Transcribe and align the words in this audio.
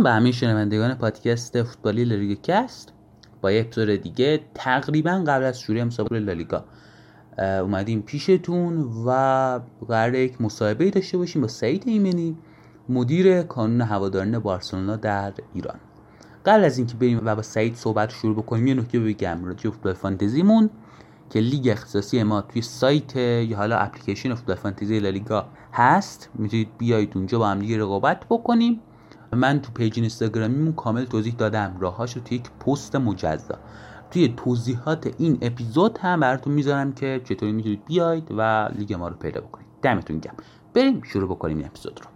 سلام 0.00 0.12
به 0.12 0.16
همه 0.16 0.32
شنوندگان 0.32 0.94
پادکست 0.94 1.62
فوتبالی 1.62 2.04
لالیگا 2.04 2.40
کست. 2.42 2.92
با 3.40 3.52
یک 3.52 3.66
اپیزود 3.66 4.02
دیگه 4.02 4.40
تقریبا 4.54 5.24
قبل 5.26 5.44
از 5.44 5.60
شروع 5.60 5.82
مسابقه 5.82 6.18
لالیگا. 6.18 6.64
اومدیم 7.38 8.02
پیشتون 8.02 8.78
و 9.06 9.60
قرار 9.88 10.14
یک 10.14 10.40
مصاحبه 10.40 10.90
داشته 10.90 11.18
باشیم 11.18 11.42
با 11.42 11.48
سعید 11.48 11.82
ایمنی 11.86 12.36
مدیر 12.88 13.42
کانون 13.42 13.80
هواداران 13.80 14.38
بارسلونا 14.38 14.96
در 14.96 15.32
ایران. 15.54 15.78
قبل 16.46 16.64
از 16.64 16.78
اینکه 16.78 16.94
بریم 16.96 17.20
و 17.24 17.36
با 17.36 17.42
سعید 17.42 17.74
صحبت 17.74 18.10
شروع 18.10 18.36
بکنیم 18.36 18.66
یه 18.66 18.74
نکته 18.74 19.00
بگم 19.00 19.44
راجع 19.44 19.70
فوتبال 19.70 19.92
فانتزیمون 19.92 20.70
که 21.30 21.40
لیگ 21.40 21.68
اختصاصی 21.68 22.22
ما 22.22 22.40
توی 22.40 22.62
سایت 22.62 23.16
یا 23.16 23.56
حالا 23.56 23.76
اپلیکیشن 23.76 24.34
فوتبال 24.34 24.56
فانتزی 24.56 24.98
لالیگا 25.00 25.46
هست. 25.72 26.30
می‌تونید 26.34 26.68
بیایید 26.78 27.12
اونجا 27.14 27.38
با 27.38 27.48
هم 27.48 27.80
رقابت 27.80 28.24
بکنیم. 28.30 28.80
من 29.32 29.60
تو 29.60 29.72
پیج 29.72 29.98
اینستاگرامیمون 29.98 30.72
کامل 30.72 31.04
توضیح 31.04 31.34
دادم. 31.34 31.76
راهاش 31.80 32.16
رو 32.16 32.22
توی 32.22 32.36
یک 32.36 32.50
پست 32.50 32.96
مجزا. 32.96 33.58
توی 34.10 34.34
توضیحات 34.36 35.14
این 35.18 35.38
اپیزود 35.42 35.98
هم 35.98 36.20
براتون 36.20 36.52
می‌ذارم 36.52 36.92
که 36.92 37.20
چطوری 37.24 37.52
می‌تونید 37.52 37.84
بیاید 37.84 38.28
و 38.30 38.68
لیگ 38.78 38.94
ما 38.94 39.08
رو 39.08 39.16
پیدا 39.16 39.40
بکنید. 39.40 39.66
دمتون 39.82 40.18
گرم. 40.18 40.34
بریم 40.74 41.02
شروع 41.02 41.28
بکنیم 41.28 41.56
این 41.56 41.66
اپیزود 41.66 42.00
رو. 42.04 42.09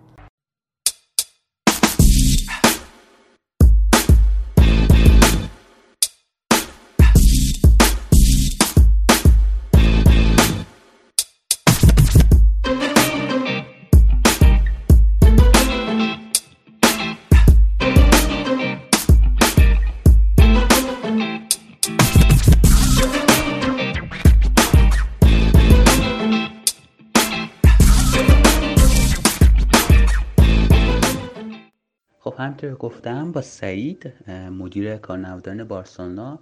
که 32.65 32.71
گفتم 32.71 33.33
با 33.33 33.43
سعید 33.43 34.13
مدیر 34.59 34.97
کارنوادان 34.97 35.65
بارسلونا 35.65 36.39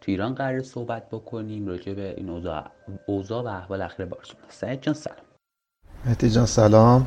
تو 0.00 0.10
ایران 0.10 0.34
قرار 0.34 0.62
صحبت 0.62 1.08
بکنیم 1.10 1.66
راجع 1.66 1.94
به 1.94 2.14
این 2.16 2.30
اوضاع 2.30 2.64
اوضاع 3.06 3.42
و 3.42 3.46
احوال 3.46 3.82
اخیر 3.82 4.06
بارسلونا. 4.06 4.44
سعید 4.48 4.82
جان 4.82 4.94
سلام. 4.94 5.16
مهدی 6.06 6.30
جان 6.30 6.46
سلام. 6.46 7.06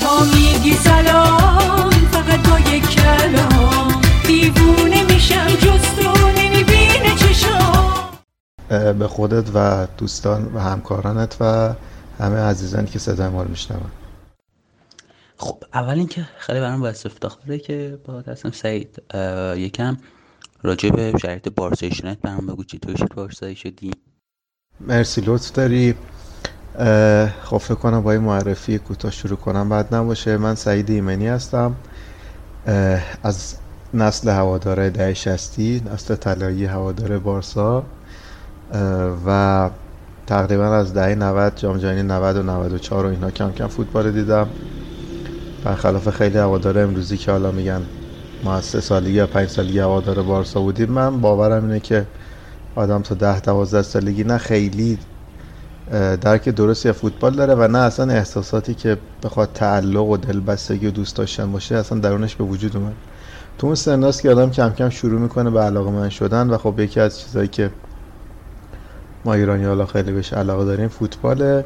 تا 0.00 0.24
میگی 0.24 0.72
سلام 0.72 1.90
فقط 1.90 2.48
با 2.48 2.58
یک 2.58 2.88
کلام. 2.88 4.02
دیوونه 4.26 5.14
میشم 5.14 5.46
جز 5.46 5.82
تو 5.82 6.28
نمی‌بینه 6.38 7.14
چشام 7.16 8.18
به 8.98 9.08
خودت 9.08 9.50
و 9.54 9.86
دوستان 9.98 10.54
و 10.54 10.58
همکارانت 10.58 11.36
و 11.40 11.74
همه 12.18 12.36
عزیزانی 12.36 12.86
که 12.86 12.98
صدای 12.98 13.28
ما 13.28 13.42
رو 13.42 13.48
میشنون. 13.48 13.90
خب 15.36 15.64
اول 15.74 15.98
اینکه 15.98 16.28
خیلی 16.38 16.60
برام 16.60 16.80
باعث 16.80 17.06
افتخاره 17.06 17.58
که 17.58 17.98
با 18.04 18.22
دستم 18.22 18.50
سعید 18.50 19.02
یکم 19.56 19.96
راجع 20.62 20.90
به 20.90 21.12
شرایط 21.22 21.48
بارسایشنت 21.48 22.18
برام 22.20 22.46
بگو 22.46 22.64
چطور 22.64 22.96
شد 22.96 23.14
بارسایی 23.14 23.56
شدی. 23.56 23.90
مرسی 24.80 25.20
لطف 25.26 25.52
داری. 25.52 25.94
خب 27.42 27.58
فکر 27.58 27.74
کنم 27.74 28.02
با 28.02 28.12
این 28.12 28.20
معرفی 28.20 28.78
کوتاه 28.78 29.10
شروع 29.10 29.36
کنم. 29.36 29.68
بعد 29.68 29.94
نباشه 29.94 30.36
من 30.36 30.54
سعید 30.54 30.90
ایمنی 30.90 31.28
هستم. 31.28 31.76
از 33.22 33.54
نسل 33.94 34.28
هواداره 34.28 34.90
ده 34.90 35.14
شستی 35.14 35.82
نسل 35.92 36.14
طلایی 36.14 36.64
هوادار 36.64 37.18
بارسا. 37.18 37.84
و 39.26 39.70
تقریبا 40.26 40.74
از 40.74 40.94
دهه 40.94 41.14
90 41.14 41.56
جام 41.56 41.78
جهانی 41.78 42.02
90 42.02 42.36
و 42.36 42.42
94 42.42 43.06
و 43.06 43.08
اینا 43.08 43.30
کم 43.30 43.52
کم 43.52 43.66
فوتبال 43.66 44.12
دیدم. 44.12 44.48
برخلاف 45.64 46.10
خیلی 46.10 46.38
هوادار 46.38 46.78
امروزی 46.78 47.16
که 47.16 47.30
حالا 47.30 47.50
میگن 47.50 47.82
ما 48.42 48.54
از 48.54 48.64
سه 48.64 48.80
سالگی 48.80 49.12
یا 49.12 49.26
پنج 49.26 49.48
سالگی 49.48 49.78
هوادار 49.78 50.22
بارسا 50.22 50.60
بودیم 50.60 50.90
من 50.90 51.20
باورم 51.20 51.64
اینه 51.64 51.80
که 51.80 52.06
آدم 52.74 53.02
تا 53.02 53.14
ده 53.14 53.40
دوازده 53.40 53.82
سالگی 53.82 54.24
نه 54.24 54.38
خیلی 54.38 54.98
درک 56.20 56.48
درستی 56.48 56.92
فوتبال 56.92 57.34
داره 57.34 57.54
و 57.54 57.68
نه 57.68 57.78
اصلا 57.78 58.12
احساساتی 58.12 58.74
که 58.74 58.98
بخواد 59.22 59.50
تعلق 59.54 60.06
و 60.06 60.16
دلبستگی 60.16 60.86
و 60.86 60.90
دوست 60.90 61.16
داشتن 61.16 61.52
باشه 61.52 61.74
اصلا 61.76 61.98
درونش 61.98 62.36
به 62.36 62.44
وجود 62.44 62.76
اومد. 62.76 62.94
تو 63.58 63.66
اون 63.66 63.76
سناست 63.76 64.22
که 64.22 64.30
آدم 64.30 64.50
کم 64.50 64.70
کم 64.70 64.88
شروع 64.90 65.20
می‌کنه 65.20 65.50
به 65.50 65.60
علاقه 65.60 65.90
من 65.90 66.08
شدن 66.08 66.50
و 66.50 66.58
خب 66.58 66.80
یکی 66.80 67.00
از 67.00 67.20
چیزهایی 67.20 67.48
که 67.48 67.70
ما 69.24 69.34
ایرانی 69.34 69.64
حالا 69.64 69.86
خیلی 69.86 70.12
بهش 70.12 70.32
علاقه 70.32 70.64
داریم 70.64 70.88
فوتباله. 70.88 71.64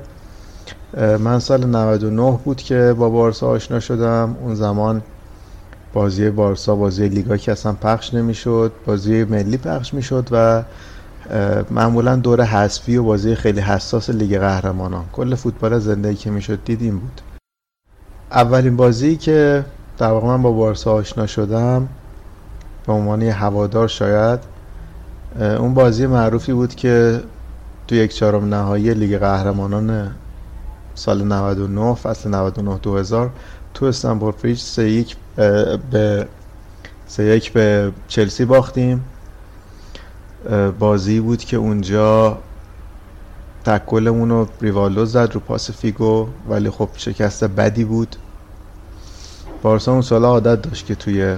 من 0.96 1.38
سال 1.38 1.66
99 1.66 2.38
بود 2.44 2.56
که 2.56 2.94
با 2.98 3.10
بارسا 3.10 3.46
آشنا 3.46 3.80
شدم. 3.80 4.36
اون 4.42 4.54
زمان 4.54 5.02
بازی 5.92 6.30
بارسا 6.30 6.76
بازی 6.76 7.08
لیگا 7.08 7.36
که 7.36 7.52
اصلا 7.52 7.72
پخش 7.72 8.14
نمی‌شد. 8.14 8.72
بازی 8.86 9.24
ملی 9.24 9.56
پخش 9.56 9.94
می‌شد 9.94 10.28
و 10.30 10.62
معمولا 11.70 12.16
دور 12.16 12.42
حذفی 12.42 12.96
و 12.96 13.02
بازی 13.02 13.34
خیلی 13.34 13.60
حساس 13.60 14.10
لیگ 14.10 14.38
قهرمانان. 14.38 15.04
کل 15.12 15.34
فوتبال 15.34 15.78
زندگی 15.78 16.16
که 16.16 16.30
می‌شد 16.30 16.64
دید 16.64 16.82
این 16.82 16.98
بود. 16.98 17.20
اولین 18.30 18.76
بازی 18.76 19.16
که 19.16 19.64
در 19.98 20.10
واقع 20.10 20.26
من 20.26 20.42
با 20.42 20.52
بارسا 20.52 20.92
آشنا 20.92 21.26
شدم 21.26 21.88
به 22.86 22.92
عنوان 22.92 23.22
هوادار 23.22 23.88
شاید 23.88 24.40
اون 25.40 25.74
بازی 25.74 26.06
معروفی 26.06 26.52
بود 26.52 26.74
که 26.74 27.20
تو 27.88 27.94
یک 27.94 28.14
چهارم 28.14 28.54
نهایی 28.54 28.94
لیگ 28.94 29.18
قهرمانان 29.18 30.10
سال 30.98 31.24
99 31.24 31.94
فصل 31.94 32.30
99 32.30 32.78
2000 32.78 33.30
تو 33.74 33.86
استمفورد 33.86 34.32
بریج 34.42 34.58
سه 34.58 34.90
یک 34.90 35.16
اه، 35.38 35.76
به 35.76 36.28
سه 37.06 37.24
یک 37.24 37.52
به 37.52 37.92
چلسی 38.08 38.44
باختیم. 38.44 39.04
بازی 40.78 41.20
بود 41.20 41.44
که 41.44 41.56
اونجا 41.56 42.38
تک 43.64 43.89
گلمون 43.89 44.30
رو 44.30 44.48
ریوالدو 44.60 45.04
زد 45.04 45.30
رو 45.32 45.40
پاس 45.40 45.70
فیگو 45.70 46.28
ولی 46.48 46.70
خب 46.70 46.88
شکست 46.96 47.44
بدی 47.44 47.84
بود. 47.84 48.16
بارسا 49.62 49.92
اون 49.92 50.02
سال 50.02 50.24
عادت 50.24 50.62
داشت 50.62 50.86
که 50.86 50.94
توی 50.94 51.36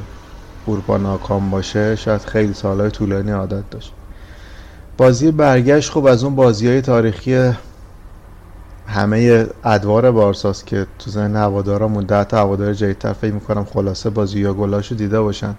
اروپا 0.69 0.97
ناکام 0.97 1.51
باشه 1.51 1.97
شاید 1.97 2.21
خیلی 2.21 2.55
سالهای 2.55 2.91
طولانی 2.91 3.31
عادت 3.31 3.71
داشت. 3.71 3.93
بازی 4.97 5.31
برگشت 5.31 5.91
خب 5.91 6.07
از 6.07 6.25
اون 6.25 6.35
بازی 6.35 6.69
های 6.69 6.81
تاریخی 6.81 7.53
همه 8.91 9.47
ادوار 9.65 10.11
بارساست 10.11 10.67
که 10.67 10.87
تو 10.99 11.11
ذهن 11.11 11.37
هوادارامون 11.37 12.05
حتی 12.05 12.39
هوادار 12.39 12.75
جدیدتر 12.75 13.13
فکر 13.13 13.33
می‌کنم 13.33 13.65
خلاصه 13.65 14.11
بازی 14.11 14.41
یا 14.41 14.55
گلاشو 14.55 14.95
دیده 14.95 15.21
باشن. 15.21 15.55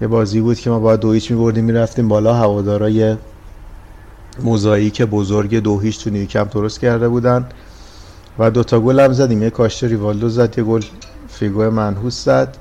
یه 0.00 0.08
بازی 0.08 0.40
بود 0.40 0.58
که 0.58 0.70
ما 0.70 0.78
باید 0.78 1.00
دو 1.00 1.12
هیچ 1.12 1.30
میبردیم 1.30 1.64
می‌رفتیم 1.64 2.08
بالا. 2.08 2.34
هوادارای 2.34 3.16
موزاییک 4.42 5.02
بزرگ 5.02 5.58
دو 5.58 5.78
هیچ 5.78 6.04
تو 6.04 6.10
نیوکمپ 6.10 6.52
درست 6.52 6.80
کرده 6.80 7.08
بودن 7.08 7.46
و 8.38 8.50
دوتا 8.50 8.80
گل 8.80 9.00
هم 9.00 9.12
زدیم. 9.12 9.42
یه 9.42 9.50
کاشته 9.50 9.86
ریوالدو 9.86 10.28
زد 10.28 10.58
یه 10.58 10.64
گل 10.64 10.82
فیگو 11.28 11.70
منحوس 11.70 12.24
زد. 12.24 12.56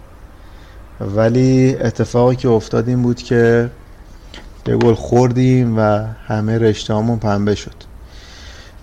ولی 1.16 1.76
اتفاقی 1.76 2.36
که 2.36 2.50
افتاد 2.50 2.88
این 2.88 3.02
بود 3.02 3.18
که 3.18 3.70
یه 4.68 4.76
گل 4.76 4.94
خوردیم 4.94 5.78
و 5.78 6.06
همه 6.28 6.58
رشتهامون 6.58 7.20
پنبه 7.20 7.56
شد. 7.56 7.93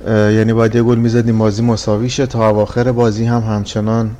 یعنی 0.08 0.52
باید 0.52 0.74
یه 0.74 0.82
گل 0.82 0.98
می‌زدیم 0.98 1.38
بازی 1.38 1.62
مساوی 1.62 2.08
شه 2.08 2.26
تا 2.26 2.48
اواخر 2.48 2.92
بازی 2.92 3.24
هم 3.24 3.40
همچنان 3.40 4.10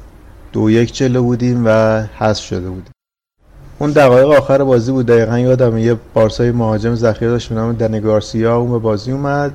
دو 0.52 0.70
یک 0.70 0.94
جلو 0.94 1.22
بودیم 1.22 1.62
و 1.66 2.02
حذف 2.18 2.44
شده 2.44 2.68
بودیم. 2.68 2.92
اون 3.78 3.90
دقایق 3.90 4.28
آخر 4.28 4.64
بازی 4.64 4.92
بود. 4.92 5.06
دقیقا 5.06 5.38
یادم 5.38 5.78
یه 5.78 5.96
بارسای 6.14 6.50
مهاجم 6.50 6.94
ذخیره 6.94 7.30
داشت 7.30 7.52
نام 7.52 7.72
دنی 7.72 8.00
گارسیا. 8.00 8.56
اون 8.56 8.70
به 8.70 8.78
بازی 8.78 9.12
اومد. 9.12 9.52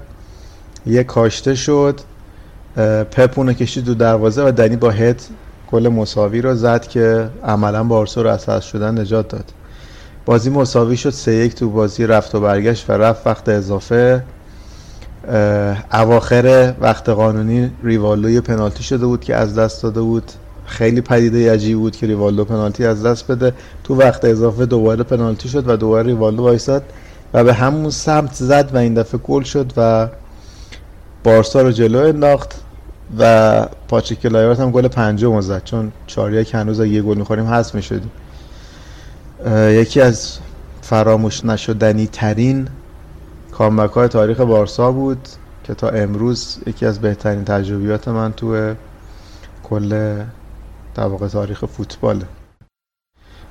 یه 0.85 1.03
کاشته 1.03 1.55
شد. 1.55 1.99
پپ 3.11 3.33
اونو 3.35 3.53
کشید 3.53 3.85
دو 3.85 3.93
دروازه 3.93 4.47
و 4.47 4.51
دنی 4.51 4.75
با 4.75 4.89
هد 4.89 5.21
گل 5.71 5.87
مساوی 5.87 6.41
رو 6.41 6.55
زد 6.55 6.87
که 6.87 7.29
عملا 7.43 7.83
بارسا 7.83 8.21
رو 8.21 8.29
از 8.29 8.65
شدن 8.65 8.99
نجات 8.99 9.27
داد. 9.27 9.45
بازی 10.25 10.49
مساوی 10.49 10.97
شد. 10.97 11.09
سه 11.09 11.33
یک 11.33 11.55
تو 11.55 11.69
بازی 11.69 12.07
رفت 12.07 12.35
و 12.35 12.39
برگشت 12.41 12.89
و 12.89 12.93
رفت. 12.93 13.27
وقت 13.27 13.49
اضافه 13.49 14.23
اواخر 15.93 16.73
وقت 16.79 17.09
قانونی 17.09 17.71
ریوالدو 17.83 18.29
یه 18.29 18.41
پنالتی 18.41 18.83
شده 18.83 19.05
بود 19.05 19.21
که 19.21 19.35
از 19.35 19.55
دست 19.55 19.83
داده 19.83 20.01
بود. 20.01 20.31
خیلی 20.65 21.01
پدیده 21.01 21.53
عجیبی 21.53 21.75
بود 21.75 21.95
که 21.95 22.07
ریوالدو 22.07 22.45
پنالتی 22.45 22.85
از 22.85 23.05
دست 23.05 23.31
بده. 23.31 23.53
تو 23.83 23.95
وقت 23.95 24.25
اضافه 24.25 24.65
دوباره 24.65 25.03
پنالتی 25.03 25.49
شد 25.49 25.69
و 25.69 25.77
دوباره 25.77 26.07
ریوالدو 26.07 26.43
وایساد 26.43 26.83
و 27.33 27.43
به 27.43 27.53
همون 27.53 27.89
سمت 27.89 28.33
زد 28.33 28.69
و 28.73 28.77
این 28.77 28.93
دفعه 28.93 29.19
گل 29.23 29.43
شد 29.43 29.73
و 29.77 30.07
بارسا 31.23 31.61
رو 31.61 31.71
جلو 31.71 31.99
انداخت 31.99 32.55
و 33.19 33.65
پاچیک 33.87 34.25
هم 34.25 34.71
گل 34.71 34.87
پنجم 34.87 35.41
زد. 35.41 35.61
چون 35.63 35.91
چهار 36.07 36.33
یک 36.33 36.55
هنوز 36.55 36.79
یه 36.79 37.01
گل 37.01 37.17
می‌خوریم 37.17 37.47
حذف 37.47 37.75
می‌شدیم. 37.75 38.11
یکی 39.67 40.01
از 40.01 40.37
فراموش 40.81 41.45
نشدنی 41.45 42.07
ترین 42.07 42.67
کامبک 43.57 43.91
های 43.91 44.07
تاریخ 44.07 44.39
بارسا 44.39 44.91
بود 44.91 45.29
که 45.63 45.73
تا 45.73 45.89
امروز 45.89 46.57
یکی 46.67 46.85
از 46.85 47.01
بهترین 47.01 47.45
تجربیات 47.45 48.07
من 48.07 48.33
تو 48.33 48.73
کل 49.63 50.23
واقع 50.97 51.27
تاریخ 51.27 51.65
فوتباله 51.65 52.25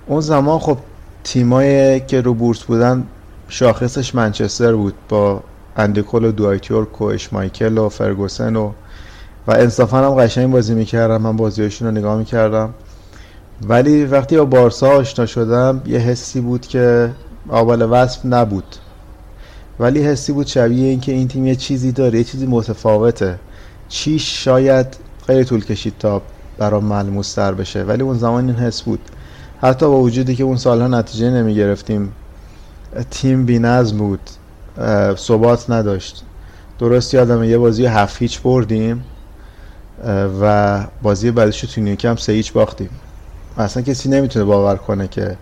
اون 0.06 0.20
زمان 0.20 0.58
خب 0.58 0.78
تیمایی 1.24 2.00
که 2.00 2.20
رو 2.20 2.34
بورس 2.34 2.62
بودن 2.62 3.06
شاخصش 3.48 4.14
منچستر 4.14 4.72
بود 4.74 4.94
با 5.08 5.42
اندیکول 5.76 6.24
و 6.24 6.32
دوایتیورک 6.32 7.00
و 7.00 7.04
اشمایکل 7.04 7.78
و 7.78 7.88
فرگوسن 7.88 8.56
و 8.56 8.72
و 9.46 9.52
انصافا 9.52 9.98
هم 9.98 10.14
قشنگ 10.14 10.52
بازی 10.52 10.74
می‌کردم 10.74 11.22
من 11.22 11.36
بازیاشون 11.36 11.88
رو 11.88 11.94
نگاه 11.94 12.18
می‌کردم. 12.18 12.74
ولی 13.68 14.04
وقتی 14.04 14.36
با 14.36 14.44
بارسا 14.44 14.88
آشنا 14.88 15.26
شدم 15.26 15.82
یه 15.86 15.98
حسی 15.98 16.40
بود 16.40 16.66
که 16.66 17.10
قابل 17.48 17.88
وصف 17.90 18.26
نبود. 18.26 18.76
ولی 19.78 20.02
حسی 20.04 20.32
بود 20.32 20.46
شبیه 20.46 20.88
اینکه 20.88 21.12
این 21.12 21.28
تیم 21.28 21.46
یه 21.46 21.54
چیزی 21.56 21.92
داره 21.92 22.18
یه 22.18 22.24
چیزی 22.24 22.46
متفاوته. 22.46 23.38
چی 23.88 24.18
شاید 24.18 24.86
خیلی 25.26 25.44
طول 25.44 25.64
کشید 25.64 25.94
تا 25.98 26.22
برام 26.58 26.84
ملموس 26.84 27.34
تر 27.34 27.52
بشه 27.54 27.82
ولی 27.82 28.02
اون 28.02 28.18
زمان 28.18 28.46
این 28.46 28.56
حس 28.56 28.82
بود. 28.82 29.00
حتی 29.60 29.86
با 29.86 30.00
وجودی 30.00 30.36
که 30.36 30.44
اون 30.44 30.56
سالها 30.56 30.88
نتیجه 30.88 31.30
نمی 31.30 31.54
گرفتیم 31.54 32.12
تیم 33.10 33.46
بی 33.46 33.58
نظم 33.58 33.98
بود 33.98 34.20
ثبات 35.16 35.70
نداشت. 35.70 36.22
درست 36.78 37.14
یادمه 37.14 37.48
یه 37.48 37.58
بازی 37.58 37.86
هفت 37.86 38.22
هیچ 38.22 38.40
بردیم 38.42 39.04
و 40.40 40.84
بازی 41.02 41.30
بعدش 41.30 41.60
تو 41.60 41.80
نیوکمپ 41.80 42.18
سه 42.18 42.32
هیچ 42.32 42.52
باختیم. 42.52 42.90
اصلا 43.58 43.82
کسی 43.82 44.08
نمی‌تونه 44.08 44.44
باور 44.44 44.76
کنه 44.76 45.08
که 45.08 45.36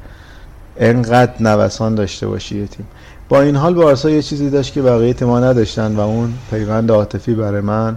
انقدر 0.76 1.32
نوسان 1.40 1.94
داشته 1.94 2.26
باشی 2.26 2.60
یه 2.60 2.66
تیم. 2.66 2.86
با 3.28 3.42
این 3.42 3.56
حال 3.56 3.74
بارسا 3.74 4.10
یه 4.10 4.22
چیزی 4.22 4.50
داشت 4.50 4.72
که 4.72 4.82
بقیه 4.82 5.12
تیم‌ها 5.12 5.40
نداشتن 5.40 5.96
و 5.96 6.00
اون 6.00 6.34
پیوند 6.50 6.90
عاطفی 6.90 7.34
برای 7.34 7.60
من 7.60 7.96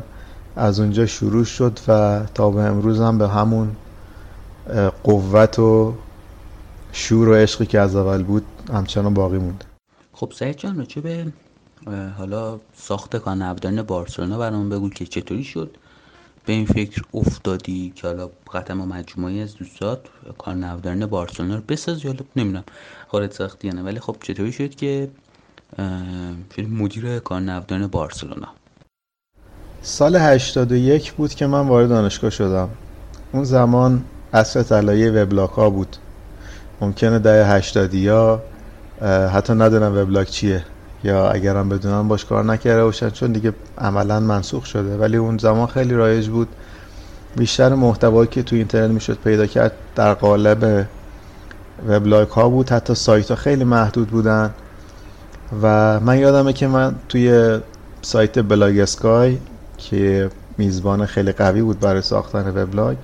از 0.56 0.80
اونجا 0.80 1.06
شروع 1.06 1.44
شد 1.44 1.80
و 1.88 2.22
تا 2.34 2.50
به 2.50 2.62
امروز 2.62 3.02
هم 3.02 3.18
به 3.18 3.28
همون 3.28 3.76
قوت 5.04 5.60
و 5.60 5.94
شور 6.92 7.30
و 7.30 7.34
عشقی 7.34 7.66
که 7.66 7.80
از 7.80 7.96
اول 7.96 8.24
بود 8.24 8.46
همچنان 8.74 9.14
باقی 9.14 9.38
مونده 9.38 9.66
خب 10.14 10.32
سعید 10.36 10.58
جان 10.58 10.78
راجع 10.78 11.02
به 11.02 11.26
حالا 12.18 12.60
ساخت 12.76 13.16
کارنردان 13.16 13.82
بارسلونا 13.82 14.38
برامون 14.38 14.70
بگو 14.70 14.90
که 14.90 15.06
چطوری 15.06 15.44
شد؟ 15.44 15.78
به 16.46 16.54
این 16.54 16.66
فکر 16.66 17.04
افتادی 17.14 17.94
که 17.96 18.08
حالا 18.08 18.30
قطعا 18.54 18.76
ما 18.76 18.86
مجموعی 18.86 19.42
از 19.42 19.56
دوستات 19.56 20.00
کارنردان 20.38 21.06
بارسلونا 21.06 21.56
رو 21.56 21.62
بساز 21.68 22.06
یا 22.06 22.12
حالا 22.12 22.26
نمی‌دونم. 22.36 22.64
خارج 23.16 23.32
ساختی 23.32 23.68
یا 23.68 23.74
نه 23.74 23.84
ولی 23.84 24.00
خب 24.00 24.16
چطوری 24.22 24.52
شد 24.52 24.76
که 24.76 25.10
اه، 25.78 26.04
شدی 26.56 26.66
مدیر 26.66 27.20
کارنردان 27.20 27.88
بارسلونا؟ 27.88 28.48
سال 29.82 30.16
81 30.16 31.14
بود 31.14 31.34
که 31.34 31.48
من 31.48 31.68
وارد 31.68 31.90
دانشگاه 31.90 32.30
شدم. 32.30 32.70
اون 33.32 33.44
زمان 33.44 34.04
عصر 34.34 34.64
طلایی 34.64 35.10
وبلاگ 35.10 35.50
ها 35.50 35.70
بود. 35.70 35.98
ممکنه 36.82 37.20
دهه 37.20 37.52
80 37.56 37.94
یا 37.94 38.42
حتی 39.34 39.54
ندونم 39.54 39.98
وبلاگ 39.98 40.28
چیه 40.28 40.64
یا 41.04 41.30
اگرم 41.30 41.70
بدونم 41.70 42.08
باش 42.08 42.26
کار 42.26 42.44
نکرده 42.44 42.84
باشن 42.84 43.10
چون 43.10 43.32
دیگه 43.32 43.54
عملا 43.78 44.20
منسوخ 44.20 44.66
شده. 44.66 44.98
ولی 44.98 45.18
اون 45.18 45.38
زمان 45.38 45.68
خیلی 45.68 45.94
رایج 45.94 46.28
بود. 46.28 46.48
بیشتر 47.38 47.76
محتوایی 47.76 48.28
که 48.28 48.44
تو 48.44 48.56
اینترنت 48.56 48.92
می‌شد 48.92 49.18
پیدا 49.24 49.46
کرد 49.46 49.72
در 49.96 50.14
قالب 50.14 50.88
وبلاگ 51.88 52.28
ها 52.28 52.50
بود 52.50 52.70
حتی 52.70 52.96
سایت 52.96 53.30
ها 53.30 53.36
خیلی 53.36 53.64
محدود 53.64 54.08
بودن. 54.08 54.54
و 55.62 56.00
من 56.00 56.18
یادمه 56.18 56.54
که 56.54 56.68
من 56.68 56.96
توی 57.10 57.60
سایت 58.02 58.40
بلاگ 58.40 58.80
اسکای 58.80 59.38
که 59.78 60.30
میزبان 60.58 61.06
خیلی 61.06 61.32
قوی 61.32 61.62
بود 61.62 61.80
برای 61.80 62.02
ساختن 62.02 62.50
وبلاگ 62.50 62.98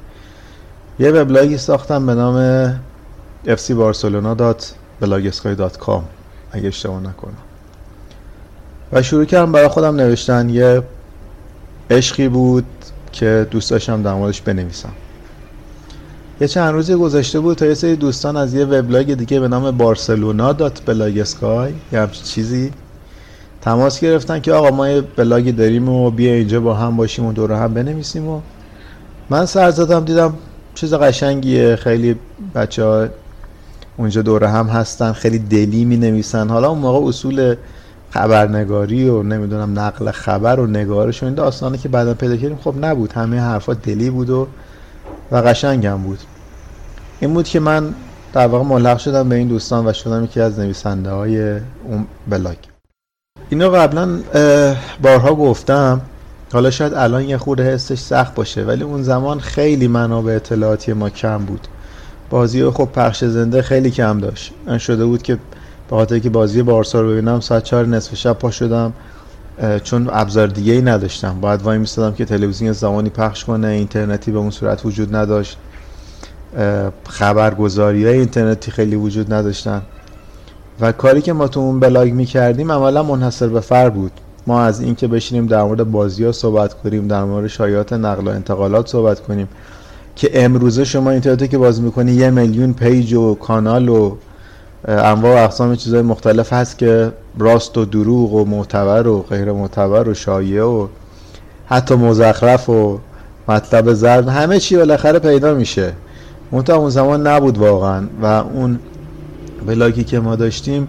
یه 1.00 1.12
وبلاگی 1.12 1.58
ساختم 1.58 2.06
به 2.06 2.16
نام 2.16 2.70
fcbarcelona.blogsky.com 3.46 6.02
اگه 6.52 6.68
اشتباه 6.68 7.00
نکنم. 7.00 7.38
و 8.92 9.02
شروع 9.02 9.26
کردم 9.26 9.52
برای 9.52 9.68
خودم 9.68 9.96
نوشتن. 9.96 10.50
یه 10.50 10.84
عشقی 11.90 12.28
بود 12.28 12.66
که 13.12 13.48
دوست 13.52 13.72
داشتم 13.72 14.04
در 14.04 14.14
موردش 14.14 14.42
بنویسم. 14.42 14.92
یه 16.42 16.48
چند 16.48 16.74
روزی 16.74 16.96
گذشته 16.96 17.40
بود 17.40 17.58
تا 17.58 17.66
یه 17.66 17.74
سری 17.74 17.96
دوستان 17.96 18.38
از 18.38 18.54
یه 18.54 18.66
وبلاگ 18.66 19.14
دیگه 19.14 19.40
به 19.40 19.48
نام 19.48 19.78
barcelona.blogsky 19.78 21.72
یه 21.92 22.00
همچین 22.00 22.24
چیزی 22.24 22.72
تماس 23.62 24.00
گرفتن 24.00 24.40
که 24.40 24.54
آقا 24.54 24.72
ما 24.72 24.90
یه 24.90 25.02
بلاگی 25.02 25.52
داریم 25.52 25.90
و 25.90 26.12
بیا 26.12 26.34
اینجا 26.34 26.60
با 26.60 26.74
هم 26.74 26.98
باشیم 26.98 27.26
و 27.26 27.34
دور 27.34 27.52
هم 27.52 27.74
بنویسیم 27.74 28.28
و 28.28 28.42
من 29.30 29.46
سر 29.46 29.72
زدم 29.72 30.06
دیدم 30.06 30.34
چیز 30.76 30.94
قشنگیه 30.94 31.76
خیلی 31.76 32.16
بچه 32.56 32.84
ها 32.84 33.08
اونجا 33.98 34.22
دور 34.22 34.44
هم 34.44 34.68
هستن 34.68 35.12
خیلی 35.12 35.40
دلی 35.40 35.86
می 35.86 35.98
نویسن 35.98 36.50
حالا 36.50 36.70
اون 36.70 36.80
موقع 36.80 37.08
اصول 37.08 37.56
خبرنگاری 38.10 39.10
و 39.10 39.24
نمی‌دونم 39.24 39.80
نقل 39.80 40.12
خبر 40.12 40.60
و 40.60 40.68
نگارش 40.68 41.24
و 41.24 41.26
این 41.26 41.36
داستانه 41.36 41.78
که 41.78 41.90
بعدا 41.90 42.14
پیدا 42.14 42.38
کردیم 42.38 42.58
خب 42.64 42.76
نبود. 42.82 43.12
همه 43.14 43.40
حرفا 43.40 43.74
دلی 43.74 44.10
بود 44.10 44.30
و 44.30 44.48
و 45.32 45.38
قشنگ 45.38 45.86
هم 45.86 46.04
بود. 46.04 46.20
این 47.22 47.34
بود 47.34 47.48
که 47.48 47.60
من 47.60 47.94
در 48.34 48.48
واقع 48.48 48.66
ملحق 48.66 48.98
شدم 48.98 49.30
به 49.30 49.36
این 49.36 49.48
دوستان 49.48 49.88
و 49.88 49.94
شدم 49.94 50.24
یکی 50.24 50.42
از 50.42 50.60
نویسنده 50.60 51.12
های 51.12 51.52
اون 51.84 52.06
بلاگ. 52.30 52.58
اینو 53.50 53.70
قبلا 53.70 54.20
بارها 55.02 55.36
گفتم. 55.36 56.02
حالا 56.54 56.72
شاید 56.72 56.94
الان 56.94 57.30
یه 57.30 57.38
خورده 57.38 57.74
حسش 57.74 58.00
سخت 58.00 58.36
باشه 58.36 58.64
ولی 58.64 58.84
اون 58.84 59.04
زمان 59.04 59.40
خیلی 59.40 59.88
منابع 59.88 60.36
اطلاعاتی 60.36 60.94
ما 60.94 61.10
کم 61.10 61.38
بود. 61.38 61.68
بازی 62.30 62.70
خب 62.70 62.90
پخش 62.96 63.24
زنده 63.24 63.62
خیلی 63.62 63.92
کم 63.92 64.20
داشت. 64.20 64.54
من 64.66 64.78
شده 64.78 65.06
بود 65.06 65.22
که 65.22 65.36
به 65.90 65.96
خاطر 65.96 66.20
که 66.20 66.30
بازی 66.30 66.62
بارسا 66.62 67.02
رو 67.02 67.12
ببینم 67.12 67.40
ساعت 67.40 67.64
چهار 67.64 67.86
نصف 67.86 68.16
شب 68.16 68.34
پا 68.34 68.52
شدم. 68.52 68.94
چون 69.84 70.10
ابزار 70.14 70.48
دیگه 70.48 70.74
ای 70.74 70.82
نداشتم. 70.82 71.40
باید 71.42 71.62
وای 71.62 71.78
میستادم 71.78 72.16
که 72.16 72.26
تلویزیون 72.26 72.72
زمانی 72.72 73.10
پخش 73.10 73.46
کنه 73.46 73.68
اینترنتی 73.68 74.32
به 74.32 74.38
اون 74.38 74.52
صورت 74.52 74.86
وجود 74.86 75.16
نداشت. 75.16 75.58
خبرگزاری 77.08 78.06
های 78.06 78.18
اینترنتی 78.18 78.72
خیلی 78.72 78.96
وجود 78.96 79.34
نداشتن. 79.34 79.82
و 80.80 80.92
کاری 80.92 81.22
که 81.22 81.34
ما 81.34 81.48
تو 81.48 81.60
اون 81.60 81.80
بلاگ 81.80 82.14
می‌کردیم 82.14 82.72
عملا 82.72 83.04
منحصر 83.04 83.48
به 83.48 83.60
فرد 83.60 83.94
بود. 83.94 84.12
ما 84.48 84.62
از 84.62 84.82
اینکه 84.82 85.08
بشینیم 85.08 85.48
در 85.48 85.64
مورد 85.64 85.92
بازی 85.92 86.26
ها 86.26 86.32
صحبت 86.32 86.74
کنیم 86.74 87.08
در 87.08 87.24
مورد 87.24 87.48
شایعات 87.48 87.94
نقل 87.94 88.28
و 88.28 88.30
انتقالات 88.30 88.88
صحبت 88.88 89.20
کنیم 89.20 89.48
که 90.16 90.44
امروزه 90.46 90.84
شما 90.84 91.10
اینترنتی 91.10 91.48
که 91.48 91.58
باز 91.58 91.82
می‌کنی 91.82 92.12
یه 92.12 92.30
میلیون 92.30 92.74
پیج 92.74 93.14
و 93.14 93.36
کانال 93.36 93.90
و 93.90 94.16
انواع 94.88 95.42
و 95.42 95.44
اقسام 95.44 95.76
چیزهای 95.76 96.02
مختلف 96.02 96.54
هست 96.54 96.78
که 96.78 97.12
راست 97.38 97.78
و 97.78 97.86
دروغ 97.86 98.34
و 98.34 98.46
معتبر 98.46 99.08
و 99.08 99.22
غیر 99.22 99.52
معتبر 99.52 100.10
و 100.10 100.14
شایعه 100.14 100.64
و 100.64 100.88
حتی 101.66 101.96
مزخرف 101.96 102.70
و 102.70 103.00
مطلب 103.48 103.94
زرد 103.94 104.28
همه 104.28 104.60
چی 104.60 104.78
بالاخره 104.78 105.20
پیدا 105.20 105.54
میشه. 105.54 105.94
منتها 106.52 106.76
اون 106.76 106.90
زمان 106.90 107.28
نبود 107.28 107.58
واقعا 107.58 108.08
و 108.22 108.26
اون 108.26 108.80
بلاگی 109.66 110.04
که 110.04 110.20
ما 110.20 110.36
داشتیم 110.36 110.88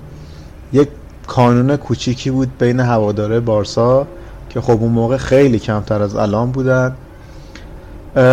یک 0.72 0.88
کانون 1.26 1.76
کوچیکی 1.76 2.30
بود 2.30 2.58
بین 2.58 2.80
هواداره 2.80 3.40
بارسا 3.40 4.06
که 4.48 4.60
خب 4.60 4.70
اون 4.70 4.92
موقع 4.92 5.16
خیلی 5.16 5.58
کمتر 5.58 6.02
از 6.02 6.16
الان 6.16 6.50
بودن. 6.50 6.94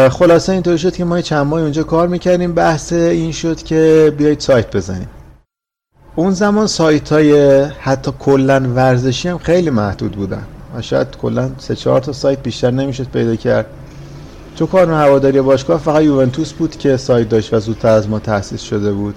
خلاصه 0.09 0.53
اینطور 0.53 0.77
شد 0.77 0.95
که 0.95 1.05
ما 1.05 1.21
چند 1.21 1.45
ماه 1.45 1.62
اونجا 1.62 1.83
کار 1.83 2.07
می‌کردیم. 2.07 2.53
بحث 2.53 2.93
این 2.93 3.31
شد 3.31 3.63
که 3.63 4.13
بیایید 4.17 4.39
سایت 4.39 4.75
بزنیم. 4.75 5.07
اون 6.15 6.31
زمان 6.31 6.67
سایت 6.67 7.12
های 7.12 7.62
حتی 7.62 8.12
کلا 8.19 8.63
ورزشی 8.75 9.29
هم 9.29 9.38
خیلی 9.38 9.69
محدود 9.69 10.12
بودن. 10.12 10.43
و 10.75 10.81
شاید 10.81 11.07
کلا 11.21 11.51
سه 11.57 11.75
چهار 11.75 12.01
تا 12.01 12.13
سایت 12.13 12.43
بیشتر 12.43 12.71
نمی‌شد 12.71 13.07
پیدا 13.07 13.36
کرد. 13.36 13.65
تو 14.58 14.65
کانون 14.65 14.96
هواداری 14.96 15.41
باشگاه 15.41 15.79
فقط 15.79 16.03
یوونتوس 16.03 16.53
بود 16.53 16.77
که 16.77 16.98
سایت 16.98 17.29
داشت 17.29 17.53
و 17.53 17.60
زودتر 17.60 17.88
از 17.88 18.10
ما 18.10 18.20
تأسیس 18.20 18.62
شده 18.62 18.91
بود. 18.91 19.15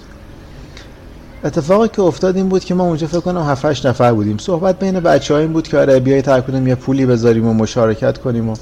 اتفاقی 1.43 1.87
که 1.87 2.01
افتاد 2.01 2.35
این 2.35 2.49
بود 2.49 2.63
که 2.63 2.73
ما 2.73 2.83
اونجا 2.83 3.07
فکر 3.07 3.19
کنم 3.19 3.41
7 3.41 3.65
8 3.65 3.85
نفر 3.85 4.13
بودیم. 4.13 4.37
صحبت 4.37 4.79
بین 4.79 4.99
بچه 4.99 5.35
این 5.35 5.53
بود 5.53 5.67
که 5.67 5.77
آره 5.77 5.99
بیای 5.99 6.21
ترک 6.21 6.49
یه 6.49 6.75
پولی 6.75 7.05
بذاریم 7.05 7.47
و 7.47 7.53
مشارکت 7.53 8.17
کنیم 8.17 8.49
و 8.49 8.55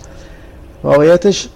واقعیتش 0.84 1.50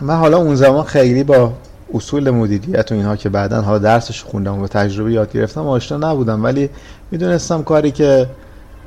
من 0.00 0.16
حالا 0.16 0.36
اون 0.38 0.54
زمان 0.54 0.84
خیلی 0.84 1.24
با 1.24 1.52
اصول 1.94 2.30
مدیریت 2.30 2.92
و 2.92 2.94
اینها 2.94 3.16
که 3.16 3.28
بعدا 3.28 3.62
حالا 3.62 3.78
درسش 3.78 4.22
خوندم 4.22 4.58
و 4.58 4.60
به 4.60 4.68
تجربه 4.68 5.12
یاد 5.12 5.32
گرفتم 5.32 5.66
آشنا 5.66 6.12
نبودم. 6.12 6.44
ولی 6.44 6.70
می‌دونستم 7.10 7.62
کاری 7.62 7.90
که 7.90 8.26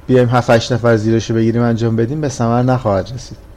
بیایم 0.07 0.29
7 0.29 0.49
8 0.49 0.71
نفر 0.71 0.97
زیرش 0.97 1.31
بگیریم 1.31 1.61
انجام 1.61 1.95
بدیم 1.95 2.21
به 2.21 2.29
ثمر 2.29 2.63
نخواهد 2.63 3.11
رسید. 3.15 3.50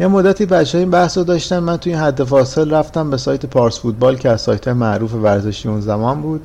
یه 0.00 0.06
مدتی 0.06 0.46
بچه 0.46 0.78
این 0.78 0.90
بحث 0.90 1.18
رو 1.18 1.24
داشتن. 1.24 1.58
من 1.58 1.76
توی 1.76 1.92
این 1.92 2.02
حد 2.02 2.24
فاصل 2.24 2.70
رفتم 2.70 3.10
به 3.10 3.16
سایت 3.16 3.46
پارس 3.46 3.80
فوتبال 3.80 4.16
که 4.16 4.28
از 4.28 4.40
سایت 4.40 4.68
معروف 4.68 5.14
ورزشی 5.14 5.68
اون 5.68 5.80
زمان 5.80 6.22
بود 6.22 6.40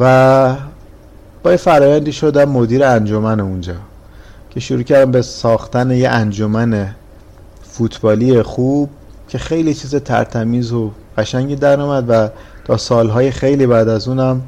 و 0.00 0.56
با 1.42 1.50
یه 1.50 1.56
فرایندی 1.56 2.12
شدم 2.12 2.44
مدیر 2.44 2.84
انجمن 2.84 3.40
اونجا 3.40 3.74
که 4.50 4.60
شروع 4.60 4.82
کردم 4.82 5.10
به 5.10 5.22
ساختن 5.22 5.90
یه 5.90 6.08
انجمن 6.08 6.94
فوتبالی 7.62 8.42
خوب 8.42 8.90
که 9.28 9.38
خیلی 9.38 9.74
چیز 9.74 9.94
ترتمیز 9.94 10.72
و 10.72 10.90
قشنگی 11.18 11.56
در 11.56 11.80
اومد 11.80 12.04
و 12.08 12.28
تا 12.64 12.76
سالهای 12.76 13.30
خیلی 13.30 13.66
بعد 13.66 13.88
از 13.88 14.08
اونم 14.08 14.42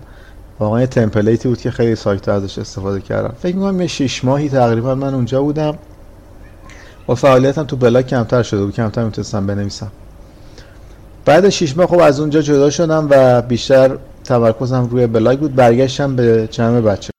واقعا 0.59 0.81
یه 0.81 0.87
تمپلیتی 0.87 1.49
بود 1.49 1.61
که 1.61 1.71
خیلی 1.71 1.95
سایت 1.95 2.29
ازش 2.29 2.59
استفاده 2.59 3.01
کردم. 3.01 3.35
فکر 3.43 3.57
می‌کنم 3.57 3.81
یه 3.81 3.87
شیش 3.87 4.25
ماهی 4.25 4.49
تقریبا 4.49 4.95
من 4.95 5.15
اونجا 5.15 5.43
بودم. 5.43 5.75
و 7.09 7.15
فعالیتم 7.15 7.65
تو 7.65 7.77
بلاک 7.77 8.07
کمتر 8.07 8.43
شده 8.43 8.65
بود 8.65 8.75
کمتر 8.75 9.05
می‌تونستم 9.05 9.47
بنویسم. 9.47 9.91
بعد 11.25 11.49
شیش 11.49 11.77
ماه 11.77 11.87
خب 11.87 12.01
از 12.01 12.21
اونجا 12.21 12.43
جدا 12.43 12.71
شدم 12.71 13.07
و 13.11 13.43
بیشتر 13.43 13.97
تمرکزم 14.25 14.89
روی 14.91 15.07
بلاگ 15.07 15.39
بود 15.39 15.55
برگشتم 15.55 16.17
به 16.17 16.49
جمع 16.51 16.81
بچه. 16.81 17.11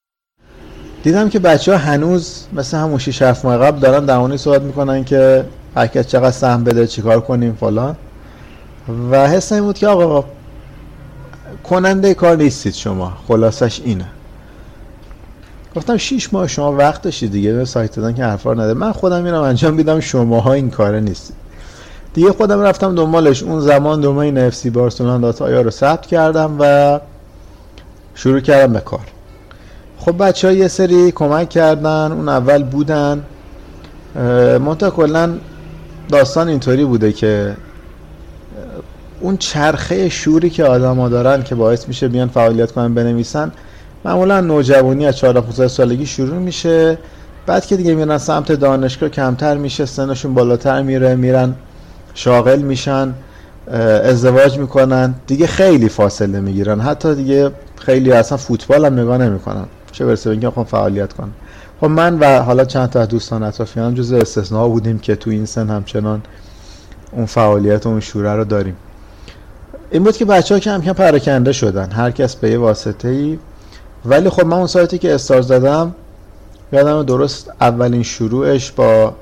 دیدم 1.04 1.30
که 1.30 1.40
بچه 1.40 1.72
ها 1.72 1.78
هنوز 1.78 2.46
مثل 2.54 2.78
همون 2.78 2.98
6 2.98 3.22
7 3.22 3.46
ماه 3.46 3.58
قبل 3.58 3.80
دارن 3.80 4.06
درمانی 4.06 4.38
صحبت 4.38 4.62
می‌کنن 4.62 5.04
که 5.04 5.46
هر 5.76 5.88
کس 5.88 6.08
چقدر 6.08 6.32
سهم 6.32 6.64
بده 6.64 6.88
چیکار 6.88 7.22
کنیم 7.22 7.58
فلان. 7.60 7.96
و 9.12 9.28
حس 9.28 9.52
این 9.52 9.64
بود 9.64 9.78
که 9.78 9.88
آقا 9.88 10.26
کننده 11.64 12.14
کار 12.14 12.36
نیستید 12.36 12.74
شما 12.74 13.18
خلاصش 13.28 13.82
اینه. 13.86 14.06
گفتم 15.78 15.98
6 15.98 16.34
ماه 16.34 16.48
شما 16.48 16.72
وقت 16.72 17.02
داشتید 17.02 17.32
دیگه 17.32 17.54
به 17.54 17.66
سایت 17.66 17.96
دادن 17.96 18.14
که 18.14 18.24
حرفا 18.24 18.54
نده 18.54 18.74
من 18.74 18.92
خودم 18.92 19.24
میرم 19.24 19.42
انجام 19.42 19.74
میدم 19.74 20.00
شماها 20.00 20.54
این 20.54 20.70
کاره 20.70 21.00
نیستید 21.00 21.36
دیگه 22.14 22.32
خودم 22.32 22.62
رفتم 22.62 22.96
دنبالش. 22.96 23.44
اون 23.44 23.60
زمان 23.60 24.02
دومین 24.02 24.38
اف 24.38 24.56
سی 24.56 24.70
بارسلونا 24.70 25.34
رو 25.40 25.70
ثبت 25.70 26.06
کردم 26.06 26.56
و 26.60 27.00
شروع 28.16 28.40
کردم 28.40 28.74
به 28.74 28.80
کار. 28.80 29.00
خب 29.98 30.24
بچه 30.24 30.48
ها 30.48 30.54
یه 30.54 30.68
سری 30.68 31.12
کمک 31.12 31.50
کردن 31.50 32.12
اون 32.12 32.30
اول 32.30 32.64
بودن. 32.64 33.24
منتها 34.60 34.90
کلا 34.90 35.34
داستان 36.10 36.48
اینطوری 36.48 36.86
بوده 36.86 37.12
که 37.12 37.58
اون 39.20 39.38
چرخه 39.38 40.10
شوری 40.10 40.50
که 40.50 40.64
آدما 40.64 41.10
دارن 41.10 41.44
که 41.44 41.56
باعث 41.56 41.88
میشه 41.88 42.08
بیان 42.08 42.28
فعالیت 42.28 42.72
کنن 42.72 42.94
بنویسن 42.94 43.52
معمولا 44.06 44.42
نوجوانی 44.42 45.06
از 45.06 45.18
14 45.18 45.42
15 45.42 45.68
سالگی 45.68 46.06
شروع 46.06 46.38
میشه. 46.38 46.98
بعد 47.46 47.66
که 47.66 47.78
دیگه 47.78 47.96
میرن 47.96 48.18
سمت 48.18 48.52
دانشگاه 48.52 49.10
کمتر 49.10 49.58
میشه 49.58 49.86
سنشون 49.86 50.34
بالاتر 50.34 50.82
میره 50.82 51.16
میرن 51.16 51.56
شاغل 52.14 52.60
میشن 52.60 53.14
ازدواج 54.04 54.58
می‌کنن. 54.58 55.16
دیگه 55.28 55.48
خیلی 55.48 55.90
فاصله 55.90 56.40
می‌گیرن. 56.40 56.80
حتی 56.80 57.16
دیگه 57.16 57.52
خیلی 57.76 58.12
اصلا 58.12 58.38
فوتبال 58.38 58.86
هم 58.86 59.00
نگاه 59.00 59.18
نمی‌کنن. 59.18 59.66
چه 59.92 60.06
برسه 60.06 60.30
اینکه 60.30 60.50
خب 60.50 60.64
فعالیت 60.64 61.14
کنن. 61.14 61.30
خب 61.82 61.88
من 61.88 62.20
و 62.20 62.40
حالا 62.40 62.66
چند 62.66 62.90
تا 62.90 63.06
دوستان 63.06 63.44
اطرافیان 63.44 63.96
جز 63.96 64.14
استثناء 64.14 64.68
بودیم 64.68 65.00
که 65.00 65.16
تو 65.16 65.30
این 65.30 65.46
سن 65.46 65.70
همچنان 65.70 66.22
اون 67.12 67.26
فعالیت 67.26 67.86
و 67.86 67.90
اون 67.90 68.00
شوره 68.00 68.34
رو 68.34 68.44
داریم. 68.44 68.76
این 69.92 70.04
بود 70.04 70.18
که 70.18 70.26
بچه 70.26 70.56
ها 70.56 70.60
کم 70.60 70.82
کم 70.82 70.94
پراکنده 70.94 71.52
شدن. 71.52 71.92
هر 71.92 72.12
کس 72.12 72.36
به 72.36 72.50
یه 72.50 72.58
واسطه 72.58 73.08
ای 73.08 73.40
ولی 74.08 74.30
خب 74.30 74.46
من 74.46 74.58
اون 74.58 74.68
سایتی 74.68 74.98
که 74.98 75.16
استار 75.16 75.42
زدم 75.42 75.96
یادم 76.72 77.04
درست 77.04 77.52
اولین 77.62 78.04
شروعش 78.04 78.72
با 78.72 79.14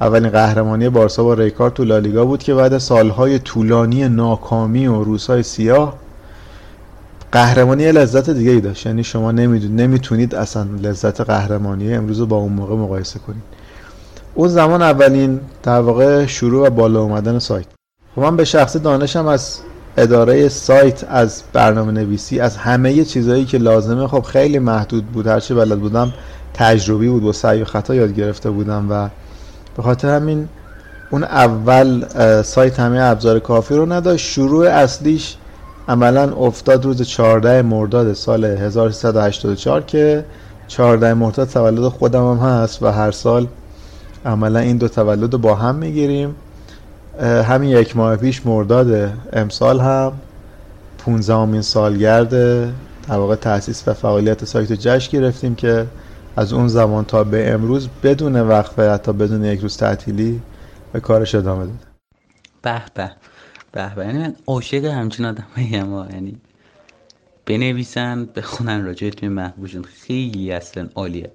اولین 0.00 0.30
قهرمانی 0.30 0.88
بارسا 0.88 1.24
با 1.24 1.34
ریکارد 1.34 1.74
تو 1.74 1.84
لالیگا 1.84 2.24
بود 2.24 2.42
که 2.42 2.54
بعد 2.54 2.78
سالهای 2.78 3.38
طولانی 3.38 4.08
ناکامی 4.08 4.86
و 4.86 5.02
روزهای 5.04 5.42
سیاه 5.42 5.94
قهرمانی 7.32 7.92
لذت 7.92 8.30
دیگه 8.30 8.50
ای 8.50 8.60
داشت. 8.60 8.86
یعنی 8.86 9.04
شما 9.04 9.32
نمیدون 9.32 9.76
نمی‌تونید 9.76 10.34
اصلا 10.34 10.66
لذت 10.82 11.20
قهرمانی 11.20 11.94
امروز 11.94 12.20
رو 12.20 12.26
با 12.26 12.36
اون 12.36 12.52
موقع 12.52 12.74
مقایسه 12.74 13.18
کنید. 13.18 13.42
اون 14.34 14.48
زمان 14.48 14.82
اولین 14.82 15.40
در 15.62 15.80
واقع 15.80 16.26
شروع 16.26 16.66
و 16.66 16.70
بالا 16.70 17.02
اومدن 17.02 17.38
سایت. 17.38 17.66
خب 18.14 18.22
من 18.22 18.36
به 18.36 18.44
شخص 18.44 18.76
دانشم 18.76 19.26
از 19.26 19.58
اداره 19.96 20.48
سایت 20.48 21.04
از 21.08 21.42
برنامه 21.52 21.92
نویسی 21.92 22.40
از 22.40 22.56
همه 22.56 23.04
چیزهایی 23.04 23.44
که 23.44 23.58
لازمه. 23.58 24.06
خب 24.06 24.22
خیلی 24.22 24.58
محدود 24.58 25.06
بود. 25.06 25.26
هرچی 25.26 25.54
بلد 25.54 25.80
بودم 25.80 26.12
تجربی 26.54 27.08
بود. 27.08 27.22
با 27.22 27.32
سعی 27.32 27.62
و 27.62 27.64
خطا 27.64 27.94
یاد 27.94 28.14
گرفته 28.14 28.50
بودم 28.50 28.86
و 28.90 29.08
به 29.76 29.82
خاطر 29.82 30.08
همین 30.16 30.48
اون 31.10 31.24
اول 31.24 32.04
سایت 32.42 32.80
همه 32.80 33.00
ابزار 33.00 33.38
کافی 33.38 33.74
رو 33.74 33.92
نداشت. 33.92 34.26
شروع 34.26 34.68
اصلیش 34.68 35.36
عملا 35.88 36.34
افتاد 36.34 36.84
روز 36.84 37.02
14 37.02 37.62
مرداد 37.62 38.12
سال 38.12 38.44
1384 38.44 39.80
که 39.80 40.24
14 40.68 41.14
مرداد 41.14 41.48
تولد 41.48 41.88
خودم 41.88 42.30
هم 42.30 42.48
هست 42.48 42.82
و 42.82 42.86
هر 42.86 43.10
سال 43.10 43.46
عملا 44.26 44.58
این 44.58 44.76
دو 44.76 44.88
تولد 44.88 45.32
رو 45.32 45.38
با 45.38 45.54
هم 45.54 45.74
می‌گیریم. 45.74 46.34
همین 47.20 47.70
یک 47.70 47.96
ماه 47.96 48.16
پیش 48.16 48.46
مرداد 48.46 49.12
امسال 49.32 49.80
هم 49.80 50.12
15 50.98 51.34
امین 51.34 51.62
سالگرد 51.62 52.30
در 52.30 53.16
واقع 53.16 53.34
تاسیس 53.34 53.88
و 53.88 53.94
فعالیت 53.94 54.44
سایت 54.44 54.72
جشن 54.72 55.18
گرفتیم 55.18 55.54
که 55.54 55.86
از 56.36 56.52
اون 56.52 56.68
زمان 56.68 57.04
تا 57.04 57.24
به 57.24 57.50
امروز 57.52 57.88
بدون 58.02 58.40
وقفه 58.40 58.90
حتی 58.90 59.12
بدون 59.12 59.44
یک 59.44 59.60
روز 59.60 59.76
تعطیلی 59.76 60.40
به 60.92 61.00
کارش 61.00 61.34
ادامه 61.34 61.64
داده. 61.64 61.78
به 62.62 62.82
به 62.94 63.10
به 63.72 63.94
به. 63.94 64.04
یعنی 64.06 64.18
من 64.18 64.36
عاشق 64.46 64.84
همچین 64.84 65.26
آدم 65.26 65.46
یعنی 66.12 66.36
بنویسن 67.46 68.28
بخونن 68.36 68.84
راجع 68.84 69.10
توی 69.10 69.28
محبوبشون 69.28 69.82
خیلی 69.82 70.52
اصلا 70.52 70.88
عالیه. 70.94 71.30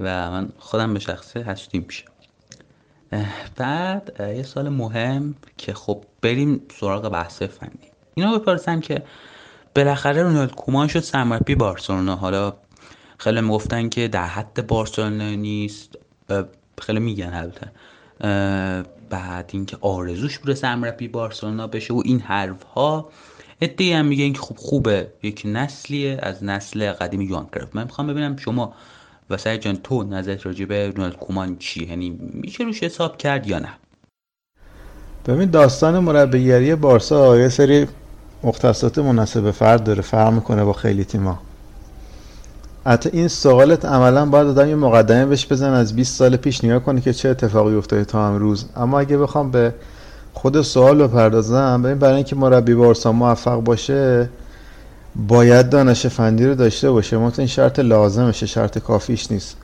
و 0.00 0.30
من 0.30 0.48
خودم 0.58 0.94
به 0.94 1.00
شخصه 1.00 1.42
هستیم. 1.42 1.84
میشه 1.86 2.04
بعد 3.56 4.16
یه 4.36 4.42
سال 4.42 4.68
مهم 4.68 5.34
که 5.56 5.74
خب 5.74 6.04
بریم 6.22 6.60
سراغ 6.80 7.08
بحث 7.08 7.42
فنی. 7.42 7.90
اینا 8.14 8.38
بپرسم 8.38 8.80
که 8.80 9.02
بالاخره 9.74 10.22
رونالد 10.22 10.54
کومان 10.54 10.88
شد 10.88 11.00
سرمربی 11.00 11.54
بارسلونا. 11.54 12.16
حالا 12.16 12.52
خیلی 13.18 13.40
می‌گفتن 13.40 13.88
که 13.88 14.08
در 14.08 14.26
حد 14.26 14.66
بارسلونا 14.66 15.30
نیست. 15.30 15.98
خیلی 16.78 17.00
میگن 17.00 17.34
البته. 17.34 17.72
بعد 19.10 19.50
اینکه 19.52 19.76
آرزوش 19.80 20.38
بوده 20.38 20.54
سرمربی 20.54 21.08
بارسلونا 21.08 21.66
بشه 21.66 21.94
و 21.94 22.02
این 22.04 22.20
حرف 22.20 22.62
ها 22.62 23.10
هم 23.80 24.06
میگن 24.06 24.32
که 24.32 24.40
خب 24.40 24.56
خوبه. 24.56 25.12
یک 25.22 25.42
نسلیه. 25.44 26.18
از 26.22 26.44
نسل 26.44 26.92
قدیم 26.92 27.20
یوان 27.20 27.46
کرف. 27.54 27.76
من 27.76 27.84
می‌خوام 27.84 28.06
ببینم 28.06 28.36
شما 28.36 28.74
و 29.30 29.36
سعی 29.36 29.58
جان 29.58 29.76
تو 29.76 30.02
نظرت 30.02 30.46
راجع 30.46 30.64
به 30.64 30.90
رونالد 30.90 31.16
کومان 31.16 31.56
چی؟ 31.58 31.84
یعنی 31.84 32.18
میشه 32.32 32.64
روش 32.64 32.82
حساب 32.82 33.16
کرد 33.16 33.46
یا 33.46 33.58
نه؟ 33.58 33.68
ببین 35.26 35.50
داستان 35.50 35.98
مربیگری 35.98 36.74
بارسا 36.74 37.38
یه 37.38 37.48
سری 37.48 37.86
مختصات 38.42 38.98
مناسب 38.98 39.50
فرد 39.50 39.84
داره 39.84 40.02
فرق 40.02 40.32
می‌کنه 40.32 40.64
با 40.64 40.72
خیلی 40.72 41.04
تیما 41.04 41.38
حتی 42.86 43.10
این 43.12 43.28
سوالت 43.28 43.84
عملا 43.84 44.26
باید 44.26 44.46
آدم 44.46 44.68
یه 44.68 44.74
مقدمه 44.74 45.26
بهش 45.26 45.46
بزن 45.46 45.72
از 45.72 45.96
20 45.96 46.16
سال 46.16 46.36
پیش 46.36 46.64
نگاه 46.64 46.78
کنه 46.78 47.00
که 47.00 47.12
چه 47.12 47.28
اتفاقی 47.28 47.74
افتاده 47.74 48.04
تا 48.04 48.28
امروز. 48.28 48.66
اما 48.76 49.00
اگه 49.00 49.18
بخوام 49.18 49.50
به 49.50 49.74
خود 50.32 50.62
سوال 50.62 51.06
بپردازم 51.06 51.82
ببین 51.82 51.98
برای 51.98 52.14
اینکه 52.14 52.36
مربی 52.36 52.74
بارسا 52.74 53.12
موفق 53.12 53.60
باشه 53.60 54.28
باید 55.28 55.68
دانش 55.68 56.06
فنی 56.06 56.46
رو 56.46 56.54
داشته 56.54 56.90
باشه. 56.90 57.16
مثلا 57.16 57.38
این 57.38 57.46
شرط 57.46 57.78
لازمشه 57.78 58.46
شرط 58.46 58.78
کافیش 58.78 59.32
نیست. 59.32 59.56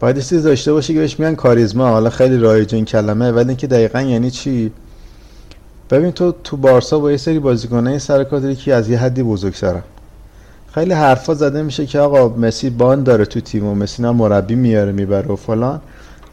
باید 0.00 0.16
چیزی 0.16 0.42
داشته 0.42 0.72
باشه 0.72 0.94
که 0.94 1.00
بهش 1.00 1.20
میگن 1.20 1.34
کاریزما. 1.34 1.88
حالا 1.88 2.10
خیلی 2.10 2.36
رایج 2.36 2.74
این 2.74 2.84
کلمه 2.84 3.30
ولی 3.30 3.48
اینکه 3.48 3.66
دقیقا 3.66 4.00
یعنی 4.00 4.30
چی؟ 4.30 4.72
ببین 5.90 6.10
تو 6.10 6.34
تو 6.44 6.56
بارسا 6.56 6.98
با 6.98 7.10
یه 7.10 7.16
سری 7.16 7.38
بازیکنای 7.38 7.98
سر 7.98 8.22
داری 8.22 8.56
که 8.56 8.74
از 8.74 8.88
یه 8.88 8.98
حدی 8.98 9.22
بزرگترن. 9.22 9.82
خیلی 10.74 10.92
حرفا 10.92 11.34
زده 11.34 11.62
میشه 11.62 11.86
که 11.86 11.98
آقا 11.98 12.28
مسی 12.28 12.70
بان 12.70 13.02
داره 13.02 13.24
تو 13.24 13.40
تیم 13.40 13.66
و 13.66 13.74
مسی 13.74 14.02
نه 14.02 14.10
مربی 14.10 14.54
میاره 14.54 14.92
می‌بره 14.92 15.28
و 15.28 15.36
فلان. 15.36 15.80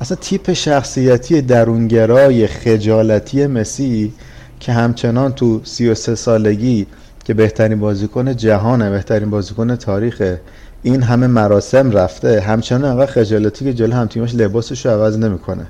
اصلا 0.02 0.18
تیپ 0.22 0.54
شخصیتی 0.54 1.42
درونگرای 1.42 2.48
خجالتی 2.48 3.48
مسی 3.48 4.14
که 4.60 4.72
همچنان 4.72 5.34
تو 5.34 5.62
33 5.64 6.16
سالگی 6.16 6.88
که 7.26 7.34
بهترین 7.34 7.80
بازیکن 7.80 8.36
جهانه 8.36 8.90
بهترین 8.90 9.30
بازیکن 9.30 9.76
تاریخ 9.76 10.36
این 10.84 11.04
همه 11.04 11.28
مراسم 11.28 11.92
رفته. 11.92 12.42
همچنان 12.42 12.86
انقدر 12.86 13.12
خجالتی 13.12 13.66
که 13.66 13.74
جلو 13.74 13.96
هم 13.96 14.08
تیمش 14.08 14.36
لباسش 14.36 14.86
رو 14.86 14.92
عوض 14.92 15.18
نمی‌کنه. 15.18 15.66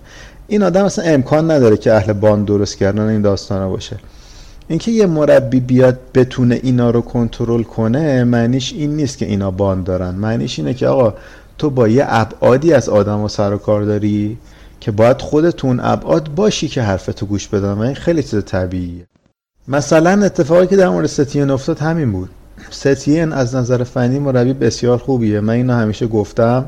این 0.47 0.63
آدم 0.63 0.85
اصلا 0.85 1.05
امکان 1.05 1.51
نداره 1.51 1.77
که 1.77 1.93
اهل 1.93 2.13
باند 2.13 2.45
درست 2.45 2.77
کردن 2.77 3.07
این 3.07 3.21
داستانا 3.21 3.69
باشه. 3.69 3.97
اینکه 4.67 4.91
یه 4.91 5.05
مربی 5.05 5.59
بیاد 5.59 5.99
بتونه 6.13 6.59
اینا 6.63 6.89
رو 6.89 7.01
کنترل 7.01 7.63
کنه 7.63 8.23
معنیش 8.23 8.73
این 8.73 8.95
نیست 8.95 9.17
که 9.17 9.25
اینا 9.25 9.51
باند 9.51 9.83
دارن. 9.83 10.15
معنیش 10.15 10.59
اینه 10.59 10.73
که 10.73 10.87
آقا 10.87 11.13
تو 11.57 11.69
با 11.69 11.87
یه 11.87 12.05
ابعادی 12.07 12.73
از 12.73 12.89
آدم 12.89 13.21
و 13.21 13.27
سر 13.27 13.53
و 13.53 13.57
کار 13.57 13.83
داری 13.83 14.37
که 14.79 14.91
باید 14.91 15.21
خودتون 15.21 15.79
ابعاد 15.79 16.35
باشی 16.35 16.67
که 16.67 16.81
حرفتو 16.81 17.25
گوش 17.25 17.47
بدن 17.47 17.73
و 17.73 17.79
این 17.79 17.95
خیلی 17.95 18.23
چیز 18.23 18.45
طبیعیه. 18.45 19.05
مثلا 19.67 20.25
اتفاقی 20.25 20.67
که 20.67 20.75
در 20.75 20.89
مورد 20.89 21.05
ستین 21.07 21.49
افتاد 21.49 21.79
همین 21.79 22.11
بود. 22.11 22.29
ستین 22.69 23.31
از 23.31 23.55
نظر 23.55 23.83
فنی 23.83 24.19
مربی 24.19 24.53
بسیار 24.53 24.97
خوبیه. 24.97 25.39
من 25.39 25.53
اینو 25.53 25.73
همیشه 25.73 26.07
گفتم. 26.07 26.65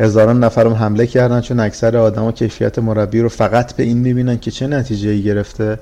هزاران 0.00 0.44
نفرم 0.44 0.72
حمله 0.72 1.06
کردن 1.06 1.40
چون 1.40 1.60
اکثر 1.60 1.96
آدما 1.96 2.32
کیفیت 2.32 2.78
مربی 2.78 3.20
رو 3.20 3.28
فقط 3.28 3.76
به 3.76 3.82
این 3.82 3.98
می‌بینن 3.98 4.38
که 4.38 4.50
چه 4.50 4.66
نتیجه 4.66 5.08
ای 5.10 5.22
گرفته. 5.22 5.78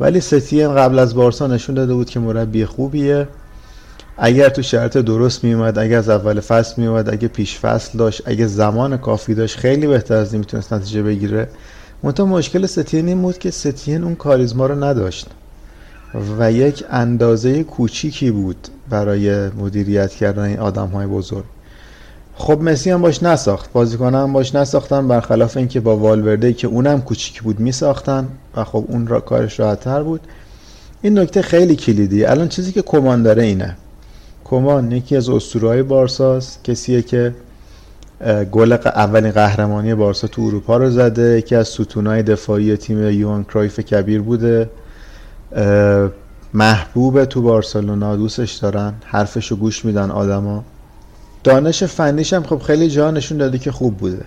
ولی 0.00 0.20
ستین 0.20 0.74
قبل 0.74 0.98
از 0.98 1.14
بارسا 1.14 1.46
نشون 1.46 1.74
داده 1.74 1.94
بود 1.94 2.10
که 2.10 2.20
مربی 2.20 2.64
خوبیه. 2.64 3.28
اگر 4.16 4.48
تو 4.48 4.62
شرط 4.62 4.96
درست 4.96 5.44
میومد 5.44 5.78
اگر 5.78 5.98
از 5.98 6.08
اول 6.08 6.40
فصل 6.40 6.82
میومد 6.82 7.10
اگه 7.10 7.28
پیش 7.28 7.58
فصل 7.58 7.98
داشت 7.98 8.22
اگه 8.24 8.46
زمان 8.46 8.96
کافی 8.96 9.34
داشت 9.34 9.56
خیلی 9.58 9.86
بهتر 9.86 10.14
از 10.14 10.32
این 10.32 10.38
می‌تونست 10.38 10.72
نتیجه 10.72 11.02
بگیره. 11.02 11.48
منتها 12.02 12.26
مشکل 12.26 12.66
ستین 12.66 13.08
این 13.08 13.22
بود 13.22 13.38
که 13.38 13.50
ستین 13.50 14.04
اون 14.04 14.14
کاریزما 14.14 14.66
رو 14.66 14.84
نداشت. 14.84 15.26
و 16.38 16.52
یک 16.52 16.84
اندازه 16.90 17.64
کوچیکی 17.64 18.30
بود 18.30 18.68
برای 18.90 19.48
مدیریت 19.48 20.10
کردن 20.10 20.42
این 20.42 20.58
آدم 20.58 20.86
های 20.86 21.06
بزرگ. 21.06 21.44
خب 22.34 22.60
مسی 22.62 22.90
هم 22.90 23.02
باش 23.02 23.22
نساخت. 23.22 23.72
بازیکن 23.72 24.14
هم 24.14 24.32
باش 24.32 24.54
نساختن 24.54 25.08
برخلاف 25.08 25.56
اینکه 25.56 25.80
با 25.80 25.96
والورده 25.96 26.52
که 26.52 26.66
اونم 26.66 27.00
کوچیکی 27.00 27.40
بود 27.40 27.60
میساختن 27.60 28.28
و 28.56 28.64
خب 28.64 28.84
اون 28.88 29.06
را 29.06 29.20
کارش 29.20 29.60
راحتتر 29.60 30.02
بود. 30.02 30.20
این 31.02 31.18
نکته 31.18 31.42
خیلی 31.42 31.76
کلیدی 31.76 32.24
الان 32.24 32.48
چیزی 32.48 32.72
که 32.72 32.82
کمان 32.82 33.22
داره 33.22 33.42
اینه. 33.42 33.76
کمان 34.44 34.92
یکی 34.92 35.16
از 35.16 35.28
اسطوره‌های 35.28 35.82
بارساست 35.82 36.64
کسیه 36.64 37.02
که 37.02 37.34
گل 38.52 38.72
اولین 38.72 39.30
قهرمانی 39.30 39.94
بارسا 39.94 40.26
تو 40.28 40.42
اروپا 40.42 40.76
رو 40.76 40.90
زده. 40.90 41.38
یکی 41.38 41.54
از 41.54 41.68
ستونهای 41.68 42.22
دفاعی 42.22 42.76
تیم 42.76 43.10
یوان 43.10 43.44
کرایف 43.44 43.80
کبیر 43.80 44.22
بوده. 44.22 44.70
محبوب 46.54 47.24
تو 47.24 47.42
بارسلونا 47.42 48.16
دوستش 48.16 48.52
دارن 48.52 48.94
حرفشو 49.04 49.56
گوش 49.56 49.84
میدن 49.84 50.10
آدما. 50.10 50.64
دانش 51.44 51.84
فنیش 51.84 52.32
هم 52.32 52.42
خب 52.42 52.58
خیلی 52.58 52.88
جا 52.88 53.10
نشون 53.10 53.38
داده 53.38 53.58
که 53.58 53.72
خوب 53.72 53.96
بوده. 53.96 54.24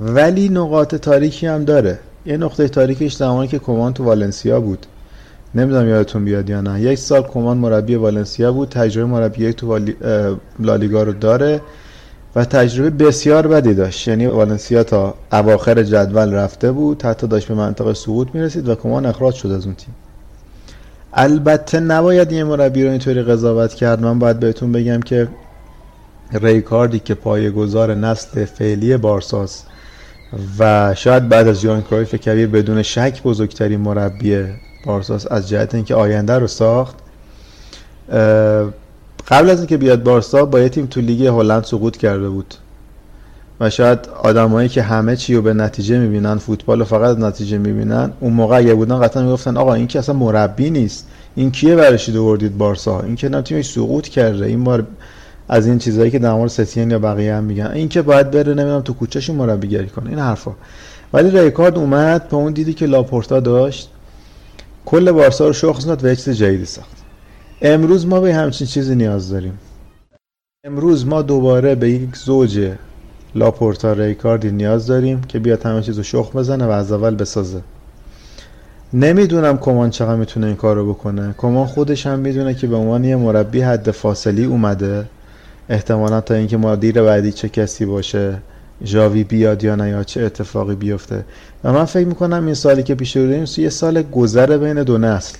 ولی 0.00 0.48
نقاط 0.48 0.94
تاریکی 0.94 1.46
هم 1.46 1.64
داره. 1.64 1.98
یه 2.26 2.36
نقطه 2.36 2.68
تاریکش 2.68 3.16
زمانی 3.16 3.48
که 3.48 3.58
کمان 3.58 3.92
تو 3.92 4.04
والنسیا 4.04 4.60
بود. 4.60 4.86
نمی‌دونم 5.54 5.88
یادتون 5.88 6.24
بیاد 6.24 6.50
یا 6.50 6.60
نه. 6.60 6.80
یک 6.80 6.98
سال 6.98 7.22
کمان 7.22 7.56
مربی 7.56 7.94
والنسیا 7.94 8.52
بود 8.52 8.68
تجربه 8.68 9.06
مربی 9.10 9.52
تو 9.52 9.66
والی... 9.66 9.96
لالیگا 10.58 11.02
رو 11.02 11.12
داره 11.12 11.60
و 12.36 12.44
تجربه 12.44 12.90
بسیار 12.90 13.46
بدی 13.46 13.74
داشت. 13.74 14.08
یعنی 14.08 14.26
والنسیا 14.26 14.84
تا 14.84 15.14
اواخر 15.32 15.82
جدول 15.82 16.34
رفته 16.34 16.72
بود 16.72 17.02
حتی 17.02 17.26
داشت 17.26 17.48
به 17.48 17.54
منطقه 17.54 17.94
سقوط 17.94 18.28
می‌رسید 18.34 18.68
و 18.68 18.74
کمان 18.74 19.06
اخراج 19.06 19.34
شد 19.34 19.50
از 19.50 19.66
اون 19.66 19.74
تیم. 19.74 19.94
البته 21.14 21.80
نباید 21.80 22.32
یه 22.32 22.44
مربی 22.44 22.84
رو 22.84 22.90
اینطوری 22.90 23.22
قضاوت 23.22 23.74
کرد. 23.74 24.00
من 24.02 24.18
باید 24.18 24.40
بهتون 24.40 24.72
بگم 24.72 25.00
که 25.00 25.28
ریکاردی 26.32 26.98
که 26.98 27.14
پایه‌گذار 27.14 27.94
نسل 27.94 28.44
فعلی 28.44 28.96
بارساس 28.96 29.64
و 30.58 30.94
شاید 30.94 31.28
بعد 31.28 31.48
از 31.48 31.64
یوان 31.64 31.82
کرایف 31.82 32.14
کبیر 32.14 32.46
بدون 32.46 32.82
شک 32.82 33.22
بزرگترین 33.22 33.80
مربی 33.80 34.44
بارساس 34.86 35.26
از 35.30 35.48
جهت 35.48 35.74
اینکه 35.74 35.94
آینده 35.94 36.38
رو 36.38 36.46
ساخت. 36.46 36.96
قبل 39.28 39.50
از 39.50 39.58
اینکه 39.58 39.76
بیاد 39.76 40.02
بارسا 40.02 40.44
با 40.44 40.60
یه 40.60 40.68
تیم 40.68 40.86
تو 40.86 41.00
لیگ 41.00 41.26
هلند 41.26 41.64
سقوط 41.64 41.96
کرده 41.96 42.28
بود. 42.28 42.54
و 43.60 43.70
شاید 43.70 43.98
آدمایی 44.22 44.68
که 44.68 44.82
همه 44.82 45.16
چی 45.16 45.34
رو 45.34 45.42
به 45.42 45.54
نتیجه 45.54 45.98
می‌بینن 45.98 46.36
فوتبال 46.36 46.78
رو 46.78 46.84
فقط 46.84 47.18
نتیجه 47.18 47.58
می‌بینن 47.58 48.12
اون 48.20 48.32
موقع 48.32 48.56
اگه 48.56 48.74
بودن 48.74 49.00
قطعا 49.00 49.22
می‌گفتن 49.22 49.56
آقا 49.56 49.74
این 49.74 49.86
که 49.86 49.98
اصلا 49.98 50.14
مربی 50.14 50.70
نیست. 50.70 51.08
این 51.34 51.50
کیه 51.50 51.76
برشید 51.76 52.16
آوردید 52.16 52.58
بارسا؟ 52.58 53.00
این 53.00 53.16
که 53.16 53.28
تیمش 53.28 53.70
سقوط 53.70 54.08
کرده. 54.08 54.46
این 54.46 54.64
بار 54.64 54.86
از 55.48 55.66
این 55.66 55.78
چیزهایی 55.78 56.10
که 56.10 56.18
در 56.18 56.32
مورد 56.32 56.50
ستین 56.50 56.90
یا 56.90 56.98
بقیه 56.98 57.34
هم 57.34 57.44
میگن. 57.44 57.66
این 57.66 57.88
که 57.88 58.02
باید 58.02 58.30
بره 58.30 58.54
نمی‌دونم 58.54 58.80
تو 58.80 58.92
کوچهش 58.92 59.30
مربیگری 59.30 59.86
کنه. 59.86 60.10
این 60.10 60.18
حرفا. 60.18 60.52
ولی 61.12 61.40
ریکارد 61.40 61.78
اومد 61.78 62.28
به 62.28 62.36
اون 62.36 62.52
دیدی 62.52 62.74
که 62.74 62.86
لاپورتا 62.86 63.40
داشت. 63.40 63.90
کل 64.84 65.12
بارسا 65.12 65.46
رو 65.46 65.52
شخص 65.52 65.86
داد 65.86 66.04
و 66.04 66.08
یه 66.08 66.16
چیز 66.16 66.28
جدیدی 66.36 66.64
ساخت. 66.64 66.96
امروز 67.62 68.06
ما 68.06 68.20
به 68.20 68.34
همچین 68.34 68.66
چیزی 68.66 68.94
نیاز 68.94 69.30
داریم. 69.30 69.58
امروز 70.64 71.06
ما 71.06 71.22
دوباره 71.22 71.74
به 71.74 71.90
یک 71.90 72.16
زوج 72.16 72.70
لاپورتا 73.34 73.92
ریکاردی 73.92 74.50
نیاز 74.50 74.86
داریم 74.86 75.20
که 75.20 75.38
بیاد 75.38 75.62
همه 75.62 75.82
چیز 75.82 75.96
رو 75.96 76.02
شخ 76.02 76.36
بزنه 76.36 76.66
و 76.66 76.70
از 76.70 76.92
اول 76.92 77.14
بسازه. 77.14 77.60
نمی‌دونم 78.92 79.58
کمان 79.58 79.90
چقدر 79.90 80.16
می‌تونه 80.16 80.46
این 80.46 80.56
کار 80.56 80.76
رو 80.76 80.92
بکنه. 80.92 81.34
کمان 81.38 81.66
خودش 81.66 82.06
هم 82.06 82.18
می‌دونه 82.18 82.54
که 82.54 82.66
به 82.66 82.76
عنوان 82.76 83.04
یه 83.04 83.16
مربی 83.16 83.60
حد 83.60 83.90
فاصلی 83.90 84.44
اومده. 84.44 85.04
احتمالا 85.68 86.20
تا 86.20 86.34
اینکه 86.34 86.56
مدیر 86.56 87.02
بعدی 87.02 87.32
چه 87.32 87.48
کسی 87.48 87.84
باشه 87.84 88.38
ژاوی 88.84 89.24
بیاد 89.24 89.64
یا 89.64 89.74
نه 89.74 89.88
یا 89.88 90.04
چه 90.04 90.22
اتفاقی 90.22 90.74
بیفته. 90.74 91.24
و 91.64 91.72
من 91.72 91.84
فکر 91.84 92.06
می‌کنم 92.06 92.46
این 92.46 92.54
سالی 92.54 92.82
که 92.82 92.94
پیش 92.94 93.16
رو 93.16 93.44
یه 93.58 93.68
سال 93.68 94.02
گذره 94.02 94.58
بین 94.58 94.82
دو 94.82 94.98
نسل. 94.98 95.38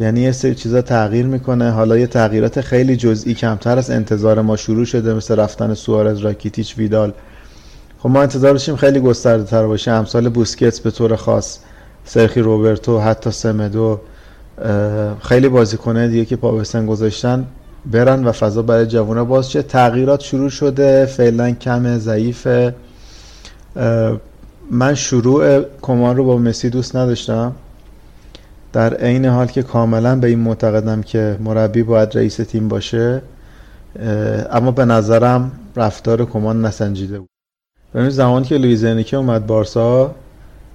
یعنی 0.00 0.20
یه 0.20 0.32
سری 0.32 0.54
چیزا 0.54 0.82
تغییر 0.82 1.26
می‌کنه. 1.26 1.70
حالا 1.70 1.98
یه 1.98 2.06
تغییرات 2.06 2.60
خیلی 2.60 2.96
جزئی 2.96 3.34
کمتر 3.34 3.78
از 3.78 3.90
انتظار 3.90 4.40
ما 4.40 4.56
شروع 4.56 4.84
شده 4.84 5.14
مثل 5.14 5.36
رفتن 5.36 5.74
سوارز 5.74 6.18
راکیتیچ 6.18 6.78
ویدال. 6.78 7.12
خب 7.98 8.08
ما 8.08 8.22
انتظار 8.22 8.52
داشتیم 8.52 8.76
خیلی 8.76 9.00
گسترده 9.00 9.44
تر 9.44 9.66
باشه. 9.66 9.90
امثال 9.90 10.28
بوسکتس 10.28 10.80
به 10.80 10.90
طور 10.90 11.16
خاص 11.16 11.58
سرخی 12.04 12.40
روبرتو 12.40 12.98
حتی 12.98 13.30
سمدو 13.30 14.00
خیلی 15.22 15.48
بازیکنه 15.48 16.08
دیگه 16.08 16.24
که 16.24 16.36
پا 16.36 16.52
به 16.52 16.64
سن 16.64 16.86
گذاشتن. 16.86 17.46
برن 17.86 18.24
و 18.24 18.32
فضا 18.32 18.62
برای 18.62 18.86
جوونا 18.86 19.24
باز 19.24 19.50
چه 19.50 19.62
تغییرات 19.62 20.20
شروع 20.20 20.48
شده. 20.50 21.06
فعلا 21.06 21.50
کم 21.50 21.98
ضعیف 21.98 22.48
من 24.70 24.94
شروع 24.94 25.62
کمان 25.82 26.16
رو 26.16 26.24
با 26.24 26.36
مسی 26.38 26.70
دوست 26.70 26.96
نداشتم. 26.96 27.52
در 28.76 28.94
عین 28.94 29.24
حال 29.24 29.46
که 29.46 29.62
کاملا 29.62 30.16
به 30.16 30.26
این 30.26 30.38
معتقدم 30.38 31.02
که 31.02 31.36
مربی 31.40 31.82
باید 31.82 32.16
رئیس 32.16 32.36
تیم 32.36 32.68
باشه 32.68 33.22
اما 34.50 34.70
به 34.70 34.84
نظرم 34.84 35.52
رفتار 35.76 36.24
کومان 36.24 36.64
نسنجیده 36.64 37.18
بود. 37.18 37.28
ببینید 37.94 38.12
زمانی 38.12 38.46
که 38.46 38.58
لویز 38.58 38.84
انریکه 38.84 39.16
اومد 39.16 39.46
بارسا 39.46 40.14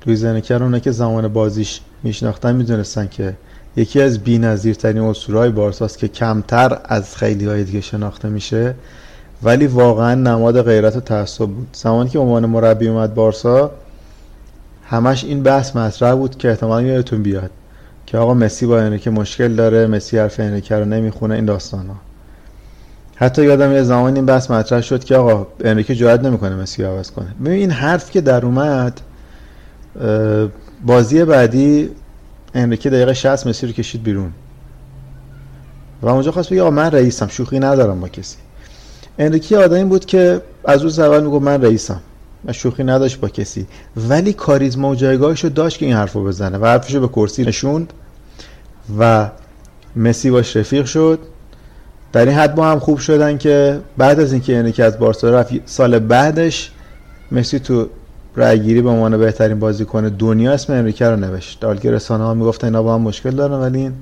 لویز 0.06 0.24
انریکه 0.24 0.58
رو 0.58 0.80
که 0.80 0.92
زمان 0.92 1.28
بازیش 1.28 1.82
میشناختن 2.04 2.56
می‌دونستن 2.56 3.08
که 3.08 3.34
یکی 3.76 4.02
از 4.02 4.20
بی‌نظیرترین 4.20 5.02
اسطوره‌های 5.02 5.50
بارساست 5.50 5.98
که 5.98 6.08
کمتر 6.08 6.78
از 6.86 7.16
خیلی 7.16 7.46
های 7.46 7.64
دیگه 7.64 7.82
شناخته 7.82 8.30
میشه 8.30 8.76
ولی 9.44 9.68
واقعا 9.68 10.16
نماد 10.16 10.62
غیرت 10.62 10.96
و 10.96 11.00
تعصب 11.00 11.46
بود. 11.46 11.68
زمانی 11.74 12.10
که 12.10 12.20
عنوان 12.20 12.46
مربی 12.46 12.88
اومد 12.88 13.14
بارسا 13.14 13.72
همش 14.90 15.24
این 15.24 15.44
بحث 15.44 15.76
مطرح 15.76 16.16
بود 16.16 16.38
که 16.38 16.50
احتمالا 16.50 16.82
یادتون 16.82 17.24
بیاد. 17.24 17.52
که 18.12 18.18
آقا 18.18 18.34
مسی 18.34 18.66
با 18.66 18.80
انریکه 18.80 19.10
مشکل 19.10 19.56
داره 19.56 19.88
مسی 19.88 20.18
حرف 20.18 20.40
انریکه 20.40 20.76
رو 20.76 20.86
نمی‌خونه 20.86 21.36
این 21.36 21.46
داستان 21.46 21.88
ها 21.88 21.96
حتی 23.16 23.44
یادم 23.44 23.72
یه 23.72 23.84
زمان 23.84 24.16
این 24.16 24.26
بحث 24.26 24.52
مطرح 24.52 24.82
شد 24.82 25.04
که 25.04 25.16
آقا 25.16 25.48
انریکه 25.64 25.96
جرئت 25.96 26.24
نمی‌کنه 26.24 26.56
مسی 26.56 26.84
رو 26.84 26.90
عوض 26.90 27.12
کنه. 27.12 27.28
ببین 27.42 27.54
این 27.54 27.72
حرف 27.72 28.12
که 28.12 28.22
در 28.22 28.46
اومد 28.46 29.02
بازی 30.86 31.26
بعدی 31.26 31.90
انریکه 32.54 32.90
دقیقه 32.90 33.14
60 33.14 33.48
مسی 33.48 33.68
رو 33.68 33.74
کشید 33.74 34.04
بیرون. 34.04 34.32
و 36.02 36.10
اونجا 36.10 36.32
خواست 36.32 36.50
بگه 36.50 36.62
آقا 36.62 36.72
من 36.72 36.92
رئیسم 36.92 37.28
شوخی 37.28 37.60
ندارم 37.60 38.02
با 38.02 38.08
کسی. 38.08 38.38
انریکه 39.20 39.58
آدمی 39.58 39.84
بود 39.84 40.06
که 40.06 40.42
از 40.66 40.82
روز 40.82 41.00
اول 41.00 41.24
می‌گفت 41.24 41.46
من 41.46 41.62
رئیسم. 41.62 42.02
و 42.46 42.54
شوخی 42.54 42.84
نداشت 42.84 43.20
با 43.20 43.28
کسی. 43.28 43.68
ولی 44.10 44.34
کاریزما 44.34 44.90
و 44.90 44.96
جایگاهش 44.96 45.44
رو 45.44 45.50
داشت 45.50 45.78
که 45.78 45.86
این 45.86 45.96
حرفو 45.96 46.24
بزنه 46.24 46.58
و 46.58 46.66
حرفش 46.66 46.96
رو 46.96 47.02
به 47.02 47.08
کرسی 47.08 47.44
نشوند 47.44 47.94
و 49.00 49.30
مسی 49.96 50.32
باش 50.32 50.56
رفیق 50.56 50.86
شد. 50.86 51.20
در 52.14 52.26
این 52.26 52.38
حد 52.38 52.56
با 52.56 52.66
هم 52.66 52.80
خوب 52.80 52.98
شدن 52.98 53.38
که 53.38 53.80
بعد 53.98 54.20
از 54.20 54.32
اینکه 54.32 54.58
انریکه 54.58 54.84
از 54.84 55.00
بارسا 55.00 55.30
رفت 55.30 55.54
سال 55.66 56.00
بعدش 56.00 56.72
مسی 57.32 57.60
تو 57.60 57.88
رأیگیری 58.36 58.82
به 58.82 58.90
عنوان 58.90 59.18
بهترین 59.18 59.60
بازیکن 59.60 60.08
دنیا 60.08 60.52
اسم 60.52 60.74
انریکه 60.74 61.06
رو 61.06 61.16
نوشت. 61.16 61.60
در 61.60 61.76
که 61.76 61.92
رسانه 61.92 62.24
ها 62.24 62.34
می‌گفتن 62.34 62.68
اینا 62.68 62.84
با 62.84 62.96
هم 62.96 63.02
مشکل 63.02 63.32
دارن 63.32 63.54
ولی 63.54 63.80
این 63.80 63.94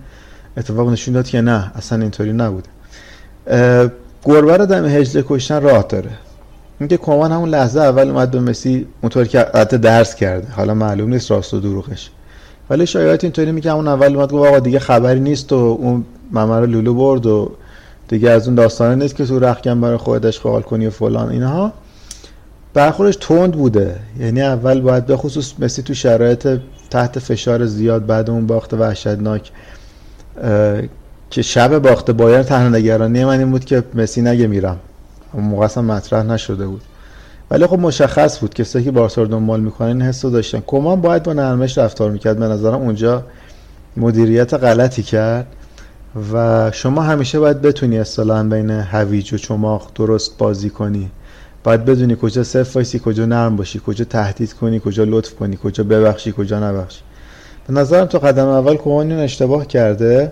اتفاق 0.58 0.89
نشون 0.89 1.13
داد 1.13 1.28
که 1.28 1.41
نه 1.41 1.71
اصلا 1.75 2.02
اینطوری 2.02 2.34
نبوده. 2.34 2.69
گربه 4.23 4.58
رو 4.58 4.65
دم 4.65 4.86
هجله 4.86 5.23
کشتن 5.28 5.62
راه 5.62 5.86
داره. 5.89 6.10
اینکه 6.79 6.97
کمان 6.97 7.31
همون 7.31 7.49
لحظه 7.49 7.79
اول 7.79 8.09
اومد 8.09 8.31
به 8.31 8.39
مسی 8.39 8.87
اونطور 9.01 9.25
که 9.25 9.39
حتی 9.55 9.77
درس 9.77 10.15
کرده 10.15 10.47
حالا 10.51 10.73
معلوم 10.73 11.09
نیست 11.09 11.31
راست 11.31 11.53
و 11.53 11.59
دروغش. 11.59 12.11
ولی 12.69 12.85
شایعات 12.85 13.23
اینطوری 13.23 13.51
میگه 13.51 13.71
همون 13.71 13.87
اول 13.87 14.15
اومد 14.15 14.31
گفت 14.31 14.47
آقا 14.47 14.59
دیگه 14.59 14.79
خبری 14.79 15.19
نیست 15.19 15.53
و 15.53 15.55
اون 15.55 16.05
ممر 16.31 16.65
لولو 16.65 16.93
برد 16.93 17.25
و 17.25 17.51
دیگه 18.07 18.29
از 18.29 18.47
اون 18.47 18.55
داستانه 18.55 18.95
نیست 18.95 19.15
که 19.15 19.25
تو 19.25 19.39
رخکن 19.39 19.81
برای 19.81 19.97
خودت 19.97 20.25
اشغال 20.25 20.61
کنی 20.61 20.87
و 20.87 20.89
فلان 20.89 21.29
اینها. 21.29 21.73
برخورش 22.73 23.15
تند 23.15 23.51
بوده. 23.51 23.95
یعنی 24.19 24.41
اول 24.41 24.81
باید 24.81 25.05
به 25.05 25.17
خصوص 25.17 25.53
مسی 25.59 25.81
تو 25.81 25.93
شرایط 25.93 26.59
تحت 26.89 27.19
فشار 27.19 27.65
زیاد 27.65 28.05
بعد 28.05 28.29
اون 28.29 28.47
باخت 28.47 28.73
وحشتناک 28.73 29.51
که 31.29 31.41
شب 31.41 31.79
باخت 31.79 32.11
بایرن 32.11 32.43
تنها 32.43 32.69
نگرانی 32.69 33.25
من 33.25 33.39
این 33.39 33.51
بود 33.51 33.65
که 33.65 33.83
مسی 33.93 34.21
نگه 34.21 34.47
میرم. 34.47 34.77
اون 35.33 35.43
موقع 35.43 35.65
اصلا 35.65 35.83
مطرح 35.83 36.23
نشده 36.23 36.67
بود. 36.67 36.81
ولی 37.51 37.67
خب 37.67 37.79
مشخص 37.79 38.39
بود. 38.39 38.53
کسایی 38.53 38.85
که 38.85 38.91
بارسا 38.91 39.21
رو 39.21 39.27
دنبال 39.27 39.59
می‌کنن 39.59 39.87
این 39.87 40.01
حسو 40.01 40.29
داشتن. 40.29 40.63
کمان 40.67 41.01
باید 41.01 41.23
با 41.23 41.33
نرمش 41.33 41.77
رفتار 41.77 42.11
می‌کرد. 42.11 42.39
به 42.39 42.45
نظرم 42.45 42.81
اونجا 42.81 43.23
مدیریت 43.97 44.53
غلطی 44.53 45.03
کرد. 45.03 45.47
و 46.33 46.71
شما 46.71 47.01
همیشه 47.01 47.39
باید 47.39 47.61
بتونی 47.61 47.99
اصطلاحا 47.99 48.43
بین 48.43 48.69
هویج 48.69 49.33
و 49.33 49.37
چماق 49.37 49.91
درست 49.95 50.37
بازی 50.37 50.69
کنی. 50.69 51.11
باید 51.63 51.85
بدونی 51.85 52.17
کجا 52.21 52.43
صفر 52.43 52.71
وایسی 52.75 52.99
کجا 52.99 53.25
نرم 53.25 53.55
باشی 53.55 53.81
کجا 53.85 54.05
تهدید 54.05 54.53
کنی 54.53 54.81
کجا 54.85 55.03
لطف 55.03 55.35
کنی 55.35 55.59
کجا 55.63 55.83
ببخشی 55.83 56.33
کجا 56.37 56.59
نبخشی. 56.59 57.01
به 57.67 57.73
نظرم 57.73 58.05
تو 58.05 58.19
قدم 58.19 58.47
اول 58.47 58.75
کومان 58.75 59.11
اشتباه 59.11 59.67
کرده. 59.67 60.31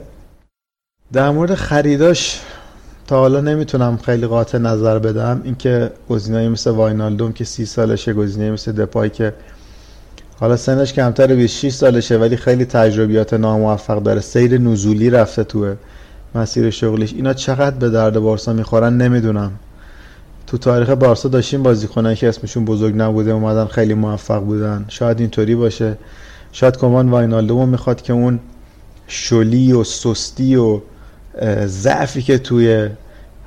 در 1.13 1.29
مورد 1.29 1.53
خریداش 1.55 2.41
تا 3.07 3.19
حالا 3.19 3.41
نمی‌تونم 3.41 3.97
خیلی 3.97 4.27
قاطع 4.27 4.57
نظر 4.57 4.99
بدم. 4.99 5.41
اینکه 5.43 5.91
گزینه‌ای 6.09 6.49
مثل 6.49 6.69
واینالدوم 6.69 7.33
که 7.33 7.43
سی 7.43 7.65
سالشه 7.65 8.13
گزینه 8.13 8.51
مثل 8.51 8.71
دپای 8.71 9.09
که 9.09 9.33
حالا 10.39 10.57
سنش 10.57 10.93
کمتر 10.93 11.35
26 11.35 11.73
سالشه 11.73 12.17
ولی 12.17 12.37
خیلی 12.37 12.65
تجربیات 12.65 13.33
ناموفق 13.33 14.03
داره. 14.03 14.21
سیر 14.21 14.57
نزولی 14.57 15.09
رفته 15.09 15.43
توه 15.43 15.75
مسیر 16.35 16.69
شغلیش. 16.69 17.13
اینا 17.13 17.33
چقدر 17.33 17.75
به 17.75 17.89
درد 17.89 18.19
بارسا 18.19 18.53
می‌خورن 18.53 18.97
نمی‌دونم. 18.97 19.51
تو 20.47 20.57
تاریخ 20.57 20.89
بارسا 20.89 21.29
داشتیم 21.29 21.63
بازیکنایی 21.63 22.15
که 22.15 22.29
اسمشون 22.29 22.65
بزرگ 22.65 22.93
نبوده 22.97 23.31
اومدن 23.31 23.65
خیلی 23.65 23.93
موفق 23.93 24.39
بودن. 24.39 24.85
شاید 24.87 25.19
اینطوری 25.19 25.55
باشه. 25.55 25.97
شاید 26.51 26.77
کمان 26.77 27.09
واینالدومو 27.09 27.65
می‌خواد 27.65 28.01
که 28.01 28.13
اون 28.13 28.39
شلی 29.07 29.73
و 29.73 29.83
سستی 29.83 30.55
و 30.55 30.81
ضعفی 31.65 32.21
که 32.21 32.37
توی 32.37 32.89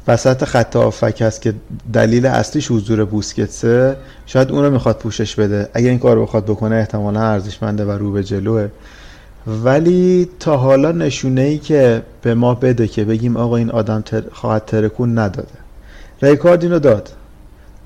وسط 0.08 0.44
خط 0.44 0.76
آفک 0.76 1.22
هست 1.22 1.42
که 1.42 1.54
دلیل 1.92 2.26
اصلیش 2.26 2.70
حضور 2.70 3.04
بوسکتسه 3.04 3.96
شاید 4.26 4.50
اون 4.50 4.64
رو 4.64 4.70
می‌خواد 4.70 4.98
پوشش 4.98 5.34
بده. 5.34 5.68
اگر 5.74 5.90
این 5.90 5.98
کار 5.98 6.16
رو 6.16 6.22
بخواد 6.22 6.44
بکنه 6.44 6.76
احتمالا 6.76 7.20
ارزشمنده 7.20 7.84
و 7.84 7.90
رو 7.90 8.12
به 8.12 8.24
جلوه. 8.24 8.68
ولی 9.46 10.28
تا 10.40 10.56
حالا 10.56 10.92
نشونه 10.92 11.40
ای 11.40 11.58
که 11.58 12.02
به 12.22 12.34
ما 12.34 12.54
بده 12.54 12.88
که 12.88 13.04
بگیم 13.04 13.36
آقا 13.36 13.56
این 13.56 13.70
آدم 13.70 14.00
تر... 14.00 14.22
خواهد 14.32 14.64
ترکون 14.64 15.18
نداده. 15.18 15.48
ریکارد 16.22 16.62
اینو 16.62 16.78
داد. 16.78 17.12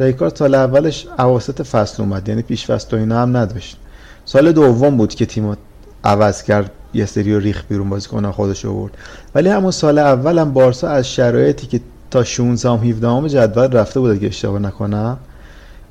ریکارد 0.01 0.37
سال 0.37 0.55
اولش 0.55 1.07
اواسط 1.19 1.63
فصل 1.63 2.03
اومد 2.03 2.29
یعنی 2.29 2.43
پیش 2.43 2.67
فصل 2.67 2.97
و 2.97 3.01
اینا 3.01 3.23
هم 3.23 3.37
نداشت. 3.37 3.77
سال 4.25 4.53
دوم 4.53 4.97
بود 4.97 5.15
که 5.15 5.27
تیم 5.27 5.57
عوض 6.05 6.43
کرد. 6.43 6.71
یه 6.95 7.07
سری 7.07 7.41
ریخ 7.41 7.65
بیرون 7.69 7.91
بازیکن 7.91 8.31
خودش 8.31 8.65
آورد 8.65 8.93
ولی 9.35 9.49
همون 9.49 9.71
سال 9.71 9.99
اول 9.99 10.39
هم 10.39 10.53
بارسا 10.53 10.89
از 10.89 11.09
شرایطی 11.09 11.67
که 11.67 11.81
تا 12.11 12.25
16 12.25 12.71
هم 12.71 12.77
17 12.77 13.09
هم 13.09 13.27
جدول 13.27 13.73
رفته 13.73 14.01
بود 14.01 14.11
اگه 14.11 14.29
اشتباه 14.29 14.59
نکنم. 14.59 15.19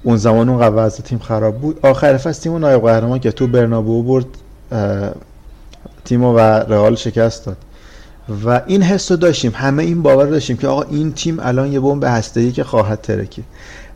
اون 0.03 0.17
زمان 0.17 0.49
اون 0.49 0.59
وضع 0.59 1.01
تیم 1.03 1.19
خراب 1.19 1.57
بود. 1.57 1.79
آخر 1.81 2.17
فصل 2.17 2.41
تیم 2.41 2.55
نایب 2.55 2.81
قهرمان 2.81 3.19
که 3.19 3.31
تو 3.31 3.47
برنابو 3.47 4.03
برد 4.03 4.25
تیمو 6.05 6.33
و 6.33 6.39
رئال 6.39 6.95
شکست 6.95 7.45
داد. 7.45 7.57
و 8.45 8.61
این 8.67 8.83
حس 8.83 9.11
رو 9.11 9.17
داشتیم. 9.17 9.51
همه 9.55 9.83
این 9.83 10.01
باور 10.01 10.25
داشتیم 10.25 10.57
که 10.57 10.67
آقا 10.67 10.81
این 10.81 11.13
تیم 11.13 11.39
الان 11.39 11.71
یه 11.71 11.79
بمب 11.79 12.03
هسته‌ای 12.03 12.51
که 12.51 12.63
خواهد 12.63 13.01
ترکید 13.01 13.45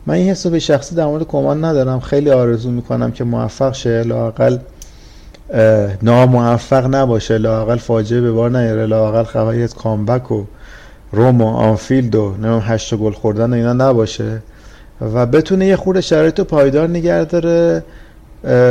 من 0.06 0.14
این 0.14 0.30
حس 0.30 0.46
رو 0.46 0.52
به 0.52 0.58
شخصی 0.58 0.94
در 0.94 1.06
مورد 1.06 1.26
کمان 1.26 1.64
ندارم. 1.64 2.00
خیلی 2.00 2.30
آرزو 2.30 2.70
می‌کنم 2.70 3.12
که 3.12 3.24
موفق 3.24 3.72
شه 3.72 4.02
لاقل 4.02 4.58
ناموفق 6.02 6.94
نباشه. 6.94 7.38
لاقل 7.38 7.76
فاجعه 7.76 8.20
به 8.20 8.32
بار 8.32 8.50
نیاره. 8.50 8.86
لاقل 8.86 9.22
خبری 9.22 9.68
کامبک 9.68 10.30
و 10.30 10.44
روم 11.12 11.40
و 11.40 11.46
آنفیلد 11.46 12.14
و 12.14 12.34
نمیم 12.42 12.62
هشت 12.64 12.94
گل 12.94 13.12
خوردن 13.12 13.52
و 13.52 13.56
اینا 13.56 13.72
نباشه. 13.72 14.42
و 15.14 15.26
بتونه 15.26 15.66
یه 15.66 15.76
خورده 15.76 16.00
شرایط 16.00 16.40
پایدار 16.40 16.88
نگه 16.88 17.24
داره. 17.24 17.84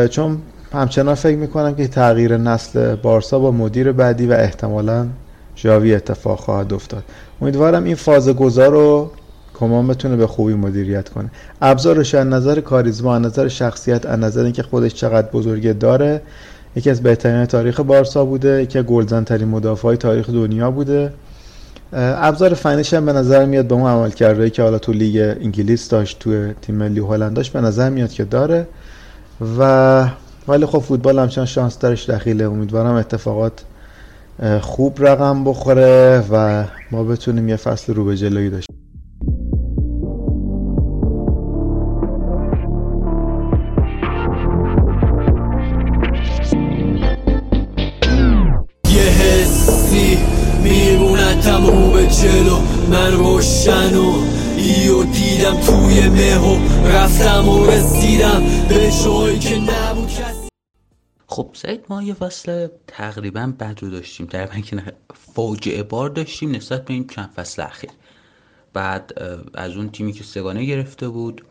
چون 0.09 0.37
همچنان 0.73 1.15
فکر 1.15 1.37
می‌کنم 1.37 1.75
که 1.75 1.87
تغییر 1.87 2.37
نسل 2.37 2.95
بارسا 2.95 3.39
با 3.39 3.51
مدیر 3.51 3.91
بعدی 3.91 4.27
و 4.27 4.31
احتمالا 4.31 5.07
جاوی 5.55 5.95
اتفاق 5.95 6.39
خواهد 6.39 6.73
افتاد. 6.73 7.03
امیدوارم 7.41 7.83
این 7.83 7.95
فاز 7.95 8.29
گذار 8.29 8.71
رو 8.71 9.11
کمان 9.59 9.87
بتونه 9.87 10.15
به 10.15 10.27
خوبی 10.27 10.53
مدیریت 10.53 11.09
کنه. 11.09 11.29
ابزارش 11.61 12.15
از 12.15 12.27
نظر 12.27 12.61
کاریزما 12.61 13.15
از 13.15 13.21
نظر 13.21 13.47
شخصیت 13.47 14.05
از 14.05 14.19
نظر 14.19 14.43
اینکه 14.43 14.63
خودش 14.63 14.93
چقدر 14.93 15.27
بزرگه 15.27 15.73
داره. 15.73 16.21
یکی 16.77 16.89
از 16.89 17.03
بهترین 17.03 17.45
تاریخ 17.45 17.79
بارسا 17.79 18.25
بوده 18.25 18.63
یکی 18.63 18.79
از 18.79 18.85
گلزن 18.85 19.23
ترین 19.23 19.47
مدافع 19.47 19.95
تاریخ 19.95 20.29
دنیا 20.29 20.71
بوده. 20.71 21.13
ابزار 21.93 22.53
فنیش 22.53 22.93
هم 22.93 23.05
به 23.05 23.13
نظر 23.13 23.45
میاد 23.45 23.67
به 23.67 23.75
اون 23.75 23.89
عمل 23.91 24.09
کرده. 24.09 24.49
که 24.49 24.63
حالا 24.63 24.79
تو 24.79 24.91
لیگ 24.91 25.35
انگلیس 25.41 25.89
داشت 25.89 26.19
تو 26.19 26.53
تیم 26.61 26.75
ملی 26.75 26.99
هلند 26.99 27.33
داشت 27.33 27.53
به 27.53 27.61
نظر 27.61 27.89
میاد 27.89 28.11
که 28.11 28.23
داره. 28.23 28.67
و 29.59 30.09
ولی 30.47 30.65
خب 30.65 30.79
فوتبال 30.79 31.19
همچنان 31.19 31.47
شانس 31.47 31.79
درش 31.79 32.09
دخیله. 32.09 32.45
امیدوارم 32.45 32.93
اتفاقات 32.95 33.63
خوب 34.61 35.05
رقم 35.07 35.43
بخوره 35.43 36.23
و 36.31 36.63
ما 36.91 37.03
بتونیم 37.03 37.49
یه 37.49 37.55
فصل 37.55 37.93
رو 37.93 38.05
به 38.05 38.17
جلوی 38.17 38.49
داشته 38.49 38.73
من 52.89 53.13
روشن 53.13 53.95
و 53.95 54.13
ایو 54.57 55.03
دیدم 55.03 55.59
توی 55.59 56.09
مه 56.09 56.37
و 56.37 56.57
رفتم 56.87 57.49
و 57.49 57.65
رسیدم 57.65 58.43
به 58.69 58.91
جایی 59.03 59.39
که 59.39 59.59
نبود 59.59 60.09
کسی. 60.09 60.47
خب 61.27 61.49
سعید 61.53 61.85
ما 61.89 62.03
یه 62.03 62.13
فصل 62.13 62.67
تقریبا 62.87 63.53
بد 63.59 63.79
رو 63.81 63.89
داشتیم. 63.89 64.25
تقریبا 64.25 64.67
که 64.67 64.83
فاجعه 65.33 65.83
بار 65.83 66.09
داشتیم 66.09 66.55
نسبت 66.55 66.85
به 66.85 66.93
این 66.93 67.07
چند 67.07 67.29
فصل 67.35 67.61
اخیر. 67.61 67.89
بعد 68.73 69.13
از 69.53 69.75
اون 69.75 69.89
تیمی 69.89 70.13
که 70.13 70.23
سگانه 70.23 70.65
گرفته 70.65 71.09
بود 71.09 71.45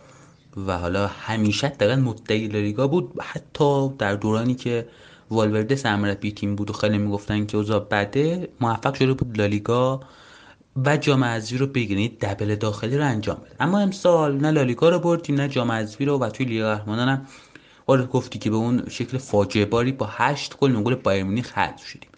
و 0.66 0.78
حالا 0.78 1.06
همیشه 1.06 1.68
دقیقا 1.68 1.96
مدعی 1.96 2.48
لالیگا 2.48 2.86
بود. 2.86 3.12
حتی 3.20 3.88
در 3.98 4.14
دورانی 4.14 4.54
که 4.54 4.88
والورده 5.30 5.76
سرمربی 5.76 6.32
تیم 6.32 6.56
بود 6.56 6.70
و 6.70 6.72
خیلی 6.72 6.98
می‌گفتن 6.98 7.46
که 7.46 7.56
اوضاع 7.56 7.80
بده 7.80 8.48
موفق 8.60 8.94
شده 8.94 9.12
بود 9.12 9.38
لالیگا 9.38 10.00
و 10.84 10.96
جام 10.96 11.24
حذفی 11.24 11.58
رو 11.58 11.66
بگیرید 11.66 12.18
دبل 12.20 12.54
داخلی 12.54 12.98
رو 12.98 13.04
انجام 13.04 13.36
بده 13.36 13.56
اما 13.60 13.78
امسال 13.78 14.36
نه 14.36 14.50
لالیگا 14.50 14.88
رو 14.88 14.98
بردیم 14.98 15.36
نه 15.36 15.48
جام 15.48 15.72
حذفی 15.72 16.04
رو 16.04 16.18
و 16.18 16.30
توی 16.30 16.46
لیگ 16.46 16.62
قهرمانان 16.62 17.08
هم. 17.08 17.26
وارد 17.88 18.10
گفتی 18.10 18.38
که 18.38 18.50
به 18.50 18.56
اون 18.56 18.82
شکل 18.88 19.18
فاجعه 19.18 19.64
باری 19.64 19.92
با 19.92 20.08
هشت 20.10 20.56
گل 20.56 20.82
گل 20.82 20.94
بایر 20.94 21.24
مونیخ 21.24 21.52
شدیم. 21.86 22.10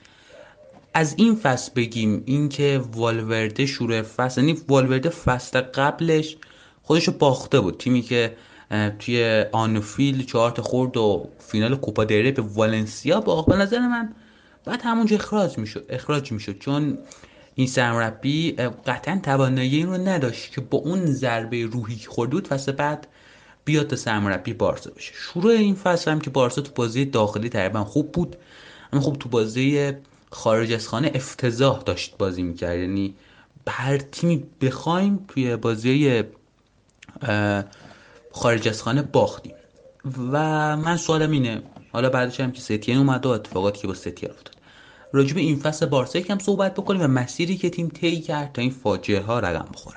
از 0.95 1.15
این 1.19 1.37
فصل 1.37 1.73
بگیم 1.77 2.23
اینکه 2.27 2.83
والورده 2.93 3.67
شروع 3.67 4.03
فصل 4.03 4.41
یعنی 4.41 4.61
والورده 4.69 5.09
فصل 5.09 5.61
قبلش 5.61 6.37
خودشو 6.83 7.13
باخته 7.13 7.61
بود. 7.61 7.79
تیمی 7.79 8.03
که 8.03 8.37
توی 8.99 9.45
آنفیل 9.53 10.25
چهار 10.25 10.61
خورد 10.61 10.97
و 10.97 11.29
فینال 11.39 11.77
کوپا 11.77 12.05
دره 12.05 12.33
به 12.33 12.43
والنسیا 12.43 13.21
باخت. 13.21 13.49
به 13.49 13.57
نظر 13.57 13.79
من 13.79 14.15
بعد 14.65 14.81
همونجا 14.83 15.17
اخراج 15.17 15.59
می‌شد 15.59 15.87
اخراج 15.89 16.33
می‌شد. 16.33 16.59
چون 16.59 16.99
این 17.59 17.67
سرمربی 17.67 18.53
قطعا 18.87 19.21
توانایی 19.23 19.77
این 19.77 19.87
رو 19.87 19.99
نداشت 20.09 20.53
که 20.53 20.61
با 20.61 20.79
اون 20.79 21.07
ضربه 21.07 21.67
روحی 21.67 21.97
که 21.97 22.09
خورده 22.09 22.33
بود 22.33 22.49
فصل 22.49 22.73
بعد 22.73 23.07
بیاد 23.65 23.87
تا 23.87 23.97
سرمربی 23.97 24.53
بارسا 24.53 24.91
بشه. 24.91 25.13
شروع 25.15 25.53
این 25.53 25.75
فصل 25.75 26.11
هم 26.11 26.21
که 26.21 26.31
بارسا 26.31 26.63
تو 26.63 26.73
بازی 26.75 27.05
داخلی 27.05 27.49
تقریبا 27.49 27.85
خوب 27.85 28.13
بود 28.13 28.37
اما 28.93 29.03
خوب 29.03 29.19
تو 29.19 29.29
بازی 29.29 29.93
خارج 30.31 30.73
از 30.73 30.89
خانه 30.89 31.11
افتضاح 31.15 31.83
داشت 31.83 32.19
بازی 32.19 32.43
می‌کرد. 32.43 32.79
یعنی 32.79 33.15
هر 33.69 33.99
تیمی 33.99 34.45
بخوایم 34.61 35.25
توی 35.29 35.57
بازی 35.57 36.23
خارج 38.33 38.69
از 38.69 38.83
خانه 38.83 39.03
باختیم. 39.03 39.55
و 40.33 40.77
من 40.77 40.97
سوالم 40.97 41.31
اینه 41.31 41.63
حالا 41.93 42.11
بعدش 42.11 42.41
هم 42.41 42.53
که 42.53 42.61
ستین 42.61 42.97
اومد 42.97 43.27
و 43.27 43.29
اتفاقاتی 43.29 43.81
که 43.81 43.87
با 43.87 43.95
ستین 43.95 44.31
افتاد. 44.31 44.58
راجع 45.13 45.35
به 45.35 45.41
این 45.41 45.57
فصل 45.57 45.87
بارسا 45.87 46.19
یکم 46.19 46.39
صحبت 46.39 46.75
بکنیم 46.75 47.03
و 47.03 47.07
مسیری 47.07 47.57
که 47.57 47.71
تیم 47.71 47.89
طی 47.89 48.21
کرد 48.21 48.51
تا 48.53 48.63
این 48.63 48.71
فاجعه 48.71 49.23
ها 49.23 49.39
رقم 49.39 49.67
بخوره. 49.75 49.97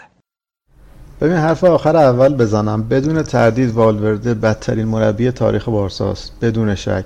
ببین 1.21 1.37
حرف 1.37 1.63
آخر 1.63 1.97
اول 1.97 2.35
بزنم. 2.35 2.83
بدون 2.83 3.23
تردید 3.23 3.71
والورده 3.71 4.33
بدترین 4.33 4.87
مربی 4.87 5.31
تاریخ 5.31 5.69
بارساست 5.69 6.31
بدون 6.41 6.75
شک. 6.75 7.05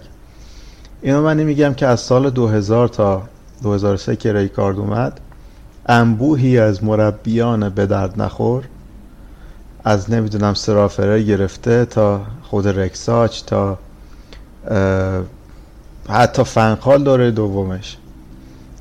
اینو 1.01 1.21
من 1.21 1.37
نمیگم 1.37 1.73
که 1.73 1.87
از 1.87 1.99
سال 1.99 2.29
2000 2.29 2.87
تا 2.87 3.23
2003 3.63 4.15
که 4.15 4.33
ریکارد 4.33 4.77
اومد 4.77 5.19
انبوهی 5.85 6.59
از 6.59 6.83
مربیان 6.83 7.69
به 7.69 7.85
درد 7.85 8.21
نخور. 8.21 8.63
از 9.83 10.11
نمی‌دونم 10.11 10.53
سرافره 10.53 11.23
گرفته 11.23 11.85
تا 11.85 12.21
خود 12.43 12.67
رکساچ 12.67 13.43
تا 13.43 13.77
حتی 16.09 16.43
فنخال 16.43 17.03
داره 17.03 17.31
دومش. 17.31 17.97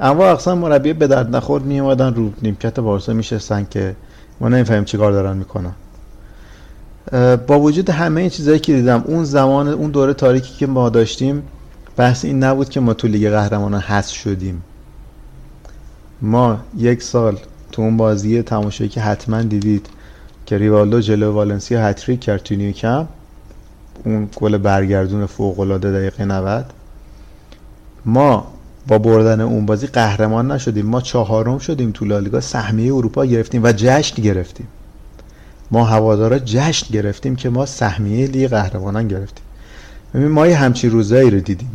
اما 0.00 0.26
اقسام 0.26 0.58
مربی 0.58 0.92
به 0.92 1.06
درد 1.06 1.36
نخور 1.36 1.60
می 1.60 1.80
اومدن 1.80 2.14
رو 2.14 2.30
نیمکت 2.42 2.80
بارسا 2.80 3.12
میشستن 3.12 3.66
که 3.70 3.96
ما 4.40 4.48
نمی‌فهمیم 4.48 4.84
چیکار 4.84 5.12
دارن 5.12 5.36
می‌کنن. 5.36 5.72
با 7.46 7.60
وجود 7.60 7.90
همه 7.90 8.20
این 8.20 8.30
چیزایی 8.30 8.58
که 8.58 8.72
دیدم 8.72 9.04
اون 9.06 9.24
زمان 9.24 9.68
اون 9.68 9.90
دوره 9.90 10.14
تاریکی 10.14 10.54
که 10.58 10.66
ما 10.66 10.88
داشتیم 10.88 11.42
بحث 11.96 12.24
این 12.24 12.44
نبود 12.44 12.68
که 12.68 12.80
ما 12.80 12.94
تو 12.94 13.08
لیگ 13.08 13.30
قهرمانان 13.30 13.80
حذف 13.80 14.14
شدیم. 14.14 14.62
ما 16.22 16.58
یک 16.76 17.02
سال 17.02 17.38
تو 17.72 17.82
اون 17.82 17.96
بازی 17.96 18.42
تماشایی 18.42 18.90
که 18.90 19.00
حتما 19.00 19.42
دیدید 19.42 19.86
که 20.46 20.58
ریوالدو 20.58 21.00
جلو 21.00 21.32
والنسیا 21.32 21.86
هتریک 21.86 22.20
کرد 22.20 22.42
تو 22.42 22.54
نیوکم 22.54 23.08
اون 24.04 24.28
گل 24.36 24.58
برگردون 24.58 25.26
فوق 25.26 25.60
العاده 25.60 25.92
دقیقه 25.92 26.24
90 26.24 26.64
ما 28.06 28.46
با 28.86 28.98
بردن 28.98 29.40
اون 29.40 29.66
بازی 29.66 29.86
قهرمان 29.86 30.52
نشدیم. 30.52 30.86
ما 30.86 31.00
چهارم 31.00 31.58
شدیم 31.58 31.90
تو 31.90 32.04
لالیگا. 32.04 32.40
سهمیه 32.40 32.94
اروپا 32.94 33.26
گرفتیم 33.26 33.64
و 33.64 33.72
جشن 33.76 34.22
گرفتیم. 34.22 34.68
ما 35.70 35.84
هوادارا 35.84 36.38
جشن 36.38 36.86
گرفتیم 36.92 37.36
که 37.36 37.50
ما 37.50 37.66
سهمیه 37.66 38.26
لیگ 38.26 38.50
قهرمانان 38.50 39.08
گرفتیم. 39.08 39.44
ببین 40.14 40.28
ما 40.28 40.46
یه 40.46 40.56
همچی 40.56 40.88
روزایی 40.88 41.30
رو 41.30 41.40
دیدیم. 41.40 41.70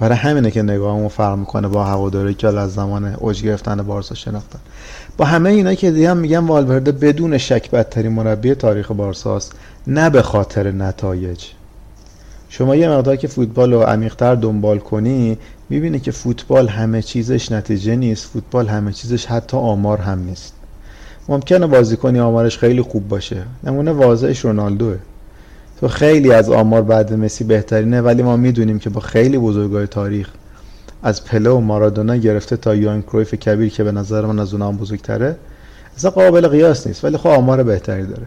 برای 0.00 0.18
همینه 0.18 0.50
که 0.50 0.62
نگاهمون 0.62 1.08
فرق 1.08 1.38
می‌کنه 1.38 1.68
با 1.68 1.84
هواداری 1.84 2.34
که 2.34 2.48
از 2.48 2.74
زمان 2.74 3.04
اوج 3.04 3.42
گرفتن 3.42 3.82
بارسا 3.82 4.14
شناختن. 4.14 4.58
با 5.16 5.24
همه 5.24 5.50
اینا 5.50 5.74
که 5.74 5.90
دیدم 5.90 6.16
میگم 6.16 6.46
والورده 6.46 6.92
بدون 6.92 7.38
شک 7.38 7.70
بدترین 7.70 8.12
مربی 8.12 8.54
تاریخ 8.54 8.90
بارساست. 8.90 9.52
نه 9.86 10.10
به 10.10 10.22
خاطر 10.22 10.70
نتایج. 10.70 11.44
شما 12.48 12.76
یه 12.76 12.88
مقدار 12.88 13.16
که 13.16 13.28
فوتبال 13.28 13.72
رو 13.72 13.80
عمیقتر 13.80 14.34
دنبال 14.34 14.78
کنی 14.78 15.38
می‌بینی 15.70 16.00
که 16.00 16.10
فوتبال 16.10 16.68
همه 16.68 17.02
چیزش 17.02 17.52
نتیجه 17.52 17.96
نیست 17.96 18.26
فوتبال 18.26 18.68
همه 18.68 18.92
چیزش 18.92 19.26
حتی 19.26 19.56
آمار 19.56 19.98
هم 19.98 20.18
نیست. 20.18 20.54
ممکنه 21.28 21.66
بازیکنی 21.66 22.20
آمارش 22.20 22.58
خیلی 22.58 22.82
خوب 22.82 23.08
باشه 23.08 23.42
نمونه 23.64 23.92
واضحش 23.92 24.44
رونالدوه. 24.44 24.98
تو 25.80 25.88
خیلی 25.88 26.32
از 26.32 26.50
آمار 26.50 26.82
بعد 26.82 27.12
مسی 27.12 27.44
بهترینه 27.44 28.00
ولی 28.00 28.22
ما 28.22 28.36
می‌دونیم 28.36 28.78
که 28.78 28.90
با 28.90 29.00
خیلی 29.00 29.38
بزرگای 29.38 29.86
تاریخ 29.86 30.30
از 31.02 31.24
پله 31.24 31.50
و 31.50 31.60
مارادونا 31.60 32.16
گرفته 32.16 32.56
تا 32.56 32.74
یوان 32.74 33.02
کرویف 33.02 33.34
کبیر 33.34 33.72
که 33.72 33.84
به 33.84 33.92
نظر 33.92 34.26
من 34.26 34.38
از 34.38 34.52
اونها 34.52 34.72
بزرگتره 34.72 35.36
اصلا 35.96 36.10
قابل 36.10 36.48
قیاس 36.48 36.86
نیست 36.86 37.04
ولی 37.04 37.16
خب 37.16 37.26
آمار 37.26 37.62
بهتری 37.62 38.06
داره. 38.06 38.26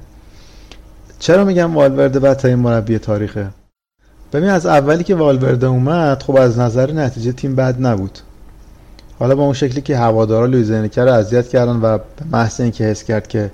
چرا 1.20 1.46
میگم 1.46 1.76
والورده 1.76 2.20
بدترین 2.20 2.56
مربی 2.56 2.98
تاریخه؟ 2.98 3.48
ببین 4.34 4.50
از 4.50 4.66
اولی 4.66 5.04
که 5.04 5.16
والورده 5.16 5.68
اومد 5.68 6.24
خب 6.24 6.36
از 6.36 6.60
نظر 6.60 6.92
نتیجه 6.92 7.32
تیم 7.32 7.56
بد 7.56 7.86
نبود. 7.86 8.20
حالا 9.20 9.36
با 9.36 9.44
اون 9.44 9.54
شکلی 9.54 9.82
که 9.82 9.98
هوادارا 9.98 10.46
لوئیز 10.46 10.72
انریکه 10.72 11.02
رو 11.02 11.12
اذیت 11.14 11.50
کردن 11.50 11.76
و 11.76 11.98
به 11.98 12.04
محض 12.32 12.62
اینکه 12.62 12.84
حس 12.84 13.04
کرد 13.04 13.28
که 13.28 13.52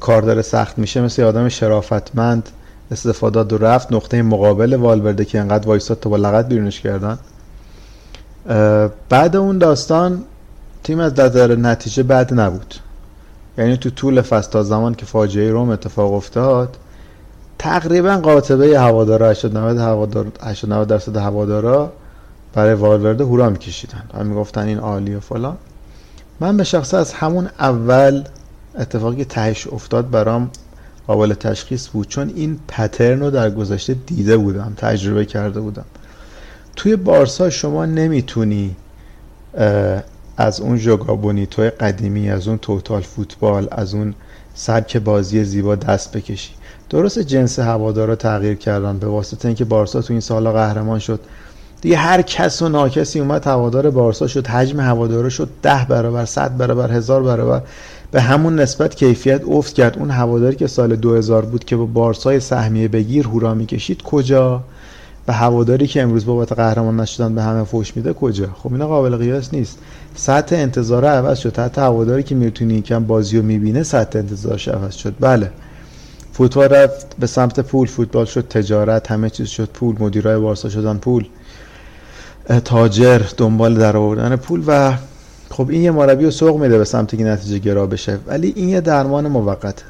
کار 0.00 0.22
داره 0.22 0.42
سخت 0.42 0.78
میشه 0.78 1.00
مثل 1.00 1.22
آدم 1.22 1.48
شرافتمند 1.48 2.48
استفاده 2.90 3.56
و 3.56 3.58
رفت 3.58 3.92
نقطه 3.92 4.22
مقابل 4.22 4.74
والورده 4.74 5.24
که 5.24 5.40
انقدر 5.40 5.68
وایساد 5.68 6.00
تا 6.00 6.10
با 6.10 6.16
لغت 6.16 6.48
بیرونش 6.48 6.80
کردن. 6.80 7.18
بعد 9.08 9.36
اون 9.36 9.58
داستان 9.58 10.24
تیم 10.84 11.00
از 11.00 11.20
نظر 11.20 11.56
نتیجه 11.56 12.02
بد 12.02 12.34
نبود. 12.40 12.74
یعنی 13.58 13.76
تو 13.76 13.90
طول 13.90 14.20
فصل 14.20 14.50
تا 14.50 14.62
زمان 14.62 14.94
که 14.94 15.06
فاجعه 15.06 15.50
روم 15.50 15.70
اتفاق 15.70 16.12
افتاد 16.12 16.76
تقریبا 17.58 18.16
قاطبه 18.16 18.80
هوادارا 18.80 19.30
80 19.30 19.56
90 19.56 19.78
هوادار 19.78 20.26
80 20.42 20.72
90 20.72 20.88
درصد 20.88 21.16
هوادارا 21.16 21.92
برای 22.54 22.74
والورده 22.74 23.24
هورا 23.24 23.50
میکشیدن. 23.50 24.02
و 24.14 24.24
می‌گفتن 24.24 24.62
این 24.62 24.78
عالی 24.78 25.14
و 25.14 25.20
فلان. 25.20 25.56
من 26.40 26.56
به 26.56 26.64
شخص 26.64 26.94
از 26.94 27.12
همون 27.12 27.48
اول 27.58 28.24
اتفاقی 28.78 29.24
تهش 29.24 29.66
افتاد 29.66 30.10
برام 30.10 30.50
قابل 31.06 31.34
تشخیص 31.34 31.88
بود 31.88 32.08
چون 32.08 32.32
این 32.36 32.58
پترن 32.68 33.20
رو 33.20 33.30
در 33.30 33.50
گذشته 33.50 33.94
دیده 33.94 34.36
بودم 34.36 34.72
تجربه 34.76 35.24
کرده 35.24 35.60
بودم. 35.60 35.84
توی 36.76 36.96
بارسا 36.96 37.50
شما 37.50 37.86
نمی‌تونی 37.86 38.76
از 40.36 40.60
اون 40.60 40.76
جوگا 40.78 41.46
توی 41.50 41.70
قدیمی 41.70 42.30
از 42.30 42.48
اون 42.48 42.58
توتال 42.58 43.02
فوتبال 43.02 43.68
از 43.70 43.94
اون 43.94 44.14
سبک 44.54 44.96
بازی 44.96 45.44
زیبا 45.44 45.74
دست 45.74 46.16
بکشی. 46.16 46.50
درست 46.90 47.18
جنس 47.18 47.58
هوادارا 47.58 48.16
تغییر 48.16 48.54
کردن 48.54 48.98
به 48.98 49.06
واسطه 49.06 49.48
اینکه 49.48 49.64
بارسا 49.64 50.02
تو 50.02 50.12
این 50.12 50.20
سالا 50.20 50.52
قهرمان 50.52 50.98
شد. 50.98 51.20
دیگه 51.80 51.96
هر 51.96 52.22
کس 52.22 52.62
و 52.62 52.68
ناکسی 52.68 53.20
اومد 53.20 53.46
هوادار 53.46 53.90
بارسا 53.90 54.26
شد 54.26 54.46
حجم 54.46 54.80
هوادارا 54.80 55.28
شد 55.28 55.48
ده 55.62 55.86
برابر 55.88 56.24
صد 56.24 56.56
برابر 56.56 56.92
هزار 56.92 57.22
برابر. 57.22 57.62
به 58.10 58.20
همون 58.20 58.60
نسبت 58.60 58.94
کیفیت 58.94 59.42
افت 59.48 59.74
کرد. 59.74 59.98
اون 59.98 60.10
هواداری 60.10 60.56
که 60.56 60.66
سال 60.66 60.96
2000 60.96 61.44
بود 61.44 61.64
که 61.64 61.76
با 61.76 61.86
بارسای 61.86 62.40
سهمیه 62.40 62.88
بگیر 62.88 63.26
هورا 63.26 63.54
می‌کشید 63.54 64.02
کجا؟ 64.02 64.62
به 65.26 65.32
هواداری 65.32 65.86
که 65.86 66.02
امروز 66.02 66.26
بابت 66.26 66.52
قهرمان 66.52 67.00
نشدن 67.00 67.34
به 67.34 67.42
همه 67.42 67.64
فوش 67.64 67.96
میده 67.96 68.12
کجا؟ 68.12 68.48
خب 68.62 68.72
اینا 68.72 68.86
قابل 68.86 69.16
قیاس 69.16 69.54
نیست. 69.54 69.78
سطح 70.14 70.56
انتظار 70.56 71.04
عوض 71.04 71.38
شد. 71.38 71.58
حتی 71.58 71.80
هواداری 71.80 72.22
که 72.22 72.34
می‌تونی 72.34 72.82
کم 72.82 73.04
بازی 73.04 73.40
می‌بینه 73.40 73.82
سطح 73.82 74.18
انتظارش 74.18 74.68
عوض 74.68 74.94
شد. 74.94 75.14
بله. 75.20 75.50
فوتبال 76.38 76.68
رفت 76.68 77.16
به 77.18 77.26
سمت 77.26 77.60
پول 77.60 77.88
فوتبال 77.88 78.24
شد 78.24 78.48
تجارت 78.48 79.10
همه 79.10 79.30
چیز 79.30 79.48
شد 79.48 79.68
پول 79.68 79.96
مدیرای 79.98 80.38
بارسا 80.38 80.68
شدن 80.68 80.98
پول. 80.98 81.26
تاجر 82.64 83.22
دنبال 83.36 83.74
در 83.74 83.96
آوردن 83.96 84.36
پول 84.36 84.64
و 84.66 84.94
خب 85.50 85.68
این 85.68 85.82
یه 85.82 85.90
مربی 85.90 86.24
رو 86.24 86.30
سوق 86.30 86.60
میده 86.60 86.78
به 86.78 86.84
سمت 86.84 87.16
که 87.16 87.24
نتیجه 87.24 87.58
گرا 87.58 87.86
بشه. 87.86 88.18
ولی 88.26 88.52
این 88.56 88.68
یه 88.68 88.80
درمان 88.80 89.28
موقته. 89.28 89.82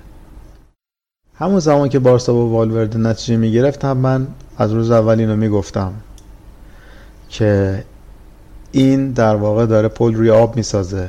همون 1.34 1.58
زمان 1.58 1.88
که 1.88 1.98
بارسا 1.98 2.32
با 2.32 2.46
والورده 2.46 2.98
نتیجه 2.98 3.36
می‌گرفت 3.36 3.84
هم 3.84 3.96
من 3.96 4.26
از 4.58 4.72
روز 4.72 4.90
اول 4.90 5.20
اینو 5.20 5.36
می‌گفتم 5.36 5.92
که 7.28 7.84
این 8.72 9.10
در 9.10 9.36
واقع 9.36 9.66
داره 9.66 9.88
پل 9.88 10.14
روی 10.14 10.30
آب 10.30 10.56
می‌سازه. 10.56 11.08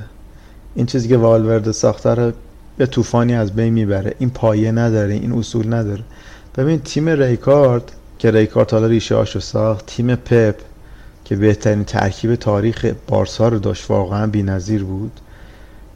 این 0.75 0.85
چیزی 0.85 1.07
که 1.07 1.17
والورده 1.17 1.71
ساخته 1.71 2.33
به 2.79 2.85
طوفانی 2.85 3.35
از 3.35 3.55
بین 3.55 3.73
می‌بره. 3.73 4.15
این 4.19 4.29
پایه 4.29 4.71
نداره 4.71 5.13
این 5.13 5.31
اصول 5.31 5.73
نداره. 5.73 6.03
ببین 6.57 6.79
تیم 6.79 7.09
ریکارد 7.09 7.91
که 8.19 8.31
ریکارد 8.31 8.71
حالا 8.71 8.87
ریشه 8.87 9.15
هاشو 9.15 9.39
ساخت 9.39 9.85
تیم 9.85 10.15
پپ 10.15 10.55
که 11.25 11.35
بهترین 11.35 11.83
ترکیب 11.83 12.35
تاریخ 12.35 12.93
بارسا 13.07 13.47
رو 13.47 13.59
داشت 13.59 13.91
واقعا 13.91 14.27
بی‌نظیر 14.27 14.83
بود 14.83 15.11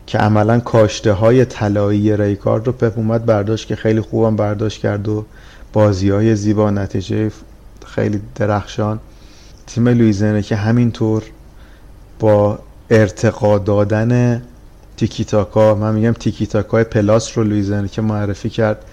که 0.08 0.18
عملا 0.18 0.60
کاشته 0.60 1.14
های 1.14 1.46
طلایی 1.46 2.18
ریکارد 2.18 2.68
رو 2.68 2.74
پپ 2.74 2.98
اومد 2.98 3.26
برداشت 3.26 3.68
که 3.68 3.76
خیلی 3.76 4.02
خوبم 4.02 4.36
برداشت 4.36 4.82
کرد 4.82 5.08
و 5.08 5.26
بازی 5.74 6.10
های 6.10 6.36
زیبا 6.36 6.72
نتیجه 6.72 7.32
خیلی 7.86 8.22
درخشان. 8.36 9.00
تیم 9.68 9.88
لویزنه 9.88 10.42
که 10.42 10.56
همینطور 10.56 11.24
با 12.20 12.60
ارتقا 12.90 13.58
دادن 13.60 14.42
تیکی 14.98 15.24
تاکا 15.24 15.76
من 15.76 15.96
میگم 15.96 16.12
تیکی 16.12 16.46
تاکای 16.46 16.84
پلاس 16.84 17.38
رو 17.38 17.44
لویزنه 17.44 17.88
که 17.88 18.02
معرفی 18.02 18.50
کرد. 18.50 18.86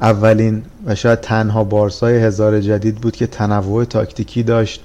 اولین 0.00 0.62
و 0.86 0.94
شاید 0.94 1.20
تنها 1.20 1.64
بارسای 1.64 2.18
هزار 2.18 2.60
جدید 2.60 2.94
بود 2.94 3.16
که 3.16 3.26
تنوع 3.26 3.84
تاکتیکی 3.84 4.42
داشت. 4.42 4.80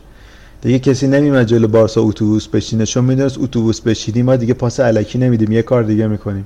دیگه 0.61 0.79
کسی 0.79 1.07
نمیمد 1.07 1.47
جلو 1.47 1.67
بارسا 1.67 2.01
اتوبوس 2.01 2.47
بشینه. 2.47 2.85
چون 2.85 3.05
می‌دونست 3.05 3.37
اتوبوس 3.37 3.81
بشینیم 3.81 4.25
ما 4.25 4.35
دیگه 4.35 4.53
پاس 4.53 4.79
علکی 4.79 5.17
نمیدیم. 5.17 5.51
یه 5.51 5.61
کار 5.61 5.83
دیگه 5.83 6.07
می‌کنیم. 6.07 6.45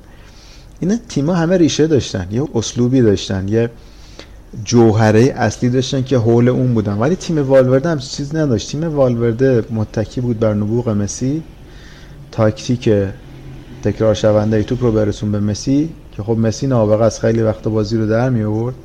اینا 0.79 0.95
تیما 1.09 1.33
همه 1.33 1.57
ریشه 1.57 1.87
داشتن. 1.87 2.27
یه 2.31 2.47
اسلوبی 2.55 3.01
داشتن. 3.01 3.47
یه 3.47 3.69
جوهره 4.63 5.33
اصلی 5.37 5.69
داشتن 5.69 6.03
که 6.03 6.17
حول 6.17 6.49
اون 6.49 6.73
بودن. 6.73 6.97
ولی 6.97 7.15
تیم 7.15 7.49
والورده 7.49 7.89
هم 7.89 7.99
چیز 7.99 8.35
نداشت. 8.35 8.71
تیم 8.71 8.95
والورده 8.95 9.63
متکی 9.69 10.21
بود 10.21 10.39
بر 10.39 10.53
نبوغ 10.53 10.89
مسی. 10.89 11.43
تاکتیک 12.31 12.89
تکرار 13.83 14.13
شونده 14.13 14.57
ای 14.57 14.63
توپ 14.63 14.83
رو 14.83 14.91
برسون 14.91 15.31
به 15.31 15.39
مسی 15.39 15.89
که 16.11 16.23
خب 16.23 16.37
مسی 16.37 16.67
نابغه 16.67 17.03
از 17.03 17.19
خیلی 17.19 17.41
وقت 17.41 17.63
بازی 17.63 17.97
رو 17.97 18.07
در 18.07 18.29
می 18.29 18.43
آورد. 18.43 18.75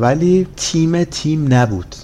ولی 0.00 0.46
تیم 0.56 1.04
تیم 1.04 1.54
نبود. 1.54 1.94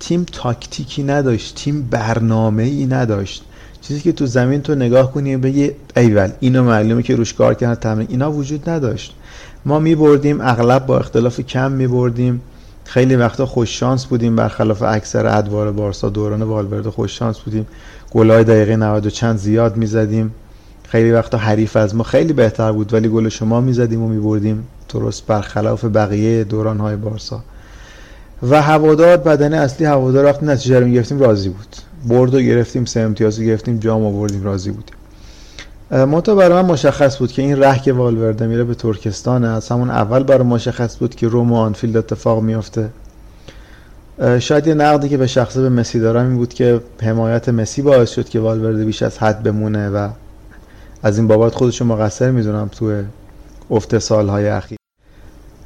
تیم 0.00 0.26
تاکتیکی 0.32 1.02
نداشت 1.02 1.54
تیم 1.54 1.82
برنامه 1.90 2.62
ای 2.62 2.86
نداشت. 2.86 3.44
چیزی 3.80 4.00
که 4.00 4.12
تو 4.12 4.26
زمین 4.26 4.62
تو 4.62 4.74
نگاه 4.74 5.12
کنی 5.12 5.36
بگی 5.36 5.70
ایول 5.96 6.30
اینو 6.40 6.62
معلومه 6.62 7.02
که 7.02 7.16
روش 7.16 7.34
کار 7.34 7.54
کردن 7.54 7.74
تمرین 7.74 8.06
اینا 8.10 8.32
وجود 8.32 8.70
نداشت. 8.70 9.14
ما 9.64 9.78
می 9.78 9.94
بردیم 9.94 10.40
اغلب 10.40 10.86
با 10.86 10.98
اختلاف 10.98 11.40
کم 11.40 11.72
می 11.72 11.86
بردیم. 11.86 12.40
خیلی 12.84 13.16
وقتا 13.16 13.46
خوش 13.46 13.80
شانس 13.80 14.04
بودیم 14.06 14.36
برخلاف 14.36 14.82
اکثر 14.82 15.38
ادوار 15.38 15.72
بارسا 15.72 16.08
دوران 16.08 16.42
والورده 16.42 16.90
خوش 16.90 17.18
شانس 17.18 17.38
بودیم. 17.38 17.66
گلای 18.10 18.44
دقیقه 18.44 18.76
90 18.76 19.06
و 19.06 19.10
چند 19.10 19.38
زیاد 19.38 19.76
می‌زدیم 19.76 20.34
خیلی 20.94 21.12
وقتا 21.12 21.38
حریف 21.38 21.76
از 21.76 21.94
ما 21.94 22.04
خیلی 22.04 22.32
بهتر 22.32 22.72
بود 22.72 22.94
ولی 22.94 23.08
گل 23.08 23.28
شما 23.28 23.60
می‌زدیم 23.60 24.02
و 24.02 24.08
میبردیم 24.08 24.66
درست 24.88 25.26
برخلاف 25.26 25.84
بقیه 25.84 26.44
دوران 26.44 26.80
های 26.80 26.96
بارسا. 26.96 27.42
و 28.50 28.62
هوادار 28.62 29.16
بدن 29.16 29.54
اصلی 29.54 29.86
هوادار 29.86 30.24
وقتی 30.24 30.46
نتیجه 30.46 30.80
رو 30.80 30.86
می‌گرفتیم 30.86 31.18
راضی 31.18 31.48
بود. 31.48 31.76
برد 32.08 32.34
گرفتیم 32.34 32.84
سه 32.84 33.00
امتیاز 33.00 33.40
گرفتیم 33.40 33.78
جام 33.78 34.04
آوردیم 34.04 34.44
راضی 34.44 34.70
بودیم. 34.70 34.96
منتها 35.90 36.34
برای 36.34 36.62
من 36.62 36.70
مشخص 36.70 37.18
بود 37.18 37.32
که 37.32 37.42
این 37.42 37.56
ره 37.56 37.78
که 37.78 37.92
والورده 37.92 38.46
میره 38.46 38.64
به 38.64 38.74
ترکستان 38.74 39.44
از 39.44 39.68
همون 39.68 39.90
اول 39.90 40.22
برای 40.22 40.46
مشخص 40.46 40.98
بود 40.98 41.14
که 41.14 41.28
روم 41.28 41.52
و 41.52 41.56
آنفیلد 41.56 41.96
اتفاق 41.96 42.42
میافته. 42.42 42.88
شاید 44.38 44.66
یه 44.66 44.74
نقدی 44.74 45.08
که 45.08 45.16
به 45.16 45.26
شخصه 45.26 45.62
به 45.62 45.68
مسی 45.68 46.00
دارم 46.00 46.26
این 46.26 46.36
بود 46.36 46.54
که 46.54 46.80
حمایت 47.02 47.48
مسی 47.48 47.82
باعث 47.82 48.10
شد 48.10 48.28
که 48.28 48.40
والورده 48.40 48.84
بیش 48.84 49.02
از 49.02 49.18
حد 49.18 49.42
بمونه 49.42 49.88
و 49.88 50.08
از 51.04 51.18
این 51.18 51.26
بابت 51.26 51.54
خودشو 51.54 51.84
مقصر 51.84 52.30
می‌دونم 52.30 52.68
تو 52.68 53.02
افت 53.70 53.98
سالهای 53.98 54.48
اخیر. 54.48 54.78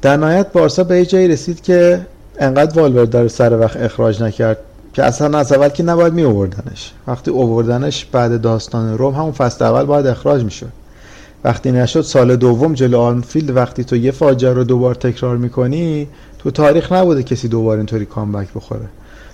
در 0.01 0.17
نهایت 0.17 0.51
بارسا 0.51 0.83
به 0.83 1.05
جایی 1.05 1.27
رسید 1.27 1.61
که 1.61 2.05
انقدر 2.39 2.79
والورده 2.79 3.21
رو 3.21 3.27
سر 3.27 3.59
وقت 3.59 3.77
اخراج 3.77 4.23
نکرد 4.23 4.57
که 4.93 5.03
اصلا 5.03 5.37
از 5.37 5.51
اول 5.51 5.69
که 5.69 5.83
نباید 5.83 6.13
می 6.13 6.23
آوردنش 6.23 6.93
وقتی 7.07 7.31
آوردنش 7.31 8.05
بعد 8.05 8.41
داستان 8.41 8.97
روم 8.97 9.13
همون 9.13 9.31
فصل 9.31 9.65
اول 9.65 9.83
باید 9.83 10.07
اخراج 10.07 10.43
می‌شد. 10.43 10.69
وقتی 11.43 11.71
نشد 11.71 12.01
سال 12.01 12.35
دوم 12.35 12.73
جلو 12.73 12.99
آنفیلد 12.99 13.55
وقتی 13.55 13.83
تو 13.83 13.95
یه 13.95 14.11
فاجعه 14.11 14.53
رو 14.53 14.63
دوبار 14.63 14.95
تکرار 14.95 15.37
می‌کنی 15.37 16.07
تو 16.39 16.51
تاریخ 16.51 16.91
نبوده 16.91 17.23
کسی 17.23 17.47
دوبار 17.47 17.77
اینطوری 17.77 18.05
کامبک 18.05 18.47
بخوره. 18.55 18.85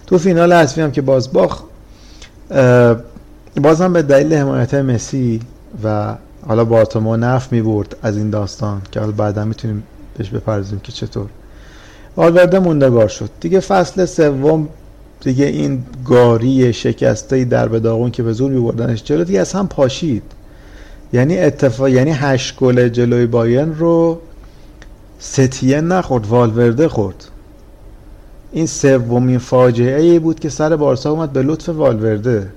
تو 0.07 0.17
فینال 0.17 0.53
حذفی 0.53 0.81
هم 0.81 0.91
که 0.91 1.01
باز 1.01 1.33
باخ 1.33 1.61
بازم 3.61 3.93
به 3.93 4.01
دلیل 4.01 4.33
حمایت 4.33 4.73
مسی 4.73 5.41
و 5.83 6.15
حالا 6.47 6.65
بارتومو 6.65 7.17
نف 7.17 7.51
می 7.51 7.61
برد 7.61 7.95
از 8.01 8.17
این 8.17 8.29
داستان 8.29 8.81
که 8.91 8.99
حالا 8.99 9.11
بعدا 9.11 9.45
می‌تونیم 9.45 9.83
بهش 10.17 10.29
بپردازیم 10.29 10.79
که 10.79 10.91
چطور. 10.91 11.29
والورده 12.17 12.59
موندگار 12.59 13.07
شد. 13.07 13.29
دیگه 13.39 13.59
فصل 13.59 14.05
سوم 14.05 14.67
دیگه 15.21 15.45
این 15.45 15.83
گاری 16.05 16.73
شکسته 16.73 17.45
در 17.45 17.67
به 17.67 17.79
داغون 17.79 18.11
که 18.11 18.23
به 18.23 18.33
زور 18.33 18.51
میبردنش 18.51 19.03
جلو 19.03 19.23
دیگه 19.23 19.39
از 19.39 19.53
هم 19.53 19.67
پاشید. 19.67 20.23
یعنی 21.13 21.37
اتفاق 21.37 21.87
یعنی 21.87 22.11
هشت 22.11 22.55
گل 22.55 22.89
جلوی 22.89 23.25
باین 23.25 23.75
رو 23.75 24.19
ستیه 25.19 25.81
نخورد 25.81 26.27
والورده 26.27 26.87
خورد. 26.87 27.25
این 28.51 28.65
سومین 28.65 29.37
فاجعه 29.37 30.01
ای 30.01 30.19
بود 30.19 30.39
که 30.39 30.49
سر 30.49 30.75
بارسا 30.75 31.11
اومد 31.11 31.33
به 31.33 31.41
لطف 31.41 31.69
والورده. 31.69 32.47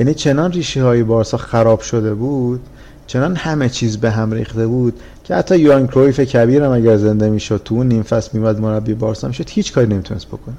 یعنی 0.00 0.14
چنان 0.14 0.52
ریشه 0.52 0.84
های 0.84 1.02
بارسا 1.02 1.36
خراب 1.36 1.80
شده 1.80 2.14
بود 2.14 2.60
چنان 3.06 3.36
همه 3.36 3.68
چیز 3.68 3.96
به 3.96 4.10
هم 4.10 4.32
ریخته 4.32 4.66
بود 4.66 4.94
که 5.24 5.34
حتی 5.34 5.58
یوان 5.58 5.86
کرویف 5.86 6.20
کبیر 6.20 6.62
هم 6.62 6.70
اگر 6.70 6.96
زنده 6.96 7.30
می‌شد 7.30 7.62
تو 7.64 7.84
نیم 7.84 8.02
فصل 8.02 8.30
میمد 8.32 8.60
مربی 8.60 8.94
بارسا 8.94 9.28
می‌شد 9.28 9.50
هیچ 9.50 9.72
کاری 9.72 9.86
نمی‌تونست 9.86 10.26
بکنه. 10.26 10.54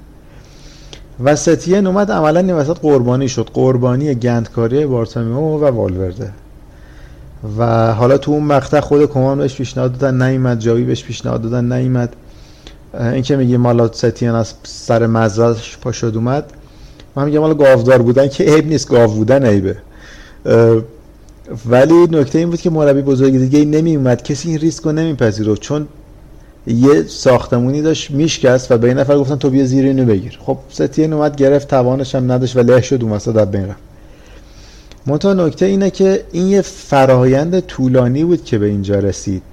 و 1.24 1.36
ستین 1.36 1.88
اومد 1.88 2.12
عملا 2.12 2.40
این 2.40 2.54
وسط 2.54 2.78
قربانی 2.80 3.30
شد. 3.30 3.50
قربانی 3.54 4.16
گندکاری 4.16 4.86
بارسامیو 4.86 5.36
و 5.36 5.66
والورده. 5.66 6.32
و 7.58 7.94
حالا 7.94 8.18
تو 8.18 8.32
اون 8.32 8.44
مقطع 8.44 8.80
خود 8.80 9.06
کمان 9.06 9.38
بهش 9.38 9.56
پیشنهاد 9.56 9.98
دادن 9.98 10.30
نیومد 10.30 10.60
جاوی 10.60 10.84
بهش 10.84 11.04
پیشنهاد 11.04 11.42
دادن 11.42 11.74
نیومد 11.74 12.16
این 12.94 13.22
که 13.22 13.36
میگه 13.36 13.58
مالا 13.58 13.92
ستین 13.92 14.30
از 14.30 14.54
سر 14.64 15.08
مزرش 15.08 15.78
پا 15.78 15.92
شد 15.92 16.12
اومد. 16.16 16.54
من 17.16 17.26
میگم 17.26 17.40
مالا 17.40 17.54
گاودار 17.54 18.02
بودن 18.02 18.28
که 18.28 18.44
عیب 18.44 18.68
نیست 18.68 18.88
گاو 18.88 19.12
بودن 19.14 19.46
عیبه. 19.46 19.76
ولی 21.66 22.08
نکته 22.12 22.40
این 22.40 22.50
بود 22.50 22.62
که 22.62 22.70
مربی 22.70 23.02
بزرگ 23.02 23.38
دیگه 23.38 23.66
نمی 23.66 23.96
اومد 23.96 24.24
کسی 24.24 24.50
این 24.50 24.60
ریسک 24.60 24.84
رو 24.84 24.92
نمیپذیرفت. 24.92 25.62
چون 25.62 25.88
یه 26.68 27.04
ساختمونی 27.04 27.82
داشت 27.82 28.12
میشکست 28.12 28.72
و 28.72 28.78
به 28.78 28.88
این 28.88 28.98
نفر 28.98 29.18
گفتن 29.18 29.36
تو 29.36 29.50
بیا 29.50 29.66
زیر 29.66 29.86
اینو 29.86 30.06
بگیر. 30.06 30.40
خب 30.42 30.58
ستین 30.70 31.14
اومد 31.14 31.36
گرفت 31.36 31.68
توانش 31.68 32.16
هم 32.16 32.32
نداشت 32.32 32.56
و 32.56 32.60
له 32.60 32.82
شد 32.82 33.04
اون 33.04 33.12
وسط 33.12 33.48
بین 33.48 33.66
رفت 33.66 33.80
منتها 35.06 35.34
نکته 35.34 35.66
اینه 35.66 35.90
که 35.90 36.24
این 36.32 36.48
یه 36.48 36.62
فرایند 36.62 37.60
طولانی 37.60 38.24
بود 38.24 38.44
که 38.44 38.58
به 38.58 38.66
اینجا 38.66 39.00
رسید. 39.00 39.44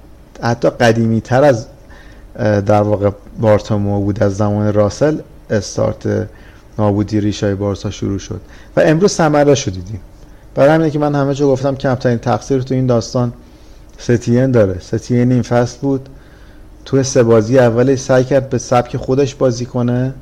حتی 0.41 0.69
قدیمی 0.69 1.21
تر 1.21 1.43
از 1.43 1.65
در 2.39 2.81
واقع 2.81 3.09
بارتامو 3.39 4.01
بود 4.01 4.23
از 4.23 4.37
زمان 4.37 4.73
راسل 4.73 5.17
استارت 5.49 6.27
نابودی 6.79 7.21
ریشای 7.21 7.55
بارسا 7.55 7.89
شروع 7.89 8.19
شد. 8.19 8.41
و 8.75 8.79
امروز 8.79 9.11
ثمره 9.11 9.55
شو 9.55 9.71
دیدیم. 9.71 9.99
برای 10.55 10.69
همینه 10.69 10.91
که 10.91 10.99
من 10.99 11.15
همه 11.15 11.33
جا 11.33 11.47
گفتم 11.47 11.75
کمترین 11.75 12.17
تقصیر 12.17 12.61
تو 12.61 12.73
این 12.73 12.87
داستان 12.87 13.33
ستین 13.97 14.51
داره. 14.51 14.79
ستین 14.79 15.31
این 15.31 15.41
فصل 15.41 15.77
بود. 15.81 16.09
تو 16.85 17.03
سه 17.03 17.23
بازی 17.23 17.59
اولش 17.59 17.99
سعی 17.99 18.23
کرد 18.23 18.49
به 18.49 18.57
سبک 18.57 18.97
خودش 18.97 19.35
بازی 19.35 19.65
کنه. 19.65 20.13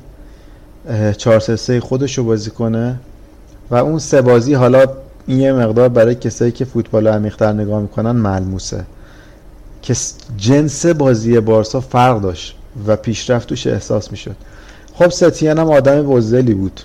چهار 1.16 1.40
سه 1.40 1.56
سه 1.56 1.80
خودش 1.80 2.18
رو 2.18 2.24
بازی 2.24 2.50
کنه. 2.50 2.96
و 3.70 3.74
اون 3.74 3.98
سه 3.98 4.22
بازی 4.22 4.54
حالا 4.54 4.86
این 5.26 5.40
یه 5.40 5.52
مقدار 5.52 5.88
برای 5.88 6.14
کسایی 6.14 6.52
که 6.52 6.64
فوتبال 6.64 7.08
عمیق‌تر 7.08 7.52
نگاه 7.52 7.80
می‌کنن 7.80 8.10
ملموسه. 8.10 8.84
که 9.82 9.96
جنس 10.36 10.86
بازی 10.86 11.40
بارسا 11.40 11.80
فرق 11.80 12.20
داشت 12.20 12.56
و 12.86 12.96
پیشرفت 12.96 13.48
توش 13.48 13.66
احساس 13.66 14.10
می‌شد. 14.10 14.36
خب 14.98 15.08
ستین 15.08 15.58
هم 15.58 15.70
آدم 15.70 16.02
بزدلی 16.02 16.54
بود. 16.54 16.80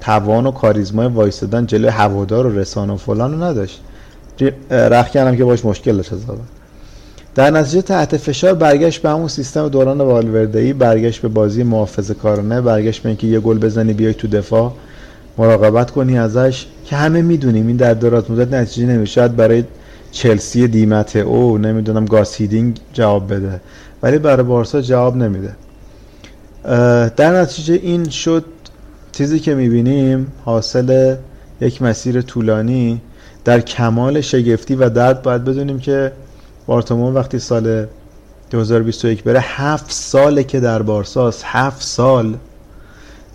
توان 0.00 0.46
و 0.46 0.50
کاریزمای 0.50 1.06
وایستادن 1.06 1.66
جلوی 1.66 1.90
هوادار 1.90 2.46
و 2.46 2.58
رسانه 2.58 2.92
و 2.92 2.96
فلان 2.96 3.32
رو 3.32 3.44
نداشت. 3.44 3.80
رخ 4.70 5.10
کردم 5.10 5.36
که 5.36 5.44
باش 5.44 5.64
مشکل 5.64 5.96
داشت 5.96 6.12
در 7.34 7.50
نتیجه 7.50 7.82
تحت 7.82 8.16
فشار 8.16 8.54
برگشت 8.54 9.02
به 9.02 9.08
همون 9.10 9.28
سیستم 9.28 9.68
دوران 9.68 10.00
والوردهی 10.00 10.72
برگشت 10.72 11.22
به 11.22 11.28
بازی 11.28 11.62
محافظه 11.62 12.14
کارانه 12.14 12.60
برگشت 12.60 13.02
به 13.02 13.08
اینکه 13.08 13.26
یه 13.26 13.40
گل 13.40 13.58
بزنی 13.58 13.92
بیای 13.92 14.14
تو 14.14 14.28
دفاع. 14.28 14.72
مراقبت 15.38 15.90
کنی 15.90 16.18
ازش 16.18 16.66
که 16.84 16.96
همه 16.96 17.22
می‌دونیم 17.22 17.66
این 17.66 17.76
در 17.76 17.94
دراز 17.94 18.30
مدت 18.30 18.52
نتیجه 18.52 18.86
نمیشه. 18.86 19.28
برای 19.28 19.64
چلسی 20.10 20.68
دیمت 20.68 21.16
او 21.16 21.58
نمی‌دونم 21.58 22.04
گاس 22.04 22.34
هیدینگ 22.34 22.78
جواب 22.92 23.34
بده. 23.34 23.60
ولی 24.02 24.18
برای 24.18 24.42
بارسا 24.42 24.80
جواب 24.80 25.16
نمیده. 25.16 25.50
در 27.16 27.40
نتیجه 27.40 27.74
این 27.74 28.08
شد 28.08 28.44
چیزی 29.12 29.40
که 29.40 29.54
می‌بینیم 29.54 30.32
حاصل 30.44 31.16
یک 31.60 31.82
مسیر 31.82 32.22
طولانی 32.22 33.00
در 33.44 33.60
کمال 33.60 34.20
شگفتی 34.20 34.74
و 34.74 34.88
درد. 34.88 35.22
باید 35.22 35.44
بدونیم 35.44 35.78
که 35.78 36.12
بارتومون 36.66 37.14
وقتی 37.14 37.38
سال 37.38 37.86
2021 38.50 39.22
بره 39.22 39.40
هفت 39.40 39.92
ساله 39.92 40.44
که 40.44 40.60
در 40.60 40.82
بارساست 40.82 41.42
هفت 41.44 41.82
سال 41.82 42.36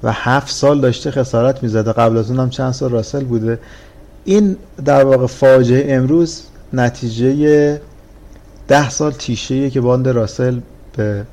و 0.03 0.11
هفت 0.11 0.51
سال 0.53 0.81
داشته 0.81 1.11
خسارت 1.11 1.63
می‌زده. 1.63 1.91
قبل 1.91 2.17
از 2.17 2.31
اونم 2.31 2.49
چند 2.49 2.71
سال 2.71 2.91
راسل 2.91 3.23
بوده. 3.23 3.59
این 4.25 4.57
در 4.85 5.03
واقع 5.03 5.27
فاجعه 5.27 5.95
امروز 5.95 6.43
نتیجه 6.73 7.81
ده 8.67 8.89
سال 8.89 9.11
تیشه 9.11 9.69
که 9.69 9.81
باند 9.81 10.07
راسل 10.07 10.59
به 10.97 11.23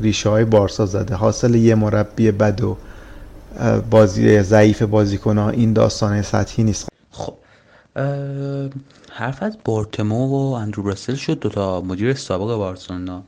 ریشه 0.00 0.28
های 0.28 0.44
بارسا 0.44 0.86
زده. 0.86 1.14
حاصل 1.14 1.54
یه 1.54 1.74
مربی 1.74 2.30
بد 2.30 2.60
و 2.60 2.76
بازی 3.90 4.42
ضعیف 4.42 4.82
بازیکن 4.82 5.38
ها 5.38 5.50
این 5.50 5.72
داستانه 5.72 6.22
سطحی 6.22 6.64
نیست. 6.64 6.88
خب 7.10 7.34
حرف 9.10 9.42
از 9.42 9.56
بارتمو 9.64 10.26
و 10.26 10.52
اندرو 10.52 10.82
راسل 10.82 11.14
شد 11.14 11.38
دوتا 11.38 11.80
مدیر 11.80 12.14
سابق 12.14 12.56
بارسلونا. 12.56 13.22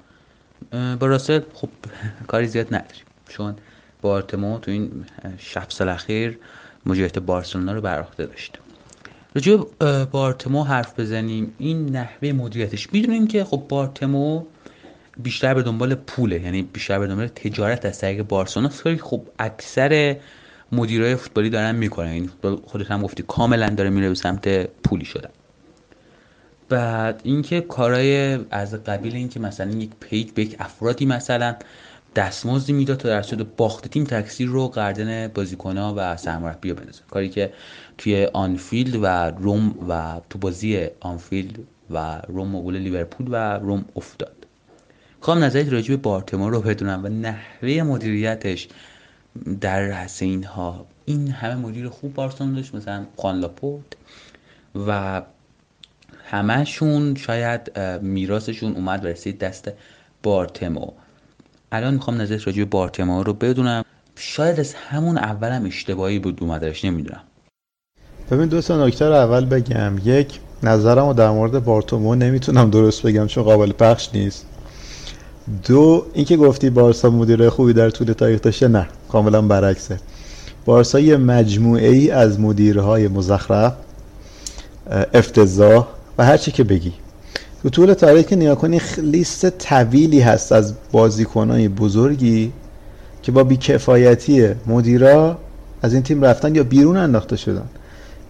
با 0.73 1.07
راسل 1.07 1.41
خب 1.55 1.69
کاری 2.27 2.47
زیاد 2.47 2.67
نداریم. 2.67 3.05
چون 3.29 3.55
بارتمو 4.03 4.59
تو 4.59 4.71
این 4.71 4.91
شب 5.39 5.67
سال 5.69 5.89
اخیر 5.89 6.39
مدیریت 6.87 7.19
بارسلونا 7.19 7.73
رو 7.73 7.81
بر 7.81 8.01
عهده 8.01 8.27
داشته 8.27 8.59
راجع 9.35 9.57
بارتمو 10.05 10.65
حرف 10.65 11.01
بزنیم. 11.01 11.53
این 11.59 11.97
نحوه 11.97 12.33
مدیریتش. 12.33 12.93
می‌دونیم 12.93 13.27
که 13.27 13.45
خب 13.45 13.63
بارتمو 13.69 14.43
بیشتر 15.17 15.55
به 15.55 15.63
دنبال 15.63 15.95
پوله 15.95 16.41
یعنی 16.41 16.63
بیشتر 16.63 16.99
به 16.99 17.07
دنبال 17.07 17.27
تجارت 17.27 17.85
از 17.87 17.99
طریق 17.99 18.23
بارسلونا 18.23 18.69
که 18.69 18.97
خب 18.97 19.23
اکثر 19.39 20.17
مدیرای 20.73 21.17
فوتبالی 21.17 21.51
دارن 21.51 21.75
می‌کنن. 21.75 22.09
این 22.09 22.31
یعنی 22.45 22.59
خودت 22.65 22.91
هم 22.91 23.03
گفتی 23.03 23.25
کاملا 23.29 23.69
داره 23.69 23.91
میره 23.91 24.09
به 24.09 24.15
سمت 24.15 24.67
پولی 24.67 25.05
شدن. 25.05 25.31
بعد 26.69 27.21
اینکه 27.25 27.61
کارهای 27.61 28.39
از 28.51 28.75
قبیل 28.75 29.15
اینکه 29.15 29.41
مثلا 29.41 29.71
یک 29.71 29.91
پیج 30.01 30.31
به 30.31 30.43
یک 30.43 30.57
افرادی 30.59 31.07
مثلا 31.07 31.57
دستمزدی 32.17 32.73
می‌داد 32.73 32.97
تا 32.97 33.09
در 33.09 33.23
صورت 33.23 33.47
باخت 33.57 33.89
تیم 33.89 34.05
تقصیر 34.05 34.49
رو 34.49 34.69
گردن 34.77 35.29
بازیکنها 35.29 35.95
و 35.97 36.17
سرمربی 36.17 36.73
بندازه. 36.73 37.03
کاری 37.11 37.29
که 37.29 37.53
توی 37.99 38.25
آنفیلد 38.25 38.97
و 39.03 39.07
روم 39.31 39.75
و 39.89 40.21
تو 40.31 40.39
بازی 40.39 40.87
آنفیلد 41.01 41.59
و 41.91 42.23
روم 42.29 42.49
مقابل 42.49 42.77
لیورپول 42.77 43.27
و 43.31 43.35
روم 43.59 43.85
افتاد. 43.97 44.42
خواهم 45.23 45.45
نظرت 45.45 45.73
راجع 45.73 45.89
به 45.89 45.97
بارتومئو 45.97 46.49
رو 46.49 46.61
بدونم 46.61 47.01
و 47.05 47.09
نحوه 47.09 47.83
مدیریتش 47.83 48.69
در 49.61 49.81
رأس 49.81 50.23
اینها. 50.23 50.87
این 51.05 51.29
همه 51.29 51.55
مدیر 51.55 51.89
خوب 51.89 52.15
بارسلونا 52.15 52.57
داشت 52.57 52.75
مثلا 52.75 53.05
خوان 53.17 53.41
لاپورتا 53.41 53.85
و 54.87 55.23
همهشون 56.25 57.15
شاید 57.15 57.79
میراثشون 58.03 58.73
اومد 58.75 59.05
و 59.05 59.09
رسید 59.09 59.39
دست 59.39 59.73
بارتمو 60.23 60.87
الان 61.73 61.95
می‌خوام 61.95 62.21
نظرت 62.21 62.47
راجع 62.47 62.59
به 62.59 62.65
بارتمو 62.65 63.23
رو 63.23 63.33
بدونم. 63.33 63.85
شاید 64.17 64.61
از 64.61 64.75
همون 64.75 65.19
اولم 65.19 65.67
اشتباهی 65.67 66.19
بود 66.19 66.39
اومدش 66.43 66.85
نمی‌دونم. 66.85 67.23
ببین 68.31 68.49
دو 68.49 68.61
تا 68.61 68.87
نکته 68.87 69.09
رو 69.09 69.15
اول 69.15 69.45
بگم. 69.45 69.99
یک 70.05 70.41
نظرم 70.63 71.07
رو 71.07 71.15
در 71.15 71.31
مورد 71.31 71.65
بارتومو 71.65 72.15
نمی‌تونم 72.15 72.71
درست 72.71 73.07
بگم 73.07 73.27
چون 73.27 73.45
قابل 73.45 73.73
پخش 73.73 74.09
نیست. 74.15 74.47
دو 75.69 76.05
اینکه 76.13 76.37
گفتی 76.37 76.71
بارسا 76.71 77.11
مدیر 77.11 77.49
خوبی 77.49 77.73
در 77.73 77.91
طول 77.91 78.13
تاریخ 78.13 78.43
داشته 78.43 78.69
نه 78.69 78.89
کاملا 79.09 79.43
برعکسه. 79.43 79.99
بارسا 80.65 81.01
یه 81.01 81.17
مجموعه 81.17 81.89
ای 81.89 82.11
از 82.11 82.41
مدیرهای 82.41 83.09
مزخرف 83.09 83.73
افتضاح 85.15 85.87
و 86.19 86.25
هر 86.25 86.37
چی 86.37 86.51
که 86.51 86.65
بگی. 86.65 86.93
تو 87.63 87.69
طول 87.69 87.95
تاریخ 87.95 88.27
که 88.27 88.37
نیا 88.37 88.55
کنی 88.55 88.81
لیست 88.99 89.59
طویلی 89.59 90.21
هست 90.21 90.53
از 90.53 90.75
بازیکنهای 90.93 91.69
بزرگی 91.69 92.53
که 93.23 93.33
با 93.33 93.45
بیکفایتی 93.45 94.49
مدیرا 94.67 95.39
از 95.83 95.95
این 95.95 96.03
تیم 96.03 96.25
رفتن 96.25 96.55
یا 96.55 96.63
بیرون 96.63 96.97
انداخته 96.97 97.37
شدن. 97.37 97.67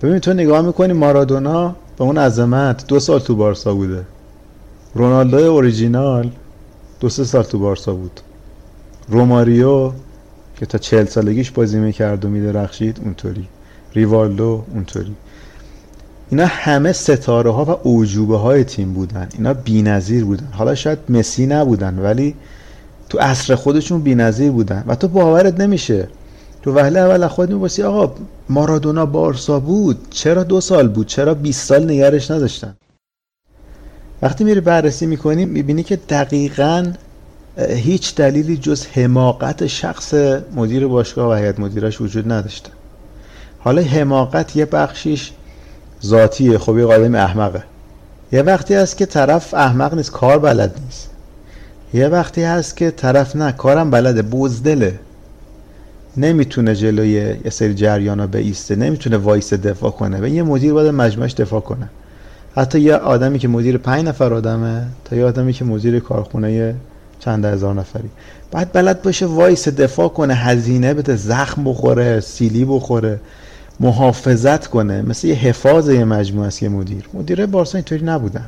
ببین 0.02 0.18
تو 0.18 0.32
نگاه 0.32 0.60
می‌کنی 0.60 0.92
مارادونا 0.92 1.74
به 1.98 2.04
اون 2.04 2.18
عظمت 2.18 2.86
دو 2.86 3.00
سال 3.00 3.20
تو 3.20 3.36
بارسا 3.36 3.74
بوده. 3.74 4.02
رونالدو 4.94 5.36
اوریجینال 5.36 6.30
دو 7.02 7.08
سه 7.08 7.24
سال 7.24 7.42
تو 7.42 7.58
بارسا 7.58 7.94
بود. 7.94 8.20
روماریو 9.08 9.92
که 10.56 10.66
تا 10.66 10.78
چهل 10.78 11.04
سالگیش 11.04 11.50
بازی 11.50 11.78
می‌کرد 11.78 12.24
و 12.24 12.28
میدرخشید 12.28 13.00
اونطوری. 13.04 13.48
ریوالدو 13.94 14.62
اونطوری. 14.74 15.14
اینا 16.30 16.46
همه 16.46 16.92
ستاره 16.92 17.50
ها 17.50 17.64
و 17.64 17.88
اوجوبه 17.88 18.38
های 18.38 18.64
تیم 18.64 18.92
بودن. 18.92 19.28
اینا 19.34 19.54
نظیر 19.82 20.24
بودن. 20.24 20.48
حالا 20.52 20.74
شاید 20.74 20.98
مسی 21.08 21.46
نبودن 21.46 21.98
ولی 21.98 22.34
تو 23.08 23.18
عصر 23.18 23.54
خودشون 23.54 24.02
نظیر 24.14 24.50
بودن. 24.50 24.84
و 24.86 24.94
تو 24.94 25.08
باورت 25.08 25.60
نمیشه. 25.60 26.08
تو 26.62 26.74
وهله 26.74 27.00
اول 27.00 27.28
خود 27.28 27.52
می‌پرسی 27.52 27.82
آقا 27.82 28.14
مارادونا 28.48 29.06
بارسا 29.06 29.60
بود. 29.60 29.96
چرا 30.10 30.42
دو 30.42 30.60
سال 30.60 30.88
بود؟ 30.88 31.06
چرا 31.06 31.34
20 31.34 31.66
سال 31.66 31.90
نگرش 31.90 32.30
نداشتن؟ 32.30 32.76
وقتی 34.22 34.44
میری 34.44 34.60
بررسی 34.60 35.06
می‌کنی 35.06 35.44
می‌بینی 35.44 35.82
که 35.82 35.96
دقیقا 35.96 36.92
هیچ 37.68 38.14
دلیلی 38.14 38.56
جز 38.56 38.86
حماقت 38.86 39.66
شخص 39.66 40.14
مدیر 40.54 40.86
باشگاه 40.86 41.30
و 41.30 41.32
هیئت 41.32 41.60
مدیرش 41.60 42.00
وجود 42.00 42.32
نداشته. 42.32 42.70
حالا 43.58 43.82
حماقت 43.82 44.56
یه 44.56 44.64
بخشیش 44.64 45.32
ذاتیه. 46.04 46.58
خب 46.58 46.78
یه 46.78 46.86
قادم 46.86 47.14
احمقه. 47.14 47.62
یه 48.32 48.42
وقتی 48.42 48.74
هست 48.74 48.96
که 48.96 49.06
طرف 49.06 49.54
احمق 49.54 49.94
نیست 49.94 50.10
کار 50.10 50.38
بلد 50.38 50.80
نیست. 50.84 51.10
یه 51.94 52.08
وقتی 52.08 52.42
هست 52.42 52.76
که 52.76 52.90
طرف 52.90 53.36
نه 53.36 53.52
کارم 53.52 53.90
بلده 53.90 54.22
بزدله. 54.22 54.98
نمی‌تونه 56.16 56.74
جلوی 56.74 57.08
یه 57.44 57.50
سری 57.50 57.74
جریان 57.74 58.20
ها 58.20 58.26
بیسته 58.26 58.76
نمی‌تونه 58.76 59.16
وایس 59.16 59.54
دفاع 59.54 59.90
کنه. 59.90 60.20
و 60.20 60.26
یه 60.26 60.42
مدیر 60.42 60.72
باید 60.72 60.94
مجموعش 60.94 61.32
دفاع 61.32 61.60
کنه. 61.60 61.88
حتی 62.56 62.80
یه 62.80 62.94
آدمی 62.94 63.38
که 63.38 63.48
مدیر 63.48 63.78
پنج 63.78 64.04
نفر 64.04 64.34
آدمه 64.34 64.86
تا 65.04 65.16
یه 65.16 65.24
آدمی 65.24 65.52
که 65.52 65.64
مدیر 65.64 66.00
کارخونه 66.00 66.74
چند 67.20 67.44
هزار 67.44 67.74
نفری. 67.74 68.10
باید 68.50 68.72
بلد 68.72 69.02
باشه 69.02 69.26
وایس 69.26 69.68
دفاع 69.68 70.08
کنه 70.08 70.34
هزینه 70.34 70.94
بده 70.94 71.16
زخم 71.16 71.64
بخوره 71.64 72.20
سیلی 72.20 72.64
بخوره 72.64 73.20
محافظت 73.80 74.66
کنه. 74.66 75.02
مثل 75.02 75.26
یه 75.26 75.34
حفاظ 75.34 75.88
یه 75.88 76.04
مجموعه 76.04 76.46
است 76.46 76.62
یه 76.62 76.68
مدیر. 76.68 77.04
مدیر 77.14 77.46
بارسا 77.46 77.78
اینطوری 77.78 78.04
نبودن. 78.04 78.46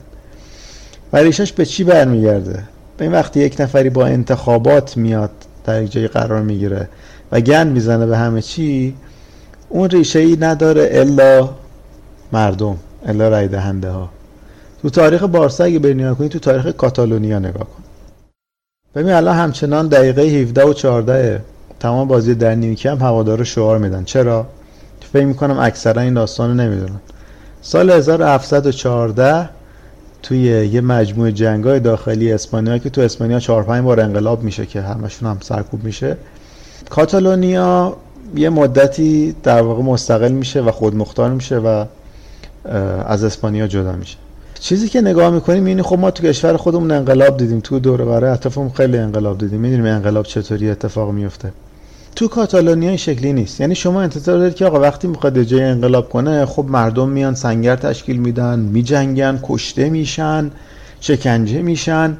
و 1.12 1.30
به 1.56 1.66
چی 1.66 1.84
برمیگرده؟ 1.84 2.62
به 2.98 3.04
این 3.04 3.12
وقتی 3.12 3.40
یک 3.40 3.60
نفری 3.60 3.90
با 3.90 4.06
انتخابات 4.06 4.96
میاد 4.96 5.30
در 5.64 5.82
یک 5.82 5.92
جایی 5.92 6.08
قرار 6.08 6.42
می‌گیره 6.42 6.88
و 7.32 7.40
گند 7.40 7.72
می‌زنه 7.72 8.06
به 8.06 8.18
همه 8.18 8.42
چی 8.42 8.94
اون 9.68 9.90
ریشه 9.90 10.18
ای 10.18 10.36
نداره 10.40 10.88
الا 10.92 11.50
مردم. 12.32 12.76
الا 13.04 13.28
رای 13.28 13.48
دهنده 13.48 13.90
ها 13.90 14.08
تو 14.82 14.90
تاریخ 14.90 15.22
بارسا 15.22 15.64
اگه 15.64 15.78
بری 15.78 15.94
نگاه 15.94 16.14
کنی 16.18 16.28
تو 16.28 16.38
تاریخ 16.38 16.66
کاتالونیا 16.66 17.38
نگاه 17.38 17.64
کن. 17.64 17.82
ببین 18.94 19.12
الان 19.12 19.36
همچنان 19.36 19.88
دقیقه 19.88 20.22
17 20.22 20.64
و 20.64 20.72
14 20.72 21.40
تمام 21.80 22.08
بازی 22.08 22.34
در 22.34 22.54
نیمکه 22.54 22.90
هم 22.90 22.98
هوادارا 22.98 23.44
شعار 23.44 23.78
میدن. 23.78 24.04
چرا؟ 24.04 24.46
فکر 25.12 25.24
می‌کنم 25.24 25.58
اکثرا 25.58 26.02
این 26.02 26.14
داستان 26.14 26.50
رو 26.50 26.54
نمی‌دونن. 26.54 27.00
سال 27.62 27.90
1714 27.90 29.48
توی 30.22 30.40
یه 30.66 30.80
مجموعه 30.80 31.32
جنگای 31.32 31.80
داخلی 31.80 32.32
اسپانیا 32.32 32.78
که 32.78 32.90
تو 32.90 33.00
اسپانیا 33.00 33.40
4 33.40 33.62
5 33.62 33.84
بار 33.84 34.00
انقلاب 34.00 34.42
میشه 34.42 34.66
که 34.66 34.80
همشون 34.80 35.30
هم 35.30 35.38
سرکوب 35.40 35.84
میشه 35.84 36.16
کاتالونیا 36.90 37.96
یه 38.36 38.50
مدتی 38.50 39.36
در 39.42 39.62
واقع 39.62 39.82
مستقل 39.82 40.32
میشه 40.32 40.60
و 40.60 40.70
خودمختار 40.70 41.30
میشه 41.30 41.58
و 41.58 41.84
از 43.06 43.24
اسپانیا 43.24 43.66
جدا 43.66 43.92
میشه. 43.92 44.16
چیزی 44.60 44.88
که 44.88 45.00
نگاه 45.00 45.30
می‌کنیم 45.30 45.62
می‌بینی 45.62 45.82
خب 45.82 45.98
ما 45.98 46.10
تو 46.10 46.22
کشور 46.22 46.56
خودمون 46.56 46.90
انقلاب 46.90 47.36
دیدیم 47.36 47.60
تو 47.60 47.78
دوره 47.78 48.04
قاره 48.04 48.28
اطرافمون 48.28 48.70
خیلی 48.70 48.98
انقلاب 48.98 49.38
دیدیم. 49.38 49.60
می‌دونیم 49.60 49.86
انقلاب 49.86 50.26
چطوری 50.26 50.70
اتفاق 50.70 51.10
میفته 51.10 51.52
تو 52.16 52.28
کاتالونیا 52.28 52.88
این 52.88 52.98
شکلی 52.98 53.32
نیست. 53.32 53.60
یعنی 53.60 53.74
شما 53.74 54.02
انتظار 54.02 54.38
دارید 54.38 54.54
که 54.54 54.66
آقا 54.66 54.80
وقتی 54.80 55.08
می‌خواد 55.08 55.42
جای 55.42 55.62
انقلاب 55.62 56.08
کنه 56.08 56.46
خب 56.46 56.64
مردم 56.68 57.08
میان 57.08 57.34
سنگر 57.34 57.76
تشکیل 57.76 58.16
میدن 58.16 58.58
میجنگن 58.58 59.38
کشته 59.42 59.90
میشن 59.90 60.50
شکنجه 61.00 61.62
میشن. 61.62 62.16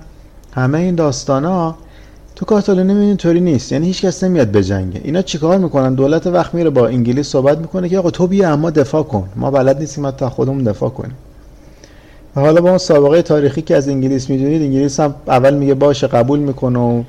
همه 0.53 0.79
این 0.79 0.95
داستان 0.95 1.45
ها 1.45 1.77
تو 2.37 2.45
کاتالونیا 2.45 3.01
این 3.01 3.17
طوری 3.17 3.41
نیست. 3.41 3.73
یعنی 3.73 3.87
هیچ 3.87 4.05
کس 4.05 4.25
نمیاد 4.25 4.49
بجنگه 4.53 5.01
اینا 5.05 5.23
چیکار 5.23 5.59
می‌کنن؟ 5.59 5.95
دولت 5.95 6.27
وقت 6.27 6.55
میره 6.55 6.71
با 6.71 6.87
انگلیس 6.87 7.29
صحبت 7.29 7.59
می‌کنه 7.59 7.89
که 7.89 7.99
آقا 7.99 8.11
تو 8.11 8.27
بیا 8.27 8.53
اما 8.53 8.71
دفاع 8.71 9.03
کن. 9.03 9.29
ما 9.37 9.51
بلد 9.51 9.79
نیستیم 9.79 10.11
تا 10.11 10.31
خودمون 10.31 10.65
دفاع 10.65 10.91
کنیم. 10.91 11.15
و 12.37 12.41
حالا 12.41 12.61
با 12.61 12.69
اون 12.69 12.79
سابقه 12.79 13.23
تاریخی 13.23 13.63
که 13.63 13.77
از 13.77 13.89
انگلیس 13.89 14.31
می‌دونید 14.31 14.63
انگلیس 14.63 15.01
هم 15.01 15.15
اول 15.29 15.55
میگه 15.55 15.75
باشه 15.75 16.07
قبول 16.07 16.39
می‌کنه 16.39 16.79
و 16.79 17.03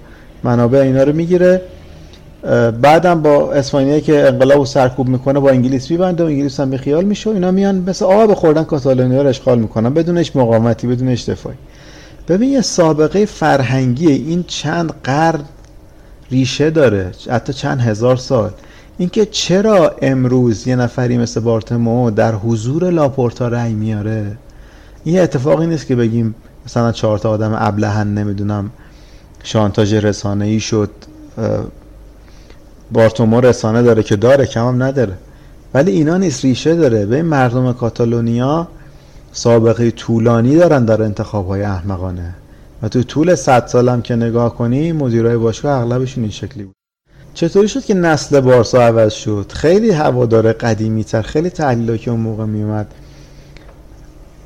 منابع 0.43 0.80
اینا 0.80 1.03
رو 1.03 1.13
می‌گیره. 1.13 1.61
بعدم 2.82 3.21
با 3.21 3.53
اسپانیا 3.53 3.99
که 3.99 4.28
انقلاب 4.28 4.59
و 4.59 4.65
سرکوب 4.65 5.07
می‌کنه 5.07 5.39
با 5.39 5.49
انگلیس 5.49 5.91
میبنده 5.91 6.23
و 6.23 6.28
انگلیس 6.28 6.59
هم 6.59 6.78
خیال 6.78 7.05
میشه 7.05 7.30
اینا 7.30 7.51
میان 7.51 7.76
مثل 7.88 8.05
آب 8.05 8.34
خوردن 8.34 8.63
کاتالونیا 8.63 9.21
رو 9.21 9.30
اشغال 9.30 9.59
می‌کنن 9.59 9.93
بدونش 9.93 10.36
مقاومتی 10.36 10.88
بدونش 10.88 11.30
دفاعی. 11.30 11.55
ببین 12.28 12.49
یه 12.49 12.61
سابقه 12.61 13.26
فرهنگی 13.26 14.07
این 14.07 14.43
چند 14.47 14.93
قرن 15.03 15.43
ریشه 16.32 16.69
داره 16.69 17.11
حتی 17.30 17.53
چند 17.53 17.82
هزار 17.82 18.15
سال. 18.15 18.51
اینکه 18.97 19.26
چرا 19.26 19.95
امروز 20.01 20.67
یه 20.67 20.76
نفری 20.76 21.17
مثل 21.17 21.39
بارتمو 21.39 22.11
در 22.11 22.36
حضور 22.36 22.89
لاپورتا 22.89 23.47
رأی 23.47 23.73
میاره؟ 23.73 24.38
این 25.03 25.19
اتفاقی 25.19 25.67
نیست 25.67 25.88
که 25.88 25.95
بگیم 25.95 26.36
مثلا 26.65 26.91
چهار 26.91 27.17
تا 27.17 27.30
آدم 27.30 27.55
ابلهن 27.59 28.07
نمی‌دونم 28.07 28.69
شانتاژ 29.43 29.93
رسانه 29.93 30.45
ای 30.45 30.59
شد 30.59 30.89
بارتومو 32.91 33.41
رسانه 33.41 33.82
داره 33.82 34.03
که 34.03 34.15
داره 34.15 34.45
کم 34.45 34.67
هم 34.67 34.84
نداره. 34.84 35.13
ولی 35.73 35.91
اینا 35.91 36.17
نیست 36.17 36.45
ریشه 36.45 36.76
داره. 36.76 37.05
به 37.05 37.23
مردم 37.23 37.73
کاتالونیا 37.73 38.67
سابقه 39.38 39.91
طولانی 39.91 40.55
دارن 40.55 40.86
در 40.86 41.03
انتخاب 41.03 41.47
های 41.47 41.63
احمقانه. 41.63 42.36
و 42.83 42.89
تو 42.89 43.03
طول 43.03 43.36
صد 43.36 43.67
سالم 43.67 44.01
که 44.01 44.15
نگاه 44.15 44.55
کنی 44.55 44.91
مدیرای 44.91 45.38
باشگاه 45.38 45.81
اغلبشون 45.81 46.23
این 46.23 46.31
شکلی 46.31 46.63
بود. 46.63 46.75
چطوری 47.33 47.67
شد 47.67 47.86
که 47.86 47.93
نسل 47.93 48.39
بارسا 48.39 48.81
عوض 48.81 49.13
شد؟ 49.13 49.51
خیلی 49.55 49.91
هوادار 49.91 50.53
قدیمی 50.53 51.03
تر 51.03 51.21
خیلی 51.21 51.49
تحلیل 51.49 51.97
که 51.97 52.11
اون 52.11 52.19
موقع 52.19 52.45
میومد 52.45 52.88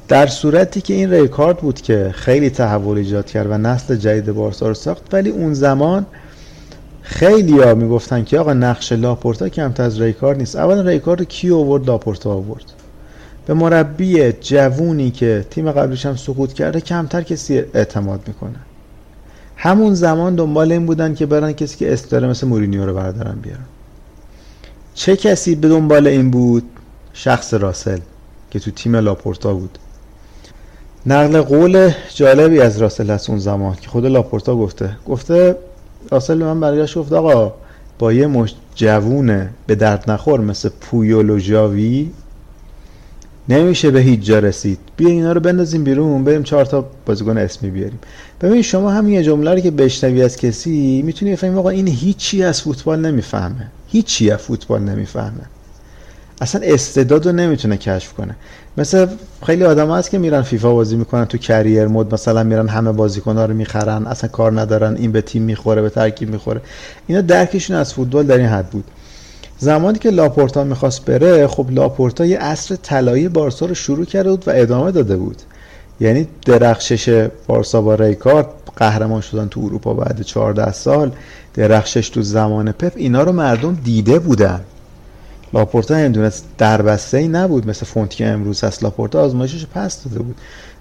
در 0.07 0.27
صورتی 0.27 0.81
که 0.81 0.93
این 0.93 1.11
ریکارد 1.11 1.57
بود 1.57 1.81
که 1.81 2.11
خیلی 2.15 2.49
تحول 2.49 2.97
ایجاد 2.97 3.25
کرد 3.25 3.47
و 3.49 3.57
نسل 3.57 3.95
جدید 3.95 4.31
بارسا 4.31 4.67
رو 4.67 4.73
ساخت 4.73 5.13
ولی 5.13 5.29
اون 5.29 5.53
زمان 5.53 6.05
خیلی 7.01 7.59
ها 7.59 7.75
می‌گفتن 7.75 8.23
که 8.23 8.39
آقا 8.39 8.53
نقش 8.53 8.91
لاپورتا 8.91 9.49
کمتر 9.49 9.83
از 9.83 10.01
ریکارد 10.01 10.37
نیست. 10.37 10.55
اول 10.55 10.87
ریکارد 10.87 11.23
کی 11.23 11.51
آورد؟ 11.51 11.87
لاپورتا 11.87 12.31
آورد. 12.31 12.78
به 13.49 13.55
مربی 13.55 14.31
جوونی 14.31 15.11
که 15.11 15.45
تیم 15.49 15.71
قبلش 15.71 16.05
هم 16.05 16.15
سقوط 16.15 16.53
کرده 16.53 16.81
کمتر 16.81 17.21
کسی 17.21 17.63
اعتماد 17.73 18.27
می‌کنه. 18.27 18.55
همون 19.55 19.93
زمان 19.93 20.35
دنبال 20.35 20.71
این 20.71 20.85
بودن 20.85 21.15
که 21.15 21.25
برن 21.25 21.51
کسی 21.51 21.77
که 21.77 21.93
استاره 21.93 22.27
مثل 22.27 22.47
مورینیو 22.47 22.85
رو 22.85 22.93
بردارن 22.93 23.39
بیارن. 23.41 23.65
چه 24.93 25.15
کسی 25.15 25.55
به 25.55 25.69
دنبال 25.69 26.07
این 26.07 26.31
بود؟ 26.31 26.63
شخص 27.13 27.53
روسل 27.53 27.99
که 28.51 28.59
تو 28.59 28.71
تیم 28.71 28.95
لاپورتا 28.95 29.53
بود. 29.53 29.77
نقل 31.05 31.41
قول 31.41 31.91
جالبی 32.15 32.59
از 32.61 32.77
روسل 32.77 33.09
هست 33.09 33.29
اون 33.29 33.39
زمان 33.39 33.75
که 33.75 33.89
خود 33.89 34.05
لاپورتا 34.05 34.55
گفته. 34.55 34.97
گفته 35.07 35.55
روسل 36.11 36.37
به 36.37 36.45
من 36.45 36.59
برگشت 36.59 36.97
گفت 36.97 37.13
آقا 37.13 37.53
با 37.99 38.13
یه 38.13 38.27
مشت 38.27 38.55
جوونه 38.75 39.49
به 39.67 39.75
درد 39.75 40.11
نخور 40.11 40.41
مثل 40.41 40.69
پویول 40.81 41.29
و 41.29 41.39
جاوی 41.39 42.11
نمیشه 43.49 43.91
به 43.91 43.99
هیچ 43.99 44.19
جا 44.19 44.39
رسید. 44.39 44.79
بیا 44.97 45.09
اینا 45.09 45.31
رو 45.31 45.39
بندازیم 45.39 45.83
بیرون 45.83 46.23
بریم 46.23 46.43
چهار 46.43 46.65
تا 46.65 46.85
بازیکن 47.05 47.37
اسمی 47.37 47.69
بیاریم. 47.69 47.99
ببین 48.41 48.61
شما 48.61 48.91
همین 48.91 49.13
یه 49.13 49.23
جمله 49.23 49.53
رو 49.53 49.59
که 49.59 49.71
بشنوی 49.71 50.21
از 50.21 50.37
کسی 50.37 51.01
می‌تونی 51.05 51.31
بفهمی 51.31 51.57
آقا 51.57 51.69
این 51.69 51.87
هیچی 51.87 52.43
از 52.43 52.61
فوتبال 52.61 52.99
نمی‌فهمه. 52.99 53.67
هیچی 53.87 54.31
از 54.31 54.39
فوتبال 54.39 54.81
نمی‌فهمه. 54.81 55.41
اصلا 56.41 56.61
استعداد 56.63 57.25
رو 57.25 57.31
نمی‌تونه 57.31 57.77
کشف 57.77 58.13
کنه. 58.13 58.35
مثل 58.77 59.07
خیلی 59.45 59.63
آدم 59.63 59.91
هست 59.91 60.09
که 60.09 60.17
میرن 60.17 60.41
فیفا 60.41 60.73
بازی 60.73 60.95
می‌کنن 60.95 61.25
تو 61.25 61.37
کریر 61.37 61.87
مود 61.87 62.13
مثلا 62.13 62.43
میرن 62.43 62.67
همه 62.67 62.91
بازیکن 62.91 63.37
ها 63.37 63.45
رو 63.45 63.53
می‌خرن 63.53 64.07
اصلا 64.07 64.29
کار 64.29 64.61
ندارن 64.61 64.95
این 64.95 65.11
به 65.11 65.21
تیم 65.21 65.43
می‌خوره 65.43 65.81
به 65.81 65.89
ترکیب 65.89 66.29
می‌خوره. 66.29 66.61
اینا 67.07 67.21
درکشون 67.21 67.75
از 67.75 67.93
فوتبال 67.93 68.25
در 68.25 68.37
این 68.37 68.47
حد 68.47 68.69
بود. 68.69 68.83
زمانی 69.59 69.99
که 69.99 70.09
لاپورتا 70.09 70.63
می‌خواست 70.63 71.05
بره 71.05 71.47
خب 71.47 71.65
لاپورتا 71.71 72.25
یه 72.25 72.39
عصر 72.39 72.75
طلایی 72.75 73.29
بارسا 73.29 73.65
رو 73.65 73.73
شروع 73.75 74.05
کرده 74.05 74.29
بود 74.29 74.47
و 74.47 74.51
ادامه 74.55 74.91
داده 74.91 75.17
بود. 75.17 75.37
یعنی 75.99 76.27
درخشش 76.45 77.27
بارسا 77.47 77.81
با 77.81 77.95
ریکارد 77.95 78.45
قهرمان 78.75 79.21
شدن 79.21 79.47
تو 79.47 79.61
اروپا 79.65 79.93
بعد 79.93 80.21
14 80.21 80.71
سال 80.71 81.11
درخشش 81.53 82.09
تو 82.09 82.21
زمان 82.21 82.71
پپ 82.71 82.93
اینا 82.95 83.23
رو 83.23 83.31
مردم 83.31 83.77
دیده 83.83 84.19
بودن. 84.19 84.61
لاپورتا 85.53 85.97
نمی‌دونست 85.97 86.45
دربسته 86.57 87.17
ای 87.17 87.27
نبود 87.27 87.67
مثل 87.67 87.85
فونت 87.85 88.09
که 88.09 88.27
امروز 88.27 88.63
هست. 88.63 88.83
لاپورتا 88.83 89.21
آزمایشش 89.21 89.65
پس 89.65 90.03
داده 90.03 90.19
بود. 90.19 90.35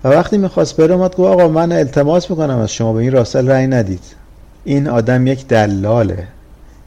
و 0.05 0.09
وقتی 0.09 0.39
می‌خواست 0.39 0.77
بره 0.77 0.95
اومد 0.95 1.17
گفت 1.17 1.41
آقا 1.41 1.49
من 1.49 1.73
التماس 1.73 2.31
می‌کنم 2.31 2.59
از 2.59 2.73
شما 2.73 2.93
به 2.93 3.01
این 3.01 3.13
روسل 3.13 3.49
رأی 3.49 3.67
ندید. 3.67 4.03
این 4.65 4.89
آدم 4.89 5.27
یک 5.27 5.47
دلاله. 5.47 6.27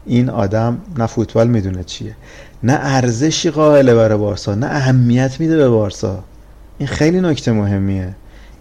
این 0.06 0.30
آدم 0.30 0.78
نه 0.98 1.06
فوتبال 1.06 1.48
می‌دونه 1.48 1.84
چیه 1.84 2.16
نه 2.64 2.78
ارزشی 2.82 3.50
قائله 3.50 3.96
برای 3.96 4.18
بارسا 4.18 4.56
نه 4.56 4.66
اهمیت 4.66 5.40
میده 5.40 5.58
به 5.58 5.70
بارسا. 5.70 6.24
این 6.78 6.88
خیلی 6.88 7.22
نکته 7.22 7.52
مهمیه. 7.52 8.16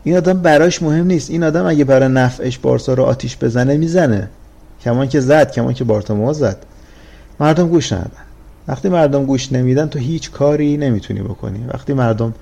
این 0.05 0.17
آدم 0.17 0.43
براش 0.43 0.83
مهم 0.83 1.07
نیست. 1.07 1.31
این 1.31 1.45
آدم 1.45 1.67
اگه 1.67 1.85
برای 1.85 2.09
نفعش 2.09 2.59
بارسا 2.59 2.95
رو 2.95 3.03
آتیش 3.03 3.37
بزنه 3.37 3.77
می‌زنه. 3.77 4.29
کمان 4.85 5.09
که 5.09 5.21
زد 5.21 5.53
کمان 5.53 5.75
که 5.75 5.85
بارتومو 5.85 6.33
زد. 6.33 6.57
مردم 7.41 7.69
گوش 7.69 7.93
ندادن. 7.93 8.11
وقتی 8.69 8.89
مردم 8.89 9.25
گوش 9.25 9.53
نمیدن 9.53 9.89
تو 9.89 9.99
هیچ 9.99 10.31
کاری 10.31 10.77
نمی‌تونی 10.77 11.21
بکنی. 11.21 11.65
وقتی 11.75 11.93
مردم 11.93 12.35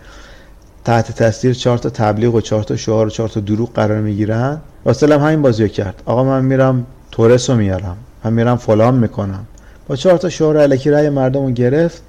تحت 0.85 1.13
تاثیر 1.13 1.55
چهار 1.55 1.79
تا 1.79 1.91
تبلیغ 1.91 2.35
و 2.35 2.41
چهار 2.41 2.63
تا 2.63 2.77
شعار 2.77 3.07
و 3.07 3.11
چهار 3.11 3.29
تا 3.29 3.41
دروغ 3.41 3.73
قرار 3.73 4.01
می‌گیرن 4.01 4.59
راسل 4.85 5.13
هم 5.13 5.21
همین 5.21 5.43
بازیو 5.43 5.69
کرد. 5.69 6.03
آقا 6.07 6.25
من 6.25 6.45
میرم 6.45 6.87
تورس 7.11 7.51
رو 7.51 7.57
میارم. 7.57 7.97
من 8.25 8.33
میرم 8.33 8.57
فلان 8.57 8.95
می‌کنم. 8.95 9.47
با 9.89 9.97
چهار 9.97 10.19
تا 10.19 10.29
شعار 10.29 10.57
الکی 10.57 10.91
رأی 10.91 11.09
مردم 11.09 11.45
رو 11.45 11.51
گرفت. 11.51 12.03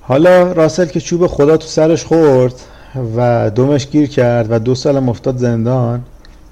حالا 0.00 0.52
راسل 0.52 0.86
که 0.86 1.00
چوب 1.00 1.26
خدا 1.26 1.56
تو 1.56 1.66
سرش 1.66 2.04
خورد 2.04 2.54
و 3.16 3.50
دومش 3.50 3.86
گیر 3.86 4.08
کرد 4.08 4.46
و 4.50 4.58
دو 4.58 4.74
سالم 4.74 5.08
افتاد 5.08 5.36
زندان. 5.36 6.02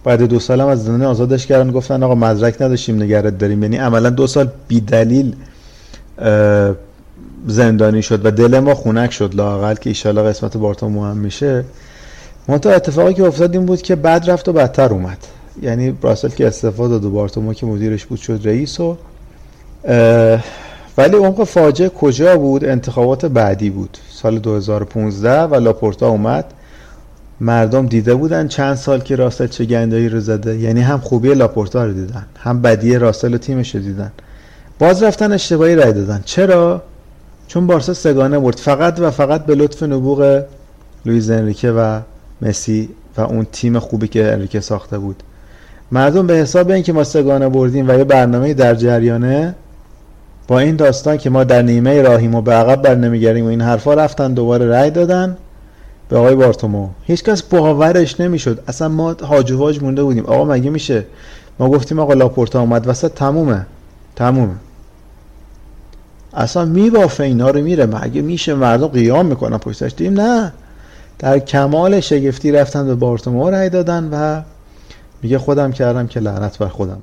بعد 0.04 0.22
دو 0.22 0.40
سالم 0.40 0.66
از 0.66 0.84
زندان 0.84 1.02
آزادش 1.02 1.46
کردن 1.46 1.70
گفتن 1.70 2.02
آقا 2.02 2.14
مدرک 2.14 2.62
نداشتیم 2.62 3.02
نگرت 3.02 3.38
داریم. 3.38 3.62
یعنی 3.62 3.76
عملا 3.76 4.11
دو 4.11 4.26
سال 4.26 4.48
بی 4.68 4.80
دلیل 4.80 5.36
زندانی 7.46 8.02
شد 8.02 8.26
و 8.26 8.30
دل 8.30 8.58
ما 8.58 8.74
خونک 8.74 9.12
شد 9.12 9.34
لاقل 9.34 9.74
که 9.74 9.90
ایشالا 9.90 10.22
قسمت 10.22 10.56
بارتومو 10.56 11.04
هم 11.04 11.16
میشه. 11.16 11.64
منتها 12.48 12.72
اتفاقی 12.72 13.14
که 13.14 13.24
افتاد 13.24 13.54
این 13.54 13.66
بود 13.66 13.82
که 13.82 13.96
بد 13.96 14.30
رفت 14.30 14.48
و 14.48 14.52
بدتر 14.52 14.88
اومد. 14.88 15.18
یعنی 15.62 15.90
براسل 15.90 16.28
که 16.28 16.46
استفاده 16.46 16.92
داد 16.92 17.04
و 17.04 17.11
بارتومو 17.11 17.54
که 17.54 17.66
مدیرش 17.66 18.06
بود 18.06 18.18
شد 18.18 18.40
رئیس 18.44 18.80
و 18.80 18.96
ولی 20.98 21.16
عمق 21.16 21.44
فاجعه 21.44 21.88
کجا 21.88 22.36
بود؟ 22.36 22.64
انتخابات 22.64 23.26
بعدی 23.26 23.70
بود 23.70 23.98
سال 24.11 24.38
2015 24.38 25.42
و 25.42 25.54
لاپورتا 25.54 26.08
اومد. 26.08 26.44
مردم 27.40 27.86
دیده 27.86 28.14
بودن 28.14 28.48
چند 28.48 28.74
سال 28.74 29.00
که 29.00 29.16
راسل 29.16 29.46
چه 29.46 29.64
گندایی 29.64 30.08
رو 30.08 30.20
زده. 30.20 30.58
یعنی 30.58 30.80
هم 30.80 30.98
خوبی 30.98 31.34
لاپورتا 31.34 31.84
رو 31.84 31.92
دیدن 31.92 32.26
هم 32.38 32.62
بدی 32.62 32.96
راسل 32.96 33.34
و 33.34 33.38
تیمش 33.38 33.74
رو 33.74 33.80
دیدن. 33.80 34.12
باز 34.78 35.02
رفتن 35.02 35.32
اشتباهی 35.32 35.74
رای 35.74 35.92
دادن. 35.92 36.22
چرا؟ 36.24 36.82
چون 37.48 37.66
بارسا 37.66 37.94
سگانه 37.94 38.38
برد. 38.38 38.56
فقط 38.56 39.00
و 39.00 39.11
فقط 39.11 39.44
به 39.44 39.54
لطف 39.54 39.82
نبوغ 39.82 40.42
لوئیز 41.06 41.30
انریکه 41.30 41.70
و 41.70 42.00
مسی 42.42 42.88
و 43.16 43.20
اون 43.20 43.46
تیم 43.52 43.78
خوبی 43.78 44.08
که 44.08 44.32
انریکه 44.32 44.61
ساخته 44.61 44.98
بود. 44.98 45.22
مردم 45.93 46.26
به 46.26 46.34
حساب 46.34 46.70
اینکه 46.70 46.93
ما 46.93 47.05
سگانه 47.05 47.49
بردیم 47.49 47.88
و 47.88 47.93
یه 47.93 48.05
برنامه 48.05 48.55
در 48.55 48.74
جریانه 48.74 49.55
با 50.49 50.59
این 50.59 50.76
داستان 50.76 51.16
که 51.16 51.30
ما 51.30 51.45
در 51.45 51.62
نیمه 51.62 52.03
راهیم 52.03 52.34
و 52.34 52.41
به 52.41 52.53
عقب 52.53 52.82
بر 52.82 52.95
نمیگریم 52.95 53.45
و 53.45 53.49
این 53.49 53.61
حرفا 53.61 53.95
رفتن 53.95 54.34
دوباره 54.34 54.66
رای 54.66 54.91
دادن 54.91 55.36
به 56.09 56.18
آقای 56.18 56.34
بارتومو. 56.34 56.88
هیچکس 57.03 57.43
باورش 57.43 58.20
نمی‌شد. 58.20 58.62
اصلا 58.68 58.88
ما 58.88 59.12
هاج 59.12 59.53
و 59.53 59.72
مونده 59.82 60.03
بودیم. 60.03 60.26
آقا 60.26 60.45
مگه 60.45 60.70
میشه؟ 60.70 61.05
ما 61.59 61.68
گفتیم 61.68 61.99
آقا 61.99 62.12
لاپورتا 62.14 62.61
اومد. 62.61 62.88
وسط 62.88 63.12
تمومه. 63.12 63.66
تمومه. 64.16 64.55
اصلا 66.34 66.64
میبافه. 66.64 67.24
اینا 67.24 67.51
رو 67.51 67.61
میره. 67.61 67.86
مگه 67.86 68.22
میشه 68.22 68.55
مردم 68.55 68.86
قیام 68.86 69.26
می‌کنن 69.26 69.59
پشتش؟ 69.59 69.95
دیم 69.97 70.20
نه. 70.20 70.53
در 71.18 71.38
کمال 71.38 72.01
شگفتی 72.01 72.53
رفتن 72.53 72.86
به 72.86 72.95
بارتومو 72.95 73.51
رای 73.51 73.68
دادن 73.68 74.09
و 74.12 74.43
میگه 75.22 75.38
خودم 75.38 75.72
کردم 75.72 76.06
که 76.06 76.20
لعنت 76.20 76.58
بر 76.58 76.68
خودم. 76.68 77.00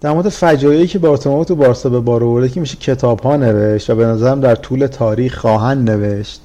در 0.00 0.12
مورد 0.12 0.28
فجایعی 0.28 0.86
که 0.86 0.98
بارتومو 0.98 1.44
تو 1.44 1.54
بارسا 1.54 1.88
به 1.88 2.00
بار 2.00 2.24
آورده 2.24 2.48
که 2.48 2.60
میشه 2.60 2.76
کتاب 2.76 3.20
ها 3.20 3.36
نوشت 3.36 3.90
و 3.90 3.94
به 3.94 4.06
نظرم 4.06 4.40
در 4.40 4.54
طول 4.54 4.86
تاریخ 4.86 5.38
خواهند 5.38 5.90
نوشت 5.90 6.40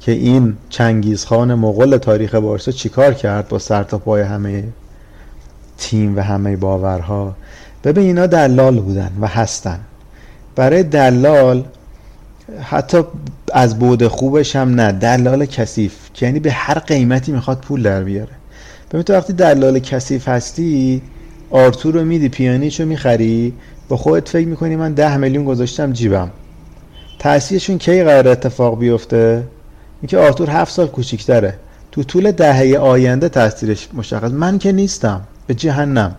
که 0.00 0.12
این 0.12 0.56
چنگیزخان 0.68 1.54
مغول 1.54 1.96
تاریخ 1.96 2.34
بارسا 2.34 2.72
چیکار 2.72 3.14
کرد 3.14 3.48
با 3.48 3.58
سر 3.58 3.82
تا 3.82 3.98
پای 3.98 4.22
همه 4.22 4.64
تیم 5.78 6.16
و 6.16 6.20
همه 6.20 6.56
باورها؟ 6.56 7.36
ببین 7.84 8.04
اینا 8.04 8.26
دلال 8.26 8.80
بودن 8.80 9.10
و 9.20 9.26
هستن. 9.26 9.80
برای 10.56 10.82
دلال 10.82 11.64
حتی 12.62 13.02
از 13.52 13.78
بود 13.78 14.06
خوبش 14.06 14.56
هم 14.56 14.74
نه. 14.74 14.92
دلال 14.92 15.46
کثیف 15.46 15.94
که 16.14 16.26
یعنی 16.26 16.40
به 16.40 16.52
هر 16.52 16.78
قیمتی 16.78 17.32
می‌خواد 17.32 17.58
پول 17.58 17.82
در 17.82 18.04
بیاره. 18.04 18.32
ببین 18.96 19.04
تو 19.04 19.12
وقتی 19.12 19.32
دلال 19.32 19.78
کثیف 19.78 20.28
هستی 20.28 21.02
آرتور 21.50 21.94
رو 21.94 22.04
میدی 22.04 22.28
پیانیچو 22.28 22.86
می‌خری؟ 22.86 23.52
با 23.88 23.96
خودت 23.96 24.28
فکر 24.28 24.46
می‌کنی 24.46 24.76
من 24.76 24.94
ده 24.94 25.16
میلیون 25.16 25.44
گذاشتم 25.44 25.92
جیبم. 25.92 26.30
تأثیرشون 27.18 27.78
کی 27.78 28.04
قرار 28.04 28.28
اتفاق 28.28 28.78
بیفته؟ 28.78 29.42
اینکه 30.02 30.18
آرتور 30.18 30.50
هفت 30.50 30.72
سال 30.72 30.86
کوچیکتره. 30.86 31.54
تو 31.92 32.02
طول 32.02 32.32
دهه 32.32 32.78
آینده 32.78 33.28
تاثیرش 33.28 33.88
مشخص. 33.94 34.30
من 34.30 34.58
که 34.58 34.72
نیستم. 34.72 35.20
به 35.46 35.54
جهنم. 35.54 36.14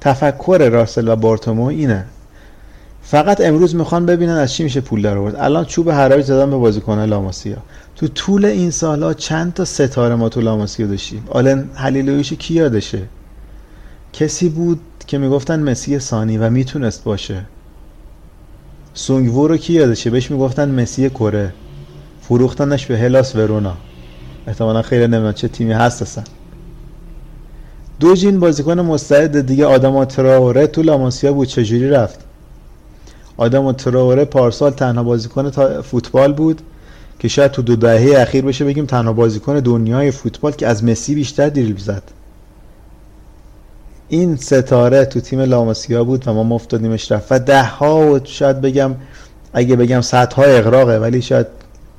تفکر 0.00 0.68
راسل 0.72 1.08
و 1.08 1.16
بارتومو 1.16 1.64
اینه. 1.64 2.04
فقط 3.14 3.40
امروز 3.40 3.74
می‌خوان 3.74 4.06
ببینن 4.06 4.32
از 4.32 4.52
چی 4.52 4.64
میشه 4.64 4.80
پول 4.80 5.02
در 5.02 5.16
آورد. 5.18 5.36
الان 5.36 5.64
چوب 5.64 5.90
حراج 5.90 6.24
زدن 6.24 6.50
به 6.50 6.56
بازیکن 6.56 6.98
لاماسیا. 6.98 7.56
تو 7.96 8.08
طول 8.08 8.44
این 8.44 8.70
سالها 8.70 9.14
چند 9.14 9.54
تا 9.54 9.64
ستاره 9.64 10.14
ما 10.14 10.28
تو 10.28 10.40
لاماسیا 10.40 10.86
داشتیم؟ 10.86 11.24
آلن 11.30 11.64
هلیلویش 11.74 12.32
کی 12.32 12.54
یادشه؟ 12.54 13.02
کسی 14.12 14.48
بود 14.48 14.80
که 15.06 15.18
می‌گفتن 15.18 15.60
مسی 15.60 15.98
ثانی 15.98 16.38
و 16.38 16.50
می‌تونست 16.50 17.04
باشه. 17.04 17.40
سونگوو 18.94 19.48
رو 19.48 19.56
کی 19.56 19.72
یادشه؟ 19.72 20.10
بهش 20.10 20.30
می‌گفتن 20.30 20.80
مسی 20.80 21.10
کره. 21.10 21.52
فروختنش 22.20 22.86
به 22.86 22.98
هلاس 22.98 23.36
ورونا. 23.36 23.76
احتمالا 24.46 24.82
خیلی 24.82 25.06
نمی‌دونم 25.06 25.32
چه 25.32 25.48
تیمی 25.48 25.72
هست 25.72 26.02
اصلا. 26.02 26.24
دو 28.00 28.14
جین 28.14 28.40
بازیکن 28.40 28.80
مستعد 28.80 29.46
دیگه 29.46 29.66
آدم 29.66 30.04
تراوره 30.04 30.66
تو 30.66 30.82
لاماسیا 30.82 31.32
بود. 31.32 31.48
چجوری 31.48 31.90
رفت؟ 31.90 32.23
آدم 33.36 33.72
تراوره 33.72 34.24
پارسال 34.24 34.70
تنها 34.70 35.02
بازیکن 35.02 35.50
فوتبال 35.80 36.32
بود 36.32 36.62
که 37.18 37.28
شاید 37.28 37.50
تو 37.50 37.62
دو 37.62 37.76
دهه 37.76 38.20
اخیر 38.20 38.44
بشه 38.44 38.64
بگیم 38.64 38.86
تنها 38.86 39.12
بازیکن 39.12 39.60
دنیای 39.60 40.10
فوتبال 40.10 40.52
که 40.52 40.66
از 40.66 40.84
مسی 40.84 41.14
بیشتر 41.14 41.48
دریبل 41.48 41.80
زد. 41.80 42.02
این 44.08 44.36
ستاره 44.36 45.04
تو 45.04 45.20
تیم 45.20 45.40
لاماسیا 45.40 46.04
بود 46.04 46.28
و 46.28 46.32
ما 46.32 46.42
مفتادیمش 46.42 47.12
رفت 47.12 47.32
و 47.32 47.38
ده 47.38 47.64
ها 47.64 48.12
و 48.12 48.20
شاید 48.24 48.60
بگم 48.60 48.94
اگه 49.52 49.76
بگم 49.76 50.00
صدها 50.00 50.42
اقراقه 50.42 50.98
ولی 50.98 51.22
شاید 51.22 51.46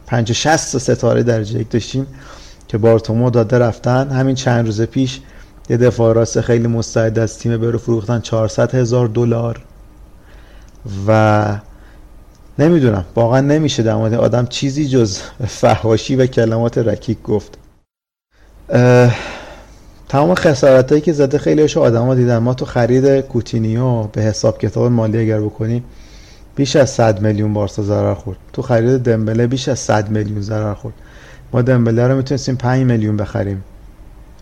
پنج 0.08 0.32
شست 0.32 0.78
ستاره 0.78 1.24
در 1.24 1.42
یک 1.42 1.70
داشتیم 1.70 2.08
که 2.68 2.78
بارتومو 2.78 3.30
داده 3.30 3.60
رفتن. 3.60 4.10
همین 4.10 4.36
چند 4.36 4.66
روز 4.66 4.82
پیش 4.82 5.22
یه 5.70 5.78
دفاع 5.78 6.14
راست 6.14 6.42
خیلی 6.42 6.68
مستعد 6.68 7.20
از 7.20 7.40
تیم 7.40 7.58
برو 7.58 7.78
فروختن. 7.78 8.22
400 8.22 8.76
هزار 8.76 9.08
دلار. 9.08 9.62
و 11.08 11.60
نمی‌دونم 12.60 13.06
واقعا 13.16 13.42
نمیشه 13.42 13.84
در 13.84 13.96
مورد 13.96 14.14
آدم 14.14 14.46
چیزی 14.46 14.88
جز 14.88 15.20
فحاشی 15.48 16.16
و 16.16 16.26
کلمات 16.26 16.78
رکیک 16.78 17.22
گفت. 17.24 17.58
تمام 20.10 20.36
خسارت 20.36 20.90
هایی 20.90 21.02
که 21.02 21.14
زده 21.14 21.38
خیلی 21.38 21.62
هاشو 21.62 21.82
آدم 21.82 22.06
ها 22.06 22.16
دیدن. 22.16 22.38
ما 22.38 22.54
تو 22.54 22.66
خرید 22.66 23.20
کوتینیو 23.20 24.04
به 24.04 24.22
حساب 24.22 24.58
کتاب 24.58 24.92
مالی 24.92 25.18
اگر 25.18 25.42
بکنیم 25.42 25.84
بیش 26.56 26.76
از 26.76 26.90
100 26.90 27.22
میلیون 27.22 27.54
بارسا 27.54 27.84
ضرر 27.84 28.14
خورد. 28.14 28.38
تو 28.54 28.62
خرید 28.62 28.98
دمبله 28.98 29.48
بیش 29.48 29.68
از 29.70 29.80
100 29.80 30.10
میلیون 30.10 30.42
ضرر 30.42 30.74
خورد. 30.74 30.96
ما 31.54 31.62
دمبله 31.62 32.08
رو 32.08 32.16
می‌تونستیم 32.16 32.56
5 32.56 32.84
میلیون 32.84 33.18
بخریم. 33.18 33.64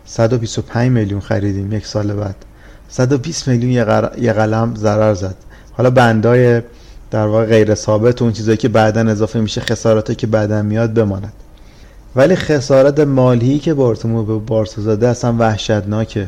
125 0.06 0.92
میلیون 0.92 1.20
خریدیم 1.20 1.74
یک 1.74 1.88
سال 1.88 2.14
بعد. 2.14 2.36
120 2.90 3.48
میلیون 3.48 3.72
یه, 3.72 3.84
قر- 3.84 4.20
یه 4.20 4.34
قلم 4.34 4.76
ضرر 4.76 5.14
زد. 5.14 5.36
حالا 5.74 5.90
بندای 5.90 6.62
در 7.12 7.28
واقع 7.28 7.46
غیر 7.46 7.76
ثابت 7.76 8.22
اون 8.22 8.32
چیزایی 8.32 8.58
که 8.58 8.70
بعدا 8.70 9.02
اضافه 9.02 9.40
میشه 9.40 9.62
خساراتی 9.62 10.16
که 10.16 10.28
بعدا 10.28 10.62
میاد 10.62 10.94
بماند. 10.94 11.34
ولی 12.16 12.36
خسارت 12.36 13.00
مالی 13.00 13.60
که 13.60 13.74
بارتومو 13.74 14.24
به 14.24 14.34
بارسا 14.34 14.82
زده 14.82 15.08
اصلا 15.08 15.36
وحشتناکه. 15.40 16.28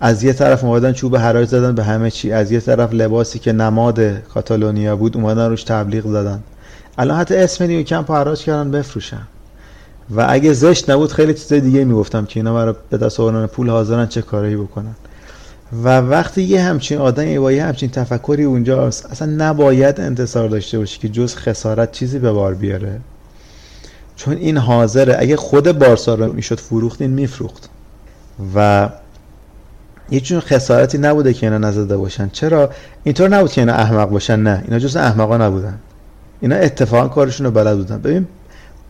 از 0.00 0.24
یه 0.24 0.32
طرف 0.32 0.64
اومدن 0.64 0.92
چوب 0.92 1.16
حراج 1.16 1.48
زدن 1.48 1.74
به 1.74 1.84
همه 1.84 2.10
چی 2.10 2.32
از 2.32 2.52
یه 2.52 2.60
طرف 2.60 2.92
لباسی 2.92 3.38
که 3.38 3.52
نماد 3.52 4.00
کاتالونیا 4.22 4.96
بود 4.96 5.16
اومدن 5.16 5.50
روش 5.50 5.64
تبلیغ 5.64 6.06
زدن. 6.06 6.42
الان 6.98 7.16
حتی 7.16 7.36
اسم 7.36 7.64
نیو 7.64 7.82
کمپ 7.82 8.10
حراج 8.10 8.44
کردن 8.44 8.70
بفروشن. 8.70 9.22
و 10.10 10.26
اگه 10.28 10.52
زشت 10.52 10.90
نبود 10.90 11.12
خیلی 11.12 11.34
چیزای 11.34 11.60
دیگه 11.60 11.84
می‌گفتم 11.84 12.24
که 12.24 12.40
اینا 12.40 12.54
برای 12.54 12.74
به 12.90 12.96
دست 12.96 13.20
آوردن 13.20 13.46
پول 13.46 13.70
حاضرن 13.70 14.06
چه 14.06 14.22
کاری 14.22 14.56
بکنن. 14.56 14.94
و 15.84 16.00
وقتی 16.00 16.42
یه 16.42 16.62
همچین 16.62 16.98
آدمی 16.98 17.38
با 17.38 17.52
یه 17.52 17.64
همچین 17.64 17.90
تفکری 17.90 18.44
اونجا 18.44 18.86
اصلا 18.86 19.32
نباید 19.36 20.00
انتصار 20.00 20.48
داشته 20.48 20.78
باشی 20.78 20.98
که 20.98 21.08
جز 21.08 21.36
خسارت 21.36 21.92
چیزی 21.92 22.18
به 22.18 22.32
بار 22.32 22.54
بیاره. 22.54 23.00
چون 24.16 24.36
این 24.36 24.56
حاضره. 24.56 25.16
اگه 25.18 25.36
خود 25.36 25.78
بارسا 25.78 26.14
رو 26.14 26.32
می‌شد 26.32 26.60
فروخت 26.60 27.02
این 27.02 27.10
میفروخت. 27.10 27.68
و 28.54 28.88
یه 30.10 30.20
چون 30.20 30.40
خسارتی 30.40 30.98
نبوده 30.98 31.34
که 31.34 31.46
اینا 31.46 31.58
نزده 31.58 31.96
باشن. 31.96 32.28
چرا؟ 32.32 32.70
اینطور 33.04 33.28
نبود 33.28 33.52
که 33.52 33.60
اینا 33.60 33.72
احمق 33.72 34.08
باشن. 34.08 34.40
نه 34.40 34.62
اینا 34.64 34.78
جز 34.78 34.96
احمقا 34.96 35.36
نبودن. 35.36 35.78
اینا 36.40 36.56
اتفاقا 36.56 37.08
کارشون 37.08 37.46
رو 37.46 37.52
بلد 37.52 37.76
بودن. 37.76 37.98
ببین 37.98 38.26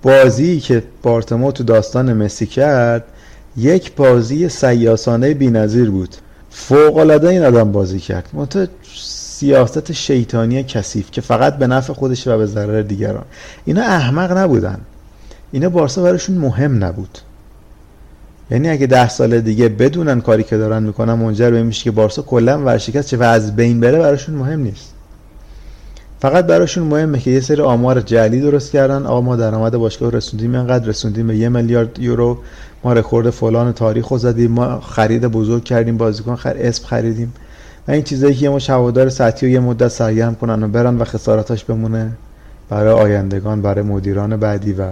بازی 0.03 0.61
که 0.61 0.83
بارتمو 1.03 1.53
تو 1.53 1.65
داستان 1.65 2.13
مسی 2.13 2.47
کرد 2.47 3.05
یک 3.57 3.95
بازی 3.95 4.49
سیاسانه 4.49 5.35
بی‌نظیر 5.35 5.91
بود. 5.91 6.17
فوق 6.53 6.97
العاده 6.97 7.29
این 7.29 7.45
آدم 7.45 7.73
بازی 7.73 7.99
کرد. 7.99 8.29
منتها 8.33 8.67
سیاست 8.95 9.93
شیطانی 9.93 10.63
کثیف 10.63 11.11
که 11.11 11.21
فقط 11.21 11.57
به 11.57 11.67
نفع 11.67 11.93
خودش 11.93 12.27
و 12.27 12.39
به 12.39 12.47
ضرر 12.47 12.83
دیگران. 12.83 13.25
اینا 13.65 13.83
احمق 13.83 14.39
نبودن. 14.39 14.81
اینا 15.53 15.69
بارسا 15.69 16.03
براشون 16.03 16.37
مهم 16.37 16.85
نبود. 16.85 17.19
یعنی 18.51 18.69
اگه 18.71 18.87
ده 18.87 19.09
سال 19.09 19.41
دیگه 19.41 19.69
بدونن 19.69 20.21
کاری 20.21 20.43
که 20.43 20.57
دارن 20.57 20.83
می‌کنن 20.83 21.13
منجر 21.13 21.51
به 21.51 21.63
میشه 21.63 21.85
که 21.85 21.91
بارسا 21.91 22.23
کلا 22.23 22.59
ورشکست 22.59 23.09
چه 23.09 23.17
و 23.17 23.23
از 23.23 23.57
بین 23.57 23.81
بره 23.81 23.99
براشون 23.99 24.35
مهم 24.35 24.61
نیست. 24.61 24.93
فقط 26.21 26.47
براشون 26.47 26.85
مهمه 26.85 27.19
که 27.19 27.31
یه 27.31 27.41
سری 27.41 27.63
آمار 27.63 28.01
جعلی 28.01 28.41
درست 28.41 28.73
کردن. 28.73 29.07
آقا 29.07 29.21
ما 29.21 29.37
درآمد 29.37 29.77
باشگاه 29.77 30.11
رسوندیم 30.11 30.55
اینقدر 30.55 30.87
رسوندیم 30.87 31.27
به 31.27 31.37
یه 31.37 31.49
میلیارد 31.49 31.99
یورو. 31.99 32.39
ما 32.85 32.93
رکورد 32.93 33.31
فلان 33.31 33.73
تاریخ 33.73 34.09
رو 34.09 34.19
زدیم 34.19 34.53
ما 34.53 34.81
خرید 34.81 35.27
بزرگ 35.27 35.65
کردیم 35.65 35.97
بازیکن 35.97 36.37
خر 36.37 36.57
اسم 36.59 36.87
خریدیم. 36.87 37.33
و 37.89 37.91
این 37.91 38.03
چیزایی 38.03 38.35
که 38.35 38.45
یه 38.45 38.51
مش 38.51 38.71
هوادار 38.71 39.09
سطحی 39.09 39.49
و 39.49 39.53
یه 39.53 39.61
مدت 39.61 39.89
سرگرم 39.89 40.35
کنن 40.35 40.63
و 40.63 40.69
برن 40.69 40.99
و 40.99 41.05
خسارتاش 41.05 41.65
بمونه 41.65 42.13
برای 42.69 42.93
آیندگان 42.93 43.63
برای 43.63 43.83
مدیران 43.83 44.37
بعدی 44.37 44.73
و 44.73 44.89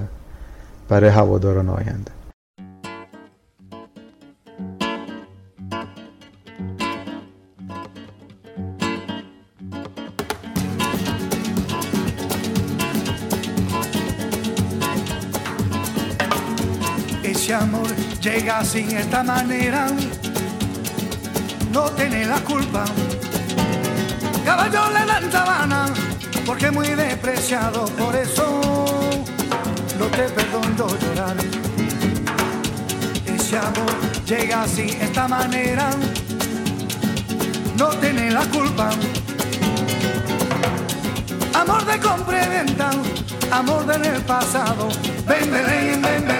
برای 0.88 1.10
هواداران 1.10 1.68
آینده. 1.68 2.19
Llega 18.40 18.64
sin 18.64 18.90
esta 18.96 19.22
manera, 19.22 19.86
no 21.72 21.82
tiene 21.90 22.24
la 22.24 22.40
culpa. 22.40 22.86
Caballo 24.46 24.88
le 24.94 25.04
dan 25.04 25.30
sabana, 25.30 25.86
porque 26.46 26.70
muy 26.70 26.88
despreciado, 26.88 27.84
por 27.98 28.16
eso 28.16 28.60
no 29.98 30.06
te 30.06 30.22
perdono 30.30 30.86
llorar. 31.02 31.36
Ese 33.26 33.58
amor 33.58 33.94
llega 34.24 34.66
sin 34.66 34.88
esta 34.88 35.28
manera, 35.28 35.90
no 37.76 37.88
tiene 37.88 38.30
la 38.30 38.44
culpa. 38.46 38.88
Amor 41.52 41.84
de 41.84 41.98
compra 42.00 42.42
y 42.42 42.48
venta, 42.48 42.90
amor 43.50 43.84
del 43.84 44.22
pasado. 44.22 44.88
Ven, 45.26 45.50
ven, 45.52 46.00
ven, 46.00 46.02
ven, 46.26 46.39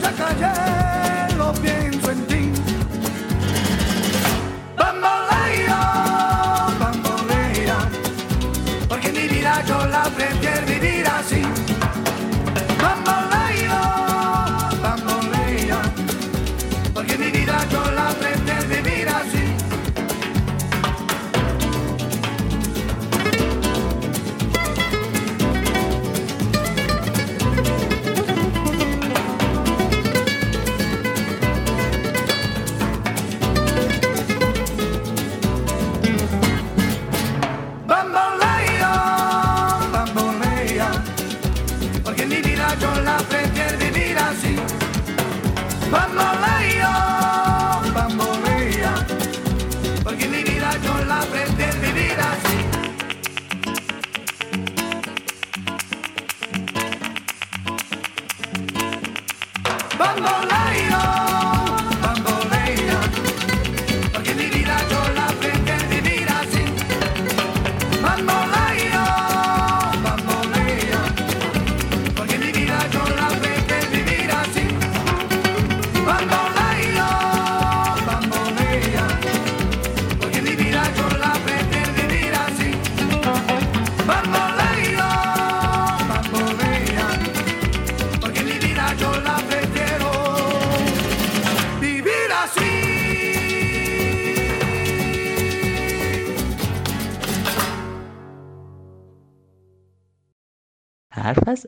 jacaré 0.00 0.87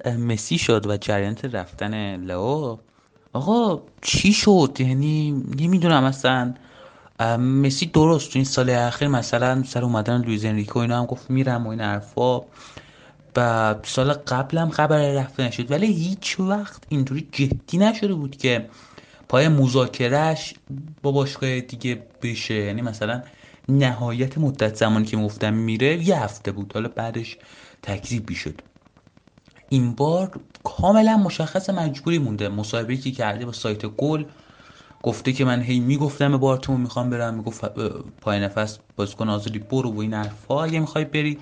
مسی 0.06 0.58
شد 0.58 0.86
و 0.86 0.96
جریان 0.96 1.36
رفتن 1.52 2.24
لئو؟ 2.24 2.76
آقا 3.32 3.82
چی 4.02 4.32
شد؟ 4.32 4.76
یعنی 4.78 5.30
نمی‌دونم 5.58 6.04
اصلا. 6.04 6.54
مسی 7.38 7.86
درست 7.86 8.32
تو 8.32 8.38
این 8.38 8.44
سال 8.44 8.70
اخیر 8.70 9.08
مثلا 9.08 9.62
سر 9.62 9.84
اومدن 9.84 10.22
لویز 10.22 10.44
انریکو 10.44 10.78
اینا 10.78 10.98
هم 10.98 11.06
گفت 11.06 11.30
میرم 11.30 11.66
و 11.66 11.70
این 11.70 11.80
حرفا. 11.80 12.40
و 13.36 13.74
سال 13.82 14.12
قبلم 14.12 14.70
خبر 14.70 15.12
رفتن 15.12 15.50
شد 15.50 15.70
ولی 15.70 15.86
هیچ 15.86 16.40
وقت 16.40 16.82
اینطوری 16.88 17.28
جدی 17.32 17.78
نشده 17.78 18.14
بود 18.14 18.36
که 18.36 18.68
پای 19.28 19.48
مذاکرهش 19.48 20.54
با 21.02 21.12
باشگاه 21.12 21.60
دیگه 21.60 22.02
بشه. 22.22 22.54
یعنی 22.54 22.82
مثلا 22.82 23.22
نهایت 23.68 24.38
مدت 24.38 24.74
زمانی 24.76 25.06
که 25.06 25.16
گفتم 25.16 25.54
میره 25.54 26.08
یه 26.08 26.22
هفته 26.22 26.52
بود. 26.52 26.72
حالا 26.74 26.88
بعدش 26.88 27.38
تکذیب 27.82 28.30
شد 28.30 28.60
این 29.72 29.94
بار 29.94 30.40
کاملا 30.64 31.16
مشخص 31.16 31.70
مجبوری 31.70 32.18
مونده. 32.18 32.48
مصاحبه 32.48 32.96
که 32.96 33.10
کرده 33.10 33.46
با 33.46 33.52
سایت 33.52 33.86
گل 33.86 34.24
گفته 35.02 35.32
که 35.32 35.44
من 35.44 35.62
هی 35.62 35.80
می‌گفتم 35.80 36.30
به 36.30 36.36
بارتون 36.36 36.80
می‌خوام 36.80 37.10
برم. 37.10 37.34
می‌گفت 37.34 37.64
پای 38.20 38.40
نفس 38.40 38.78
بازیکن 38.96 39.28
آزادی 39.28 39.58
برو 39.58 39.92
و 39.92 40.00
این 40.00 40.14
حرفا. 40.14 40.64
اگه 40.64 40.80
می‌خوای 40.80 41.04
بری. 41.04 41.38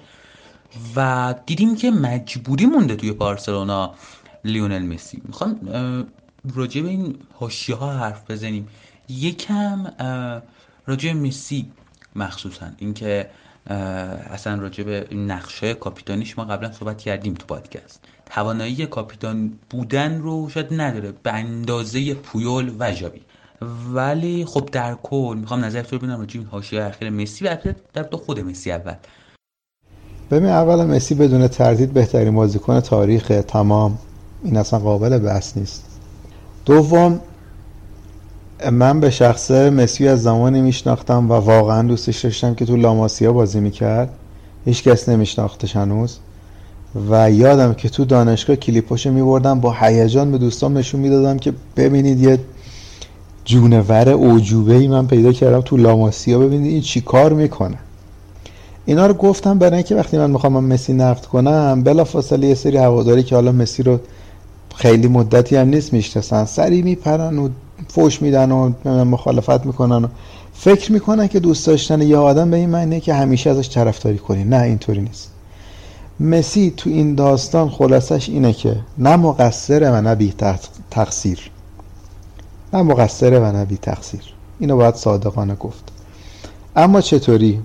و 0.97 1.35
دیدیم 1.47 1.77
که 1.77 1.91
مجبوری 1.91 2.67
مونده 2.67 2.97
توی 2.97 3.13
بارسلونا 3.13 3.95
لیونل 4.45 4.83
مسی. 4.83 5.23
می‌خوام 5.25 5.61
راجع 6.55 6.83
به 6.83 6.89
این 6.89 7.19
حاشیه 7.33 7.77
ها 7.77 7.93
حرف 7.93 8.31
بزنیم. 8.31 8.69
یکم 9.09 9.87
راجع 10.87 11.13
مسی 11.13 11.73
مخصوصا. 12.17 12.67
اینکه 12.79 13.31
اصلا 14.31 14.55
راجع 14.55 14.85
به 14.85 15.09
نقشه 15.17 15.75
کاپیتانیش 15.75 16.39
ما 16.39 16.45
قبلا 16.45 16.73
صحبت 16.73 16.99
کردیم 16.99 17.35
تو 17.35 17.47
پادکست. 17.47 18.05
توانایی 18.31 18.87
کاپیتان 18.87 19.53
بودن 19.71 20.21
رو 20.21 20.49
شاید 20.49 20.67
نداره 20.71 21.13
به 21.23 21.33
اندازه 21.33 22.15
پویول 22.15 22.73
و 22.79 22.93
جاوی 22.93 23.21
ولی 23.95 24.45
خب 24.45 24.69
در 24.73 24.95
کل 25.03 25.37
می‌خوام 25.41 25.65
نظر 25.65 25.83
تو 25.83 25.99
ببینم 25.99 26.19
راجع 26.19 26.39
این 26.41 26.49
حاشیه 26.49 26.85
اخیر 26.85 27.11
مسی 27.11 27.45
و 27.45 27.57
در 27.93 28.03
تو 28.03 28.17
خود 28.17 28.41
مسی 28.41 28.73
اول. 28.73 28.95
ببین 30.31 30.49
اول 30.49 30.85
مسی 30.85 31.15
بدون 31.15 31.49
تردید 31.49 31.93
بهترین 31.93 32.35
بازیکن 32.35 32.81
تاریخ 32.81 33.33
تمام. 33.49 33.99
این 34.45 34.57
اصلا 34.57 34.79
قابل 34.79 35.19
بحث 35.19 35.57
نیست. 35.57 35.85
دوم 36.67 37.21
من 38.73 39.01
به 39.01 39.11
شخص 39.11 39.51
مسی 39.51 40.09
از 40.09 40.23
زمانی 40.23 40.61
میشناختم 40.61 41.31
و 41.31 41.35
واقعا 41.35 41.83
دوستش 41.83 42.25
داشتم 42.25 42.55
که 42.55 42.65
تو 42.65 42.77
لاماسیا 42.77 43.33
بازی 43.33 43.61
می‌کرد. 43.61 44.11
هیچ 44.65 44.83
کس 44.83 45.09
نمیشناختش 45.09 45.77
هنوز. 45.77 46.19
و 47.11 47.31
یادم 47.31 47.75
که 47.75 47.89
تو 47.89 48.05
دانشگاه 48.05 48.57
کلیپاشو 48.57 49.11
میبردم 49.11 49.61
با 49.61 49.77
هیجان 49.81 50.33
به 50.33 50.39
دوستام 50.39 50.79
نشون 50.79 51.01
می‌دادم 51.01 51.39
که 51.39 51.53
ببینید 51.77 52.21
یه 52.21 52.39
جونور 53.45 54.09
اوجوبه 54.09 54.75
ای 54.75 54.89
من 54.89 55.07
پیدا 55.07 55.33
کردم 55.33 55.61
تو 55.61 55.77
لاماسیا. 55.77 56.39
ببینید 56.39 56.73
این 56.73 56.81
چی 56.81 57.01
کار 57.01 57.33
می‌کنه. 57.33 57.79
اینا 58.87 59.07
رو 59.07 59.15
گفتم 59.15 59.59
برای 59.59 59.75
اینکه 59.75 59.95
وقتی 59.95 60.19
من 60.19 60.31
می‌خوام 60.31 60.65
مسی 60.65 60.93
نقد 60.93 61.25
کنم 61.25 61.83
بلا 61.83 62.05
فاصله 62.05 62.47
یه 62.47 62.55
سری 62.55 62.77
هواداری 62.77 63.23
که 63.23 63.35
حالا 63.35 63.53
مسی 63.53 63.83
رو 63.83 63.99
خیلی 64.75 65.09
مدتی 65.09 65.57
هم 65.57 65.69
نیست 65.69 65.93
می‌شناسن 65.93 66.45
سری 66.45 66.83
میپرن 66.83 67.39
و 67.39 67.49
فوش 67.89 68.23
میدن 68.23 68.53
و 68.53 68.73
مخالفت 69.05 69.67
می‌کنن 69.67 70.05
و 70.05 70.09
فکر 70.53 70.93
می‌کنن 70.93 71.29
که 71.29 71.41
دوست 71.41 71.67
داشتن 71.67 72.03
یه 72.03 72.17
آدم 72.17 72.51
به 72.51 72.57
این 72.57 72.71
معنی 72.71 73.01
که 73.01 73.15
همیشه 73.15 73.51
ازش 73.51 73.71
طرفداری 73.71 74.19
کنی. 74.19 74.45
نه 74.45 74.63
اینطوری 74.63 75.01
نیست. 75.01 75.31
مسی 76.21 76.75
تو 76.77 76.91
این 76.91 77.15
داستان 77.15 77.71
خلاصش 77.71 78.29
اینه 78.29 78.53
که 78.53 78.81
نه 78.99 79.17
مقصره 79.17 79.91
و 79.91 80.01
نه 80.01 80.15
بی 80.15 80.35
تقصیر. 80.91 81.51
نه 82.73 82.83
مقصره 82.83 83.41
و 83.41 83.53
نه 83.53 83.65
بی 83.65 83.77
تقصیر. 83.77 84.21
اینو 84.59 84.77
باید 84.77 84.95
صادقانه 84.95 85.55
گفت. 85.55 85.93
اما 86.77 87.01
چطوری؟ 87.01 87.63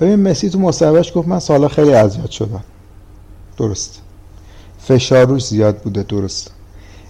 ببین 0.00 0.16
مسی 0.16 0.50
تو 0.50 0.58
مصاحبهش 0.58 1.12
گفت 1.14 1.28
من 1.28 1.38
سالا 1.38 1.68
خیلی 1.68 1.94
اذیت 1.94 2.30
شدم. 2.30 2.64
درست. 3.56 4.00
فشار 4.78 5.38
زیاد 5.38 5.78
بوده 5.78 6.02
درست. 6.02 6.50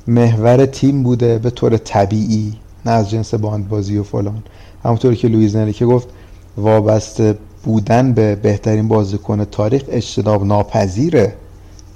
محور 0.07 0.67
تیم 0.67 1.03
بوده 1.03 1.39
به 1.39 1.51
طور 1.51 1.77
طبیعی 1.77 2.57
نه 2.87 2.93
از 2.93 3.11
جنس 3.11 3.35
باندبازی 3.35 3.99
و 3.99 4.03
فلان. 4.03 4.43
همونطوری 4.85 5.17
که 5.17 5.29
لویز 5.29 5.57
که 5.57 5.87
گفت 5.87 6.09
وابسته 6.57 7.39
بودن 7.65 8.13
به 8.13 8.35
بهترین 8.35 8.89
بازیکن 8.89 9.45
تاریخ 9.45 9.83
اجتناب 9.89 10.47
ناپذیره. 10.47 11.35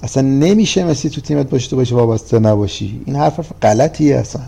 اصلا 0.02 0.22
نمیشه 0.22 0.84
مسی 0.84 1.10
تو 1.10 1.20
تیمت 1.20 1.50
باشه 1.50 1.70
تو 1.70 1.76
باشه 1.76 1.94
وابسته 1.94 2.38
نباشی. 2.38 3.02
این 3.06 3.16
حرف 3.16 3.52
غلطیه 3.62 4.16
اصلا. 4.16 4.42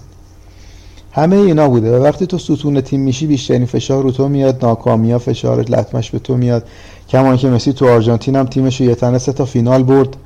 همه 1.13 1.37
اینا 1.37 1.69
بوده. 1.69 1.99
و 1.99 2.03
وقتی 2.03 2.27
تو 2.27 2.39
ستون 2.39 2.81
تیم 2.81 3.01
میشی 3.01 3.27
بیشترین 3.27 3.67
فشار 3.67 4.03
رو 4.03 4.11
تو 4.11 4.29
میاد. 4.29 4.65
ناکامی 4.65 5.13
ها 5.13 5.19
فشار 5.19 5.61
لطمش 5.61 6.11
به 6.11 6.19
تو 6.19 6.37
میاد. 6.37 6.65
کمان 7.09 7.37
که 7.37 7.49
مسی 7.49 7.73
تو 7.73 7.89
آرژانتین 7.89 8.37
هم 8.37 8.47
تیمش 8.47 8.81
یه 8.81 8.95
تنه 8.95 9.19
سه 9.19 9.33
تا 9.33 9.45
فینال 9.45 9.83
برد. 9.83 10.17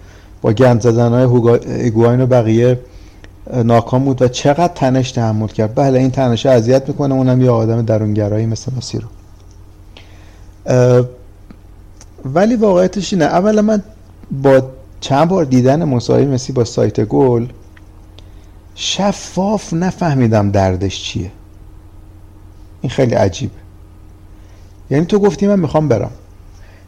با 0.42 0.52
گند 0.52 0.80
زدن 0.80 1.12
های 1.12 1.58
ایگواین 1.82 2.20
و 2.20 2.26
بقیه 2.26 2.80
ناکام 3.64 4.04
بود. 4.04 4.22
و 4.22 4.28
چقدر 4.28 4.72
تنش 4.74 5.12
تحمل 5.12 5.48
کرد. 5.48 5.74
بله 5.74 5.98
این 5.98 6.10
تنش 6.10 6.46
اذیت 6.46 6.88
می‌کنه. 6.88 7.14
اونم 7.14 7.42
یه 7.42 7.50
آدم 7.50 7.82
درونگرایی 7.82 8.46
مثل 8.46 8.72
مسی 8.76 8.98
رو. 8.98 9.08
ولی 12.34 12.56
واقعیتش 12.56 13.12
اینه. 13.12 13.24
اولا 13.24 13.62
من 13.62 13.82
با 14.42 14.62
چند 15.00 15.28
بار 15.28 15.44
دیدن 15.44 15.84
مصاحبه 15.84 16.26
مسی 16.26 16.52
با 16.52 16.64
سایت 16.64 17.00
گل 17.00 17.46
شفاف 18.74 19.72
نفهمیدم 19.72 20.50
دردش 20.50 21.02
چیه. 21.02 21.30
این 22.80 22.90
خیلی 22.90 23.14
عجیبه. 23.14 23.52
یعنی 24.90 25.06
تو 25.06 25.18
گفتی 25.18 25.46
من 25.46 25.60
می‌خوام 25.60 25.88
برم. 25.88 26.10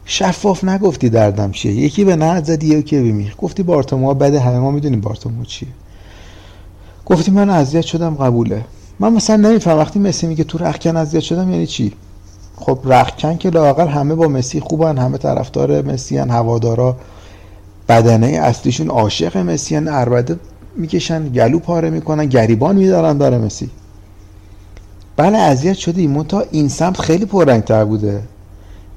شفاف 0.05 0.63
نگفتی 0.63 1.09
دردم 1.09 1.51
چیه. 1.51 1.73
یکی 1.73 2.03
به 2.03 2.15
نه 2.15 2.43
زدی 2.43 2.67
یکی 2.67 2.99
به 2.99 3.11
میخ. 3.11 3.35
گفتی 3.37 3.63
بارتومو 3.63 4.13
بده 4.13 4.39
همه 4.39 4.59
ما 4.59 4.71
می‌دونیم 4.71 5.01
بارتومو 5.01 5.45
چیه. 5.45 5.69
گفتی 7.05 7.31
من 7.31 7.49
اذیت 7.49 7.81
شدم 7.81 8.15
قبوله. 8.15 8.65
من 8.99 9.13
مثلا 9.13 9.35
نمیفهم 9.35 9.77
وقتی 9.77 9.99
مسی 9.99 10.27
میگه 10.27 10.43
تو 10.43 10.57
رخکن 10.57 10.97
اذیت 10.97 11.21
شدم 11.23 11.51
یعنی 11.51 11.67
چی؟ 11.67 11.93
خب 12.61 12.79
رخکن 12.85 13.37
که 13.37 13.49
لاقل 13.49 13.87
همه 13.87 14.15
با 14.15 14.27
مسی 14.27 14.59
خوبن 14.59 14.97
همه 14.97 15.17
طرفدار 15.17 15.81
مسی 15.81 16.17
هن 16.17 16.29
هوادارا. 16.29 16.95
بدنه 17.89 18.27
اصلیشون 18.27 18.87
عاشق 18.87 19.37
مسی 19.37 19.75
هن. 19.75 19.87
اربده 19.87 20.39
می‌کشن 20.75 21.29
گلو 21.29 21.59
پاره 21.59 21.89
می‌کنن 21.89 22.25
گریبان 22.25 22.75
میدارن 22.75 23.17
برای 23.17 23.37
مسی. 23.37 23.69
بله 25.17 25.37
اذیت 25.37 25.73
شدی. 25.73 26.07
منتها 26.07 26.43
این 26.51 26.69
سمت 26.69 26.99
خیلی 26.99 27.25
پررنگتر 27.25 27.85
بوده. 27.85 28.21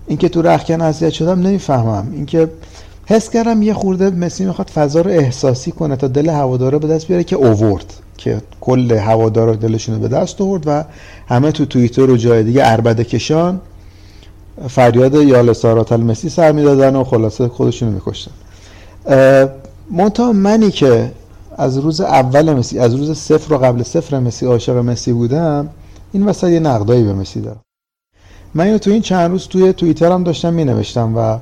اینکه 0.07 0.29
تو 0.29 0.43
رخکن 0.43 0.81
اذیت 0.81 1.11
شدم 1.11 1.41
نمی‌فهمم. 1.41 2.09
اینکه 2.12 2.51
حس 3.07 3.31
کردم 3.31 3.62
یه 3.62 3.75
خورده 3.75 4.11
مسی 4.11 4.45
می‌خواد 4.45 4.71
فضا 4.71 5.01
رو 5.01 5.11
احساسی 5.11 5.73
کنه 5.73 5.97
تا 5.97 6.09
دل 6.09 6.29
هوادارا 6.29 6.79
به 6.79 6.89
دست 6.89 7.07
بیاره 7.07 7.25
که 7.25 7.37
اوورد. 7.37 7.95
که 8.25 8.43
کل 8.61 8.93
هوادارا 8.93 9.55
دلشون 9.55 10.01
به 10.01 10.09
دست 10.09 10.41
آورد 10.41 10.62
و 10.66 10.85
همه 11.29 11.53
تو 11.53 11.64
توییتر 11.64 12.11
و 12.11 12.16
جای 12.16 12.43
دیگه 12.43 12.62
اربده 12.64 13.05
کشان 13.05 13.61
فریاد 14.68 15.14
یال 15.14 15.53
ساراتل 15.53 16.01
مسی 16.01 16.29
سر 16.29 16.53
می‌دادن 16.53 16.97
و 16.97 17.05
خلاصه 17.05 17.49
خودشونو 17.49 17.93
میکشتن. 17.93 18.31
منتها 19.91 20.33
منی 20.33 20.70
که 20.70 21.12
از 21.57 21.79
روز 21.79 22.01
اول 22.01 22.53
مسی 22.53 22.79
از 22.79 22.95
روز 22.95 23.18
صفر 23.18 23.55
و 23.55 23.59
قبل 23.59 23.83
صفر 23.83 24.18
مسی 24.18 24.47
عاشق 24.47 24.77
مسی 24.77 25.12
بودم 25.12 25.68
این 26.12 26.27
وسط 26.27 26.49
یه 26.49 26.61
نقدایی 26.61 27.05
به 27.05 27.12
مسی 27.12 27.41
دارم. 27.41 27.61
من 28.55 28.64
اینو 28.64 28.79
تو 28.79 28.91
این 28.91 29.03
چند 29.03 29.31
روز 29.31 29.49
توی 29.49 29.72
توییتر 29.72 30.12
هم 30.12 30.25
داشتم 30.25 30.53
می 30.53 30.64
نوشتم 30.64 31.16
و 31.16 31.39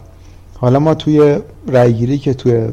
حالا 0.59 0.79
ما 0.79 0.95
توی 0.95 1.39
رأیگیری 1.69 2.19
که 2.19 2.35
توی 2.35 2.69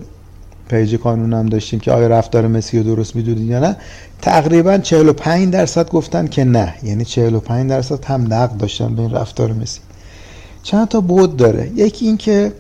پیج 0.70 0.96
کانون 0.96 1.34
هم 1.34 1.46
داشتیم 1.46 1.80
که 1.80 1.92
آیا 1.92 2.08
رفتار 2.08 2.48
مسی 2.48 2.78
رو 2.78 2.84
درست 2.96 3.16
می‌دونید 3.16 3.48
یا 3.48 3.60
نه؟ 3.60 3.76
تقریبا 4.22 4.78
45 4.78 5.54
درصد 5.54 5.90
گفتن 5.90 6.28
که 6.28 6.44
نه. 6.44 6.74
یعنی 6.84 7.06
45 7.06 7.70
درصد 7.70 8.06
هم 8.06 8.34
نقد 8.34 8.58
داشتن 8.58 8.96
به 8.96 9.02
این 9.02 9.12
رفتار 9.12 9.54
مسی. 9.54 9.80
چند 10.64 10.88
تا 10.88 11.02
بود 11.02 11.38
داره. 11.38 11.72
یکی 11.76 12.06
این 12.06 12.18
که 12.18 12.54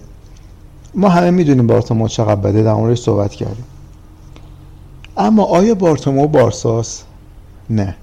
ما 0.96 1.10
همه 1.10 1.32
می‌دونیم 1.32 1.68
بارتومو 1.68 2.08
چقدر 2.08 2.36
بده. 2.36 2.64
در 2.64 2.74
موردش 2.74 3.00
صحبت 3.00 3.32
کردیم. 3.32 3.66
اما 5.18 5.44
آیا 5.44 5.76
بارتومو 5.76 6.28
بارساس 6.28 7.04
نه. 7.70 7.96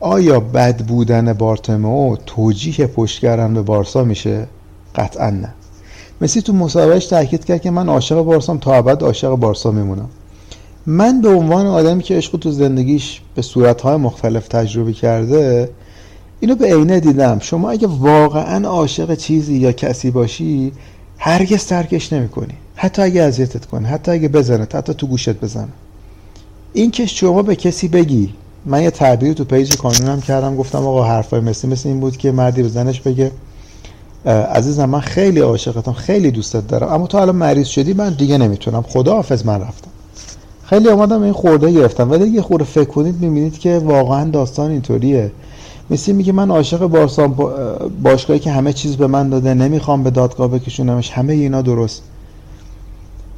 آیا 0.00 0.40
بد 0.40 0.82
بودن 0.82 1.32
بارتومو 1.32 2.16
توجیه 2.26 2.86
پشتگرم 2.86 3.54
به 3.54 3.62
بارسا 3.62 4.04
میشه؟ 4.04 4.46
قطعا 4.94 5.30
نه. 5.30 5.54
مسی 6.20 6.42
تو 6.42 6.52
مصاحبهش 6.52 7.06
تاکید 7.06 7.44
کرد 7.44 7.62
که 7.62 7.70
من 7.70 7.88
عاشق 7.88 8.22
بارسام 8.22 8.58
تا 8.58 8.74
ابد 8.74 9.02
عاشق 9.02 9.30
بارسا 9.30 9.70
میمونم. 9.70 10.08
من 10.86 11.20
به 11.20 11.28
عنوان 11.28 11.66
آدمی 11.66 12.02
که 12.02 12.16
عشق 12.16 12.36
تو 12.36 12.50
زندگیش 12.50 13.20
به 13.34 13.42
صورتهای 13.42 13.96
مختلف 13.96 14.48
تجربه 14.48 14.92
کرده 14.92 15.70
اینو 16.40 16.54
به 16.54 16.74
عینه 16.74 17.00
دیدم. 17.00 17.38
شما 17.38 17.70
اگه 17.70 17.86
واقعا 17.86 18.68
عاشق 18.68 19.14
چیزی 19.14 19.56
یا 19.56 19.72
کسی 19.72 20.10
باشی 20.10 20.72
هرگز 21.18 21.66
ترکش 21.66 22.12
نمی‌کنی. 22.12 22.54
حتی 22.74 23.02
اگه 23.02 23.22
اذیتت 23.22 23.66
کنه 23.66 23.88
حتی 23.88 24.10
اگه 24.10 24.28
بزنه 24.28 24.62
حتی 24.62 24.94
تو 24.94 25.06
گوشت 25.06 25.30
بزنه. 25.40 25.68
این 26.72 26.90
که 26.90 27.06
شما 27.06 27.42
به 27.42 27.56
کسی 27.56 27.88
بگی 27.88 28.34
من 28.66 28.82
یه 28.82 28.90
تعبیری 28.90 29.34
تو 29.34 29.44
پیج 29.44 29.76
کانونم 29.76 30.20
کردم 30.20 30.56
گفتم 30.56 30.78
آقا 30.78 31.04
حرفای 31.04 31.40
مسی 31.40 31.66
مثل 31.66 31.88
این 31.88 32.00
بود 32.00 32.16
که 32.16 32.32
مردی 32.32 32.62
به 32.62 32.68
زنش 32.68 33.00
بگه. 33.00 33.30
عزیزم 34.26 34.84
من 34.84 35.00
خیلی 35.00 35.40
عاشقتم 35.40 35.92
خیلی 35.92 36.30
دوستت 36.30 36.68
دارم. 36.68 36.88
اما 36.88 37.06
تو 37.06 37.18
الان 37.18 37.36
مریض 37.36 37.66
شدی 37.66 37.92
من 37.92 38.12
دیگه 38.12 38.38
نمی‌تونم. 38.38 38.82
خدا 38.82 39.14
حافظ 39.14 39.46
من 39.46 39.60
رفتم. 39.60 39.90
خیلیا 40.64 40.88
اومدن 40.88 41.11
به 41.11 41.22
این 41.22 41.32
خرده 41.32 41.72
گرفتن. 41.72 42.10
ولی 42.10 42.28
یه 42.28 42.42
خورده 42.42 42.64
فکر 42.64 42.84
کنید 42.84 43.20
می‌بینید 43.20 43.58
که 43.58 43.78
واقعا 43.78 44.30
داستان 44.30 44.70
اینطوریه. 44.70 45.32
مثل 45.90 46.12
میگه 46.12 46.32
من 46.32 46.50
عاشق 46.50 46.86
بارسا 46.86 47.28
باشگاهی 48.02 48.40
که 48.40 48.50
همه 48.50 48.72
چیز 48.72 48.96
به 48.96 49.06
من 49.06 49.28
داده 49.28 49.54
نمی‌خوام 49.54 50.02
به 50.02 50.10
دادگاه 50.10 50.48
بکشونمش 50.48 51.10
همه 51.10 51.32
اینا 51.32 51.62
درست. 51.62 52.02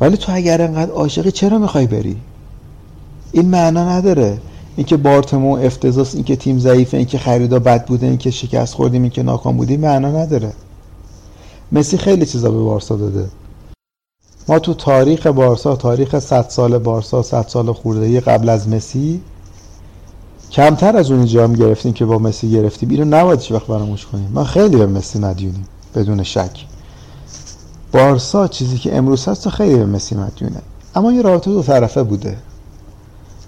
ولی 0.01 0.17
تو 0.17 0.33
اگر 0.35 0.63
انقدر 0.63 0.91
عاشقی 0.91 1.31
چرا 1.31 1.59
می‌خوای 1.59 1.87
بری؟ 1.87 2.17
این 3.33 3.49
معنا 3.49 3.89
نداره. 3.89 4.39
اینکه 4.77 4.97
بارتمو 4.97 5.57
افتضاس 5.57 6.15
اینکه 6.15 6.37
تیم 6.37 6.59
ضعیفه 6.59 6.97
اینکه 6.97 7.19
خریدا 7.19 7.59
بد 7.59 7.87
بوده 7.87 8.07
اینکه 8.07 8.31
شکست 8.31 8.75
خوردیم 8.75 9.03
اینکه 9.03 9.23
ناکام 9.23 9.57
بودیم 9.57 9.81
معنا 9.81 10.09
نداره. 10.09 10.53
مسی 11.73 11.99
خیلی 11.99 12.27
چیزا 12.27 12.51
به 12.51 12.59
بارسا 12.59 12.97
داده. 12.97 13.29
ما 14.49 14.59
تو 14.59 14.75
تاریخ 14.75 15.27
بارسا 15.27 15.77
تاریخ 15.77 16.19
100 16.19 16.49
سال 16.49 16.79
بارسا 16.79 17.23
100 17.23 17.47
سال 17.49 17.73
خوردهی 17.73 18.21
قبل 18.21 18.49
از 18.49 18.69
مسی 18.69 19.21
کمتر 20.51 20.97
از 20.97 21.11
اون 21.11 21.27
جام 21.27 21.53
گرفتیم 21.53 21.93
که 21.93 22.05
با 22.05 22.19
مسی 22.19 22.51
گرفتیم. 22.51 22.91
اینو 22.91 23.05
نباید 23.05 23.41
هیچ 23.41 23.53
وقت 23.53 23.67
فراموش 23.67 24.07
کنیم. 24.07 24.31
ما 24.35 24.45
خیلی 24.45 24.77
به 24.77 24.87
مسی 24.87 25.19
مدیونیم 25.19 25.69
بدون 25.95 26.23
شک. 26.23 26.67
بارسا 27.93 28.49
چیزی 28.49 28.79
که 28.79 28.97
امروز 28.97 29.29
هست 29.29 29.49
خیلی 29.49 29.77
به 29.77 29.87
مسی 29.87 30.15
مدیونه 30.15 30.61
اما 30.95 31.13
یه 31.13 31.23
رابطه 31.23 31.51
دو 31.51 31.63
طرفه 31.63 32.03
بوده. 32.03 32.37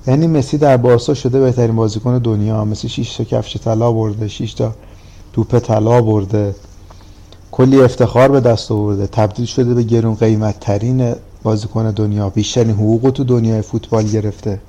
یعنی 0.06 0.26
مسی 0.26 0.58
در 0.58 0.76
بارسا 0.76 1.14
شده 1.14 1.40
بهترین 1.40 1.76
بازیکن 1.76 2.18
دنیا. 2.18 2.64
مسی 2.64 2.88
6 2.88 3.16
تا 3.16 3.24
کفش 3.24 3.56
طلا 3.56 3.92
برده 3.92 4.28
6 4.28 4.54
تا 4.54 4.74
توپ 5.32 5.58
طلا 5.58 6.02
برده. 6.02 6.54
کلی 7.54 7.82
افتخار 7.82 8.28
به 8.28 8.40
دست 8.40 8.72
آورده. 8.72 9.06
تبدیل 9.06 9.46
شده 9.46 9.74
به 9.74 9.82
گرون 9.82 10.14
قیمت 10.14 10.60
ترین 10.60 11.14
بازیکن 11.42 11.90
دنیا. 11.90 12.30
بیشترین 12.30 12.70
حقوق 12.70 13.10
تو 13.10 13.24
دنیای 13.24 13.62
فوتبال 13.62 14.04
گرفته. 14.04 14.60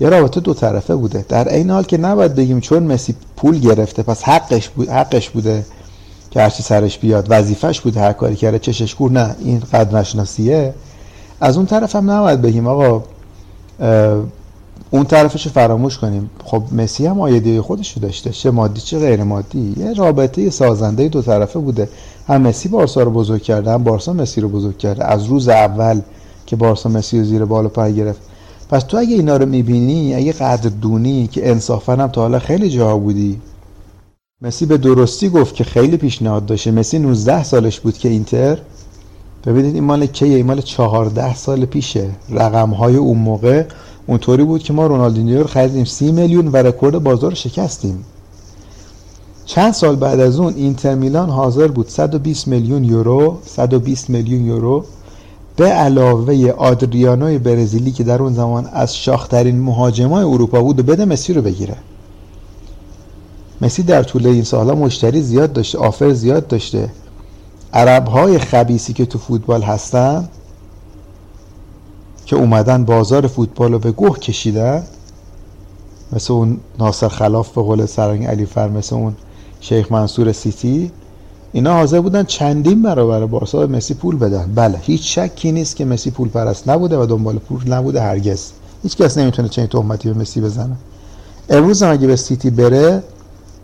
یه 0.00 0.08
رابطه 0.08 0.40
دو 0.40 0.54
طرفه 0.54 0.96
بوده. 0.96 1.24
در 1.28 1.54
این 1.54 1.70
حال 1.70 1.82
که 1.82 1.96
نباید 1.98 2.34
بگیم 2.34 2.60
چون 2.60 2.82
مسی 2.82 3.14
پول 3.36 3.58
گرفته 3.58 4.02
پس 4.02 4.22
حقش, 4.22 4.68
بود، 4.68 4.88
حقش 4.88 5.30
بوده 5.30 5.66
که 6.30 6.40
هرچی 6.40 6.62
سرش 6.62 6.98
بیاد. 6.98 7.26
وظیفش 7.28 7.80
بوده 7.80 8.00
هر 8.00 8.12
کاری 8.12 8.36
کرده. 8.36 8.58
چشش 8.58 8.94
کور. 8.94 9.12
نه 9.12 9.36
این 9.38 9.62
قدر 9.72 9.98
نشناسیه 9.98 10.74
از 11.40 11.56
اون 11.56 11.66
طرف 11.66 11.96
هم 11.96 12.10
نباید 12.10 12.42
بگیم 12.42 12.66
آقا 12.66 13.02
اون 14.94 15.04
طرفش 15.04 15.46
رو 15.46 15.52
فراموش 15.52 15.98
کنیم. 15.98 16.30
خب 16.44 16.62
مسی 16.72 17.06
هم 17.06 17.20
آیدی 17.20 17.60
خودش 17.60 17.92
رو 17.92 18.02
داشته. 18.02 18.30
چه 18.30 18.50
مادی 18.50 18.80
چه 18.80 18.98
غیر 18.98 19.22
مادی 19.22 19.74
یه 19.76 19.92
رابطه 19.92 20.50
سازنده 20.50 21.08
دو 21.08 21.22
طرفه 21.22 21.58
بوده. 21.58 21.88
هم 22.28 22.40
مسی 22.40 22.68
بارسا 22.68 23.02
رو 23.02 23.10
بزرگ 23.10 23.42
کرده 23.42 23.70
هم 23.70 23.84
بارسا 23.84 24.12
مسی 24.12 24.40
رو 24.40 24.48
بزرگ 24.48 24.78
کرده. 24.78 25.04
از 25.04 25.24
روز 25.24 25.48
اول 25.48 26.00
که 26.46 26.56
بارسا 26.56 26.88
مسی 26.88 27.18
رو 27.18 27.24
زیر 27.24 27.44
بال 27.44 27.66
و 27.66 27.68
پای 27.68 27.94
گرفت. 27.94 28.20
پس 28.70 28.82
تو 28.82 28.96
اگه 28.96 29.14
اینا 29.14 29.36
رو 29.36 29.46
می‌بینی 29.46 30.14
اگه 30.14 30.32
قدردونی 30.32 31.26
که 31.26 31.50
انصافا 31.50 31.92
هم 31.92 32.08
تا 32.08 32.20
حالا 32.20 32.38
خیلی 32.38 32.70
جاها 32.70 32.98
بودی. 32.98 33.40
مسی 34.42 34.66
به 34.66 34.76
درستی 34.76 35.28
گفت 35.28 35.54
که 35.54 35.64
خیلی 35.64 35.96
پیشنهاد 35.96 36.46
داشته. 36.46 36.70
مسی 36.70 36.98
19 36.98 37.44
سالش 37.44 37.80
بود 37.80 37.98
که 37.98 38.08
اینتر. 38.08 38.58
ببینید 39.46 39.74
این 39.74 39.84
مال 39.84 40.06
کیه؟ 40.06 40.36
این 40.36 40.46
مال 40.46 40.60
14 40.60 41.34
سال 41.34 41.64
پیشه. 41.64 42.10
رقم 42.30 42.70
های 42.70 42.96
اون 42.96 43.18
موقع 43.18 43.64
اونطوری 44.06 44.44
بود 44.44 44.62
که 44.62 44.72
ما 44.72 44.86
رونالدینیو 44.86 45.38
رو 45.38 45.46
خریدیم. 45.46 45.84
30 45.84 46.12
میلیون 46.12 46.48
و 46.48 46.56
رکورد 46.56 46.98
بازار 46.98 47.30
رو 47.30 47.36
شکستیم. 47.36 48.04
چند 49.44 49.72
سال 49.72 49.96
بعد 49.96 50.20
از 50.20 50.38
اون 50.38 50.54
اینتر 50.54 50.94
میلان 50.94 51.30
حاضر 51.30 51.68
بود 51.68 51.88
120 51.88 52.48
میلیون 52.48 52.84
یورو 52.84 53.38
120 53.46 54.10
میلیون 54.10 54.44
یورو 54.44 54.84
به 55.56 55.64
علاوه 55.64 56.50
آدریانوی 56.56 57.38
برزیلی 57.38 57.92
که 57.92 58.04
در 58.04 58.22
اون 58.22 58.34
زمان 58.34 58.68
از 58.72 58.96
شاخترین 58.96 59.60
مهاجمای 59.60 60.24
اروپا 60.24 60.62
بود 60.62 60.80
و 60.80 60.82
بده 60.82 61.04
مسی 61.04 61.32
رو 61.32 61.42
بگیره. 61.42 61.76
مسی 63.60 63.82
در 63.82 64.02
طول 64.02 64.26
این 64.26 64.44
سالها 64.44 64.74
مشتری 64.74 65.22
زیاد 65.22 65.52
داشته 65.52 65.78
آفر 65.78 66.12
زیاد 66.12 66.46
داشته. 66.46 66.88
عرب 67.72 68.06
های 68.06 68.38
خبیسی 68.38 68.92
که 68.92 69.06
تو 69.06 69.18
فوتبال 69.18 69.62
هستن 69.62 70.28
که 72.32 72.38
اومدن 72.38 72.84
بازار 72.84 73.26
فوتبال 73.26 73.72
رو 73.72 73.78
به 73.78 73.92
گوه 73.92 74.18
کشیدن 74.18 74.82
مثل 76.12 76.32
اون 76.32 76.60
ناصر 76.78 77.08
خلاف 77.08 77.54
به 77.54 77.62
قول 77.62 77.86
سرنگ 77.86 78.26
علی 78.26 78.46
فر 78.46 78.68
مثل 78.68 78.96
اون 78.96 79.14
شیخ 79.60 79.92
منصور 79.92 80.32
سیتی 80.32 80.90
اینا 81.52 81.72
حاضر 81.72 82.00
بودن 82.00 82.24
چندین 82.24 82.82
برابر 82.82 83.26
بارسا 83.26 83.58
به 83.58 83.76
مسی 83.76 83.94
پول 83.94 84.16
بدن. 84.18 84.52
بله 84.54 84.78
هیچ 84.82 85.18
شکی 85.18 85.52
نیست 85.52 85.76
که 85.76 85.84
مسی 85.84 86.10
پول 86.10 86.28
پرست 86.28 86.68
نبوده 86.68 86.98
و 86.98 87.06
دنبال 87.06 87.38
پول 87.38 87.72
نبوده 87.72 88.02
هرگز. 88.02 88.50
هیچ 88.82 88.96
کس 88.96 89.18
نمی‌تونه 89.18 89.48
چنین 89.48 89.68
تهمتی 89.68 90.12
به 90.12 90.20
مسی 90.20 90.40
بزنه. 90.40 90.76
امروز 91.50 91.82
هم 91.82 91.92
اگه 91.92 92.06
به 92.06 92.16
سیتی 92.16 92.50
بره 92.50 93.02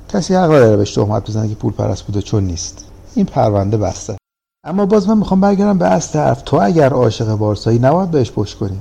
کسی 0.09 0.35
حق 0.35 0.45
نداره 0.45 0.77
بهش 0.77 0.95
تهمت 0.95 1.31
بزنه 1.31 1.49
که 1.49 1.55
پول 1.55 1.73
پرست 1.73 2.03
بوده 2.03 2.23
چون 2.23 2.45
نیست. 2.45 2.85
این 3.15 3.27
پرونده 3.27 3.77
بسته. 3.77 4.17
اما 4.65 4.87
باز 4.87 5.09
من 5.09 5.19
می‌خوام 5.19 5.41
برگردم 5.41 5.79
به 5.79 5.87
اصل 5.87 6.19
حرف 6.19 6.43
تو 6.43 6.57
اگر 6.63 6.93
عاشق 6.93 7.35
بارسایی 7.37 7.79
نباید 7.79 8.11
بهش 8.11 8.33
پشت 8.33 8.59
کنی. 8.59 8.79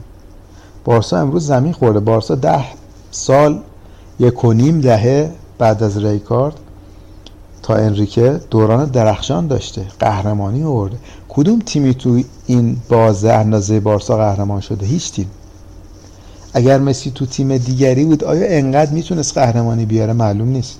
بارسا 0.85 1.17
امروز 1.17 1.47
زمین 1.47 1.73
خورده. 1.73 1.99
بارسا 1.99 2.35
ده 2.35 2.65
سال 3.11 3.59
یک 4.19 4.45
و 4.45 4.53
نیم 4.53 4.81
دهه 4.81 5.31
بعد 5.57 5.83
از 5.83 5.97
ریکارد 5.97 6.55
تا 7.63 7.75
انریکه 7.75 8.41
دوران 8.49 8.85
درخشان 8.85 9.47
داشته. 9.47 9.85
قهرمانی 9.99 10.63
آورده. 10.63 10.97
کدوم 11.29 11.59
تیمی 11.59 11.93
تو 11.93 12.21
این 12.45 12.77
بازه 12.89 13.31
اندازه 13.31 13.79
بارسا 13.79 14.17
قهرمان 14.17 14.61
شده؟ 14.61 14.85
هیچ 14.85 15.11
تیم. 15.11 15.31
اگر 16.53 16.79
مسی 16.79 17.11
تو 17.11 17.25
تیم 17.25 17.57
دیگری 17.57 18.05
بود 18.05 18.23
آیا 18.23 18.57
انقدر 18.57 18.91
می‌تونست 18.91 19.37
قهرمانی 19.37 19.85
بیاره؟ 19.85 20.13
معلوم 20.13 20.47
نیست. 20.47 20.79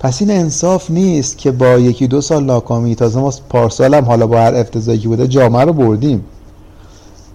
پس 0.00 0.22
این 0.22 0.30
انصاف 0.30 0.90
نیست 0.90 1.38
که 1.38 1.50
با 1.50 1.66
یکی 1.66 2.06
دو 2.06 2.20
سال 2.20 2.44
ناکامی 2.44 2.94
تازه 2.94 3.20
ما 3.20 3.32
پارسال 3.48 3.94
حالا 3.94 4.26
با 4.26 4.38
هر 4.38 4.54
افتضاحی 4.54 5.06
بوده 5.06 5.26
جامعه 5.26 5.64
رو 5.64 5.72
بردیم. 5.72 6.24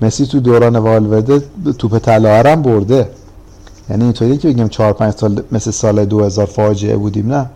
مسی 0.02 0.26
تو 0.26 0.40
دوران 0.40 0.76
والورده 0.76 1.44
توپ 1.78 1.98
طلا 1.98 2.52
هم 2.52 2.62
برده. 2.62 3.10
یعنی 3.90 4.04
اینطوری 4.04 4.38
که 4.38 4.48
بگیم 4.48 4.68
4 4.68 4.94
5 4.94 5.14
سال 5.14 5.44
مثل 5.52 5.72
سال 5.72 6.06
2000 6.06 6.46
فاجعه 6.46 6.98
بودیم 6.98 7.34
نه. 7.34 7.50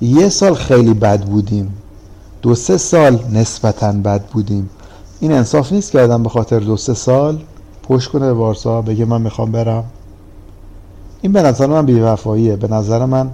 یه 0.00 0.28
سال 0.28 0.54
خیلی 0.54 0.94
بد 0.94 1.20
بودیم. 1.20 1.74
دو 2.42 2.54
سه 2.54 2.76
سال 2.76 3.18
نسبتا 3.32 3.92
بد 3.92 4.24
بودیم. 4.24 4.70
این 5.20 5.32
انصاف 5.32 5.72
نیست 5.72 5.92
که 5.92 6.00
آدم 6.00 6.22
به 6.22 6.28
خاطر 6.28 6.58
دو 6.58 6.76
سه 6.76 6.94
سال 6.94 7.38
پشت 7.82 8.10
کنه 8.10 8.26
به 8.26 8.34
بارسا 8.34 8.82
بگه 8.82 9.04
من 9.04 9.22
می‌خوام 9.22 9.52
برم. 9.52 9.84
این 11.22 11.32
به 11.32 11.42
نظر 11.42 11.66
من 11.66 11.86
بیوفاییه. 11.86 12.56
به 12.56 12.68
نظر 12.68 13.04
من 13.04 13.30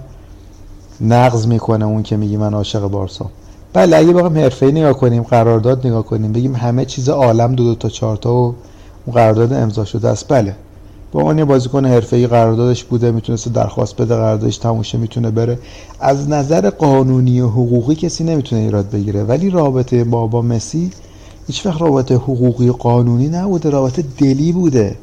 نقض 1.03 1.47
می‌کنه 1.47 1.85
اون 1.85 2.03
که 2.03 2.17
میگی 2.17 2.37
من 2.37 2.53
عاشق 2.53 2.87
بارسا. 2.87 3.25
بله 3.73 3.97
اگه 3.97 4.13
بخوام 4.13 4.37
حرفه‌ای 4.37 4.71
نگاه 4.71 4.93
کنیم 4.93 5.23
قرارداد 5.23 5.87
نگاه 5.87 6.03
کنیم 6.03 6.31
بگیم 6.31 6.55
همه 6.55 6.85
چیز 6.85 7.09
عالم 7.09 7.55
دو 7.55 7.63
دو 7.63 7.75
تا 7.75 7.89
چهار 7.89 8.17
تا 8.17 8.33
و 8.33 8.55
اون 9.05 9.15
قرارداد 9.15 9.53
امضا 9.53 9.85
شده 9.85 10.09
است. 10.09 10.27
بله. 10.27 10.55
با 11.11 11.19
عنوان 11.19 11.37
یه 11.37 11.45
بازیکن 11.45 11.85
حرفه‌ای 11.85 12.27
قراردادش 12.27 12.83
بوده 12.83 13.11
می‌تونست 13.11 13.53
درخواست 13.53 13.95
بده 13.95 14.15
قراردادش 14.15 14.57
تموشه 14.57 14.97
می‌تونه 14.97 15.31
بره. 15.31 15.59
از 15.99 16.29
نظر 16.29 16.69
قانونی 16.69 17.41
و 17.41 17.47
حقوقی 17.47 17.95
کسی 17.95 18.23
نمی‌تونه 18.23 18.61
ایراد 18.61 18.89
بگیره. 18.89 19.23
ولی 19.23 19.49
رابطه 19.49 20.03
بابا 20.03 20.41
مسی 20.41 20.91
هیچ 21.47 21.65
وقت 21.65 21.81
رابطه 21.81 22.15
حقوقی 22.15 22.71
قانونی 22.71 23.27
نبوده 23.27 23.69
رابطه 23.69 24.03
دلی 24.17 24.51
بوده. 24.51 24.95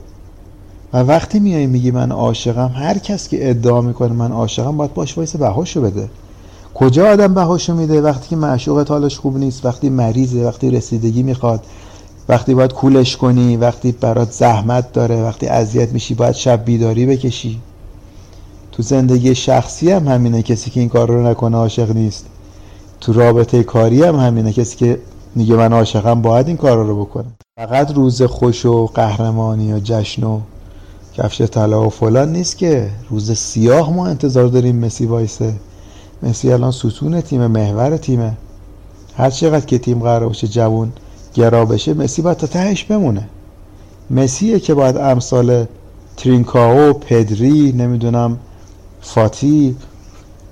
و 0.93 0.99
وقتی 1.03 1.41
میای 1.41 1.66
میگی 1.66 1.91
من 1.91 2.12
عاشقم 2.12 2.70
هر 2.74 2.99
کس 2.99 3.28
که 3.28 3.51
ادعا 3.51 3.80
می‌کنه 3.80 4.12
من 4.12 4.32
عاشقم 4.32 4.76
باید 4.76 4.95
باش 4.95 5.16
وایس 5.16 5.36
بهاشو 5.36 5.80
بده. 5.80 6.11
کجا 6.74 7.12
آدم 7.12 7.34
بهاشو 7.34 7.74
میده؟ 7.74 8.01
وقتی 8.01 8.28
که 8.28 8.36
معشوقت 8.36 8.91
حالش 8.91 9.18
خوب 9.18 9.38
نیست 9.38 9.66
وقتی 9.66 9.88
مریضه 9.88 10.47
وقتی 10.47 10.70
رسیدگی 10.70 11.22
می‌خواد 11.22 11.64
وقتی 12.28 12.55
باید 12.55 12.72
کولش 12.72 13.16
کنی 13.16 13.57
وقتی 13.57 13.93
برات 13.93 14.32
زحمت 14.32 14.93
داره 14.93 15.22
وقتی 15.22 15.47
اذیت 15.47 15.93
میشی 15.93 16.14
باید 16.14 16.34
شب 16.34 16.64
بیداری 16.64 17.07
بکشی. 17.07 17.61
تو 18.72 18.82
زندگی 18.82 19.34
شخصی 19.34 19.91
هم 19.91 20.09
همینه 20.09 20.43
کسی 20.43 20.70
که 20.70 20.80
این 20.80 20.88
کار 20.88 21.09
رو 21.09 21.26
نکنه 21.26 21.57
عاشق 21.57 21.91
نیست. 21.91 22.26
تو 23.01 23.12
رابطه 23.12 23.62
کاری 23.62 24.03
هم 24.03 24.16
همینه 24.16 24.53
کسی 24.53 24.76
که 24.76 24.99
میگه 25.34 25.55
من 25.57 25.72
عاشقم 25.72 26.22
باید 26.22 26.49
این 26.49 26.57
کار 26.57 26.84
رو 26.86 27.05
بکنه. 27.05 27.26
فقط 27.57 27.93
روز 27.95 28.22
خوش 28.22 28.66
و 28.66 28.86
قهرمانی 28.86 29.72
و 29.72 29.80
جشن 29.84 30.24
و 30.24 30.41
کفش 31.21 31.43
طلا 31.43 31.87
و 31.87 31.91
فلان 31.91 32.33
نیست 32.33 32.59
که. 32.59 32.91
روز 33.11 33.33
سیاه 33.33 33.93
ما 33.93 34.07
انتظار 34.07 34.47
داریم 34.47 34.77
مسی 34.77 35.07
وایسه. 35.07 35.53
مسی 36.23 36.53
الان 36.53 36.71
ستون 36.71 37.21
تیم 37.21 37.47
محور 37.47 37.97
تیمه. 37.97 38.37
هر 39.16 39.31
چقدر 39.31 39.66
که 39.66 39.79
تیم 39.79 39.99
قرار 39.99 40.27
باشه 40.27 40.49
جوون 40.49 40.93
گرا 41.35 41.64
بشه 41.64 41.95
مسی 41.95 42.23
باید 42.23 42.37
تا 42.37 42.47
تهش 42.47 42.85
بمونه. 42.85 43.29
مسیه 44.11 44.61
که 44.61 44.75
باید 44.75 44.97
امثال 44.97 45.66
ترینکاو 46.16 46.93
پدری 46.93 47.73
نمی‌دونم 47.73 48.39
فاتی 49.01 49.77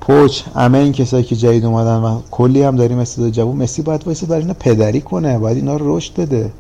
پوچ 0.00 0.42
همه 0.54 0.78
این 0.78 0.92
کسایی 0.92 1.24
که 1.24 1.36
جدید 1.36 1.64
اومدن 1.64 1.96
و 1.96 2.20
کلی 2.30 2.62
هم 2.62 2.76
داریم 2.76 2.98
استعداد 2.98 3.30
جوون 3.30 3.56
مسی 3.56 3.82
باید 3.82 4.06
وایسه 4.06 4.26
برای 4.26 4.40
اینا 4.42 4.54
پدری 4.54 5.00
کنه 5.00 5.38
باید 5.38 5.56
اینا 5.56 5.76
رو 5.76 5.96
رشد 5.96 6.20
بده. 6.20 6.52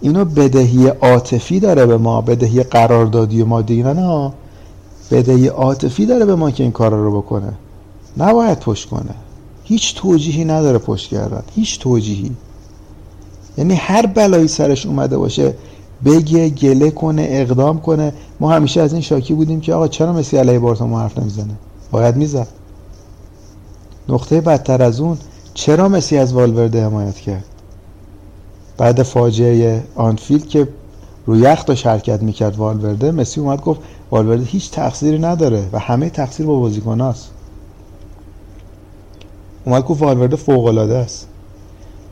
اینو 0.00 0.24
بدهی 0.24 0.88
عاطفی 0.88 1.60
داره 1.60 1.86
به 1.86 1.98
ما 1.98 2.20
بدهی 2.20 2.62
قراردادی 2.62 3.42
و 3.42 3.46
مادی 3.46 3.82
نه 3.82 4.32
بدهی 5.10 5.48
عاطفی 5.48 6.06
داره 6.06 6.24
به 6.24 6.34
ما 6.34 6.50
که 6.50 6.62
این 6.62 6.72
کارا 6.72 7.04
رو 7.04 7.22
بکنه. 7.22 7.52
نباید 8.16 8.58
پشت 8.58 8.88
کنه. 8.88 9.14
هیچ 9.64 9.94
توجیهی 9.94 10.44
نداره 10.44 10.78
پشت 10.78 11.10
کردن. 11.10 11.42
هیچ 11.54 11.80
توجیهی. 11.80 12.32
یعنی 13.58 13.74
هر 13.74 14.06
بلایی 14.06 14.48
سرش 14.48 14.86
اومده 14.86 15.18
باشه 15.18 15.54
بگه 16.04 16.48
گله 16.48 16.90
کنه 16.90 17.26
اقدام 17.30 17.80
کنه. 17.80 18.12
ما 18.40 18.52
همیشه 18.52 18.80
از 18.80 18.92
این 18.92 19.02
شاکی 19.02 19.34
بودیم 19.34 19.60
که 19.60 19.74
آقا 19.74 19.88
چرا 19.88 20.12
مسی 20.12 20.36
علیه 20.36 20.58
بارسا 20.58 20.86
ما 20.86 21.00
حرف 21.00 21.18
نمی‌زنه؟ 21.18 21.54
باید 21.90 22.16
می‌زد. 22.16 22.48
نقطه 24.08 24.40
بدتر 24.40 24.82
از 24.82 25.00
اون 25.00 25.18
چرا 25.54 25.88
مسی 25.88 26.16
از 26.16 26.32
والورده 26.32 26.84
حمایت 26.84 27.16
کرد؟ 27.16 27.44
بعد 28.78 29.02
فاجعه 29.02 29.82
آنفیلد 29.94 30.48
که 30.48 30.68
روی 31.26 31.38
یخ 31.40 31.64
داشت 31.64 31.86
حرکت 31.86 32.22
می‌کرد 32.22 32.56
والورده 32.56 33.10
مسی 33.10 33.40
اومد 33.40 33.60
گفت 33.60 33.80
والورده 34.10 34.44
هیچ 34.44 34.70
تقصیری 34.70 35.18
نداره 35.18 35.64
و 35.72 35.78
همه 35.78 36.10
تقصیر 36.10 36.46
با 36.46 36.58
بازیکناست. 36.58 37.30
اومد 39.64 39.84
گفت 39.84 40.02
والورده 40.02 40.36
فوق 40.36 40.78
است. 40.78 41.26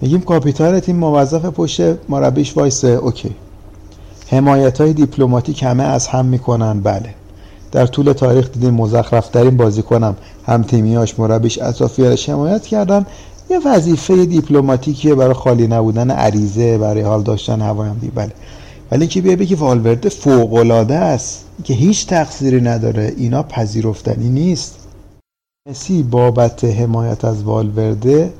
میگیم 0.00 0.20
کاپیتان 0.20 0.80
تیم 0.80 0.96
موظف 0.96 1.44
پشت 1.44 1.80
مربیش 2.08 2.56
وایسه. 2.56 2.88
اوکی. 2.88 3.34
حمایت 4.28 4.80
های 4.80 4.92
دیپلماتیک 4.92 5.62
همه 5.62 5.82
از 5.82 6.06
هم 6.06 6.26
می‌کنن. 6.26 6.80
بله. 6.80 7.14
در 7.72 7.86
طول 7.86 8.12
تاریخ 8.12 8.52
دیدیم 8.52 8.74
مزخرفترین 8.74 9.56
بازیکنم. 9.56 10.16
هم 10.46 10.62
تیمیاش 10.62 11.18
مربیش 11.18 11.58
اطرافیانش 11.58 12.28
حمایت 12.28 12.66
کردن. 12.66 13.06
یه 13.50 13.58
وظیفه 13.66 14.26
دیپلماتیکیه 14.26 15.14
برای 15.14 15.34
خالی 15.34 15.66
نبودن 15.66 16.10
عریضه 16.10 16.78
برای 16.78 17.02
حال 17.02 17.22
داشتن 17.22 17.60
هوای 17.60 17.88
هم 17.88 18.00
بله. 18.14 18.32
ولی 18.90 19.00
اینکه 19.00 19.20
بیا 19.20 19.36
بگی 19.36 19.54
والورده 19.54 20.08
فوق 20.08 20.54
العاده 20.54 20.94
است 20.94 21.44
که 21.64 21.74
هیچ 21.74 22.06
تقصیری 22.06 22.60
نداره. 22.60 23.12
اینا 23.16 23.42
پذیرفتنی 23.42 24.28
نیست. 24.28 24.74
مسی 25.70 26.02
بابت 26.02 26.64
حمایت 26.64 27.24
از 27.24 27.42
والورده 27.42 28.32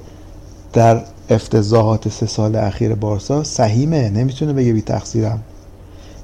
در 0.72 1.02
افتضاحات 1.30 2.09
سه 2.09 2.26
سال 2.26 2.57
اخیر 2.57 2.94
بارسا 2.94 3.44
سهیمه. 3.44 4.11
نمی‌تونه 4.11 4.52
بگه 4.52 4.72
بی 4.72 4.82
تقصیرم. 4.82 5.40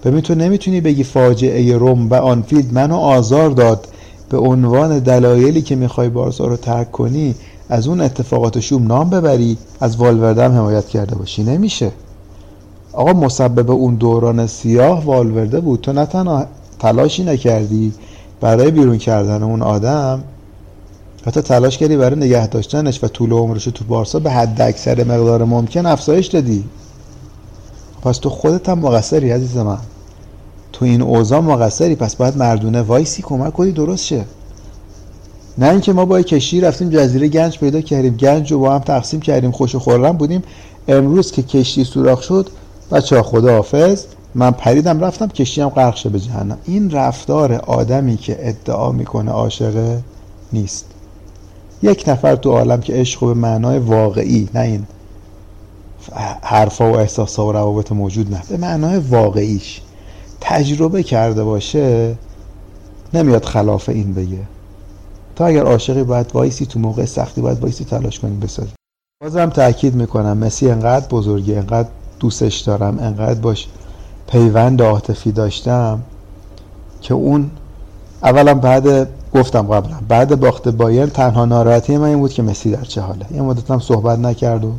ببین 0.05 0.21
تو 0.21 0.35
نمی‌تونی 0.35 0.81
بگی 0.81 1.05
فاجعه 1.05 1.77
روم 1.77 2.11
و 2.11 2.15
آنفیلد 2.15 2.75
منو 2.75 2.97
آزار 2.97 3.51
داد 3.51 3.89
به 4.29 4.39
عنوان 4.39 4.99
دلایلی 4.99 5.63
که 5.63 5.77
می‌خوای 5.77 6.09
بارسا 6.09 6.47
رو 6.47 6.57
ترک 6.57 6.93
کنی. 6.93 7.35
از 7.71 7.89
اون 7.89 8.01
اتفاقات 8.01 8.61
شوم 8.61 8.87
نام 8.87 9.11
ببری 9.11 9.59
از 9.81 9.97
والورده 9.97 10.45
هم 10.45 10.53
حمایت 10.53 10.89
کرده 10.89 11.15
باشی. 11.15 11.43
نمیشه. 11.43 11.93
آقا 12.93 13.13
مسبب 13.13 13.71
اون 13.71 13.95
دوران 13.95 14.47
سیاه 14.47 15.05
والورده 15.05 15.61
بود. 15.61 15.81
تو 15.81 15.93
نه 15.93 16.07
تنها 16.07 16.47
تلاشی 16.79 17.25
نکردی 17.25 17.93
برای 18.41 18.71
بیرون 18.71 18.99
کردن 18.99 19.43
اون 19.43 19.63
آدم 19.63 20.25
حتی 21.27 21.41
تلاش 21.41 21.79
کردی 21.79 21.97
برای 21.97 22.19
نگه 22.19 22.47
داشتنش 22.47 23.05
و 23.05 23.09
طول 23.09 23.33
عمرش 23.33 23.65
تو 23.65 23.85
بارسا 23.85 24.19
به 24.19 24.31
حد 24.31 24.61
اکثر 24.61 25.05
مقدار 25.05 25.45
ممکن 25.45 25.87
افزایش 25.87 26.27
دادی. 26.27 26.65
پس 28.03 28.19
تو 28.19 28.31
خودت 28.31 28.69
هم 28.69 28.79
مقصری 28.79 29.31
عزیز 29.31 29.57
من. 29.57 29.79
تو 30.73 30.85
این 30.85 31.03
اوضاع 31.03 31.41
مقصری 31.41 31.95
پس 31.95 32.17
باید 32.17 32.37
مردونه 32.37 32.83
وایسی 32.83 33.23
کمک 33.23 33.53
کنی 33.53 33.73
درست 33.73 34.05
شه. 34.05 34.25
نه 35.59 35.69
اینکه 35.69 35.93
ما 35.93 36.05
با 36.05 36.23
کشتی 36.23 36.61
رفتیم 36.61 36.91
جزیره 36.91 37.29
گنج 37.29 37.59
پیدا 37.59 37.81
کردیم 37.81 38.17
گنج 38.17 38.53
رو 38.53 38.59
با 38.59 38.73
هم 38.75 38.79
تقسیم 38.79 39.21
کردیم 39.21 39.51
خوش 39.51 39.75
و 39.75 39.79
خورم 39.79 40.17
بودیم. 40.17 40.43
امروز 40.89 41.33
که 41.33 41.43
کشتی 41.43 41.85
سوراخ 41.85 42.23
شد 42.23 42.49
بچه 42.93 43.23
خدا 43.23 43.57
حافظ 43.57 44.05
من 44.35 44.51
پریدم 44.51 45.01
رفتم 45.01 45.27
کشتی 45.27 45.61
هم 45.61 45.69
غرق 45.69 45.97
شه 45.97 46.09
به 46.09 46.21
جهنم. 46.21 46.59
این 46.65 46.91
رفتار 46.91 47.53
آدمی 47.53 48.17
که 48.17 48.37
ادعا 48.49 48.93
می‌کنه 48.93 49.31
عاشقه 49.31 50.01
نیست. 50.53 50.85
یک 51.83 52.05
نفر 52.07 52.37
تو 52.37 52.51
عالم 52.51 52.81
که 52.81 52.93
عشق 52.93 53.27
به 53.27 53.35
معنای 53.35 53.79
واقعی 53.79 54.49
نه 54.55 54.61
این 54.61 54.87
حرفا 56.43 56.93
و 56.93 56.97
احساسا 56.97 57.47
و 57.47 57.53
روابط 57.53 57.93
موجود 57.93 58.35
نه 58.35 58.43
به 58.49 58.57
معنای 58.57 58.99
واقعیش 58.99 59.81
تجربه 60.41 61.03
کرده 61.03 61.45
باشه 61.45 62.17
نمیاد 63.15 63.45
خلاف 63.45 63.89
این 63.89 64.15
بگه. 64.15 64.39
تا 65.41 65.47
اگر 65.47 65.65
عاشقی 65.65 66.03
باید 66.03 66.31
وایسی 66.35 66.67
تو 66.67 66.79
موقع 66.79 67.05
سختی 67.05 67.41
باید 67.41 67.61
وایسی 67.61 67.85
تلاش 67.85 68.21
کنی 68.21 68.37
بسازی. 68.37 68.73
بازم 69.23 69.51
تاکید 69.51 69.95
می‌کنم 69.95 70.39
مسی 70.39 70.71
انقدر 70.71 71.09
بزرگی 71.09 71.55
انقدر 71.55 71.89
دوستش 72.19 72.59
دارم 72.61 72.99
انقدر 72.99 73.41
باش 73.41 73.69
پیوند 74.27 74.83
عاطفی 74.83 75.33
داشتم 75.33 76.01
که 77.01 77.15
اون 77.15 77.51
اولا 78.23 78.55
بعد 78.55 79.09
گفتم 79.35 79.63
قبلا 79.63 79.97
بعد 80.09 80.41
باخت 80.41 80.69
بایر 80.69 81.07
تنها 81.07 81.45
ناراحتی 81.45 81.97
من 81.97 82.09
این 82.09 82.19
بود 82.19 82.33
که 82.33 82.43
مسی 82.43 82.71
در 82.71 82.85
چه 82.85 83.01
حاله. 83.01 83.27
یه 83.35 83.43
مدت 83.43 83.71
هم 83.71 83.79
صحبت 83.79 84.19
نکرد 84.19 84.65
و 84.65 84.73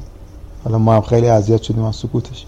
حالا 0.64 0.78
ما 0.78 0.96
هم 0.96 1.02
خیلی 1.02 1.28
اذیت 1.28 1.62
شدیم 1.62 1.84
از 1.84 1.96
سکوتش. 1.96 2.46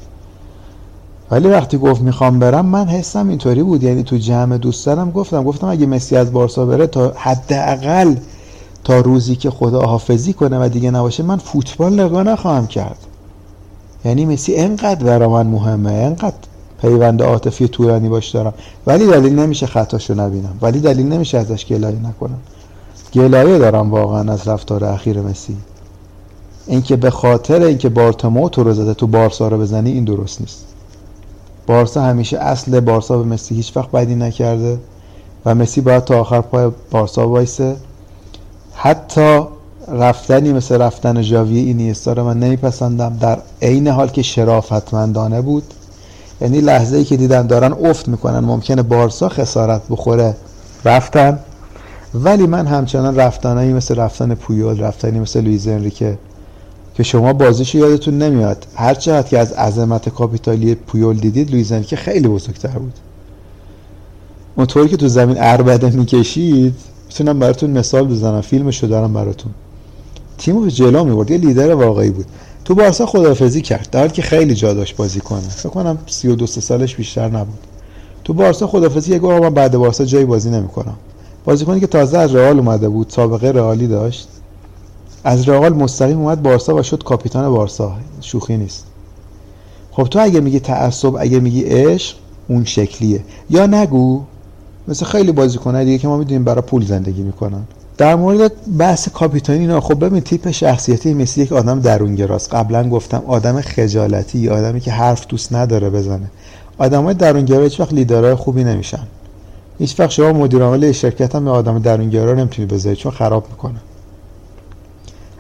ولی 1.34 1.48
وقتی 1.48 1.78
گفت 1.78 2.02
می‌خوام 2.02 2.40
برم 2.40 2.66
من 2.66 2.88
حسم 2.88 3.30
اینطوری 3.30 3.64
بود. 3.64 3.84
یعنی 3.84 4.04
تو 4.04 4.18
جمع 4.18 4.58
دوستانم 4.58 5.12
گفتم 5.12 5.44
گفتم 5.44 5.68
اگه 5.68 5.86
مسی 5.86 6.16
از 6.16 6.34
بارسا 6.34 6.66
بره 6.66 6.88
تا 6.88 7.14
حداقل 7.16 8.16
تا 8.84 9.00
روزی 9.00 9.36
که 9.36 9.50
خدا 9.50 9.82
حافظی 9.82 10.34
کنه 10.34 10.66
و 10.66 10.70
دیگه 10.70 10.92
نباشه 10.92 11.24
من 11.24 11.38
فوتبال 11.38 12.00
نگاه 12.00 12.24
نخواهم 12.24 12.68
کرد. 12.68 12.98
یعنی 14.06 14.26
مسی 14.26 14.56
انقدر 14.56 15.04
برا 15.06 15.30
من 15.30 15.48
مهمه 15.48 15.92
انقدر 15.92 16.36
پیوند 16.82 17.22
عاطفی 17.22 17.68
طولانی 17.68 18.10
باش 18.10 18.30
دارم. 18.30 18.54
ولی 18.88 19.08
دلیل 19.08 19.40
نمیشه 19.40 19.66
خطاشو 19.66 20.14
نبینم. 20.14 20.58
ولی 20.62 20.80
دلیل 20.80 21.08
نمیشه 21.08 21.38
ازش 21.38 21.66
گلایه 21.66 22.00
نکنم. 22.00 22.40
گلایه 23.14 23.58
دارم 23.58 23.92
واقعا 23.92 24.34
از 24.34 24.48
رفتار 24.48 24.84
اخیر 24.84 25.22
مسی. 25.22 25.58
اینکه 26.68 26.96
به 26.96 27.10
خاطر 27.10 27.62
اینکه 27.62 27.90
بارتمو 27.90 28.50
تو 28.50 28.64
رو 28.64 28.74
زده 28.74 28.94
تو 28.94 29.08
بارسا 29.08 29.48
رو 29.48 29.58
بزنی 29.58 29.92
این 29.92 30.04
درست 30.04 30.42
نیست. 30.42 30.73
بارسا 31.68 32.02
همیشه 32.02 32.38
اصل 32.38 32.80
بارسا 32.80 33.18
به 33.18 33.24
مسی 33.24 33.56
هیچ 33.56 33.78
وقت 33.78 33.92
بدی 33.92 34.16
نکرده 34.16 34.80
و 35.46 35.56
مسی 35.56 35.82
باید 35.82 36.04
تا 36.04 36.20
آخر 36.20 36.42
پای 36.42 36.72
بارسا 36.92 37.30
وایسه. 37.30 37.76
حتی 38.74 39.40
رفتنی 39.88 40.54
مثل 40.54 40.82
رفتن 40.82 41.22
ژاوی 41.22 41.60
اینیستا 41.60 42.14
رو 42.14 42.24
من 42.24 42.40
نمیپسندم. 42.40 43.18
در 43.20 43.38
عین 43.62 43.88
حال 43.88 44.08
که 44.08 44.22
شرافتمندانه 44.22 45.42
بود. 45.42 45.64
یعنی 46.42 46.62
لحظه 46.62 46.98
ای 46.98 47.04
که 47.04 47.18
دیدن 47.18 47.48
دارن 47.48 47.74
افت 47.74 48.08
می‌کنن 48.08 48.40
ممکنه 48.40 48.82
بارسا 48.82 49.30
خسارت 49.30 49.82
بخوره 49.90 50.36
رفتن. 50.86 51.40
ولی 52.14 52.48
من 52.48 52.68
همچنان 52.68 53.16
رفتنایی 53.16 53.74
مثل 53.74 53.96
رفتن 53.96 54.36
پویول 54.36 54.80
رفتنی 54.80 55.20
مثل 55.20 55.42
لویز 55.42 55.68
انریکه 55.68 56.18
که 56.94 57.04
شما 57.04 57.34
بازیشو 57.34 57.78
یادتون 57.78 58.18
نمیاد. 58.18 58.66
هر 58.76 58.94
چقدر 58.94 59.28
که 59.28 59.40
از 59.40 59.54
عظمت 59.54 60.10
کاپیتانی 60.10 60.76
پویول 60.76 61.18
دیدید 61.18 61.52
لویز 61.52 61.72
انریکه 61.72 61.96
خیلی 61.96 62.28
بزرگتر 62.28 62.80
بود. 62.80 62.94
اونطوری 64.56 64.90
که 64.90 64.98
تو 64.98 65.08
زمین 65.08 65.38
اربده 65.40 65.90
می‌کشید 65.90 66.76
می‌تونم 67.08 67.40
براتون 67.40 67.70
مثال 67.70 68.08
بزنم 68.08 68.42
فیلمشو 68.42 68.88
دارم 68.88 69.14
براتون. 69.14 69.52
تیمو 70.38 70.62
به 70.62 70.72
جلو 70.72 71.04
می‌برد 71.04 71.32
یه 71.32 71.38
لیدر 71.38 71.76
واقعی 71.76 72.10
بود. 72.10 72.26
تو 72.66 72.76
بارسا 72.76 73.06
خدافزی 73.06 73.62
کرد 73.62 73.88
در 73.92 74.08
که 74.08 74.22
خیلی 74.22 74.56
جا 74.56 74.74
داشت 74.74 74.96
بازی 74.96 75.20
کنه. 75.20 75.40
فکر 75.40 75.70
کنم 75.70 75.98
32 76.08 76.48
سالش 76.48 76.96
بیشتر 76.96 77.28
نبود. 77.28 77.60
تو 78.24 78.34
بارسا 78.34 78.68
خدافزی 78.68 79.12
یه 79.12 79.20
گفت 79.20 79.42
من 79.42 79.54
بعد 79.54 79.78
بارسا 79.78 80.06
جایی 80.06 80.26
بازی 80.26 80.50
نمی‌کنم. 80.50 80.96
بازیکنی 81.46 81.80
که 81.80 81.88
تازه 81.88 82.18
از 82.18 82.36
رئال 82.36 82.60
اومده 82.60 82.90
بود 82.90 83.10
سابقه 83.10 83.52
رئالی 83.52 83.88
داشت. 83.88 84.28
از 85.24 85.50
رئال 85.50 85.74
مستقیم 85.74 86.20
اومد 86.20 86.44
بارسا 86.44 86.76
و 86.76 86.84
شد 86.84 87.04
کاپیتان 87.04 87.50
بارسا. 87.50 87.96
شوخی 88.22 88.58
نیست. 88.58 88.86
خب 89.92 90.04
تو 90.04 90.20
اگه 90.20 90.40
میگی 90.40 90.60
تعصب 90.60 91.16
اگه 91.20 91.40
میگی 91.40 91.64
عشق 91.64 92.16
اون 92.48 92.66
شکلیه. 92.66 93.24
یا 93.50 93.66
نگو 93.66 94.22
مثل 94.88 95.06
خیلی 95.06 95.32
بازیکن‌ها 95.32 95.84
دیگه 95.84 95.98
که 95.98 96.08
ما 96.08 96.18
می‌دونیم 96.18 96.44
برای 96.44 96.62
پول 96.62 96.86
زندگی 96.86 97.22
می‌کنن. 97.22 97.64
در 97.98 98.16
مورد 98.16 98.52
بحث 98.78 99.10
کاپیتانی 99.10 99.60
اینا 99.60 99.82
خب 99.82 100.06
ببین 100.06 100.22
تیپ 100.22 100.52
شخصیتی 100.52 101.14
مسی 101.14 101.42
یک 101.42 101.52
آدم 101.54 101.80
درونگراست. 101.80 102.54
قبلا 102.54 102.90
گفتم 102.90 103.24
آدم 103.28 103.62
خجالتی 103.62 104.50
آدمی 104.50 104.80
که 104.80 104.92
حرف 104.92 105.28
دوست 105.28 105.54
نداره 105.54 105.90
بزنه. 105.90 106.32
آدمای 106.78 107.14
درونگرا 107.14 107.64
هیچ 107.64 107.80
وقت 107.80 107.94
لیدرهای 107.94 108.36
خوبی 108.36 108.64
نمیشن. 108.64 109.08
هیچ 109.80 110.00
وقت 110.00 110.10
شما 110.10 110.34
مدیر 110.34 110.62
عامل 110.62 110.92
شرکت 110.92 111.36
هم 111.36 111.46
به 111.46 111.52
آدم 111.52 111.80
درونگرا 111.80 112.34
نمی‌تونی 112.34 112.68
بذاری 112.68 112.96
چون 112.96 113.12
خراب 113.12 113.46
می‌کنه. 113.50 113.82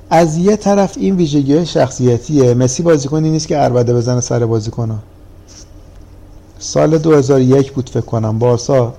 از 0.10 0.38
یه 0.38 0.56
طرف 0.56 0.93
این 0.97 1.16
ویژگی 1.16 1.66
شخصیتیه. 1.66 2.54
مسی 2.54 2.84
بازیکنی 2.84 3.30
نیست 3.30 3.47
که 3.47 3.58
عربده 3.58 3.93
بزنه 3.93 4.22
سر 4.22 4.45
بازیکن‌ها. 4.45 4.97
سال 6.60 6.97
2001 6.97 7.74
بود 7.74 7.89
فکر 7.89 8.01
کنم. 8.01 8.39
بارسا 8.39 8.93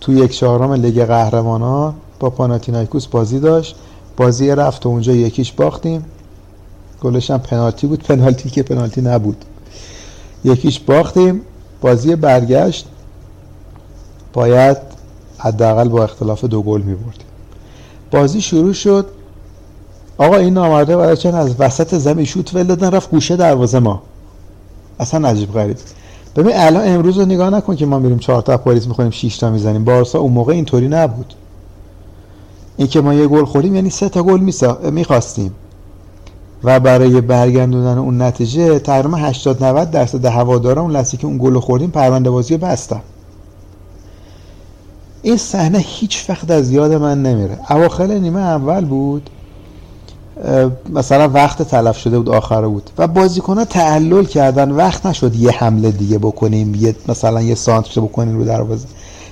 تو 0.00 0.12
یک 0.12 0.32
چهارم 0.32 0.72
لیگ 0.72 1.04
قهرمانان 1.04 1.94
با 2.20 2.30
پاناتینایکوس 2.30 3.06
بازی 3.06 3.40
داشت. 3.40 3.76
بازی 4.16 4.50
رفت 4.50 4.86
و 4.86 4.88
اونجا 4.88 5.12
یکیش 5.12 5.52
باختیم. 5.52 6.04
گلش 7.02 7.30
هم 7.30 7.38
پنالتی 7.38 7.86
بود. 7.86 8.02
پنالتی 8.08 8.50
که 8.50 8.62
پنالتی 8.62 9.00
نبود. 9.00 9.44
یکیش 10.44 10.80
باختیم. 10.80 11.40
بازی 11.80 12.16
برگشت. 12.16 12.86
باید 14.32 14.76
حداقل 15.38 15.88
با 15.88 16.04
اختلاف 16.04 16.44
دو 16.44 16.62
گل 16.62 16.82
می‌بردیم. 16.82 17.26
بازی 18.10 18.42
شروع 18.42 18.72
شد. 18.72 19.06
آقا 20.18 20.36
این 20.36 20.54
نامرده 20.54 20.96
برای 20.96 21.16
چند 21.16 21.34
از 21.34 21.54
وسط 21.58 21.94
زمین 21.94 22.24
شوت 22.24 22.54
ول 22.54 22.62
دادن 22.62 22.90
رفت 22.90 23.10
گوشه 23.10 23.36
دروازه 23.36 23.78
ما. 23.78 24.02
اصلا 25.00 25.28
عجیب 25.28 25.52
غریب. 25.52 25.76
ببین 26.36 26.52
الان 26.56 26.88
امروز 26.88 27.18
رو 27.18 27.24
نگاه 27.24 27.50
نکن 27.50 27.76
که 27.76 27.86
ما 27.86 27.98
میریم 27.98 28.18
چهار 28.18 28.42
تا 28.42 28.56
پاریس 28.56 28.86
می‌خوریم 28.86 29.10
6 29.10 29.36
تا 29.36 29.50
می‌زنیم. 29.50 29.84
بارسا 29.84 30.18
اون 30.18 30.32
موقع 30.32 30.52
اینطوری 30.52 30.88
نبود. 30.88 31.34
این 32.76 32.88
که 32.88 33.00
ما 33.00 33.14
یه 33.14 33.26
گل 33.26 33.44
خوردیم 33.44 33.74
یعنی 33.74 33.90
سه 33.90 34.08
تا 34.08 34.22
گل 34.22 34.52
می‌خواستیم. 34.90 35.54
و 36.64 36.80
برای 36.80 37.20
برگردوندن 37.20 37.98
اون 37.98 38.22
نتیجه 38.22 38.78
تقریبا 38.78 39.16
80 39.16 39.64
90 39.64 39.90
درصد 39.90 40.24
هوادارا 40.24 40.82
اون 40.82 40.90
لحظه 40.90 41.16
که 41.16 41.26
اون 41.26 41.38
گل 41.38 41.58
خوردیم 41.58 41.90
پرونده 41.90 42.30
بازی 42.30 42.56
بستن. 42.56 43.00
این 45.22 45.36
صحنه 45.36 45.78
هیچ 45.78 46.30
وقت 46.30 46.50
از 46.50 46.70
یاد 46.70 46.92
من 46.92 47.22
نمیره. 47.22 47.58
اواخر 47.70 48.06
نیمه 48.06 48.40
اول 48.40 48.84
بود. 48.84 49.30
مثلا 50.90 51.28
وقت 51.28 51.62
تلف 51.62 51.98
شده 51.98 52.18
بود 52.18 52.28
آخر 52.28 52.66
بود. 52.66 52.90
و 52.98 53.06
بازیکن‌ها 53.06 53.64
تعلل 53.64 54.24
کردن. 54.24 54.70
وقت 54.70 55.06
نشد 55.06 55.36
یه 55.36 55.50
حمله 55.50 55.90
دیگه 55.90 56.18
بکنیم 56.18 56.74
یه 56.74 56.96
مثلا 57.08 57.42
یه 57.42 57.54
سانتر 57.54 58.00
بکنیم 58.00 58.38
رو 58.38 58.44
دروازه. 58.44 58.86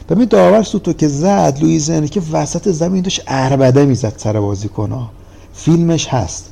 ببین 0.09 0.24
داور 0.24 0.62
سوتو 0.62 0.92
که 0.92 1.09
زد 1.09 1.59
لوئیز 1.61 1.90
که 1.90 2.22
وسط 2.32 2.68
زمین 2.68 3.02
داشت 3.02 3.22
اربده 3.26 3.84
می‌زد 3.84 4.12
سر 4.16 4.40
بازیکن‌ها. 4.40 5.11
فیلمش 5.55 6.09
هست. 6.09 6.50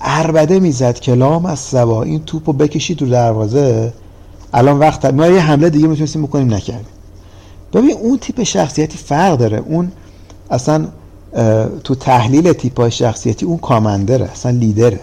اربده 0.00 0.60
می‌زد 0.60 1.00
کلام 1.00 1.46
از 1.46 1.58
سبا 1.58 2.02
این 2.02 2.24
توپو 2.24 2.52
بکشید 2.52 3.02
رو 3.02 3.08
دروازه. 3.08 3.92
الان 4.52 4.78
وقت 4.78 5.04
ما 5.04 5.26
یه 5.26 5.40
حمله 5.40 5.70
دیگه 5.70 5.86
می‌تونستیم 5.86 6.22
بکنیم 6.22 6.54
نکردیم. 6.54 6.86
ببین 7.72 7.96
اون 8.02 8.18
تیپ 8.18 8.42
شخصیتی 8.42 8.98
فرق 8.98 9.38
داره. 9.38 9.62
اون 9.66 9.92
اصلا 10.50 10.86
تو 11.84 11.94
تحلیل 11.94 12.52
تیپ 12.52 12.80
های 12.80 12.90
شخصیتی 12.90 13.46
اون 13.46 13.58
کامندره 13.58 14.24
اصلا 14.24 14.52
لیدره. 14.52 15.00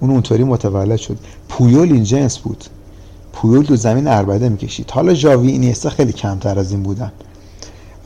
اون 0.00 0.10
اونطوری 0.10 0.44
متولد 0.44 0.96
شد. 0.96 1.16
پویول 1.48 1.92
این 1.92 2.04
جنس 2.04 2.38
بود. 2.38 2.64
پویول 3.32 3.64
تو 3.64 3.76
زمین 3.76 4.08
اربده 4.08 4.48
می‌کشید. 4.48 4.90
حالا 4.90 5.14
جاوی 5.14 5.50
اینیستا 5.50 5.90
خیلی 5.90 6.12
کمتر 6.12 6.58
از 6.58 6.70
این 6.70 6.82
بودن. 6.82 7.12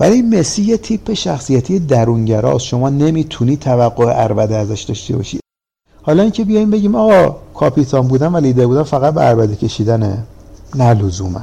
ولی 0.01 0.23
مسی 0.23 0.63
یه 0.63 0.77
تیپ 0.77 1.13
شخصیتی 1.13 1.79
درونگراست 1.79 2.65
شما 2.65 2.89
نمی‌تونی 2.89 3.57
توقع 3.57 4.13
اربده 4.25 4.57
ازش 4.57 4.83
داشته 4.83 5.17
باشی. 5.17 5.41
حالا 6.03 6.23
اینکه 6.23 6.45
بیایم 6.45 6.71
بگیم 6.71 6.95
آقا 6.95 7.37
کاپیتان 7.55 8.09
بودن 8.09 8.27
و 8.27 8.37
لیدر 8.37 8.67
بودن 8.67 8.83
فقط 8.83 9.15
به 9.15 9.29
اربده 9.29 9.57
کشیدنه 9.57 10.25
نه 10.75 10.95
لزوما. 10.95 11.41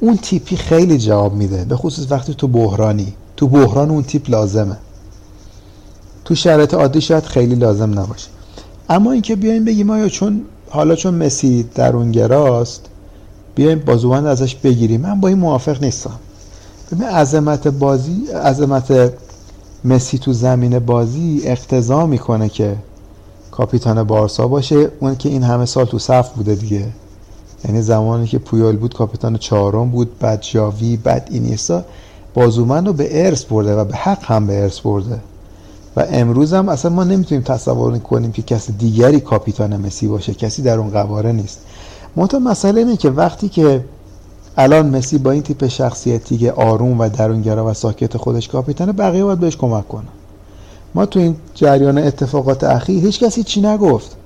اون 0.00 0.16
تیپی 0.16 0.56
خیلی 0.56 0.98
جواب 0.98 1.34
میده. 1.34 1.64
به 1.64 1.76
خصوص 1.76 2.10
وقتی 2.10 2.34
تو 2.34 2.48
بحرانی. 2.48 3.12
تو 3.36 3.48
بحران 3.48 3.90
اون 3.90 4.02
تیپ 4.02 4.30
لازمه. 4.30 4.76
تو 6.30 6.36
شرایط 6.36 6.74
عادی 6.74 7.00
شاید 7.00 7.24
خیلی 7.24 7.54
لازم 7.54 7.98
نباشه. 7.98 8.28
اما 8.88 9.12
اینکه 9.12 9.36
بیایم 9.36 9.64
بگیم 9.64 9.90
آیا 9.90 10.08
چون 10.08 10.40
حالا 10.68 10.94
چون 10.94 11.14
مسی 11.14 11.66
درونگراست 11.74 12.86
بیایم 13.54 13.78
بازوبند 13.78 14.26
ازش 14.26 14.54
بگیریم. 14.54 15.00
من 15.00 15.20
با 15.20 15.28
این 15.28 15.38
موافق 15.38 15.82
نیستم. 15.82 16.18
ببین 16.92 17.08
عظمت 17.08 17.68
بازی 17.68 18.26
عظمت 18.44 19.12
مسی 19.84 20.18
تو 20.18 20.32
زمین 20.32 20.78
بازی 20.78 21.42
اقتضا 21.44 22.06
می‌کنه 22.06 22.48
که 22.48 22.76
کاپیتان 23.50 24.02
بارسا 24.02 24.48
باشه. 24.48 24.88
اون 25.00 25.16
که 25.16 25.28
این 25.28 25.42
همه 25.42 25.66
سال 25.66 25.84
تو 25.84 25.98
صف 25.98 26.30
بوده 26.30 26.54
دیگه. 26.54 26.86
یعنی 27.64 27.82
زمانی 27.82 28.26
که 28.26 28.38
پویال 28.38 28.76
بود 28.76 28.94
کاپیتان 28.94 29.36
چهارم 29.36 29.90
بود 29.90 30.18
بعد 30.18 30.40
جاوی 30.42 30.96
بعد 30.96 31.28
اینیستا 31.30 31.84
بازومن 32.34 32.86
رو 32.86 32.92
به 32.92 33.26
ارث 33.26 33.44
برده 33.44 33.74
و 33.76 33.84
به 33.84 33.96
حق 33.96 34.24
هم 34.24 34.46
به 34.46 34.62
ارث 34.62 34.80
برده. 34.80 35.20
و 35.96 36.06
امروز 36.12 36.54
هم 36.54 36.68
اصلا 36.68 36.90
ما 36.90 37.04
نمی‌تونیم 37.04 37.44
تصور 37.44 37.98
کنیم 37.98 38.32
که 38.32 38.42
کسی 38.42 38.72
دیگری 38.72 39.20
کاپیتان 39.20 39.76
مسی 39.76 40.08
باشه 40.08 40.34
کسی 40.34 40.62
در 40.62 40.78
اون 40.78 40.90
قواره 40.90 41.32
نیست. 41.32 41.60
منتها 42.16 42.40
مسئله 42.40 42.80
اینه 42.80 42.96
که 42.96 43.10
وقتی 43.10 43.48
که 43.48 43.84
الان 44.56 44.96
مسی 44.96 45.18
با 45.18 45.30
این 45.30 45.42
تیپ 45.42 45.66
شخصیتی 45.66 46.38
که 46.38 46.52
آروم 46.52 47.00
و 47.00 47.08
درونگرا 47.08 47.66
و 47.66 47.74
ساکت 47.74 48.16
خودش 48.16 48.48
کاپیتانه 48.48 48.92
بقیه 48.92 49.24
باید 49.24 49.40
بهش 49.40 49.56
کمک 49.56 49.88
کنن. 49.88 50.08
ما 50.94 51.06
تو 51.06 51.20
این 51.20 51.36
جریان 51.54 51.98
اتفاقات 51.98 52.64
اخیر 52.64 53.04
هیچ 53.04 53.24
کسی 53.24 53.42
چی 53.42 53.60
نگفت. 53.60 54.16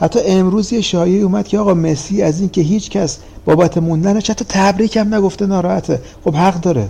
حتی 0.00 0.20
امروز 0.26 0.72
یه 0.72 0.80
شایعه 0.80 1.22
اومد 1.22 1.48
که 1.48 1.58
آقا 1.58 1.74
مسی 1.74 2.22
از 2.22 2.40
این 2.40 2.48
که 2.48 2.60
هیچ 2.60 2.90
کس 2.90 3.18
بابت 3.44 3.78
موندنش 3.78 4.30
حتی 4.30 4.44
تبریک 4.48 4.96
هم 4.96 5.14
نگفته 5.14 5.46
ناراحته. 5.46 6.00
خب 6.24 6.34
حق 6.34 6.60
داره. 6.60 6.88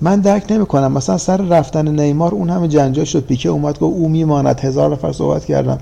من 0.00 0.20
درک 0.20 0.52
نمی‌کنم. 0.52 0.92
مثلا 0.92 1.18
سر 1.18 1.36
رفتن 1.36 2.00
نیمار 2.00 2.34
اون 2.34 2.50
همه 2.50 2.68
جنجال 2.68 3.04
شد. 3.04 3.20
پیکه 3.20 3.48
اومد 3.48 3.78
گفت 3.78 3.96
او 3.96 4.08
میماند. 4.08 4.60
هزار 4.60 4.92
نفر 4.92 5.12
صحبت 5.12 5.44
کردم 5.44 5.78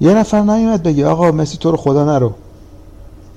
یه 0.00 0.14
نفر 0.14 0.40
نیومد 0.40 0.82
بگه 0.82 1.06
آقا 1.06 1.30
مسی 1.30 1.58
تو 1.58 1.70
رو 1.70 1.76
خدا 1.76 2.04
نرو. 2.04 2.32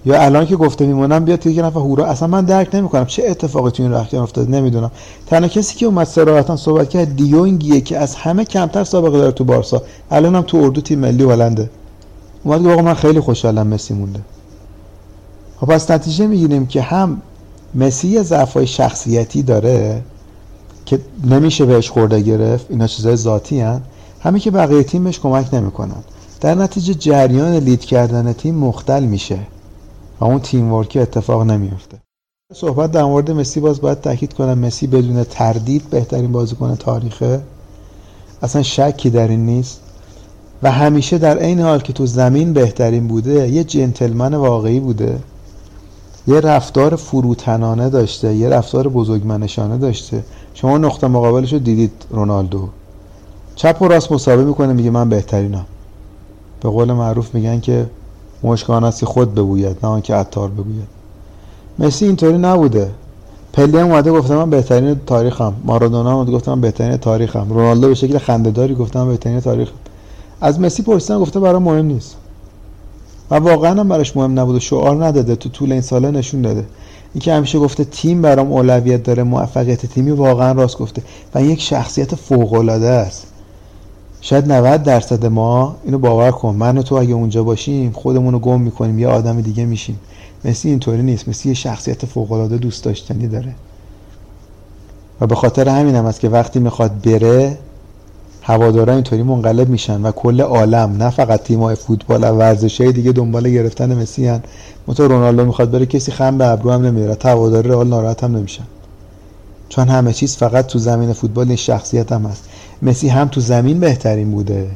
یا 0.06 0.22
الان 0.22 0.46
که 0.46 0.56
گفته 0.56 0.86
میمونم 0.86 1.26
بیاد 1.26 1.48
یه 1.48 1.64
نفر 1.64 1.80
هورا. 1.80 2.06
اصلا 2.06 2.28
من 2.28 2.46
درک 2.46 2.76
نمی‌کنم. 2.76 3.06
چه 3.06 3.24
اتفاقی 3.28 3.72
تو 3.72 3.84
این 3.84 3.94
رختیان 3.94 4.24
افتاد 4.24 4.50
نمی‌دونم. 4.50 4.92
تنها 5.28 5.48
کسی 5.48 5.76
که 5.76 5.86
اومد 5.86 6.08
صراحتا 6.08 6.56
صحبت 6.56 6.90
کرد 6.90 7.16
دیونگیه 7.16 7.82
که 7.82 7.98
از 7.98 8.16
همه 8.16 8.46
کمتر 8.46 8.84
سابقه 8.84 9.18
داره 9.18 9.32
تو 9.32 9.44
بارسا. 9.44 9.82
الان 10.12 10.36
هم 10.36 10.42
تو 10.42 10.58
اردو 10.58 10.82
تیم 10.82 11.00
ملی 11.00 11.24
هلنده. 11.24 11.70
اومد 12.44 12.62
گفت 12.62 12.70
آقا 12.70 12.82
من 12.82 12.94
خیلی 12.94 13.20
خوشحالم 13.20 13.68
مسی 13.68 13.94
مونده. 13.94 14.20
خب 15.62 15.68
پس 15.68 15.92
نتیجه 15.92 16.28
می‌گیریم 16.28 16.66
که 16.66 16.82
هم 16.82 17.22
مسی 17.76 18.08
یه 18.08 18.24
ضعفای 18.24 18.68
شخصیتی 18.68 19.44
داره 19.44 20.04
که 20.86 21.00
نمیشه 21.24 21.66
بهش 21.66 21.90
خورده 21.90 22.22
گرفت 22.22 22.66
اینا 22.70 22.88
چیزای 22.88 23.16
ذاتی 23.16 23.60
هن. 23.60 23.82
همه 24.20 24.40
که 24.40 24.52
بقیه 24.52 24.84
تیم 24.84 25.04
بهش 25.04 25.20
کمک 25.20 25.54
نمی‌کنن. 25.54 26.04
در 26.42 26.56
نتیجه 26.56 26.94
جریان 26.94 27.54
لید 27.56 27.86
کردن 27.86 28.34
تیم 28.34 28.56
مختل 28.56 29.04
میشه 29.04 29.40
و 30.20 30.26
اون 30.26 30.40
تیم 30.40 30.74
ورکی 30.74 31.00
اتفاق 31.00 31.44
نمیفته 31.44 31.98
صحبت 32.54 32.92
در 32.92 33.04
مورد 33.04 33.32
مسی 33.32 33.60
باز 33.60 33.82
باید 33.82 34.02
تاکید 34.02 34.34
کنم. 34.34 34.60
مسی 34.60 34.88
بدون 34.88 35.24
تردید 35.24 35.90
بهترین 35.90 36.32
بازیکن 36.32 36.76
تاریخه. 36.76 37.42
اصلا 38.42 38.64
شکی 38.64 39.10
در 39.10 39.28
این 39.28 39.46
نیست. 39.46 39.82
و 40.64 40.72
همیشه 40.72 41.18
در 41.18 41.38
عین 41.38 41.60
حال 41.60 41.80
که 41.80 41.94
تو 41.94 42.06
زمین 42.06 42.54
بهترین 42.54 43.08
بوده 43.08 43.50
یه 43.50 43.64
جنتلمن 43.64 44.34
واقعی 44.34 44.80
بوده. 44.80 45.20
یه 46.28 46.40
رفتار 46.40 46.96
فروتنانه 46.96 47.90
داشته 47.90 48.36
یه 48.36 48.50
رفتار 48.50 48.88
بزرگمنشانه 48.88 49.78
داشته. 49.78 50.24
شما 50.54 50.78
نقطه 50.78 51.08
مقابلش 51.08 51.54
رو 51.54 51.60
دیدید 51.60 51.92
رونالدو. 52.10 52.70
چپ 53.56 53.82
و 53.82 53.88
راست 53.88 54.12
مسابقه 54.12 54.44
می‌کنه 54.44 54.74
میگه 54.74 54.90
من 54.90 55.10
بهترینم. 55.10 55.66
به 56.62 56.70
قول 56.70 56.94
معروف 56.94 57.36
میگن 57.36 57.60
که 57.60 57.86
مشکاناسی 58.44 59.06
خود 59.06 59.36
ببوید 59.36 59.78
نه 59.84 59.90
آنکه 59.90 60.16
عطار 60.16 60.50
بگوید. 60.50 60.88
مسی 61.80 62.06
اینطوری 62.06 62.38
نبوده. 62.38 62.92
پلی 63.54 63.78
هم 63.78 63.92
اومده 63.92 64.12
گفته 64.12 64.36
من 64.36 64.50
بهترین 64.50 65.02
تاریخم. 65.06 65.54
مارادونا 65.64 66.22
هم 66.22 66.32
گفته 66.32 66.52
من 66.52 66.62
بهترین 66.62 66.98
تاریخم. 66.98 67.48
رونالدو 67.50 67.88
به 67.88 67.94
شکل 67.94 68.18
خندهداری 68.18 68.76
گفته 68.76 69.00
من 69.00 69.08
بهترین 69.08 69.40
تاریخم. 69.40 69.74
از 70.42 70.60
مسی 70.60 70.84
پرسیدن 70.84 71.20
گفته 71.20 71.40
برای 71.40 71.62
مهم 71.62 71.86
نیست. 71.86 72.16
و 73.32 73.36
واقعا 73.36 73.80
هم 73.80 73.88
براش 73.88 74.18
مهم 74.18 74.40
نبود 74.40 74.56
و 74.56 74.60
شعار 74.60 75.06
نداده 75.06 75.36
تو 75.36 75.50
طول 75.50 75.72
این 75.72 75.82
ساله 75.82 76.12
نشون 76.12 76.42
داده. 76.42 76.66
اینکه 77.14 77.34
همیشه 77.34 77.60
گفته 77.60 77.84
تیم 77.84 78.22
برام 78.22 78.52
اولویت 78.52 79.04
داره 79.04 79.24
موفقیت 79.24 79.86
تیمی 79.86 80.12
واقعا 80.12 80.52
راست 80.52 80.78
گفته. 80.78 81.02
و 81.36 81.44
یک 81.44 81.62
شخصیت 81.62 82.16
فوق 82.16 82.54
العاده 82.54 82.88
است. 82.88 83.28
شاید 84.22 84.52
90 84.52 84.84
درصد 84.84 85.26
ما 85.26 85.76
اینو 85.86 85.98
باور 85.98 86.32
کن. 86.32 86.56
من 86.56 86.78
و 86.78 86.82
تو 86.82 86.96
اگه 86.96 87.14
اونجا 87.14 87.44
باشیم 87.44 87.92
خودمون 87.92 88.34
رو 88.34 88.40
گم 88.40 88.62
می‌کنیم 88.62 89.00
یه 89.00 89.08
آدم 89.08 89.42
دیگه 89.42 89.66
میشیم. 89.66 90.00
مسی 90.46 90.70
اینطوری 90.70 91.04
نیست. 91.04 91.30
مسی 91.30 91.50
یه 91.50 91.56
شخصیت 91.56 92.06
فوق 92.06 92.32
العاده 92.32 92.58
دوست 92.58 92.84
داشتنی 92.84 93.28
داره. 93.28 93.56
و 95.22 95.28
به 95.28 95.36
خاطر 95.36 95.70
همین 95.70 95.96
هم 95.96 96.06
است 96.06 96.20
که 96.20 96.30
وقتی 96.30 96.60
می‌خواد 96.60 97.02
بره 97.02 97.58
هوادارا 98.48 98.94
اینطوری 98.94 99.24
منقلب 99.24 99.70
میشن 99.70 100.02
و 100.02 100.12
کل 100.12 100.42
عالم 100.42 100.96
نه 100.98 101.10
فقط 101.10 101.44
تیم‌های 101.44 101.76
فوتبال 101.76 102.24
و 102.24 102.28
ورزش‌های 102.28 102.92
دیگه 102.92 103.12
دنبال 103.12 103.50
گرفتن 103.50 104.02
مسی 104.02 104.28
هن. 104.28 104.44
متو 104.88 105.08
رونالدو 105.08 105.46
می‌خواد 105.46 105.72
بره 105.72 105.86
کسی 105.86 106.12
خم 106.12 106.38
به 106.38 106.48
ابرو 106.48 106.72
هم 106.72 106.86
نمیره. 106.86 107.18
هوادار 107.24 107.66
رئال 107.66 107.88
ناراحت 107.88 108.24
هم 108.24 108.36
نمیشن. 108.36 108.64
چون 109.70 109.88
همه 109.88 110.14
چیز 110.14 110.38
فقط 110.38 110.68
تو 110.68 110.80
زمین 110.80 111.14
فوتبال 111.14 111.48
این 111.48 111.56
شخصیت 111.56 112.12
هم 112.12 112.26
هست. 112.26 112.44
مسی 112.82 113.08
هم 113.08 113.28
تو 113.28 113.42
زمین 113.42 113.80
بهترین 113.80 114.32
بوده 114.32 114.68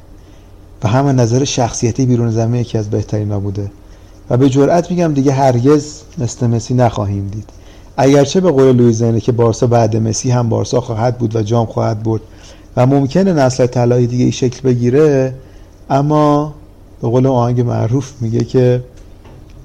و 0.83 0.87
هم 0.87 1.07
نظر 1.07 1.43
شخصیتی 1.43 2.05
بیرون 2.05 2.31
زمین 2.31 2.61
یکی 2.61 2.77
از 2.77 2.89
بهترین 2.89 3.39
بوده. 3.39 3.71
و 4.29 4.37
به 4.37 4.49
جرئت 4.49 4.91
میگم 4.91 5.13
دیگه 5.13 5.31
هرگز 5.31 6.01
مثل 6.17 6.47
مسی 6.47 6.73
نخواهیم 6.73 7.27
دید. 7.27 7.49
اگرچه 7.97 8.41
به 8.41 8.51
قول 8.51 8.75
لویز 8.75 9.03
که 9.03 9.31
بارسا 9.31 9.67
بعد 9.67 9.97
مسی 9.97 10.31
هم 10.31 10.49
بارسا 10.49 10.81
خواهد 10.81 11.17
بود 11.17 11.35
و 11.35 11.41
جام 11.41 11.65
خواهد 11.65 12.03
برد 12.03 12.21
و 12.77 12.85
ممکنه 12.85 13.33
نسل 13.33 13.65
طلایی 13.65 14.07
دیگه 14.07 14.23
این 14.23 14.31
شکل 14.31 14.61
بگیره 14.61 15.33
اما 15.89 16.53
به 17.01 17.07
قول 17.07 17.27
آهنگ 17.27 17.61
معروف 17.61 18.13
میگه 18.21 18.43
که 18.43 18.83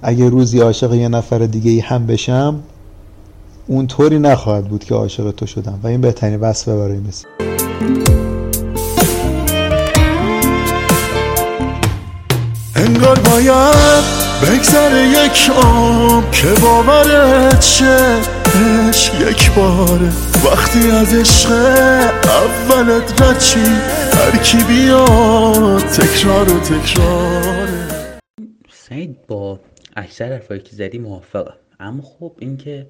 اگه 0.03 0.29
روزی 0.29 0.61
عاشق 0.61 0.95
یه 0.95 1.09
نفر 1.09 1.39
دیگه 1.39 1.71
ای 1.71 1.81
هم 1.81 2.07
بشم 2.07 2.61
اون 3.67 3.87
طوری 3.87 4.19
نخواهد 4.19 4.65
بود 4.69 4.85
که 4.85 4.95
عاشق 4.95 5.31
تو 5.31 5.47
شدم 5.47 5.81
و 5.83 5.87
این 5.87 6.01
بهترین 6.01 6.41
وصفه 6.41 6.77
برای 6.77 6.99
مسی 6.99 7.27
انگار 12.77 13.19
باید 13.19 14.05
بگذره 14.43 15.09
یک 15.09 15.51
عام 15.51 16.31
که 16.31 16.49
باورت 16.63 17.63
شه. 17.63 18.36
عشق 18.57 19.31
یک 19.31 19.51
باره. 19.55 20.11
وقتی 20.47 20.91
از 20.91 21.15
عشق 21.15 21.51
اولت 21.51 23.23
رچی 23.23 23.61
هر 24.13 24.43
کی 24.43 24.59
بیاد 24.69 25.81
تکرار 25.81 26.53
و 26.53 26.61
تکراره. 26.61 27.89
سعید 28.71 29.27
با 29.27 29.61
اکثر 29.97 30.33
حرفایی 30.33 30.61
که 30.61 30.77
زدی 30.77 30.99
موافقم 30.99 31.55
اما 31.81 32.03
خب 32.03 32.33
اینکه 32.39 32.87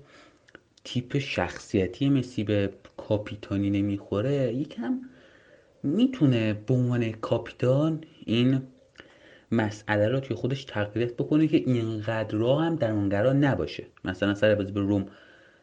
تیپ 0.84 1.18
شخصیتی 1.18 2.08
مسی 2.08 2.44
به 2.44 2.70
کاپیتانی 2.96 3.70
نمی‌خوره 3.70 4.54
یکم 4.54 5.00
می‌تونه 5.82 6.52
به 6.52 6.74
عنوان 6.74 7.12
کاپیتان 7.12 8.00
این 8.26 8.62
مسئله 9.52 10.08
رو 10.08 10.20
توی 10.20 10.36
خودش 10.36 10.64
تقویت 10.64 11.14
بکنه 11.14 11.48
که 11.48 11.56
اینقدر 11.56 12.38
راه 12.38 12.64
هم 12.64 12.76
در 12.76 12.90
اونگرا 12.90 13.32
نباشه. 13.32 13.86
مثلا 14.04 14.34
سر 14.34 14.54
بازی 14.54 14.72
به 14.72 14.80
روم 14.80 15.06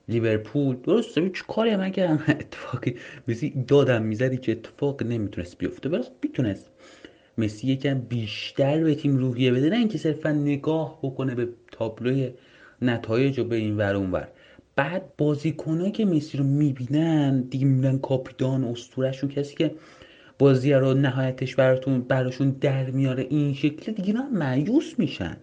لیورپول. 0.08 0.76
درست 0.76 1.20
چه 1.20 1.44
کاری 1.48 1.70
هم 1.70 1.82
اگر 1.82 2.12
اتفاقی 2.28 2.96
مسی 3.28 3.64
دادم 3.68 4.02
می‌زدی 4.04 4.38
که 4.38 4.52
اتفاق 4.52 5.04
نمی‌تونست 5.04 5.58
بیفته. 5.58 5.90
ولی 5.90 6.04
خب 6.04 6.12
می‌تونست. 6.24 6.70
مسی 7.38 7.68
یکم 7.68 8.00
بیشتر 8.00 8.84
به 8.84 8.96
تیم 8.96 9.18
روحیه 9.18 9.52
بده 9.52 9.70
نه 9.70 9.78
اینکه 9.78 9.98
صرفا 9.98 10.32
نگاه 10.32 11.00
بکنه 11.04 11.36
به 11.36 11.50
تابلوی 11.72 12.34
نتایج 12.82 13.40
و 13.40 13.44
به 13.44 13.56
این 13.56 13.78
ور 13.78 13.96
اون 13.96 14.12
ور. 14.12 14.28
بعد 14.76 15.04
بازیکنایی 15.18 15.92
که 15.92 16.06
مسی 16.06 16.38
رو 16.38 16.44
می‌بینن 16.44 17.42
دیگه 17.42 17.66
می‌بینن 17.66 18.00
کاپیتان 18.00 18.64
اسطورهشون 18.64 19.30
کسی 19.30 19.56
که 19.56 19.76
بازی 20.40 20.74
رو 20.74 20.94
نهایتش 20.94 21.56
براتون 21.56 22.02
براشون 22.02 22.50
در 22.50 22.90
میاره 22.90 23.28
این 23.30 23.54
شکل 23.54 23.92
دیگه 23.92 24.14
هم 24.14 24.38
مایوس 24.38 24.94
میشن. 24.98 25.38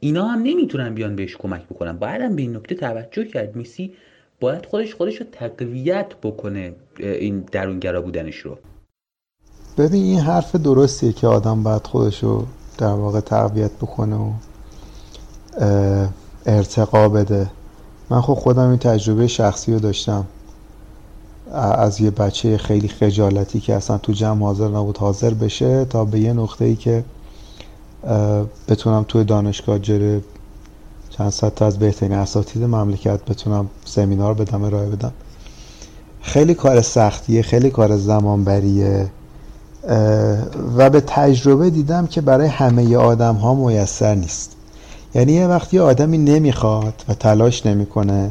اینا 0.00 0.24
هم 0.24 0.38
نمی‌تونن 0.42 0.94
بیان 0.94 1.16
بهش 1.16 1.36
کمک 1.36 1.62
بکنن. 1.66 1.92
باید 1.92 2.22
هم 2.22 2.36
به 2.36 2.42
این 2.42 2.56
نکته 2.56 2.74
توجه 2.74 3.24
کرد. 3.24 3.58
مسی 3.58 3.92
باید 4.40 4.66
خودش 4.66 4.94
خودش 4.94 5.16
رو 5.16 5.26
تقویت 5.32 6.06
بکنه 6.22 6.74
این 6.98 7.44
درونگرا 7.52 8.02
بودنش 8.02 8.36
رو. 8.36 8.58
ببین 9.78 10.02
این 10.02 10.20
حرف 10.20 10.56
درستیه 10.56 11.12
که 11.12 11.26
آدم 11.26 11.62
باید 11.62 11.86
خودش 11.86 12.22
رو 12.22 12.46
در 12.78 12.92
واقع 12.92 13.20
تقویت 13.20 13.72
بکنه 13.72 14.16
و 14.16 14.32
ارتقا 16.46 17.08
بده. 17.08 17.50
من 18.10 18.20
خب 18.20 18.34
خودم 18.34 18.68
این 18.68 18.78
تجربه 18.78 19.26
شخصی 19.26 19.72
رو 19.72 19.78
داشتم. 19.78 20.26
از 21.52 22.00
یه 22.00 22.10
بچه 22.10 22.58
خیلی 22.58 22.88
خجالتی 22.88 23.60
که 23.60 23.74
اصلا 23.74 23.98
تو 23.98 24.12
جمع 24.12 24.42
حاضر 24.42 24.68
نبود 24.68 24.98
حاضر 24.98 25.34
بشه 25.34 25.84
تا 25.84 26.04
به 26.04 26.20
یه 26.20 26.32
نقطه 26.32 26.64
ای 26.64 26.76
که 26.76 27.04
بتونم 28.68 29.04
توی 29.08 29.24
دانشگاه 29.24 29.78
جره 29.78 30.20
چند 31.10 31.30
صد 31.30 31.54
تا 31.54 31.66
از 31.66 31.78
بهترین 31.78 32.12
اساتید 32.12 32.62
مملکت 32.62 33.24
بتونم 33.24 33.68
سمینار 33.84 34.34
بدم 34.34 34.62
ارائه 34.62 34.88
بدم. 34.88 35.12
خیلی 36.22 36.54
کار 36.54 36.80
سختیه 36.80 37.42
خیلی 37.42 37.70
کار 37.70 37.96
زمان 37.96 38.44
بریه 38.44 39.10
و 40.76 40.90
به 40.90 41.00
تجربه 41.06 41.70
دیدم 41.70 42.06
که 42.06 42.20
برای 42.20 42.46
همه 42.46 42.96
آدم 42.96 43.34
ها 43.34 43.54
میسر 43.54 44.14
نیست. 44.14 44.52
یعنی 45.14 45.32
یه 45.32 45.46
وقتی 45.46 45.78
آدمی 45.78 46.18
نمی‌خواد 46.18 47.04
و 47.08 47.14
تلاش 47.14 47.66
نمی‌کنه 47.66 48.30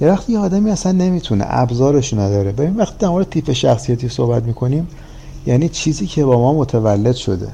یه 0.00 0.08
وقتی 0.08 0.36
آدمی 0.36 0.70
اصلا 0.70 0.92
نمی‌تونه 0.92 1.44
ابزارش 1.48 2.14
نداره. 2.14 2.52
ببین 2.52 2.76
وقتی 2.76 2.96
در 2.98 3.08
مورد 3.08 3.30
تیپ 3.30 3.52
شخصیتی 3.52 4.08
صحبت 4.08 4.44
می‌کنیم 4.44 4.88
یعنی 5.46 5.68
چیزی 5.68 6.06
که 6.06 6.24
با 6.24 6.38
ما 6.38 6.54
متولد 6.54 7.14
شده. 7.14 7.48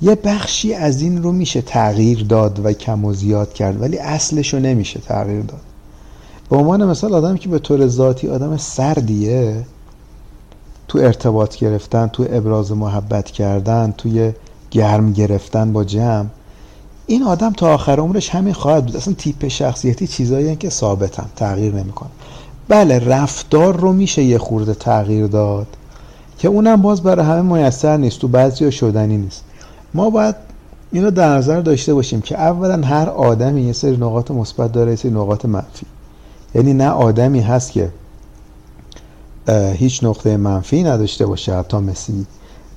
یه 0.00 0.14
بخشی 0.14 0.74
از 0.74 1.02
این 1.02 1.22
رو 1.22 1.32
میشه 1.32 1.62
تغییر 1.62 2.24
داد 2.24 2.64
و 2.64 2.72
کم 2.72 3.04
و 3.04 3.12
زیاد 3.12 3.52
کرد 3.52 3.82
ولی 3.82 3.98
اصلش 3.98 4.54
رو 4.54 4.60
نمیشه 4.60 5.00
تغییر 5.00 5.42
داد. 5.42 5.60
به 6.50 6.56
عنوان 6.56 6.84
مثال 6.84 7.14
آدمی 7.14 7.38
که 7.38 7.48
به 7.48 7.58
طور 7.58 7.86
ذاتی 7.86 8.28
آدم 8.28 8.56
سردیه 8.56 9.64
تو 10.88 10.98
ارتباط 10.98 11.56
گرفتن 11.56 12.06
تو 12.06 12.26
ابراز 12.30 12.72
محبت 12.72 13.30
کردن 13.30 13.94
توی 13.96 14.32
گرم 14.70 15.12
گرفتن 15.12 15.72
با 15.72 15.84
جمع 15.84 16.26
این 17.06 17.22
آدم 17.22 17.52
تا 17.52 17.74
آخر 17.74 18.00
عمرش 18.00 18.30
همین 18.30 18.54
خواهد 18.54 18.86
بود. 18.86 18.96
اصلا 18.96 19.14
تیپ 19.14 19.48
شخصیتی 19.48 20.06
چیزایی 20.06 20.56
که 20.56 20.70
ثابتن 20.70 21.26
تغییر 21.36 21.74
نمی‌کنه. 21.74 22.10
بله 22.68 22.98
رفتار 22.98 23.76
رو 23.76 23.92
میشه 23.92 24.22
یه 24.22 24.38
خورده 24.38 24.74
تغییر 24.74 25.26
داد 25.26 25.66
که 26.38 26.48
اونم 26.48 26.82
باز 26.82 27.02
برای 27.02 27.26
همه 27.26 27.64
میسر 27.64 27.96
نیست 27.96 28.18
تو 28.18 28.28
بعضی 28.28 28.72
شدنی 28.72 29.16
نیست. 29.16 29.44
ما 29.94 30.10
باید 30.10 30.34
اینو 30.92 31.10
در 31.10 31.36
نظر 31.36 31.60
داشته 31.60 31.94
باشیم 31.94 32.20
که 32.20 32.40
اولا 32.40 32.86
هر 32.86 33.08
آدمی 33.08 33.62
یه 33.62 33.72
سری 33.72 33.96
نقاط 33.96 34.30
مثبت 34.30 34.72
داره 34.72 34.90
یه 34.90 34.96
سری 34.96 35.10
نقاط 35.10 35.44
منفی. 35.44 35.86
یعنی 36.54 36.72
نه 36.72 36.88
آدمی 36.88 37.40
هست 37.40 37.72
که 37.72 37.92
هیچ 39.72 40.04
نقطه 40.04 40.36
منفی 40.36 40.82
نداشته 40.82 41.26
باشه 41.26 41.54
حتی 41.58 41.76
مسی. 41.76 42.26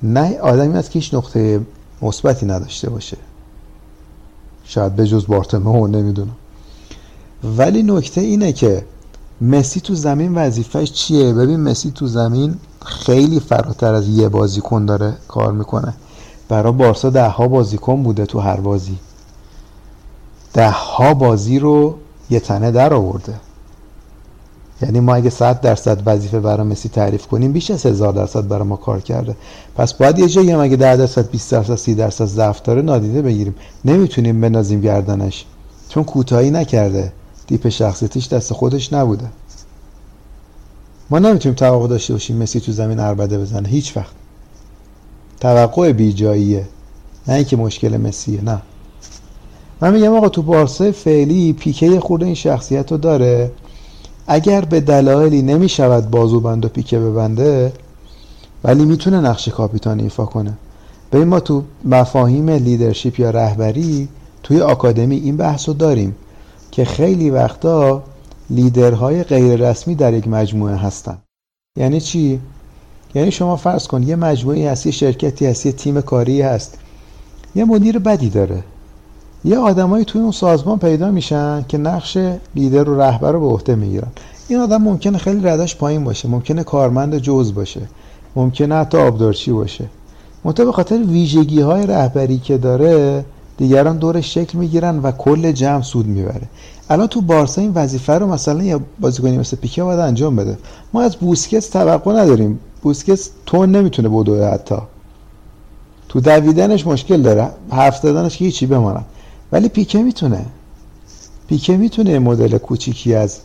نه 0.02 0.38
آدمی 0.38 0.74
هست 0.74 0.90
که 0.90 0.98
هیچ 0.98 1.14
نقطه 1.14 1.60
مثبتی 2.02 2.46
نداشته 2.46 2.90
باشه. 2.90 3.16
شاید 4.64 4.96
به 4.96 5.06
جز 5.06 5.26
بارتمو 5.26 5.86
نمی‌دونم. 5.86 6.36
ولی 7.56 7.82
نکته 7.82 8.20
اینه 8.20 8.52
که 8.52 8.84
مسی 9.40 9.80
تو 9.80 9.94
زمین 9.94 10.34
وظیفهش 10.34 10.92
چیه؟ 10.92 11.32
ببین 11.32 11.60
مسی 11.60 11.90
تو 11.90 12.06
زمین 12.06 12.56
خیلی 12.84 13.40
فراتر 13.40 13.94
از 13.94 14.08
یه 14.08 14.28
بازیکن 14.28 14.86
داره 14.86 15.16
کار 15.28 15.52
می‌کنه. 15.52 15.94
برای 16.52 16.72
بارسا 16.72 17.10
ده 17.10 17.28
ها 17.28 17.48
بازیکن 17.48 18.02
بوده 18.02 18.26
تو 18.26 18.40
هر 18.40 18.56
بازی. 18.56 18.98
ده 20.52 20.70
ها 20.70 21.14
بازی 21.14 21.58
رو 21.58 21.94
یه 22.30 22.40
تنه 22.40 22.70
در 22.70 22.94
آورده. 22.94 23.34
یعنی 24.82 25.00
ما 25.00 25.14
اگه 25.14 25.30
100 25.30 25.60
درصد 25.60 26.02
وظیفه 26.06 26.40
برای 26.40 26.66
مسی 26.66 26.88
تعریف 26.88 27.26
کنیم 27.26 27.52
بیش 27.52 27.70
از 27.70 27.86
هزار 27.86 28.12
درصد 28.12 28.48
برای 28.48 28.68
ما 28.68 28.76
کار 28.76 29.00
کرده. 29.00 29.36
پس 29.76 29.94
باید 29.94 30.18
یه 30.18 30.28
جایی 30.28 30.50
هم 30.50 30.60
اگه 30.60 30.76
10 30.76 30.96
درصد 30.96 31.30
20 31.30 31.52
درصد 31.52 31.74
30 31.74 31.94
درصد 31.94 32.24
ضعف 32.24 32.62
داره 32.62 32.82
نادیده 32.82 33.22
بگیریم. 33.22 33.54
نمی‌تونیم 33.84 34.40
بنازیم 34.40 34.80
گردنش. 34.80 35.44
چون 35.88 36.04
کوتاهی 36.04 36.50
نکرده. 36.50 37.12
دیپ 37.46 37.68
شخصیتیش 37.68 38.28
دست 38.28 38.52
خودش 38.52 38.92
نبوده. 38.92 39.26
ما 41.10 41.18
نمی‌تونیم 41.18 41.56
توقع 41.56 41.88
داشته 41.88 42.12
باشیم 42.12 42.36
مسی 42.36 42.60
تو 42.60 42.72
زمین 42.72 43.00
عربده 43.00 43.38
بزنه. 43.38 43.68
هیچ 43.68 43.96
وقت. 43.96 44.21
توقع 45.42 45.92
بیجاییه 45.92 46.68
نه 47.28 47.34
اینکه 47.34 47.56
مشکل 47.56 47.96
مسیه 47.96 48.40
نه. 48.44 48.62
من 49.80 49.92
میگم 49.94 50.14
آقا 50.14 50.28
تو 50.28 50.42
بارسا 50.42 50.92
فعلی 50.92 51.52
پیکه 51.52 52.00
خورده 52.00 52.26
این 52.26 52.34
شخصیت 52.34 52.92
رو 52.92 52.98
داره. 52.98 53.50
اگر 54.26 54.60
به 54.60 54.80
دلایلی 54.80 55.42
نمی‌شود 55.42 56.10
بازوبند 56.10 56.64
و 56.64 56.68
پیکه 56.68 56.98
ببنده 56.98 57.72
ولی 58.64 58.84
می‌تونه 58.84 59.20
نقش 59.20 59.48
کاپیتان 59.48 60.00
ایفا 60.00 60.24
کنه. 60.24 60.52
ببین 61.12 61.28
ما 61.28 61.40
تو 61.40 61.62
مفاهیم 61.84 62.50
لیدرشپ 62.50 63.20
یا 63.20 63.30
رهبری 63.30 64.08
توی 64.42 64.60
آکادمی 64.60 65.16
این 65.16 65.36
بحث 65.36 65.68
رو 65.68 65.74
داریم 65.74 66.16
که 66.70 66.84
خیلی 66.84 67.30
وقتا 67.30 68.02
لیدرهای 68.50 69.22
غیر 69.22 69.70
رسمی 69.70 69.94
در 69.94 70.14
یک 70.14 70.28
مجموعه 70.28 70.76
هستن. 70.76 71.18
یعنی 71.78 72.00
چی؟ 72.00 72.40
یعنی 73.14 73.30
شما 73.30 73.56
فرض 73.56 73.86
کن 73.86 74.02
یه 74.02 74.16
مجموعه 74.16 74.70
هست 74.70 74.86
یه 74.86 74.92
شرکتی 74.92 75.46
هست 75.46 75.66
یه 75.66 75.72
تیم 75.72 76.00
کاری 76.00 76.42
هست. 76.42 76.78
یه 77.54 77.64
مدیر 77.64 77.98
بدی 77.98 78.28
داره. 78.28 78.64
یه 79.44 79.58
آدمایی 79.58 80.04
توی 80.04 80.20
اون 80.20 80.30
سازمان 80.30 80.78
پیدا 80.78 81.10
میشن 81.10 81.64
که 81.68 81.78
نقش 81.78 82.18
لیدر 82.54 82.88
و 82.88 83.00
رهبر 83.00 83.32
رو 83.32 83.40
به 83.40 83.46
عهده 83.46 83.74
می‌گیرن. 83.74 84.08
این 84.48 84.58
آدم 84.58 84.82
ممکنه 84.82 85.18
خیلی 85.18 85.40
ردش 85.40 85.76
پایین 85.76 86.04
باشه 86.04 86.28
ممکنه 86.28 86.64
کارمند 86.64 87.18
جز 87.18 87.54
باشه 87.54 87.80
ممکنه 88.36 88.74
حتی 88.74 88.98
آبدارچی 88.98 89.52
باشه. 89.52 89.84
منتها 90.44 90.66
به 90.66 90.72
خاطر 90.72 91.02
ویژگی 91.02 91.60
های 91.60 91.86
رهبری 91.86 92.38
که 92.38 92.58
داره 92.58 93.24
دیگران 93.56 93.96
دورش 93.96 94.34
شکل 94.34 94.58
می‌گیرن 94.58 94.98
و 94.98 95.12
کل 95.12 95.52
جمع 95.52 95.82
سود 95.82 96.06
می‌بره. 96.06 96.48
الان 96.90 97.06
تو 97.06 97.20
بارسا 97.20 97.60
این 97.60 97.72
وظیفه 97.74 98.12
رو 98.12 98.26
مثلا 98.26 98.62
یه 98.62 98.78
بازیکنی 99.00 99.38
مثل 99.38 99.56
پیکه 99.56 99.82
باید 99.82 100.00
انجام 100.00 100.36
بده. 100.36 100.58
ما 100.92 101.02
از 101.02 101.16
بوسکتس 101.16 101.68
توقع 101.68 102.12
نداریم 102.12 102.60
بوسکتس 102.82 103.30
تون 103.46 103.70
نمی‌تونه 103.70 104.08
بدوه 104.08 104.46
حتی. 104.46 104.76
تو 106.08 106.20
دویدنش 106.20 106.86
مشکل 106.86 107.22
داره. 107.22 107.50
حرف 107.70 107.98
زدنش 107.98 108.36
که 108.36 108.44
هیچی 108.44 108.66
بمانه 108.66 109.00
ولی 109.52 109.68
پیکه 109.68 110.02
می‌تونه. 110.02 110.46
پیکه 111.48 111.76
می‌تونه 111.76 112.18
مدل 112.18 112.58
کوچیکی 112.58 113.14
از 113.14 113.38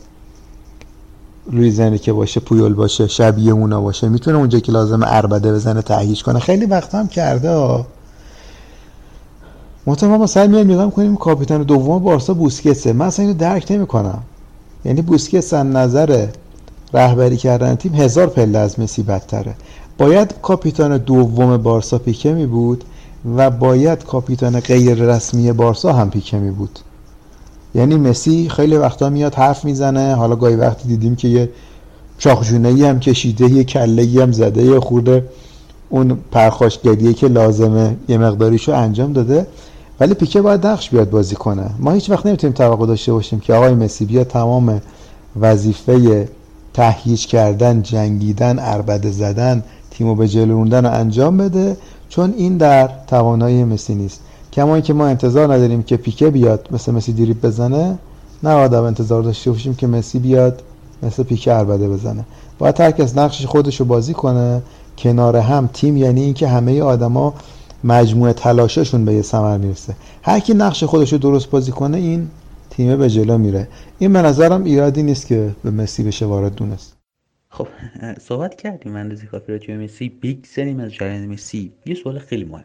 ریزنی 1.52 1.98
که 1.98 2.14
باشه 2.14 2.40
پویل 2.40 2.74
باشه 2.74 3.08
شبیه 3.08 3.52
اونا 3.52 3.82
باشه. 3.82 4.10
می‌تونه 4.10 4.38
اونجا 4.38 4.60
که 4.60 4.72
لازم 4.72 5.04
اربده 5.04 5.54
بزنه 5.54 5.82
تهییج 5.82 6.24
کنه. 6.24 6.40
خیلی 6.40 6.66
وقت 6.66 6.96
هم 6.96 7.08
کرده. 7.08 7.52
ها 7.52 7.86
ما 9.86 10.28
سعی 10.28 10.48
میاد 10.48 10.66
نگاه 10.66 10.92
کنیم 10.92 11.16
کاپیتان 11.16 11.64
دوم 11.64 12.04
بارسا 12.04 12.34
بوسکتسه 12.34 12.94
من 12.94 13.06
اصلا 13.06 13.26
اینو 13.26 13.38
درک 13.38 13.72
نمی‌کنم. 13.72 14.24
یعنی 14.86 15.02
بوسکتس 15.02 15.54
از 15.54 15.66
نظر 15.66 16.28
رهبری 16.94 17.38
کردن 17.38 17.76
تیم 17.76 17.96
هزار 17.96 18.28
پله 18.28 18.58
از 18.58 18.80
مسی 18.80 19.04
بدتره. 19.04 19.56
باید 19.98 20.34
کاپیتان 20.42 20.98
دوم 20.98 21.58
بارسا 21.58 21.98
پیکه 21.98 22.34
می 22.34 22.46
بود 22.46 22.84
و 23.38 23.50
باید 23.50 24.04
کاپیتان 24.04 24.60
غیر 24.60 24.94
رسمی 24.98 25.52
بارسا 25.52 25.94
هم 25.94 26.10
پیکه 26.10 26.38
می 26.38 26.52
بود. 26.52 26.80
یعنی 27.76 27.96
مسی 27.96 28.50
خیلی 28.50 28.78
وقتا 28.78 29.10
میاد 29.10 29.36
حرف 29.36 29.66
می‌زنه. 29.66 30.16
حالا 30.16 30.36
گاهی 30.36 30.56
وقتی 30.56 30.88
دیدیم 30.88 31.16
که 31.16 31.28
یه 31.28 31.50
چاخجونه 32.18 32.68
ای 32.68 32.86
هم 32.86 33.00
کشیده 33.00 33.50
یه 33.50 33.64
کله 33.64 34.02
ای 34.02 34.22
هم 34.22 34.32
زده 34.32 34.64
یه 34.64 34.80
خورده 34.80 35.26
اون 35.90 36.18
پرخاشگریه 36.32 37.14
که 37.14 37.28
لازمه 37.28 37.98
یه 38.08 38.18
مقداریشو 38.18 38.72
انجام 38.72 39.14
داده. 39.14 39.48
ولی 40.00 40.14
پیکه 40.14 40.42
باید 40.42 40.68
نقش 40.68 40.90
بیاد 40.90 41.10
بازی 41.10 41.36
کنه. 41.36 41.70
ما 41.80 41.92
هیچ 41.92 42.10
وقت 42.10 42.26
نمی‌تونیم 42.26 42.54
توقع 42.54 42.86
داشته 42.86 43.14
باشیم 43.14 43.40
که 43.40 43.54
آقای 43.54 43.74
مسی 43.74 44.06
بیاد 44.06 44.28
تمام 44.28 44.82
وظیفه 45.40 46.28
تهییج 46.78 47.28
کردن 47.28 47.82
جنگیدن 47.82 48.60
اربده 48.60 49.12
زدن 49.12 49.64
تیمو 49.92 50.16
به 50.16 50.28
جلو 50.28 50.54
روندن 50.54 50.86
رو 50.86 50.94
انجام 50.94 51.38
بده 51.38 51.78
چون 52.10 52.34
این 52.38 52.58
در 52.58 52.90
توانایی 53.08 53.64
مسی 53.64 53.96
نیست. 53.96 54.20
کما 54.54 54.74
اینکه 54.76 54.94
ما 54.94 55.06
انتظار 55.06 55.54
نداریم 55.54 55.84
که 55.84 55.98
پیکه 55.98 56.30
بیاد 56.30 56.68
مثل 56.72 56.92
مسی 56.92 57.14
دریب 57.14 57.46
بزنه 57.46 57.98
نه 58.44 58.50
آدم 58.50 58.84
انتظار 58.84 59.24
داشته 59.24 59.52
باشیم 59.52 59.76
که 59.76 59.88
مسی 59.88 60.20
بیاد 60.20 60.62
مثل 61.04 61.24
پیکه 61.24 61.54
اربده 61.54 61.90
بزنه. 61.90 62.26
باید 62.60 62.82
هر 62.82 62.92
کس 62.92 63.18
نقشش 63.18 63.46
خودش 63.46 63.82
بازی 63.82 64.14
کنه 64.14 64.62
کنار 64.98 65.38
هم 65.38 65.70
تیم 65.74 65.98
یعنی 65.98 66.22
اینکه 66.22 66.48
همه 66.48 66.82
آدما 66.82 67.34
مجموعه 67.84 68.34
تلاششون 68.34 69.06
به 69.06 69.14
یه 69.14 69.22
ثمر 69.22 69.58
می‌رسه. 69.58 69.96
هر 70.22 70.40
کی 70.40 70.54
نقش 70.54 70.84
خودش 70.84 71.14
رو 71.14 71.20
درست 71.20 71.50
بازی 71.50 71.72
کنه 71.72 71.98
این 71.98 72.28
تیمه 72.78 72.96
به 72.96 73.10
جلو 73.10 73.38
میره. 73.38 73.68
این 74.00 74.14
به 74.14 74.22
نظرم 74.22 74.64
ایرادی 74.64 75.04
نیست 75.04 75.28
که 75.28 75.52
به 75.64 75.72
مسی 75.72 76.04
بشه 76.04 76.26
وارد 76.26 76.56
دونست 76.56 76.98
خب 77.50 77.68
صحبت 78.20 78.56
کردیم 78.56 78.96
اندازه 78.96 79.26
کافی 79.26 79.52
راجع 79.52 79.78
مسی 79.78 80.10
بگذریم 80.10 80.80
از 80.80 80.94
جریان 80.94 81.26
مسی. 81.28 81.74
یه 81.86 81.96
سوال 81.96 82.20
خیلی 82.20 82.46
مهم. 82.46 82.64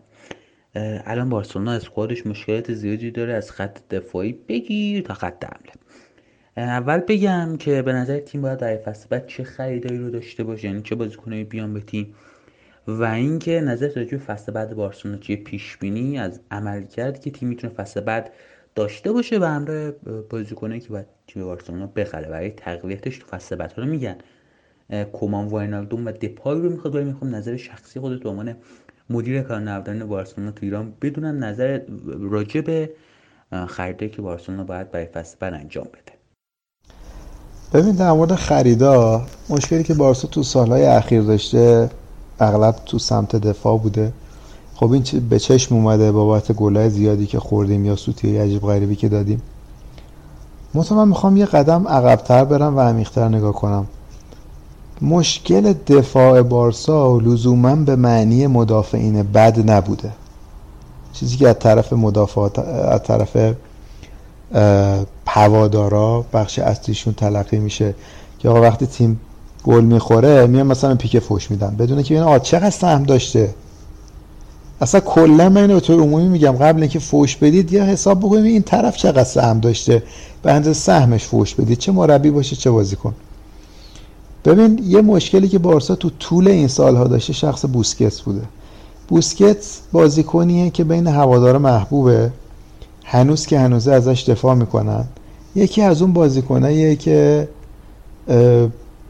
الان 1.06 1.28
بارسلونا 1.28 1.72
از 1.72 1.88
خودش 1.88 2.26
مشکلات 2.26 2.72
زیادی 2.72 3.10
داره 3.10 3.32
از 3.32 3.50
خط 3.50 3.78
دفاعی 3.90 4.32
بگیر 4.48 5.02
تا 5.02 5.14
خط 5.14 5.44
حمله. 5.44 5.72
اول 6.56 6.98
بگم 6.98 7.56
که 7.58 7.82
به 7.82 7.92
نظر 7.92 8.18
تیم 8.18 8.42
باید 8.42 8.58
در 8.58 8.76
فصل 8.76 9.06
بعد 9.10 9.26
چه 9.26 9.44
خریدایی 9.44 9.98
رو 9.98 10.10
داشته 10.10 10.44
باشه 10.44 10.68
یعنی 10.68 10.82
چه 10.82 10.94
بازیکنایی 10.94 11.44
بیان 11.44 11.74
به 11.74 11.80
تیم. 11.80 12.14
و 12.86 13.02
اینکه 13.02 13.60
نظر 13.60 13.90
راجع 13.96 14.16
فصل 14.16 14.52
بعد 14.52 14.74
بارسلونا 14.74 15.18
چیه 15.18 15.36
پیش 15.36 15.76
بینی 15.76 16.18
از 16.18 16.40
عملکرد 16.50 17.20
که 17.20 17.30
تیم 17.30 17.48
می‌تونه 17.48 17.72
فصل 17.72 18.00
بعد 18.00 18.30
داشته 18.74 19.12
باشه 19.12 19.38
و 19.38 19.44
همراه 19.44 19.90
بازیکنایی 20.30 20.80
که 20.80 20.88
باید 20.88 21.06
تیم 21.26 21.44
بارسلونا 21.44 21.86
بخره. 21.86 22.28
برای 22.28 22.50
تقویتش 22.50 23.18
تو 23.18 23.26
فصل 23.26 23.56
بعد 23.56 23.72
حالا 23.72 23.88
میگن. 23.88 24.16
کومان 25.12 25.46
واینالدوم 25.46 26.06
و 26.06 26.12
دپای 26.12 26.60
رو 26.60 26.70
می‌خواد. 26.70 26.94
ولی 26.94 27.04
می‌خوام 27.04 27.34
نظر 27.34 27.56
شخصی 27.56 28.00
خودت 28.00 28.22
به 28.22 28.28
عنوان 28.28 28.56
مدیر 29.10 29.42
کار 29.42 29.80
بارسلونا 30.04 30.50
تو 30.50 30.58
ایران 30.62 30.92
بدونم. 31.02 31.44
نظر 31.44 31.80
راجع 32.20 32.60
به 32.60 32.90
خریده 33.68 34.08
که 34.08 34.22
بارسلونا 34.22 34.64
باید 34.64 34.90
برای 34.90 35.06
فصل 35.06 35.36
بعد 35.40 35.54
انجام 35.54 35.84
بده. 35.84 36.12
ببین 37.74 37.94
در 37.94 38.12
مورد 38.12 38.34
خریدا 38.34 39.26
مشکلی 39.48 39.82
که 39.82 39.94
بارسا 39.94 40.28
تو 40.28 40.42
سالهای 40.42 40.86
اخیر 40.86 41.22
داشته 41.22 41.90
اغلب 42.40 42.74
تو 42.86 42.98
سمت 42.98 43.36
دفاع 43.36 43.78
بوده. 43.78 44.12
خب 44.74 44.92
این 44.92 45.02
به 45.30 45.38
چشم 45.38 45.74
اومده 45.74 46.12
بابت 46.12 46.52
گلای 46.52 46.90
زیادی 46.90 47.26
که 47.26 47.38
خوردیم 47.38 47.84
یا 47.84 47.96
سوتی 47.96 48.38
عجیب 48.38 48.62
غریبی 48.62 48.96
که 48.96 49.08
دادیم. 49.08 49.42
من 50.74 51.08
می‌خوام 51.08 51.36
یه 51.36 51.46
قدم 51.46 51.88
عقبتر 51.88 52.44
برم 52.44 52.76
و 52.76 52.80
عمیقتر 52.80 53.28
نگاه 53.28 53.52
کنم. 53.52 53.86
مشکل 55.02 55.72
دفاع 55.72 56.42
بارسا 56.42 57.18
لزوما 57.18 57.76
به 57.76 57.96
معنی 57.96 58.46
مدافعین 58.46 59.22
بد 59.22 59.70
نبوده. 59.70 60.12
چیزی 61.12 61.36
که 61.36 61.48
از 61.48 61.58
طرف 61.58 61.92
مدافعات 61.92 62.58
از 62.58 63.02
طرف 63.02 63.54
هوادارا 65.26 66.24
بخش 66.32 66.58
اصلیشون 66.58 67.14
تلقی 67.14 67.58
میشه 67.58 67.94
که 68.38 68.48
آقا 68.48 68.60
وقتی 68.60 68.86
تیم 68.86 69.20
گل 69.64 69.84
می‌خوره 69.84 70.46
میان 70.46 70.66
مثلا 70.66 70.94
پیک 70.94 71.18
فوش 71.18 71.50
میدن. 71.50 71.76
بدونه 71.76 72.02
که 72.02 72.14
این 72.14 72.22
آقا 72.22 72.38
چقدر 72.38 72.70
سهم 72.70 73.02
داشته. 73.02 73.54
اصلا 74.82 75.00
کلا 75.00 75.48
من 75.48 75.60
اینو 75.60 75.80
تو 75.80 76.00
عمومی 76.00 76.28
میگم 76.28 76.52
قبل 76.52 76.80
اینکه 76.80 76.98
فوش 76.98 77.36
بدید 77.36 77.72
یا 77.72 77.84
حساب 77.84 78.20
بکنید 78.20 78.44
این 78.44 78.62
طرف 78.62 78.96
چقدر 78.96 79.24
سهم 79.24 79.60
داشته. 79.60 80.02
به 80.42 80.52
اندازه 80.52 80.78
سهمش 80.78 81.24
فوش 81.24 81.54
بدید. 81.54 81.78
چه 81.78 81.92
مربی 81.92 82.30
باشه 82.30 82.56
چه 82.56 82.70
بازیکن. 82.70 83.14
ببین 84.44 84.80
یه 84.86 85.00
مشکلی 85.00 85.48
که 85.48 85.58
بارسا 85.58 85.94
تو 85.94 86.10
طول 86.18 86.48
این 86.48 86.68
سالها 86.68 87.04
داشته 87.04 87.32
شخص 87.32 87.64
بوسکتس 87.66 88.20
بوده. 88.20 88.42
بوسکتس 89.08 89.80
بازیکنیه 89.92 90.70
که 90.70 90.84
بین 90.84 91.06
هوادارا 91.06 91.58
محبوبه. 91.58 92.30
هنوز 93.04 93.46
که 93.46 93.58
هنوزه 93.58 93.92
ازش 93.92 94.24
دفاع 94.28 94.54
می‌کنن. 94.54 95.04
یکی 95.54 95.82
از 95.82 96.02
اون 96.02 96.12
بازیکناییه 96.12 96.96
که 96.96 97.48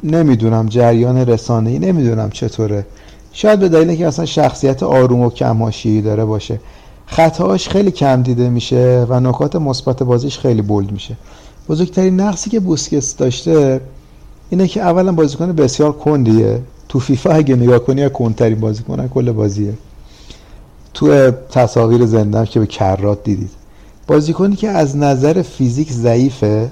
نمی‌دونم 0.05 0.67
جریان 0.67 1.17
رسانه 1.17 1.71
ای 1.71 1.79
نمی‌دونم 1.79 2.31
چطوره. 2.31 2.87
شاید 3.33 3.61
به 3.61 3.69
دلیل 3.69 3.99
که 3.99 4.07
اصلا 4.07 4.27
شخصیت 4.27 4.83
آروم 4.83 5.21
و 5.21 5.31
کماشی 5.31 6.03
داره 6.03 6.25
باشه 6.25 6.61
خطاش 7.07 7.69
خیلی 7.69 7.91
کم 7.91 8.23
دیده 8.23 8.49
میشه 8.49 9.07
و 9.09 9.21
نکات 9.21 9.57
مثبت 9.57 10.03
بازیش 10.03 10.39
خیلی 10.39 10.63
بولد 10.63 10.93
میشه. 10.93 11.17
بزرگترین 11.69 12.21
نقصی 12.21 12.51
که 12.51 12.61
بوسکتس 12.61 13.17
داشته 13.17 13.81
اینه 14.51 14.69
که 14.69 14.81
اولا 14.81 15.13
بازیکن 15.13 15.53
بسیار 15.53 15.93
کندیه. 15.93 16.61
تو 16.89 16.99
فیفا 16.99 17.31
اگه 17.31 17.57
نگاه 17.57 17.79
کنی 17.79 18.09
کندترین 18.09 18.61
بازیکن 18.61 19.09
کل 19.09 19.33
بازیه. 19.33 19.75
تو 20.95 21.31
تصاویر 21.31 22.07
زنده 22.07 22.47
که 22.47 22.61
به 22.61 22.67
کرات 22.67 23.25
دیدید. 23.25 23.51
بازیکنی 24.07 24.57
که 24.57 24.69
از 24.69 24.97
نظر 24.97 25.43
فیزیک 25.43 25.93
ضعیفه 25.93 26.71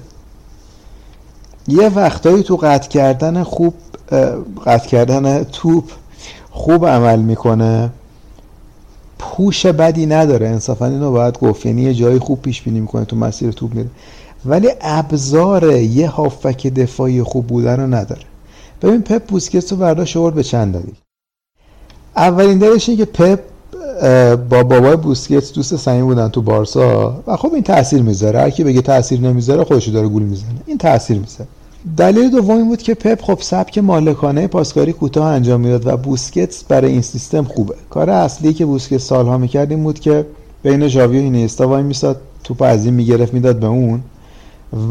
یه 1.67 1.89
وقتایی 1.89 2.43
تو 2.43 2.55
قطع 2.55 2.89
کردن 2.89 3.43
خوب 3.43 3.73
قطع 4.65 4.87
کردن 4.87 5.43
توپ 5.43 5.83
خوب 6.51 6.85
عمل 6.85 7.19
می‌کنه 7.19 7.89
پوش 9.19 9.65
بدی 9.65 10.05
نداره. 10.05 10.47
انصافا 10.47 10.85
اینو 10.85 11.11
باید 11.11 11.39
گفت. 11.39 11.65
یعنی 11.65 11.81
یه 11.81 11.93
جایی 11.93 12.19
خوب 12.19 12.41
پیش 12.41 12.61
بینی 12.61 12.79
می‌کنه 12.79 13.05
تو 13.05 13.15
مسیر 13.15 13.51
توپ 13.51 13.75
میره. 13.75 13.89
ولی 14.45 14.69
ابزار 14.81 15.73
یه 15.73 16.09
هافک 16.09 16.67
دفاعی 16.67 17.23
خوب 17.23 17.47
بودن 17.47 17.79
رو 17.79 17.87
نداره. 17.87 18.21
ببین 18.81 19.01
پپ 19.01 19.23
بوسکتس 19.23 19.71
رو 19.71 19.77
برداشت 19.77 20.17
آورد 20.17 20.35
به 20.35 20.43
چند 20.43 20.73
دلیل 20.73 20.95
اولین 22.15 22.57
دلیلش 22.57 22.89
اینه 22.89 23.05
که 23.05 23.11
پپ 23.11 23.39
با 24.49 24.63
بابای 24.63 24.95
بوسکتس 24.95 25.53
دوست 25.53 25.75
صمیم 25.75 26.05
بودن 26.05 26.27
تو 26.27 26.41
بارسا 26.41 27.23
و 27.27 27.37
خب 27.37 27.53
این 27.53 27.63
تاثیر 27.63 28.01
می‌ذاره. 28.01 28.39
هر 28.39 28.49
کی 28.49 28.63
بگه 28.63 28.81
تاثیر 28.81 29.19
نمی‌ذاره 29.19 29.63
خودش 29.63 29.87
داره 29.87 30.07
گول 30.07 30.23
می‌زنه. 30.23 30.49
این 30.65 30.77
تاثیر 30.77 31.19
می‌ذاره. 31.19 31.49
دلیل 31.97 32.29
دوم 32.29 32.57
این 32.57 32.67
بود 32.67 32.81
که 32.81 32.93
پپ 32.93 33.21
خب 33.21 33.37
سبک 33.41 33.77
مالکانه 33.77 34.47
پاسکاری 34.47 34.93
کوتاه 34.93 35.25
انجام 35.25 35.61
می‌داد 35.61 35.87
و 35.87 35.97
بوسکتس 35.97 36.63
برای 36.63 36.91
این 36.91 37.01
سیستم 37.01 37.43
خوبه. 37.43 37.75
کار 37.89 38.09
اصلی 38.09 38.53
که 38.53 38.65
بوسکتس 38.65 39.03
سالها 39.03 39.37
می‌کرد 39.37 39.71
این 39.71 39.83
بود 39.83 39.99
که 39.99 40.25
بین 40.63 40.87
ژاوی 40.87 41.19
و 41.19 41.21
اینستا 41.21 41.67
وای 41.67 41.83
میساد 41.83 42.21
توپ 42.43 42.61
از 42.61 42.85
این 42.85 42.93
می‌گرفت 42.93 43.33
می‌داد 43.33 43.59
به 43.59 43.67
اون 43.67 44.01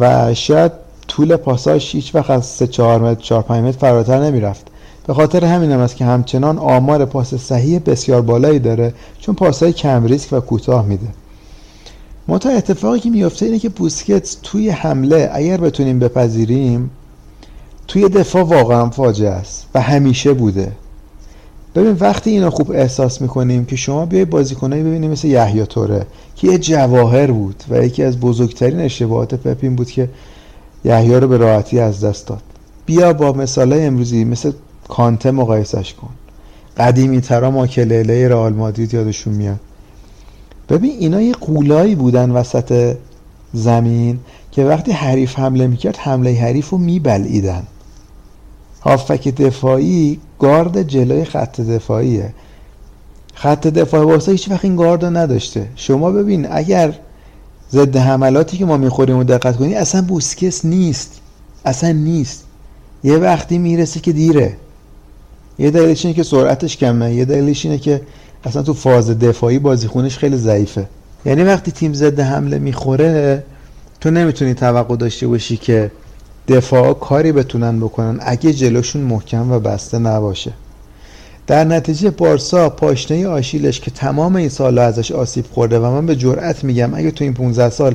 و 0.01 0.35
شاید 0.35 0.73
طول 1.09 1.37
پاساش 1.37 1.95
هیچ 1.95 2.15
وقت 2.15 2.31
از 2.31 2.47
3 2.47 2.67
4 2.67 3.01
متر 3.01 3.21
4 3.21 3.43
5 3.43 3.65
متر 3.65 3.79
فراتر 3.79 4.25
نمی‌رفت. 4.25 4.67
به 5.07 5.15
خاطر 5.15 5.45
همین 5.45 5.73
هم 5.73 5.81
است 5.81 5.97
که 5.97 6.05
همچنان 6.05 6.59
آمار 6.59 7.05
پاس 7.05 7.35
صحیح 7.35 7.81
بسیار 7.87 8.23
بالایی 8.23 8.59
داره 8.59 8.95
چون 9.19 9.35
پاسهای 9.35 9.73
کم 9.73 10.05
ریسک 10.05 10.33
و 10.33 10.41
کوتاه 10.41 10.87
میده. 10.87 11.07
منتها 12.31 12.53
اتفاقی 12.53 13.01
که 13.01 13.11
میفته 13.11 13.47
اینه 13.47 13.59
که 13.59 13.69
بوسکتس 13.69 14.37
توی 14.43 14.71
حمله 14.71 15.31
اگر 15.33 15.57
بتونیم 15.57 15.99
بپذیریم 15.99 16.91
توی 17.89 18.09
دفاع 18.09 18.43
واقعا 18.43 18.91
فاجعه 18.91 19.31
است 19.31 19.67
و 19.75 19.81
همیشه 19.81 20.33
بوده. 20.33 20.73
ببین 21.75 21.97
وقتی 22.01 22.31
اینو 22.31 22.51
خوب 22.51 22.71
احساس 22.71 23.23
می‌کنیم 23.23 23.65
که 23.65 23.77
شما 23.77 24.07
بیای 24.07 24.25
بازیکنایی 24.25 24.83
ببینیم 24.83 25.11
مثل 25.11 25.29
یحیی 25.29 25.67
توره 25.67 26.07
که 26.37 26.49
یه 26.49 26.59
جواهر 26.59 27.27
بود 27.27 27.65
و 27.71 27.85
یکی 27.85 28.03
از 28.03 28.21
بزرگترین 28.21 28.81
اشتباهات 28.81 29.35
پپ 29.35 29.59
این 29.63 29.77
بود 29.77 29.91
که 29.91 30.09
یحیی 30.85 31.15
رو 31.15 31.29
به 31.29 31.37
راحتی 31.37 31.81
از 31.81 32.05
دست 32.05 32.27
داد. 32.27 32.43
بیا 32.87 33.13
با 33.13 33.33
مثالای 33.33 33.87
امروزی 33.87 34.25
مثل 34.25 34.53
کانته 34.89 35.31
مقایسش 35.31 35.95
کن. 35.95 36.11
قدیمی 36.77 37.21
ترا 37.21 37.51
ماکلله 37.51 38.29
رئال 38.29 38.53
مادرید 38.53 38.95
یادشون 38.95 39.35
میاد. 39.35 39.61
ببین 40.71 40.97
اینا 40.99 41.21
یه 41.21 41.33
قولایی 41.33 41.95
بودن 41.95 42.31
وسط 42.31 42.97
زمین 43.53 44.19
که 44.53 44.65
وقتی 44.65 44.93
حریف 44.93 45.39
حمله 45.39 45.67
می‌کرد 45.67 45.97
حمله 45.97 46.35
حریف 46.35 46.69
رو 46.69 46.79
میبلعیدن. 46.79 47.63
هافک 48.83 49.29
دفاعی 49.29 50.21
گارد 50.39 50.83
جلوی 50.83 51.25
خط 51.25 51.61
دفاعیه. 51.61 52.35
خط 53.35 53.67
دفاع 53.67 54.05
واسه 54.05 54.33
هیچ 54.33 54.51
وقت 54.51 54.65
این 54.65 54.77
گارد 54.77 55.05
نداشته. 55.05 55.67
شما 55.77 56.11
ببین 56.11 56.47
اگر 56.51 56.95
ضد 57.73 57.97
حملاتی 57.97 58.57
که 58.57 58.65
ما 58.65 58.77
می‌خوریم 58.77 59.17
و 59.17 59.25
دقت 59.25 59.57
کنی 59.57 59.75
اصلا 59.75 60.03
بوسکس 60.03 60.65
نیست. 60.65 61.21
اصلا 61.65 61.93
نیست. 61.93 62.45
یه 63.05 63.17
وقتی 63.17 63.59
می‌رسه 63.59 64.01
که 64.01 64.13
دیره. 64.13 64.57
یه 65.59 65.71
دلیلش 65.71 66.05
اینه 66.05 66.17
که 66.17 66.23
سرعتش 66.23 66.77
کمه. 66.77 67.15
یه 67.15 67.25
دلیلش 67.25 67.65
اینه 67.65 67.79
که 67.79 68.01
اصلا 68.45 68.63
تو 68.63 68.75
فاز 68.75 69.19
دفاعی 69.19 69.59
بازیخونش 69.59 70.19
خیلی 70.19 70.37
ضعیفه. 70.37 70.87
یعنی 71.25 71.43
وقتی 71.43 71.73
تیم 71.73 71.95
ضد 71.95 72.21
حمله 72.21 72.59
می‌خوره 72.59 73.45
تو 74.01 74.11
نمی‌تونی 74.11 74.55
توقع 74.55 74.97
داشته 74.97 75.27
باشی 75.27 75.57
که 75.57 75.91
دفاع 76.49 76.93
کاری 76.93 77.33
بتونن 77.33 77.81
بکنن 77.81 78.19
اگه 78.21 78.53
جلوشون 78.53 79.03
محکم 79.03 79.53
و 79.53 79.59
بسته 79.59 79.99
نباشه. 79.99 80.53
در 81.47 81.65
نتیجه 81.65 82.11
بارسا 82.11 82.69
پاشنه 82.69 83.29
آشیلش 83.29 83.81
که 83.81 83.91
تمام 83.91 84.37
این 84.37 84.49
سالها 84.49 84.85
ازش 84.85 85.13
آسیب 85.13 85.45
خورده 85.53 85.79
و 85.79 85.91
من 85.91 86.07
به 86.07 86.17
جرئت 86.17 86.65
میگم 86.65 86.95
اگه 86.95 87.11
تو 87.11 87.25
این 87.25 87.35
15 87.35 87.71
سال 87.71 87.95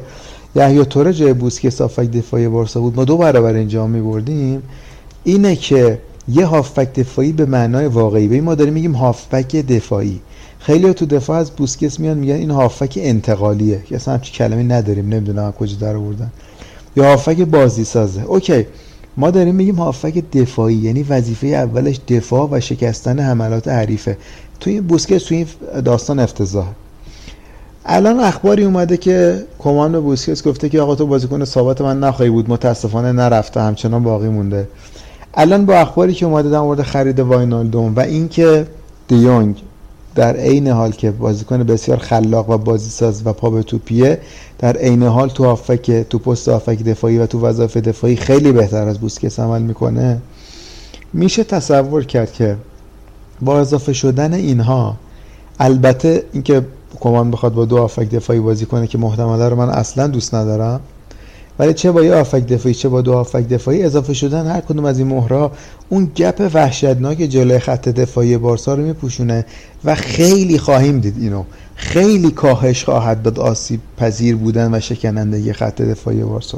یحیی 0.56 0.86
توره 0.86 1.14
جای 1.14 1.34
بوسکه 1.34 1.70
صافک 1.70 2.12
دفاعی 2.12 2.48
بارسا 2.48 2.80
بود 2.80 2.96
ما 2.96 3.06
دو 3.06 3.18
برابر 3.18 3.54
اینجا 3.54 3.88
میبردیم 3.88 4.64
اینه 5.24 5.56
که 5.56 6.00
یه 6.28 6.46
هافبک 6.46 6.94
دفاعی 6.94 7.32
به 7.32 7.46
معنای 7.46 7.86
واقعی 7.86 8.28
به 8.28 8.42
ما 8.42 8.56
داریم 8.56 8.74
میگیم 8.74 8.96
هافبک 8.96 9.56
دفاعی. 9.56 10.22
خیلی 10.66 10.94
تو 10.94 11.06
دفاع 11.06 11.38
از 11.38 11.52
بوسکس 11.52 12.00
میان 12.00 12.18
میگن 12.18 12.36
این 12.36 12.52
هافبک 12.52 13.00
انتقالیه. 13.02 13.82
که 13.86 13.96
اصلا 13.96 14.14
همچین 14.14 14.36
کلمه 14.36 14.64
نداریم 14.64 15.10
نمی‌دونم 15.10 15.52
کجا 15.52 15.76
در 15.80 15.96
آوردن. 15.96 16.32
یا 16.96 17.04
هافک 17.04 17.42
بازی 17.42 17.84
سازه 17.84 18.24
اوکی 18.24 18.66
ما 19.18 19.32
داریم 19.32 19.56
میگیم 19.56 19.76
هافک 19.76 20.32
دفاعی 20.32 20.76
یعنی 20.76 21.04
وظیفه 21.04 21.48
اولش 21.48 22.00
دفاع 22.08 22.48
و 22.52 22.60
شکستن 22.60 23.20
حملات 23.20 23.68
حریفه. 23.68 24.18
توی 24.60 24.74
این 24.74 24.88
بوسکت 24.88 25.18
توی 25.18 25.38
این 25.38 25.48
داستان 25.82 26.20
افتضاح 26.20 26.68
الان 27.86 28.20
اخباری 28.20 28.64
اومده 28.64 28.98
که 28.98 29.44
کمان 29.60 29.92
به 29.92 30.00
بوسکس 30.00 30.48
گفته 30.48 30.70
که 30.70 30.82
آقا 30.82 30.96
تو 30.96 31.06
بازیکن 31.08 31.46
ثابت 31.46 31.82
من 31.82 32.00
نخواهی 32.00 32.32
بود 32.32 32.50
متاسفانه 32.50 33.12
نرفته 33.12 33.62
همچنان 33.62 34.04
باقی 34.04 34.28
مونده. 34.28 34.68
الان 35.34 35.66
با 35.66 35.74
اخباری 35.74 36.14
که 36.14 36.26
اومده 36.26 36.50
در 36.50 36.60
مورد 36.60 36.82
خرید 36.82 37.20
واینالدوم 37.20 37.96
و 37.96 38.00
اینکه 38.00 38.68
دیونگ 39.08 39.62
در 40.16 40.36
عین 40.36 40.68
حال 40.68 40.92
که 40.92 41.12
بازیکن 41.12 41.64
بسیار 41.64 41.98
خلاق 41.98 42.50
و 42.50 42.58
بازیساز 42.58 43.22
و 43.26 43.34
پا 43.34 43.50
به 43.50 43.64
توپیه 43.64 44.20
در 44.60 44.78
عین 44.78 45.04
حال 45.04 45.30
تو 45.30 45.46
هافک 45.46 45.92
تو 45.92 46.20
پست 46.20 46.50
هافک 46.50 46.84
دفاعی 46.84 47.18
و 47.18 47.26
تو 47.26 47.40
وظایف 47.40 47.78
دفاعی 47.78 48.16
خیلی 48.16 48.52
بهتر 48.52 48.88
از 48.88 49.00
بوسکس 49.00 49.40
عمل 49.40 49.62
می‌کنه. 49.62 50.22
میشه 51.14 51.44
تصور 51.44 52.04
کرد 52.04 52.34
که 52.34 52.58
با 53.42 53.60
اضافه 53.60 53.94
شدن 53.94 54.34
اینها 54.34 54.96
البته 55.60 56.24
اینکه 56.34 56.66
کمان 57.00 57.32
بخواد 57.32 57.54
با 57.54 57.66
دو 57.66 57.78
هافک 57.78 58.10
دفاعی 58.10 58.40
بازی 58.40 58.66
کنه 58.66 58.88
که 58.88 58.98
محتمله 58.98 59.50
رو 59.50 59.56
من 59.56 59.70
اصلا 59.70 60.08
دوست 60.08 60.36
ندارم 60.36 60.80
ولی 61.60 61.74
چه 61.74 61.92
با 61.92 62.04
یه 62.04 62.14
آفک 62.14 62.48
دفاعی 62.48 62.76
چه 62.76 62.90
با 62.90 63.02
دو 63.02 63.14
آفک 63.14 63.48
دفاعی 63.48 63.84
اضافه 63.84 64.14
شدن 64.14 64.48
هر 64.48 64.62
کدوم 64.62 64.86
از 64.86 65.00
این 65.00 65.08
مهرها 65.08 65.52
اون 65.90 66.12
گپ 66.16 66.50
وحشتناک 66.54 67.18
جلوی 67.18 67.60
خط 67.60 67.90
دفاعی 67.90 68.38
بارسا 68.38 68.74
رو 68.74 68.84
میپوشونه 68.84 69.46
و 69.86 69.96
خیلی 69.96 70.58
خواهیم 70.58 71.00
دید 71.00 71.16
اینو. 71.20 71.44
خیلی 71.76 72.32
کاهش 72.32 72.84
خواهد 72.84 73.22
داد 73.22 73.40
آسیب 73.40 73.80
پذیر 73.98 74.36
بودن 74.36 74.74
و 74.74 74.80
شکنندگی 74.80 75.54
خط 75.54 75.82
دفاعی 75.82 76.24
بارسا. 76.24 76.58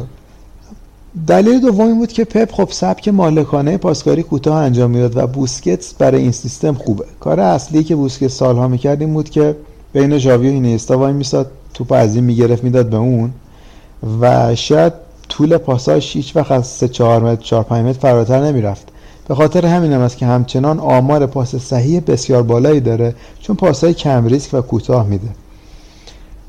دلیل 1.27 1.59
دومی 1.59 1.93
بود 1.93 2.11
که 2.11 2.23
پپ 2.23 2.51
خب 2.51 2.69
سبک 2.71 3.07
مالکانه 3.07 3.77
پاسکاری 3.77 4.23
کوتاه 4.23 4.55
انجام 4.55 4.91
می‌داد 4.91 5.17
و 5.17 5.27
بوسکتس 5.27 5.93
برای 5.93 6.21
این 6.21 6.31
سیستم 6.31 6.73
خوبه. 6.73 7.05
کار 7.19 7.39
اصلی 7.39 7.83
که 7.83 7.95
بوسکتس 7.95 8.33
سالها 8.33 8.67
می‌کرد 8.67 9.01
این 9.01 9.13
بود 9.13 9.29
که 9.29 9.55
بین 9.93 10.17
ژاوی 10.17 10.49
و 10.49 10.51
اینستا 10.51 10.97
وای 10.97 11.13
میساد 11.13 11.51
توپ 11.73 11.91
از 11.91 12.15
این 12.15 12.23
می‌گرفت 12.23 12.63
می‌داد 12.63 12.89
به 12.89 12.97
اون. 12.97 13.31
و 14.21 14.55
شاید 14.55 14.93
طول 15.29 15.57
پاساش 15.57 16.15
هیچ 16.15 16.35
وقت 16.35 16.51
از 16.51 16.67
3 16.67 16.87
4 16.87 17.23
متر 17.23 17.41
4 17.41 17.63
5 17.63 17.85
متر 17.85 17.99
فراتر 17.99 18.39
نمی‌رفت. 18.39 18.87
به 19.27 19.35
خاطر 19.35 19.65
همین 19.65 19.93
هم 19.93 20.01
است 20.01 20.17
که 20.17 20.25
همچنان 20.25 20.79
آمار 20.79 21.25
پاس 21.25 21.55
صحیح 21.55 21.99
بسیار 22.07 22.43
بالایی 22.43 22.79
داره 22.79 23.15
چون 23.41 23.55
پاسای 23.55 23.93
کم 23.93 24.25
ریسک 24.25 24.53
و 24.53 24.61
کوتاه 24.61 25.07
میده. 25.07 25.27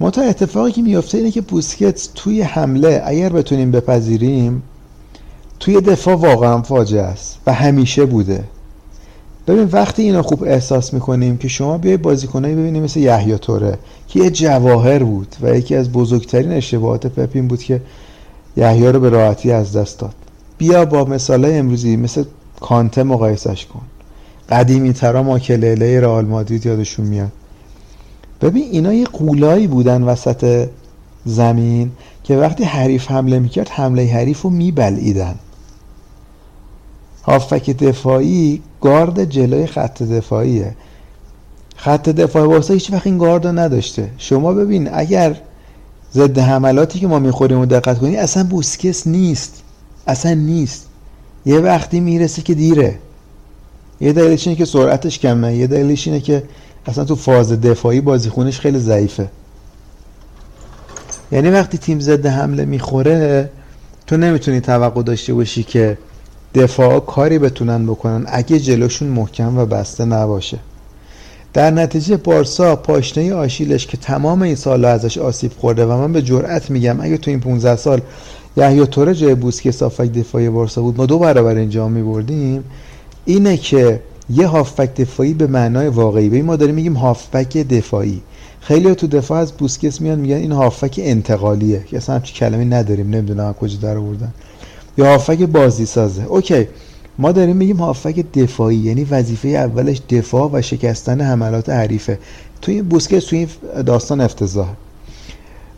منتها 0.01 0.25
اتفاقی 0.25 0.73
که 0.73 0.83
میفته 0.83 1.19
اینه 1.19 1.31
که 1.31 1.41
بوسکتس 1.41 2.09
توی 2.15 2.43
حمله 2.43 3.03
اگر 3.05 3.29
بتونیم 3.29 3.71
بپذیریم 3.71 4.63
توی 5.61 5.81
دفاع 5.81 6.15
واقعا 6.15 6.63
فاجعه 6.63 7.03
است 7.03 7.39
و 7.47 7.53
همیشه 7.53 8.07
بوده. 8.07 8.45
ببین 9.49 9.69
وقتی 9.73 10.03
اینو 10.03 10.23
خوب 10.23 10.45
احساس 10.45 10.95
می‌کنیم 10.95 11.37
که 11.37 11.49
شما 11.49 11.79
بیای 11.79 11.97
بازیکنایی 11.97 12.55
ببینیم 12.55 12.83
مثل 12.83 13.01
یحیی 13.01 13.39
توره 13.39 13.79
که 14.09 14.21
یه 14.21 14.31
جواهر 14.31 14.99
بود 14.99 15.37
و 15.43 15.57
یکی 15.57 15.75
از 15.75 15.93
بزرگترین 15.93 16.53
اشتباهات 16.53 17.07
پپ 17.07 17.31
این 17.35 17.49
بود 17.49 17.63
که 17.63 17.81
یحیی 18.57 18.87
رو 18.87 19.01
به 19.01 19.09
راحتی 19.09 19.53
از 19.53 19.77
دست 19.77 19.99
داد. 19.99 20.15
بیا 20.59 20.85
با 20.85 21.05
مثالای 21.05 21.59
امروزی 21.59 21.97
مثل 21.97 22.25
کانته 22.61 23.03
مقایسش 23.03 23.67
کن. 23.67 23.83
قدیمی 24.51 24.93
ترا 24.93 25.23
ماکلله 25.23 26.01
رئال 26.01 26.25
مادرید 26.25 26.67
یادشون 26.67 27.07
میاد. 27.07 27.33
ببین 28.43 28.69
اینا 28.71 28.93
یه 28.93 29.05
قولایی 29.05 29.67
بودن 29.67 30.03
وسط 30.03 30.69
زمین 31.25 31.91
که 32.25 32.37
وقتی 32.37 32.65
حریف 32.65 33.11
حمله 33.11 33.39
می‌کرد 33.39 33.69
حمله 33.69 34.07
حریف 34.07 34.43
رو 34.43 34.51
میبلعیدن. 34.51 35.35
هافک 37.29 37.71
دفاعی 37.71 38.63
گارد 38.81 39.25
جلوی 39.25 39.67
خط 39.67 40.03
دفاعیه. 40.03 40.75
خط 41.77 42.09
دفاع 42.09 42.47
واسه 42.47 42.75
هیچ 42.75 42.93
وقت 42.93 43.07
این 43.07 43.19
گارد 43.19 43.47
نداشته. 43.47 44.11
شما 44.19 44.53
ببین 44.53 44.89
اگر 44.93 45.37
ضد 46.15 46.39
حملاتی 46.39 46.99
که 46.99 47.07
ما 47.07 47.19
می‌خوریم 47.19 47.59
و 47.59 47.67
دقت 47.67 47.99
کنی 47.99 48.17
اصلا 48.17 48.45
بوسکس 48.45 49.07
نیست. 49.07 49.63
اصلا 50.07 50.35
نیست. 50.35 50.87
یه 51.47 51.59
وقتی 51.59 52.01
می‌رسه 52.01 52.43
که 52.43 52.55
دیره. 52.55 52.99
یه 54.01 54.13
دلیلش 54.13 54.47
اینه 54.47 54.59
که 54.59 54.65
سرعتش 54.65 55.19
کمه. 55.19 55.57
یه 55.57 55.67
دلیلش 55.67 56.07
اینه 56.07 56.21
که 56.21 56.43
اصلا 56.87 57.05
تو 57.05 57.15
فاز 57.17 57.53
دفاعی 57.53 58.01
بازیخونش 58.01 58.61
خیلی 58.61 58.79
ضعیفه. 58.79 59.29
یعنی 61.33 61.51
وقتی 61.51 61.79
تیم 61.79 62.01
ضد 62.01 62.27
حمله 62.27 62.65
می‌خوره 62.65 63.51
تو 64.07 64.17
نمی‌تونی 64.17 64.61
توقع 64.61 65.03
داشته 65.03 65.35
باشی 65.35 65.63
که 65.63 65.99
دفاع 66.55 67.01
کاری 67.01 67.39
بتونن 67.39 67.87
بکنن 67.87 68.25
اگه 68.29 68.59
جلوشون 68.59 69.09
محکم 69.09 69.59
و 69.59 69.67
بسته 69.67 70.05
نباشه. 70.05 70.59
در 71.53 71.71
نتیجه 71.71 72.17
بارسا 72.17 72.77
پاشنه 72.77 73.35
آشیلش 73.35 73.87
که 73.87 73.97
تمام 73.97 74.43
این 74.43 74.55
سالها 74.55 74.91
ازش 74.91 75.19
آسیب 75.19 75.53
خورده 75.59 75.87
و 75.87 75.97
من 75.97 76.13
به 76.13 76.23
جرئت 76.23 76.71
میگم 76.71 77.01
اگه 77.01 77.19
تو 77.19 77.31
این 77.31 77.41
15 77.41 77.77
سال 77.77 78.01
یحیی 78.57 78.87
توره 78.87 79.15
جای 79.15 79.35
بوسکه 79.35 79.73
صافک 79.73 80.13
دفاعی 80.13 80.49
بارسا 80.49 80.83
بود 80.83 80.97
ما 80.97 81.07
دو 81.07 81.19
برابر 81.19 81.55
اینجا 81.55 81.89
میبردیم 81.89 82.65
اینه 83.25 83.57
که 83.57 84.01
یه 84.31 84.47
هافبک 84.47 84.95
دفاعی 84.95 85.35
به 85.35 85.47
معنای 85.47 85.89
واقعی 85.89 86.29
به 86.29 86.43
ما 86.43 86.57
داریم 86.57 86.75
میگیم 86.75 86.95
هافبک 86.95 87.57
دفاعی. 87.57 88.23
خیلی 88.61 88.95
تو 88.95 89.07
دفاع 89.07 89.39
از 89.39 89.53
بوسکس 89.53 90.01
میان 90.01 90.19
میگن 90.19 90.37
این 90.37 90.53
هافبک 90.53 91.01
انتقالیه. 91.03 91.85
که 91.87 91.97
اصلا 91.97 92.15
همچین 92.15 92.37
کلمه 92.37 92.65
نداریم 92.65 93.11
نمی‌دونم 93.11 93.53
کجا 93.53 93.79
در 93.83 93.97
آوردن. 93.97 94.33
یا 94.99 95.07
هافک 95.07 95.43
بازی 95.43 95.87
سازه 95.87 96.25
اوکی. 96.25 96.69
ما 97.19 97.33
داریم 97.33 97.57
میگیم 97.57 97.77
هافک 97.77 98.33
دفاعی 98.33 98.77
یعنی 98.77 99.05
وظیفه 99.05 99.49
اولش 99.49 100.01
دفاع 100.11 100.51
و 100.53 100.63
شکستن 100.63 101.21
حملات 101.21 101.69
حریفه. 101.69 102.19
توی 102.63 102.75
این 102.75 102.85
بوسکت 102.85 103.19
توی 103.19 103.39
این 103.39 103.49
داستان 103.83 104.21
افتضاح. 104.21 104.69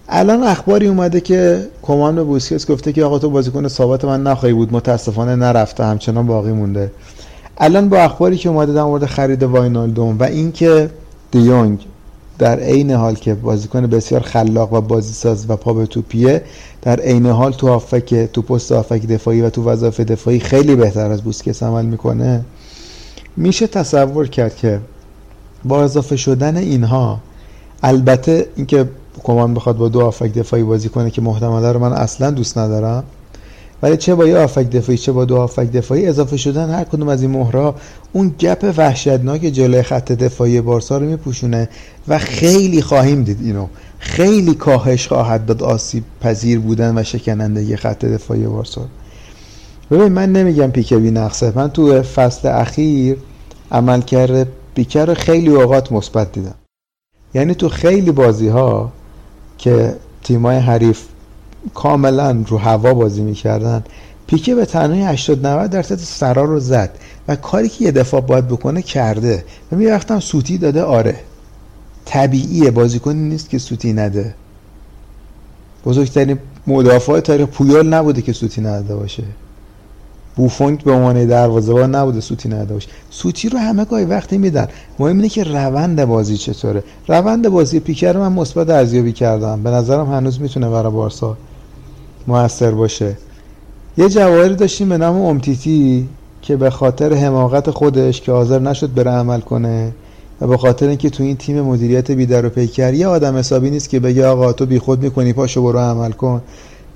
الان 0.08 0.42
اخباری 0.42 0.86
اومده 0.86 1.20
که 1.20 1.66
کمان 1.82 2.14
به 2.14 2.24
بوسکس 2.24 2.70
گفته 2.70 2.92
که 2.92 3.04
آقا 3.04 3.18
تو 3.18 3.30
بازیکن 3.30 3.68
ثابت 3.68 4.04
من 4.04 4.22
نخواهی 4.22 4.54
بود 4.54 4.72
متاسفانه 4.72 5.36
نرفته 5.36 5.84
همچنان 5.84 6.26
باقی 6.26 6.52
مونده. 6.52 6.92
الان 7.58 7.88
با 7.88 7.98
اخباری 7.98 8.36
که 8.36 8.48
اومده 8.48 8.72
در 8.72 8.82
مورد 8.82 9.06
خرید 9.06 9.42
واینالدوم 9.42 10.18
و 10.18 10.22
اینکه 10.22 10.90
دیونگ 11.30 11.86
در 12.40 12.60
عین 12.60 12.90
حال 12.90 13.14
که 13.14 13.34
بازیکن 13.34 13.86
بسیار 13.86 14.20
خلاق 14.20 14.72
و 14.72 14.80
بازیساز 14.80 15.50
و 15.50 15.56
پا 15.56 15.72
به 15.72 15.86
توپیه 15.86 16.42
در 16.82 17.00
عین 17.00 17.26
حال 17.26 17.52
تو 17.52 17.68
هافک 17.68 18.14
تو 18.14 18.42
پست 18.42 18.72
هافک 18.72 19.06
دفاعی 19.06 19.40
و 19.40 19.50
تو 19.50 19.64
وظایف 19.64 20.00
دفاعی 20.00 20.40
خیلی 20.40 20.76
بهتر 20.76 21.10
از 21.10 21.22
بوسکس 21.22 21.62
عمل 21.62 21.84
می‌کنه. 21.84 22.44
میشه 23.36 23.66
تصور 23.66 24.28
کرد 24.28 24.56
که 24.56 24.80
با 25.64 25.82
اضافه 25.82 26.16
شدن 26.16 26.56
اینها 26.56 27.20
البته 27.82 28.46
اینکه 28.56 28.88
کمان 29.22 29.54
بخواد 29.54 29.76
با 29.76 29.88
دو 29.88 30.00
آفک 30.00 30.32
دفاعی 30.32 30.62
بازی 30.62 30.88
کنه 30.88 31.10
که 31.10 31.22
محتمله 31.22 31.72
رو 31.72 31.78
من 31.78 31.92
اصلا 31.92 32.30
دوست 32.30 32.58
ندارم 32.58 33.04
ولی 33.82 33.96
چه 33.96 34.14
با 34.14 34.26
یه 34.26 34.38
آفک 34.38 34.70
دفاعی 34.70 34.98
چه 34.98 35.12
با 35.12 35.24
دو 35.24 35.36
آفک 35.36 35.72
دفاعی 35.72 36.06
اضافه 36.06 36.36
شدن 36.36 36.70
هر 36.70 36.84
کدوم 36.84 37.08
از 37.08 37.22
این 37.22 37.30
مهرها 37.30 37.74
اون 38.12 38.34
گپ 38.38 38.74
وحشتناک 38.76 39.40
جلوی 39.40 39.82
خط 39.82 40.12
دفاعی 40.12 40.60
بارسا 40.60 40.98
رو 40.98 41.06
میپوشونه 41.06 41.68
و 42.08 42.18
خیلی 42.18 42.82
خواهیم 42.82 43.22
دید 43.22 43.38
اینو. 43.42 43.66
خیلی 43.98 44.54
کاهش 44.54 45.08
خواهد 45.08 45.46
داد 45.46 45.62
آسیب 45.62 46.04
پذیر 46.20 46.58
بودن 46.58 46.98
و 46.98 47.02
شکنندگی 47.02 47.76
خط 47.76 48.04
دفاعی 48.04 48.42
بارسا. 48.42 48.86
ببین 49.90 50.12
من 50.12 50.32
نمیگم 50.32 50.70
پیکه 50.70 50.96
بی 50.96 51.10
نقصه. 51.10 51.52
من 51.54 51.70
تو 51.70 52.02
فصل 52.02 52.48
اخیر 52.48 53.16
عملکرد 53.72 54.46
پیکه 54.74 55.04
رو 55.04 55.14
خیلی 55.14 55.48
اوقات 55.48 55.92
مثبت 55.92 56.32
دیدم. 56.32 56.54
یعنی 57.34 57.54
تو 57.54 57.68
خیلی 57.68 58.10
بازی 58.10 58.48
ها 58.48 58.92
که 59.58 59.96
تیمای 60.24 60.56
حریف 60.56 61.02
کاملا 61.74 62.44
رو 62.48 62.58
هوا 62.58 62.94
بازی 62.94 63.22
می‌کردن. 63.22 63.84
پیکه 64.26 64.54
به 64.54 64.66
تنهایی 64.66 65.02
80 65.02 65.46
90 65.46 65.70
درصد 65.70 65.98
سرا 65.98 66.44
رو 66.44 66.60
زد 66.60 66.90
و 67.28 67.36
کاری 67.36 67.68
که 67.68 67.84
یه 67.84 67.92
دفاع 67.92 68.20
باید 68.20 68.48
بکنه 68.48 68.82
کرده. 68.82 69.44
و 69.72 69.76
می 69.76 69.86
وقتم 69.86 70.20
سوتی 70.20 70.58
داده 70.58 70.82
آره. 70.82 71.16
طبیعیه 72.04 72.70
بازیکنی 72.70 73.28
نیست 73.28 73.50
که 73.50 73.58
سوتی 73.58 73.92
نده. 73.92 74.34
بزرگترین 75.84 76.38
مدافع 76.66 77.20
تاریخ 77.20 77.48
پویال 77.48 77.88
نبوده 77.88 78.22
که 78.22 78.32
سوتی 78.32 78.60
نداده 78.60 78.96
باشه. 78.96 79.22
بوفونگ 80.36 80.84
به 80.84 80.92
عنوان 80.92 81.26
دروازه‌بان 81.26 81.94
نبوده 81.94 82.20
سوتی 82.20 82.48
نداده 82.48 82.74
باشه. 82.74 82.88
سوتی 83.10 83.48
رو 83.48 83.58
همه 83.58 83.84
گاهی 83.84 84.04
وقتی 84.04 84.38
میدن. 84.38 84.68
مهم 84.98 85.16
اینه 85.16 85.28
که 85.28 85.44
روند 85.44 86.04
بازی 86.04 86.36
چطوره. 86.36 86.82
روند 87.08 87.48
بازی 87.48 87.80
پیکر 87.80 88.16
من 88.16 88.32
مثبت 88.32 88.70
ارزیابی 88.70 89.12
کردم. 89.12 89.62
به 89.62 89.70
نظرم 89.70 90.12
هنوز 90.12 90.40
می‌تونه 90.40 90.68
برای 90.68 90.92
بارسا 90.92 91.36
موثر 92.26 92.70
باشه. 92.70 93.16
یه 93.98 94.08
جواهری 94.08 94.54
داشتیم 94.54 94.88
به 94.88 94.98
نام 94.98 95.16
امتیتی 95.16 96.08
که 96.42 96.56
به 96.56 96.70
خاطر 96.70 97.14
حماقت 97.14 97.70
خودش 97.70 98.20
که 98.20 98.32
حاضر 98.32 98.58
نشد 98.58 98.94
بره 98.94 99.10
عمل 99.10 99.40
کنه 99.40 99.92
و 100.40 100.46
به 100.46 100.56
خاطر 100.56 100.88
اینکه 100.88 101.10
تو 101.10 101.22
این 101.22 101.36
تیم 101.36 101.60
مدیریت 101.60 102.10
بیدر 102.10 102.46
و 102.46 102.48
پیکر 102.48 102.94
یه 102.94 103.06
آدم 103.06 103.36
حسابی 103.36 103.70
نیست 103.70 103.88
که 103.88 104.00
بگه 104.00 104.26
آقا 104.26 104.52
تو 104.52 104.66
بیخود 104.66 105.02
می‌کنی 105.02 105.32
پاشو 105.32 105.62
برو 105.62 105.78
عمل 105.78 106.12
کن. 106.12 106.42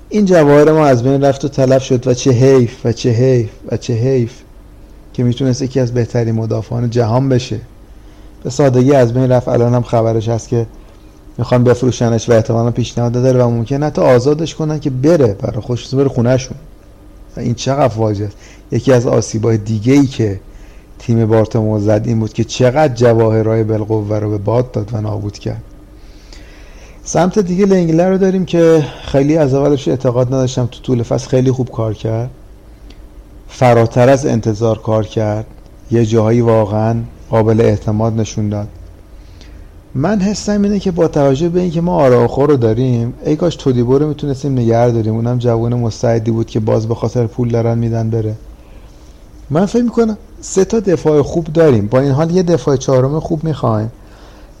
این 0.09 0.25
جواهر 0.25 0.71
ما 0.71 0.85
از 0.85 1.03
بین 1.03 1.23
رفت 1.23 1.45
و 1.45 1.47
تلف 1.47 1.83
شد 1.83 2.07
و 2.07 2.13
چه 2.13 2.31
حیف 2.31 2.85
و 2.85 2.91
چه 2.91 3.09
حیف 3.09 3.49
و 3.71 3.77
چه 3.77 3.93
حیف 3.93 4.33
که 5.13 5.23
می‌تونست 5.23 5.61
یکی 5.61 5.79
از 5.79 5.93
بهترین 5.93 6.35
مدافعان 6.35 6.89
جهان 6.89 7.29
بشه. 7.29 7.59
به 8.43 8.49
سادگی 8.49 8.91
از 8.91 9.13
بین 9.13 9.31
رفت. 9.31 9.47
الان 9.47 9.73
هم 9.73 9.83
خبرش 9.83 10.29
هست 10.29 10.49
که 10.49 10.65
می‌خوان 11.37 11.63
بفروشنش 11.63 12.29
و 12.29 12.33
احتمالا 12.33 12.71
پیشنهاد 12.71 13.11
داره 13.11 13.43
و 13.43 13.49
ممکن 13.49 13.83
حتی 13.83 14.01
آزادش 14.01 14.55
کنن 14.55 14.79
که 14.79 14.89
بره 14.89 15.33
برای 15.33 15.61
خوش 15.61 15.95
بره 15.95 16.09
خونهشون. 16.09 16.57
این 17.37 17.53
چقدر 17.53 17.87
فاجعه 17.87 18.27
است 18.27 18.37
یکی 18.71 18.93
از 18.93 19.07
آسیبای 19.07 19.57
دیگه 19.57 19.93
ای 19.93 20.05
که 20.05 20.39
تیم 20.99 21.25
بارتمو 21.25 21.79
زد 21.79 22.01
این 22.05 22.19
بود 22.19 22.33
که 22.33 22.43
چقدر 22.43 22.93
جواهرهای 22.93 23.63
بالقوه 23.63 24.19
رو 24.19 24.29
به 24.29 24.37
باد 24.37 24.71
داد 24.71 24.89
و 24.93 25.01
نابود 25.01 25.39
کرد. 25.39 25.61
سمت 27.03 27.39
دیگه 27.39 27.65
لنگلر 27.65 28.09
رو 28.09 28.17
داریم 28.17 28.45
که 28.45 28.85
خیلی 29.05 29.37
از 29.37 29.53
اولش 29.53 29.87
اعتقاد 29.87 30.27
نداشتم 30.27 30.65
تو 30.65 30.79
طول 30.79 31.03
فصل 31.03 31.29
خیلی 31.29 31.51
خوب 31.51 31.71
کار 31.71 31.93
کرد. 31.93 32.29
فراتر 33.47 34.09
از 34.09 34.25
انتظار 34.25 34.77
کار 34.77 35.05
کرد. 35.05 35.45
یه 35.91 36.05
جاهایی 36.05 36.41
واقعا 36.41 36.95
قابل 37.29 37.61
اعتماد 37.61 38.19
نشون 38.19 38.49
داد. 38.49 38.67
من 39.97 40.19
حسم 40.19 40.63
اینه 40.63 40.79
که 40.79 40.91
با 40.91 41.07
توجه 41.07 41.49
به 41.49 41.61
اینکه 41.61 41.81
ما 41.81 41.95
آراخو 41.95 42.45
رو 42.45 42.57
داریم 42.57 43.13
ای 43.25 43.35
کاش 43.35 43.55
تودیبو 43.55 43.97
رو 43.97 44.07
می‌تونستیم 44.07 44.51
نگه 44.51 44.91
داریم. 44.91 45.13
اونم 45.13 45.37
جوان 45.37 45.73
مستعدی 45.73 46.31
بود 46.31 46.47
که 46.47 46.59
باز 46.59 46.87
به 46.87 46.95
خاطر 46.95 47.27
پول 47.27 47.49
دارن 47.49 47.77
میدن 47.77 48.09
بره. 48.09 48.35
من 49.49 49.65
فکر 49.65 49.83
می‌کنم 49.83 50.17
سه 50.41 50.65
تا 50.65 50.79
دفاع 50.79 51.21
خوب 51.21 51.45
داریم. 51.45 51.87
با 51.87 51.99
این 51.99 52.11
حال 52.11 52.31
یه 52.31 52.43
دفاع 52.43 52.75
چهارم 52.75 53.19
خوب 53.19 53.43
می‌خوایم 53.43 53.91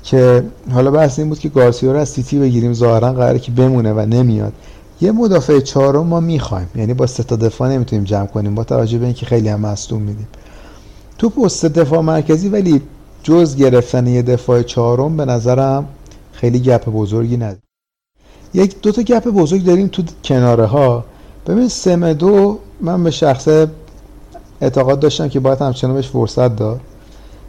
که 0.03 0.43
حالا 0.71 0.91
بحث 0.91 1.19
این 1.19 1.29
بود 1.29 1.39
که 1.39 1.49
گارسیا 1.49 1.91
رو 1.91 1.99
از 1.99 2.09
سیتی 2.09 2.39
بگیریم. 2.39 2.73
ظاهرا 2.73 3.13
قراره 3.13 3.39
که 3.39 3.51
بمونه 3.51 3.93
و 3.93 3.99
نمیاد. 3.99 4.53
یه 5.01 5.11
مدافع 5.11 5.59
چهارم 5.59 6.07
ما 6.07 6.19
می‌خوایم. 6.19 6.67
یعنی 6.75 6.93
با 6.93 7.07
سه 7.07 7.23
تا 7.23 7.35
دفاع 7.35 7.69
نمی‌تونیم 7.69 8.05
جمع 8.05 8.25
کنیم. 8.25 8.55
با 8.55 8.63
توجه 8.63 8.97
به 8.97 9.05
اینکه 9.05 9.25
خیلی 9.25 9.49
هم 9.49 9.59
مصدوم 9.59 10.01
میدیم. 10.01 10.27
تو 11.17 11.29
پست 11.29 11.65
دفاع 11.65 12.01
مرکزی 12.01 12.49
ولی 12.49 12.81
جز 13.25 13.55
گرفتن 13.55 14.07
یه 14.07 14.21
دفاع 14.21 14.61
چهارم 14.61 15.17
به 15.17 15.25
نظرم 15.25 15.87
خیلی 16.31 16.59
گپ 16.59 16.89
بزرگی 16.89 17.37
نداره. 17.37 17.59
یک 18.53 18.81
دو 18.81 18.91
تا 18.91 19.01
گپ 19.01 19.27
بزرگ 19.27 19.63
داریم 19.63 19.87
تو 19.87 20.03
کناره 20.23 20.65
ها. 20.65 21.05
ببین 21.47 21.67
سمدو 21.67 22.59
من 22.81 23.03
به 23.03 23.11
شخصه 23.11 23.67
اعتقاد 24.61 24.99
داشتم 24.99 25.29
که 25.29 25.39
باید 25.39 25.61
همچنان 25.61 25.93
بهش 25.93 26.07
فرصت 26.07 26.55
داد. 26.55 26.79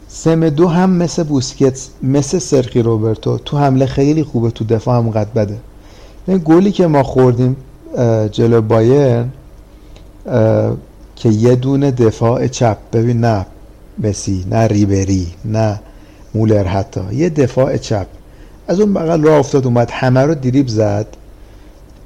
سمدو 0.07 0.67
هم 0.67 0.89
مثل 0.89 1.23
بوسکتس 1.23 1.89
مثل 2.03 2.39
سرخی 2.39 2.81
روبرتو 2.81 3.37
تو 3.37 3.57
حمله 3.57 3.85
خیلی 3.85 4.23
خوبه 4.23 4.51
تو 4.51 4.65
دفاع 4.65 4.97
هم 4.97 5.09
قد 5.09 5.33
بده. 5.33 5.57
این 6.27 6.41
گلی 6.45 6.71
که 6.71 6.87
ما 6.87 7.03
خوردیم 7.03 7.55
جلو 8.31 8.61
بایرن 8.61 9.29
که 11.15 11.29
یه 11.29 11.55
دونه 11.55 11.91
دفاع 11.91 12.47
چپ. 12.47 12.77
ببین 12.93 13.19
نه 13.19 13.45
مسی 13.99 14.45
نه 14.51 14.67
ریبری 14.67 15.27
نه 15.45 15.79
مولر 16.35 16.63
حتی. 16.63 17.01
یه 17.13 17.29
دفاع 17.29 17.77
چپ. 17.77 18.07
از 18.67 18.79
اون 18.79 18.93
بغل 18.93 19.21
راه 19.21 19.39
افتاد 19.39 19.65
اومد 19.65 19.89
همه 19.91 20.21
رو 20.21 20.35
دریب 20.35 20.67
زد. 20.67 21.07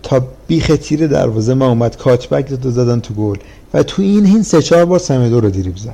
تا 0.04 0.28
بیخ 0.48 0.72
تیر 0.82 1.08
دروازه 1.08 1.54
ما 1.54 1.68
اومد. 1.68 1.98
کاچبک 1.98 2.50
داد 2.50 2.66
و 2.66 2.72
زدن 2.72 3.00
تو 3.00 3.14
گل. 3.14 3.38
و 3.74 3.84
تو 3.84 4.02
این 4.02 4.26
هین 4.26 4.44
سه 4.44 4.62
چهار 4.62 4.86
بار 4.86 5.00
سمدو 5.00 5.40
رو 5.40 5.50
دریب 5.50 5.78
زد. 5.78 5.94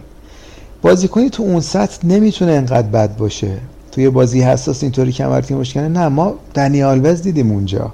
بازیکنی 0.81 1.29
تو 1.29 1.43
اون 1.43 1.59
سطح 1.59 2.07
نمی‌تونه 2.07 2.51
انقدر 2.51 2.87
بد 2.87 3.17
باشه. 3.17 3.57
توی 3.91 4.09
بازی 4.09 4.41
حساس 4.41 4.83
اینطوری 4.83 5.11
کمر 5.11 5.41
تیمش 5.41 5.73
کنه. 5.73 5.87
نه 5.87 6.07
ما 6.07 6.33
دنی 6.53 6.83
آلوز 6.83 7.21
دیدیم 7.21 7.51
اونجا. 7.51 7.93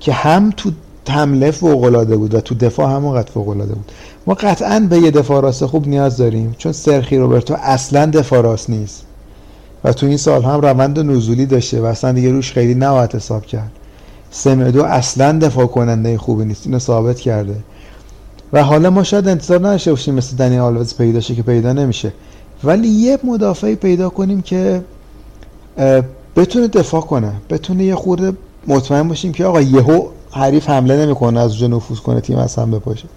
که 0.00 0.12
هم 0.12 0.52
تو 0.56 0.70
حمله 1.08 1.50
فوق 1.50 1.84
العاده 1.84 2.16
بود 2.16 2.34
و 2.34 2.40
تو 2.40 2.54
دفاع 2.54 2.96
هم 2.96 3.04
اونقدر 3.04 3.30
فوق 3.30 3.48
العاده 3.48 3.74
بود. 3.74 3.92
ما 4.26 4.34
قطعا 4.34 4.86
به 4.90 4.98
یه 4.98 5.10
دفاع 5.10 5.42
راست 5.42 5.66
خوب 5.66 5.88
نیاز 5.88 6.16
داریم 6.16 6.54
چون 6.58 6.72
سرخی 6.72 7.16
روبرتو 7.16 7.54
اصلا 7.54 8.06
دفاع 8.06 8.40
راست 8.40 8.70
نیست. 8.70 9.02
و 9.84 9.92
تو 9.92 10.06
این 10.06 10.16
سال 10.16 10.42
هم 10.42 10.60
روند 10.60 10.98
نزولی 10.98 11.46
داشته 11.46 11.80
و 11.80 11.84
اصلا 11.84 12.12
دیگه 12.12 12.32
روش 12.32 12.52
خیلی 12.52 12.74
نباید 12.74 13.14
حساب 13.14 13.46
کرد. 13.46 13.70
سمدو 14.30 14.84
اصلا 14.84 15.38
دفاع 15.38 15.66
کننده 15.66 16.18
خوبی 16.18 16.44
نیست 16.44 16.66
اینو 16.66 16.78
ثابت 16.78 17.20
کرده. 17.20 17.56
و 18.52 18.62
حالا 18.62 18.90
ما 18.90 19.02
شاید 19.02 19.28
انتظار 19.28 19.58
نداشته 19.58 19.90
باشیم 19.90 20.14
مثل 20.14 20.36
دنی 20.36 20.58
آلوز 20.58 20.96
پیدا 20.96 21.20
شه 21.20 21.34
که 21.34 21.42
پیدا 21.42 21.72
نمیشه. 21.72 22.12
ولی 22.64 22.88
یه 22.88 23.18
مدافعی 23.24 23.74
پیدا 23.74 24.08
کنیم 24.08 24.42
که 24.42 24.82
بتونه 26.36 26.68
دفاع 26.68 27.00
کنه 27.00 27.32
بتونه 27.50 27.84
یه 27.84 27.94
خورده 27.94 28.32
مطمئن 28.66 29.08
باشیم 29.08 29.32
که 29.32 29.44
آقا 29.44 29.60
یهو 29.60 30.08
حریف 30.30 30.68
حمله 30.68 31.06
نمی‌کنه 31.06 31.40
از 31.40 31.50
اونجا 31.50 31.66
نفوذ 31.66 31.98
کنه 31.98 32.20
تیم 32.20 32.38
هم 32.56 32.70
بپاشه. 32.70 33.08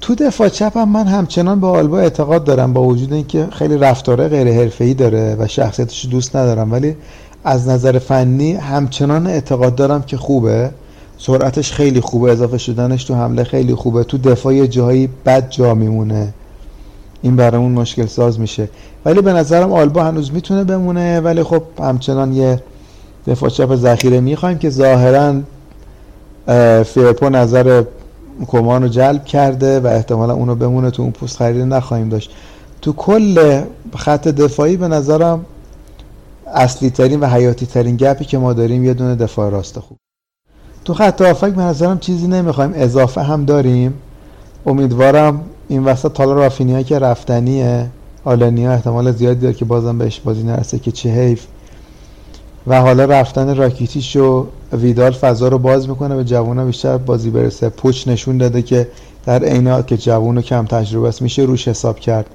تو 0.00 0.14
دفاع 0.14 0.48
چپ 0.48 0.76
هم 0.76 0.88
من 0.88 1.06
همچنان 1.06 1.60
به 1.60 1.66
آلبا 1.66 1.98
اعتقاد 1.98 2.44
دارم 2.44 2.72
با 2.72 2.82
وجود 2.82 3.12
اینکه 3.12 3.48
خیلی 3.52 3.78
رفتاره 3.78 4.28
غیر 4.28 4.52
حرفه‌ای 4.52 4.94
داره 4.94 5.36
و 5.38 5.46
شخصیتش 5.46 6.06
دوست 6.06 6.36
ندارم 6.36 6.72
ولی 6.72 6.96
از 7.44 7.68
نظر 7.68 7.98
فنی 7.98 8.52
همچنان 8.52 9.26
اعتقاد 9.26 9.74
دارم 9.74 10.02
که 10.02 10.16
خوبه. 10.16 10.70
سرعتش 11.18 11.72
خیلی 11.72 12.00
خوبه 12.00 12.32
اضافه 12.32 12.58
شدنش 12.58 13.04
تو 13.04 13.14
حمله 13.14 13.44
خیلی 13.44 13.74
خوبه. 13.74 14.04
تو 14.04 14.18
دفاع 14.18 14.66
جایی 14.66 15.08
بد 15.26 15.50
جا 15.50 15.74
میمونه. 15.74 16.34
این 17.22 17.36
برامون 17.36 17.72
مشکل 17.72 18.06
ساز 18.06 18.40
میشه. 18.40 18.68
ولی 19.04 19.20
به 19.20 19.32
نظرم 19.32 19.72
آلبا 19.72 20.04
هنوز 20.04 20.32
می‌تونه 20.32 20.64
بمونه 20.64 21.20
ولی 21.20 21.42
خب 21.42 21.62
همچنان 21.80 22.32
یه 22.32 22.62
دفاع 23.26 23.50
چپ 23.50 23.74
ذخیره 23.74 24.20
می‌خوایم 24.20 24.58
که 24.58 24.70
ظاهرا 24.70 25.34
فیرپو 26.84 27.28
نظر 27.28 27.82
کمان 28.46 28.82
رو 28.82 28.88
جلب 28.88 29.24
کرده 29.24 29.80
و 29.80 29.86
احتمالا 29.86 30.34
اونو 30.34 30.54
بمونه 30.54 30.90
تو 30.90 31.02
اون 31.02 31.12
پست 31.12 31.36
خرید 31.36 31.62
نخواهیم 31.62 32.08
داشت. 32.08 32.30
تو 32.82 32.92
کل 32.92 33.62
خط 33.96 34.28
دفاعی 34.28 34.76
به 34.76 34.88
نظرم 34.88 35.44
اصلی 36.54 36.90
ترین 36.90 37.20
و 37.20 37.26
حیاتی 37.26 37.66
ترین 37.66 37.96
گپی 37.96 38.24
که 38.24 38.38
ما 38.38 38.52
داریم 38.52 38.84
یه 38.84 38.94
دونه 38.94 39.14
دفاع 39.14 39.50
راست 39.50 39.78
خوب. 39.78 39.98
تو 40.84 40.94
خط 40.94 41.22
آفک 41.22 41.52
به 41.52 41.62
نظرم 41.62 41.98
چیزی 41.98 42.26
نمی‌خوایم 42.26 42.72
اضافه 42.74 43.22
هم 43.22 43.44
داریم. 43.44 43.94
امیدوارم 44.66 45.40
این 45.68 45.84
وسط 45.84 46.18
حالا 46.20 46.32
رافینیا 46.32 46.82
که 46.82 46.98
رفتنیه 46.98 47.86
آلنیا 48.24 48.72
احتمال 48.72 49.12
زیادی 49.12 49.40
داره 49.40 49.54
که 49.54 49.64
بازم 49.64 49.98
بهش 49.98 50.20
بازی 50.20 50.42
نرسه 50.42 50.78
که 50.78 50.92
چه 50.92 51.10
حیف. 51.10 51.46
و 52.68 52.80
حالا 52.80 53.04
رفتن 53.04 53.56
راکیتیش 53.56 54.16
و 54.16 54.46
ویدال 54.72 55.12
فضا 55.12 55.48
رو 55.48 55.58
باز 55.58 55.88
می‌کنه 55.88 56.16
به 56.16 56.24
جوونا 56.24 56.64
بیشتر 56.64 56.96
بازی 56.96 57.30
برسه. 57.30 57.68
پوچ 57.68 58.08
نشون 58.08 58.38
داده 58.38 58.62
که 58.62 58.88
در 59.26 59.44
عین 59.44 59.82
که 59.82 59.96
جوون 59.96 60.38
و 60.38 60.42
کم 60.42 60.66
تجربه 60.66 61.08
است 61.08 61.22
میشه 61.22 61.42
روش 61.42 61.68
حساب 61.68 62.00
کرد. 62.00 62.26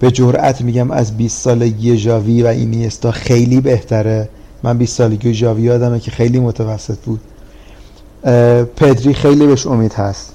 به 0.00 0.10
جرأت 0.10 0.60
میگم 0.60 0.90
از 0.90 1.16
20 1.16 1.42
سالگی 1.42 1.96
ژاوی 1.96 2.42
و 2.42 2.46
اینیستا 2.46 3.10
خیلی 3.10 3.60
بهتره. 3.60 4.28
من 4.62 4.78
20 4.78 4.96
سالگی 4.96 5.34
ژاوی 5.34 5.62
یادمه 5.62 6.00
که 6.00 6.10
خیلی 6.10 6.40
متوسط 6.40 6.98
بود. 6.98 7.20
پدری 8.76 9.14
خیلی 9.14 9.46
بهش 9.46 9.66
امید 9.66 9.92
هست. 9.92 10.32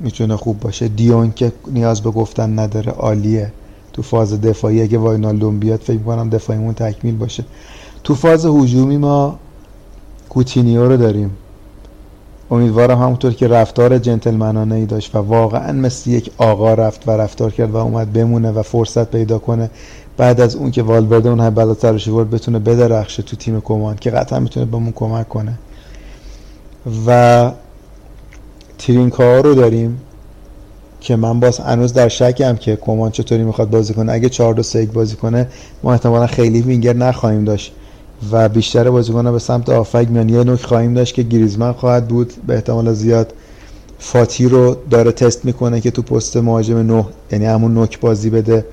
می‌تونه 0.00 0.36
خوب 0.36 0.60
باشه. 0.60 0.88
دیون 0.88 1.32
که 1.32 1.52
نیاز 1.72 2.00
به 2.00 2.10
گفتن 2.10 2.58
نداره 2.58 2.92
عالیه. 2.92 3.52
تو 3.92 4.02
فاز 4.02 4.40
دفاعی 4.40 4.82
اگه 4.82 4.98
واینالدوم 4.98 5.58
بیاد 5.58 5.80
فکر 5.80 5.98
کنم 5.98 6.30
دفاعیمون 6.30 6.74
تکمیل 6.74 7.16
باشه. 7.16 7.44
تو 8.04 8.14
فاز 8.14 8.46
هجومی 8.46 8.96
ما 8.96 9.38
کوتینیو 10.28 10.88
رو 10.88 10.96
داریم. 10.96 11.30
امیدوارم 12.50 12.98
همونطور 12.98 13.32
که 13.32 13.48
رفتار 13.48 13.98
جنتلمنانه 13.98 14.74
ای 14.74 14.86
داشت 14.86 15.16
و 15.16 15.18
واقعا 15.18 15.72
مثل 15.72 16.10
یک 16.10 16.30
آقا 16.38 16.74
رفت 16.74 17.08
و 17.08 17.10
رفتار 17.10 17.50
کرد 17.50 17.70
و 17.70 17.76
اومد 17.76 18.12
بمونه 18.12 18.50
و 18.50 18.62
فرصت 18.62 19.10
پیدا 19.10 19.38
کنه 19.38 19.70
بعد 20.16 20.40
از 20.40 20.56
اون 20.56 20.70
که 20.70 20.82
والورده 20.82 21.28
اون 21.28 21.40
همه 21.40 21.50
بلا 21.50 21.74
سرش 21.74 22.08
آورد 22.08 22.30
بتونه 22.30 22.58
بدرخشه 22.58 23.22
تو 23.22 23.36
تیم 23.36 23.60
کمان 23.60 23.96
که 23.96 24.10
قطعا 24.10 24.40
می‌تونه 24.40 24.66
بهمون 24.66 24.92
کمک 24.92 25.28
کنه. 25.28 25.58
و 27.06 27.50
ترینکا 28.78 29.40
رو 29.40 29.54
داریم 29.54 30.00
که 31.00 31.16
من 31.16 31.40
باز 31.40 31.60
هنوز 31.60 31.92
در 31.92 32.08
شکم 32.08 32.56
که 32.56 32.76
کمان 32.76 33.10
چطوری 33.10 33.44
می‌خواد 33.44 33.70
بازی 33.70 33.94
کنه. 33.94 34.12
اگه 34.12 34.28
4 34.28 34.54
2 34.54 34.62
3 34.62 34.86
بازی 34.86 35.16
کنه 35.16 35.48
ما 35.82 35.92
احتمالا 35.92 36.26
خیلی 36.26 36.62
وینگر 36.62 36.92
نخواهیم 36.92 37.44
داشت. 37.44 37.72
و 38.32 38.48
بیشتر 38.48 38.90
بازیکن‌ها 38.90 39.32
به 39.32 39.38
سمت 39.38 39.68
آفک 39.68 40.06
میان. 40.10 40.28
یه 40.28 40.44
نوک 40.44 40.62
خواهیم 40.62 40.94
داشت 40.94 41.14
که 41.14 41.22
گریزمن 41.22 41.72
خواهد 41.72 42.08
بود. 42.08 42.32
به 42.46 42.54
احتمال 42.54 42.92
زیاد 42.92 43.32
فاتی 43.98 44.48
رو 44.48 44.76
داره 44.90 45.12
تست 45.12 45.44
می‌کنه 45.44 45.80
که 45.80 45.90
تو 45.90 46.02
پست 46.02 46.36
مهاجم 46.36 46.78
نه 46.78 47.04
یعنی 47.32 47.44
همون 47.44 47.74
نوک 47.74 48.00
بازی 48.00 48.30
بده. 48.30 48.64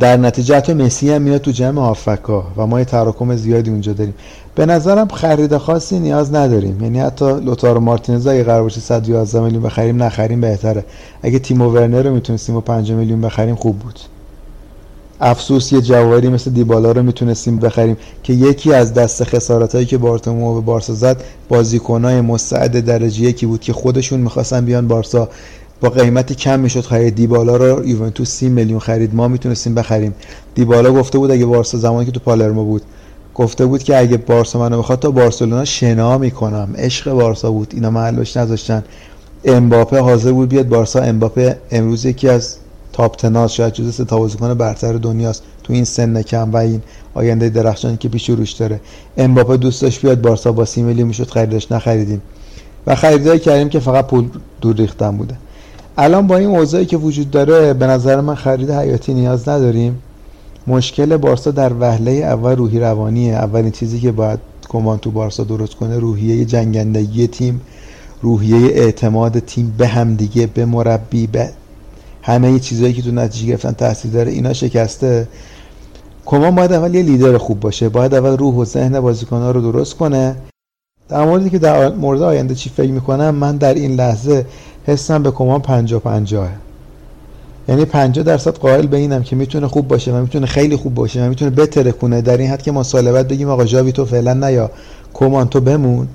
در 0.00 0.16
نتیجه 0.16 0.56
حتی 0.56 0.74
مسی 0.74 1.10
هم 1.10 1.22
میاد 1.22 1.40
تو 1.40 1.50
جمع 1.50 1.80
هافکا 1.80 2.44
و 2.56 2.66
ما 2.66 2.78
یه 2.78 2.84
تراکم 2.84 3.36
زیادی 3.36 3.70
اونجا 3.70 3.92
داریم. 3.92 4.14
به 4.54 4.66
نظرم 4.66 5.08
خرید 5.08 5.56
خاصی 5.56 5.98
نیاز 5.98 6.34
نداریم. 6.34 6.82
یعنی 6.82 7.00
حتی 7.00 7.24
لوتارو 7.40 7.80
مارتینز 7.80 8.26
اگه 8.26 8.44
قرار 8.44 8.62
باشه 8.62 8.80
111 8.80 9.40
میلیون 9.40 9.62
بخریم 9.62 10.02
نخریم 10.02 10.40
بهتره. 10.40 10.84
اگه 11.22 11.38
تیمو 11.38 11.70
ورنر 11.70 12.02
رو 12.02 12.14
می‌تونستیم 12.14 12.54
با 12.54 12.60
5 12.60 12.92
میلیون 12.92 13.20
بخریم 13.20 13.54
خوب 13.54 13.78
بود. 13.78 14.00
افسوس 15.20 15.72
یه 15.72 15.80
جواهری 15.80 16.28
مثل 16.28 16.50
دیبالا 16.50 16.92
رو 16.92 17.02
می‌تونستیم 17.02 17.56
بخریم 17.56 17.96
که 18.22 18.32
یکی 18.32 18.74
از 18.74 18.94
دست 18.94 19.24
خسارت 19.24 19.74
هایی 19.74 19.86
که 19.86 19.98
بارتومو 19.98 20.54
به 20.54 20.60
بارسا 20.60 20.94
زد 20.94 21.22
بازیکنای 21.48 22.20
مستعد 22.20 22.84
درجه 22.84 23.22
یکی 23.22 23.46
بود 23.46 23.60
که 23.60 23.72
خودشون 23.72 24.20
می‌خواستن 24.20 24.64
بیان 24.64 24.88
بارسا. 24.88 25.28
با 25.80 25.90
قیمت 25.90 26.32
کم 26.32 26.60
می‌شد 26.60 26.80
خرید. 26.80 27.14
دیبالا 27.14 27.56
رو 27.56 27.86
یوونتوس 27.86 28.30
30 28.30 28.48
میلیون 28.48 28.78
خرید. 28.78 29.14
ما 29.14 29.28
می‌تونستیم 29.28 29.74
بخریم. 29.74 30.14
دیبالا 30.54 30.92
گفته 30.92 31.18
بود 31.18 31.30
اگه 31.30 31.46
بارسا 31.46 31.78
زمانی 31.78 32.06
که 32.06 32.12
تو 32.12 32.20
پالرمو 32.20 32.64
بود 32.64 32.82
گفته 33.34 33.66
بود 33.66 33.82
که 33.82 33.98
اگه 33.98 34.16
بارسا 34.16 34.58
منو 34.58 34.78
بخواد 34.78 34.98
تا 34.98 35.10
بارسلونا 35.10 35.64
شنا 35.64 36.18
می‌کنم. 36.18 36.74
عشق 36.78 37.12
بارسا 37.12 37.50
بود. 37.50 37.72
اینا 37.74 37.90
محلش 37.90 38.36
نذاشتن. 38.36 38.84
امباپه 39.44 39.98
حاضر 39.98 40.32
بود 40.32 40.48
بیاد 40.48 40.68
بارسا. 40.68 41.00
امباپه 41.00 41.56
امروز 41.70 42.04
یکی 42.04 42.28
از 42.28 42.56
تاپ 42.92 43.16
تناس 43.16 43.52
شاید 43.52 43.72
جزو 43.72 43.92
سه 43.92 44.04
تا 44.04 44.18
بازیکن 44.18 44.54
برتر 44.54 44.92
دنیاست. 44.92 45.42
تو 45.64 45.72
این 45.72 45.84
سن 45.84 46.22
کم 46.22 46.52
و 46.52 46.56
این 46.56 46.82
آینده 47.14 47.48
درخشانی 47.48 47.96
که 47.96 48.08
پیش 48.08 48.30
روش 48.30 48.52
داره. 48.52 48.80
امباپه 49.16 49.56
دوست 49.56 49.82
داشت 49.82 50.02
بیاد 50.02 50.20
بارسا 50.20 50.52
با 50.52 50.64
30 50.64 50.82
میلیون 50.82 51.08
می‌شد 51.08 51.30
خریدش 51.30 51.72
نخریدیم. 51.72 52.22
و 52.86 52.94
خریدایی 52.94 53.40
کردیم 53.40 53.68
که 53.68 53.80
فقط 53.80 54.06
پول 54.06 54.28
دور 54.60 54.76
ریختن 54.76 55.16
بوده. 55.16 55.36
الان 55.98 56.26
با 56.26 56.36
این 56.36 56.48
اوضاعی 56.48 56.86
که 56.86 56.96
وجود 56.96 57.30
داره 57.30 57.74
به 57.74 57.86
نظر 57.86 58.20
من 58.20 58.34
خرید 58.34 58.70
حیاتی 58.70 59.14
نیاز 59.14 59.48
نداریم. 59.48 59.98
مشکل 60.66 61.16
بارسا 61.16 61.50
در 61.50 61.72
وهله 61.80 62.10
اول 62.10 62.56
روحی 62.56 62.80
روانیه. 62.80 63.34
اولین 63.34 63.70
چیزی 63.70 64.00
که 64.00 64.12
باید 64.12 64.38
کمان 64.68 64.98
تو 64.98 65.10
بارسا 65.10 65.44
درست 65.44 65.74
کنه 65.74 65.98
روحیه 65.98 66.44
جنگندگی 66.44 67.26
تیم 67.26 67.60
روحیه 68.22 68.56
اعتماد 68.56 69.38
تیم 69.38 69.74
به 69.78 69.86
همدیگه 69.86 70.46
به 70.46 70.64
مربی 70.64 71.26
به 71.26 71.50
همه 72.22 72.58
چیزهایی 72.58 72.92
که 72.92 73.02
تو 73.02 73.10
نتیجه 73.10 73.46
گرفتن 73.46 73.72
تاثیر 73.72 74.10
داره 74.10 74.32
اینا 74.32 74.52
شکسته. 74.52 75.28
کمان 76.26 76.54
باید 76.54 76.72
اول 76.72 76.94
یه 76.94 77.02
لیدر 77.02 77.38
خوب 77.38 77.60
باشه 77.60 77.88
باید 77.88 78.14
اول 78.14 78.36
روح 78.36 78.54
و 78.54 78.64
ذهن 78.64 79.00
بازیکن‌ها 79.00 79.50
رو 79.50 79.72
درست 79.72 79.96
کنه. 79.96 80.36
در 81.08 81.24
موردی 81.24 81.50
که 81.50 81.58
در 81.58 81.88
مورد 81.88 82.22
آینده 82.22 82.54
چی 82.54 82.70
فکر 82.70 82.90
می‌کنم 82.90 83.34
من 83.34 83.56
در 83.56 83.74
این 83.74 83.94
لحظه 83.94 84.46
حسم 84.86 85.22
به 85.22 85.30
کمان 85.30 85.60
50 85.60 86.00
50 86.00 86.48
یعنی 87.68 87.84
50 87.84 88.24
درصد 88.24 88.56
قائل 88.56 88.86
به 88.86 88.96
اینم 88.96 89.22
که 89.22 89.36
می‌تونه 89.36 89.68
خوب 89.68 89.88
باشه 89.88 90.12
و 90.12 90.20
می‌تونه 90.22 90.46
خیلی 90.46 90.76
خوب 90.76 90.94
باشه 90.94 91.24
و 91.24 91.28
می‌تونه 91.28 91.92
کنه 91.92 92.22
در 92.22 92.36
این 92.36 92.50
حد 92.50 92.62
که 92.62 92.72
ما 92.72 92.82
سال 92.82 93.12
بعد 93.12 93.28
بگیم 93.28 93.48
آقا 93.48 93.64
جاوی 93.64 93.92
تو 93.92 94.04
فعلا 94.04 94.34
نیا 94.34 94.70
کمان 95.14 95.48
تو 95.48 95.60
بمون. 95.60 96.08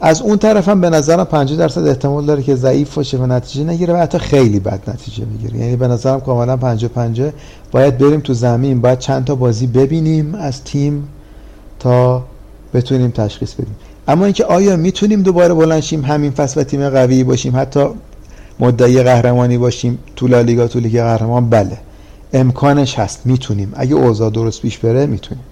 از 0.00 0.22
اون 0.22 0.38
طرف 0.38 0.68
هم 0.68 0.80
به 0.80 0.90
نظرم 0.90 1.24
50 1.24 1.58
درصد 1.58 1.86
احتمال 1.86 2.26
داره 2.26 2.42
که 2.42 2.54
ضعیف 2.54 2.94
باشه 2.94 3.18
و 3.18 3.26
نتیجه 3.26 3.64
نگیره 3.64 3.94
و 3.94 3.96
حتی 3.96 4.18
خیلی 4.18 4.60
بد 4.60 4.90
نتیجه 4.90 5.24
بگیره 5.24 5.58
یعنی 5.58 5.76
به 5.76 5.88
نظرم 5.88 6.20
کاملا 6.20 6.56
50 6.56 6.90
50 6.90 7.32
باید 7.70 7.98
بریم 7.98 8.20
تو 8.20 8.34
زمین 8.34 8.80
باید 8.80 8.98
چند 8.98 9.24
تا 9.24 9.34
بازی 9.34 9.66
ببینیم 9.66 10.34
از 10.34 10.64
تیم 10.64 11.08
تا 11.78 12.24
بتونیم 12.74 13.10
تشخیص 13.10 13.54
بدیم. 13.54 13.76
اما 14.08 14.24
اینکه 14.24 14.44
آیا 14.44 14.76
می‌تونیم 14.76 15.22
دوباره 15.22 15.54
بلند 15.54 15.80
شیم 15.80 16.04
همین 16.04 16.30
فصل 16.30 16.60
و 16.60 16.64
تیم 16.64 16.90
قوی 16.90 17.24
باشیم 17.24 17.56
حتی 17.56 17.86
مدعی 18.60 19.02
قهرمانی 19.02 19.58
باشیم 19.58 19.98
تو 20.16 20.26
لالیگا 20.26 20.68
تو 20.68 20.80
لیگ 20.80 21.02
قهرمان 21.02 21.50
بله. 21.50 21.78
امکانش 22.32 22.98
هست 22.98 23.20
می‌تونیم. 23.24 23.72
اگه 23.76 23.94
اوضاع 23.94 24.30
درست 24.30 24.62
پیش 24.62 24.78
بره 24.78 25.06
می‌تونیم. 25.06 25.44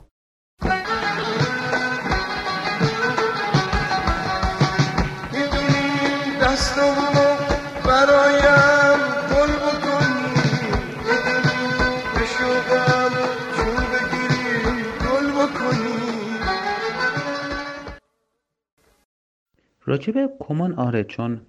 راجب 19.86 20.32
کمان 20.38 20.72
آره 20.72 21.04
چون 21.04 21.40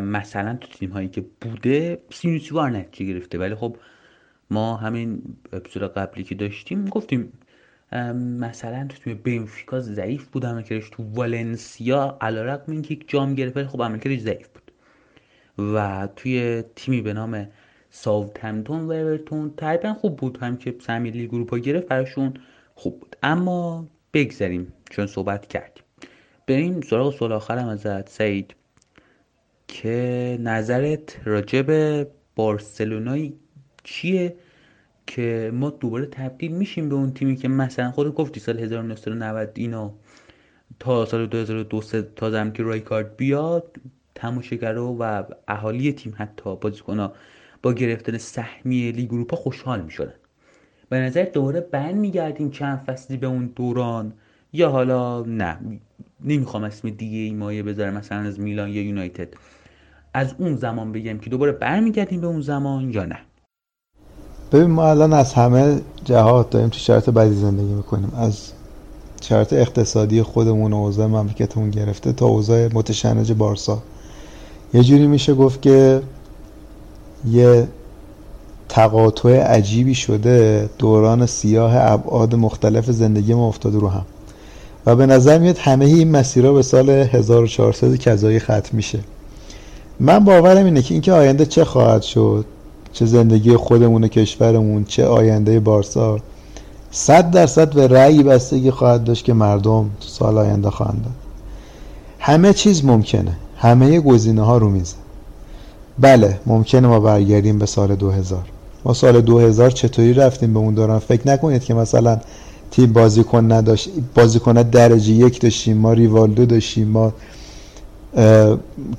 مثلا 0.00 0.56
تو 0.60 0.68
تیم 0.68 0.90
هایی 0.90 1.08
که 1.08 1.24
بوده 1.40 2.02
سینوسوار 2.10 2.70
نتیجه 2.70 3.12
گرفته. 3.12 3.38
ولی 3.38 3.54
خب 3.54 3.76
ما 4.50 4.76
همین 4.76 5.22
اپیزود 5.52 5.82
قبلی 5.94 6.24
که 6.24 6.34
داشتیم 6.34 6.84
گفتیم 6.84 7.32
مثلا 8.40 8.86
تو 8.86 8.96
تیم 8.96 9.20
بنفیکا 9.24 9.80
ضعیف 9.80 10.26
بود 10.26 10.46
عملکردش 10.46 10.90
تو 10.90 11.02
والنسیا 11.02 12.18
علیرغم 12.20 12.72
اینکه 12.72 12.94
یک 12.94 13.08
جام 13.08 13.34
گرفت 13.34 13.56
ولی 13.56 13.66
خب 13.66 13.82
عملکردش 13.82 14.20
ضعیف 14.20 14.48
بود. 14.48 14.72
و 15.74 16.08
توی 16.16 16.64
تیمی 16.76 17.00
به 17.00 17.12
نام 17.12 17.48
ساوثهمپتون 17.90 18.80
و 18.86 18.92
اورتون 18.92 19.54
تقریبا 19.56 19.94
خوب 19.94 20.16
بود. 20.16 20.38
هم 20.38 20.56
که 20.56 20.76
سهمیه 20.80 21.12
لیگ 21.12 21.60
گرفت 21.62 21.86
براشون 21.86 22.34
خوب 22.74 23.00
بود. 23.00 23.16
اما 23.22 23.88
بگذریم 24.12 24.72
چون 24.90 25.06
صحبت 25.06 25.46
کردیم. 25.46 25.85
بریم 26.46 26.80
سراغ 26.80 27.14
سوال 27.14 27.32
آخرم 27.32 27.68
ازت. 27.68 28.08
سعید 28.08 28.54
که 29.68 30.38
نظرت 30.40 31.20
راجب 31.24 31.70
بارسلونای 32.36 33.32
چیه 33.84 34.36
که 35.06 35.50
ما 35.54 35.70
دوباره 35.70 36.06
تبدیل 36.06 36.52
میشیم 36.52 36.88
به 36.88 36.94
اون 36.94 37.12
تیمی 37.14 37.36
که 37.36 37.48
مثلا 37.48 37.90
خود 37.90 38.14
گفتی 38.14 38.40
سال 38.40 38.58
1990 38.60 39.50
اینا 39.54 39.94
تا 40.78 41.04
سال 41.06 41.26
2002 41.26 41.82
سه- 41.82 42.02
تا 42.02 42.30
زمانی 42.30 42.52
که 42.52 42.62
رایکارد 42.62 43.16
بیاد 43.16 43.76
تماشاگرها 44.14 44.96
و 45.00 45.24
اهالی 45.48 45.92
تیم 45.92 46.14
حتی 46.18 46.56
بازیکنها 46.56 47.12
با 47.62 47.72
گرفتن 47.72 48.18
سهمیه 48.18 48.92
لیگ 48.92 49.12
اروپا 49.14 49.36
خوشحال 49.36 49.80
می‌شدن. 49.80 50.14
به 50.88 50.96
نظر 51.00 51.24
دوباره 51.24 51.60
برمیگردیم 51.60 52.50
چند 52.50 52.78
فصلی 52.78 53.16
به 53.16 53.26
اون 53.26 53.46
دوران 53.46 54.12
یا 54.52 54.70
حالا 54.70 55.22
نه 55.22 55.58
نمی‌خوام 56.24 56.64
اسم 56.64 56.90
دیگه 56.90 57.18
ای 57.18 57.30
مایه 57.30 57.62
بذارم 57.62 57.94
مثلا 57.94 58.18
از 58.18 58.40
میلان 58.40 58.68
یا 58.68 58.82
یونایتد. 58.82 59.28
از 60.14 60.34
اون 60.38 60.56
زمان 60.56 60.92
بگم 60.92 61.18
که 61.18 61.30
دوباره 61.30 61.52
برمیگردیم 61.52 62.20
به 62.20 62.26
اون 62.26 62.40
زمان 62.40 62.90
یا 62.90 63.04
نه. 63.04 63.18
ببین 64.52 64.70
ما 64.70 64.90
الان 64.90 65.12
از 65.12 65.34
همه 65.34 65.80
جهات 66.04 66.50
داریم 66.50 66.68
تو 66.68 66.78
شرایط 66.78 67.10
بدی 67.10 67.34
زندگی 67.34 67.74
می‌کنیم. 67.74 68.12
از 68.16 68.52
شرایط 69.22 69.52
اقتصادی 69.52 70.22
خودمون 70.22 70.72
و 70.72 70.76
اوضاع 70.76 71.06
مملکتمون 71.06 71.70
گرفته 71.70 72.12
تا 72.12 72.26
اوضاع 72.26 72.68
متشنج 72.74 73.32
بارسا. 73.32 73.82
یه 74.74 74.82
جوری 74.82 75.06
میشه 75.06 75.34
گفت 75.34 75.62
که 75.62 76.02
یه 77.30 77.68
تقاطع 78.68 79.42
عجیبی 79.42 79.94
شده 79.94 80.70
دوران 80.78 81.26
سیاه 81.26 81.72
ابعاد 81.76 82.34
مختلف 82.34 82.90
زندگی 82.90 83.34
ما 83.34 83.48
افتاده 83.48 83.78
رو 83.78 83.88
هم. 83.88 84.04
و 84.86 84.96
به 84.96 85.06
نظر 85.06 85.38
میاد 85.38 85.58
همه 85.58 85.84
این 85.84 86.10
مسیرها 86.10 86.52
به 86.52 86.62
سال 86.62 86.90
1400 86.90 87.96
کذایی 87.96 88.38
ختم 88.38 88.68
میشه. 88.72 88.98
من 90.00 90.24
باورم 90.24 90.64
اینه 90.64 90.82
که 90.82 90.94
اینکه 90.94 91.12
آینده 91.12 91.46
چه 91.46 91.64
خواهد 91.64 92.02
شد 92.02 92.44
چه 92.92 93.06
زندگی 93.06 93.56
خودمون 93.56 94.04
و 94.04 94.08
کشورمون 94.08 94.84
چه 94.84 95.06
آینده 95.06 95.60
بارسا 95.60 96.18
صد 96.90 97.30
درصد 97.30 97.74
به 97.74 97.88
رأی 97.88 98.22
بستگی 98.22 98.70
خواهد 98.70 99.04
داشت 99.04 99.24
که 99.24 99.32
مردم 99.32 99.90
تو 100.00 100.08
سال 100.08 100.38
آینده 100.38 100.70
خواهند 100.70 101.02
داد. 101.02 101.12
همه 102.18 102.52
چیز 102.52 102.84
ممکنه. 102.84 103.36
همه 103.56 104.00
گزینه 104.00 104.42
ها 104.42 104.58
رو 104.58 104.70
میزه. 104.70 104.96
بله 105.98 106.40
ممکنه 106.46 106.88
ما 106.88 107.00
برگردیم 107.00 107.58
به 107.58 107.66
سال 107.66 107.94
2000 107.94 108.42
ما 108.84 108.94
سال 108.94 109.20
2000 109.20 109.70
چطوری 109.70 110.14
رفتیم 110.14 110.52
به 110.52 110.58
اون 110.58 110.74
دوران؟ 110.74 110.98
فکر 110.98 111.28
نکنید 111.28 111.64
که 111.64 111.74
مثلا 111.74 112.18
تیم 112.76 112.92
بازیکن 112.92 113.52
نداشت 113.52 113.90
بازیکن 114.14 114.52
درجه 114.52 115.12
یک 115.12 115.40
داشتیم 115.40 115.76
ما 115.76 115.92
ریوالدو 115.92 116.46
داشتیم 116.46 116.88
ما 116.88 117.12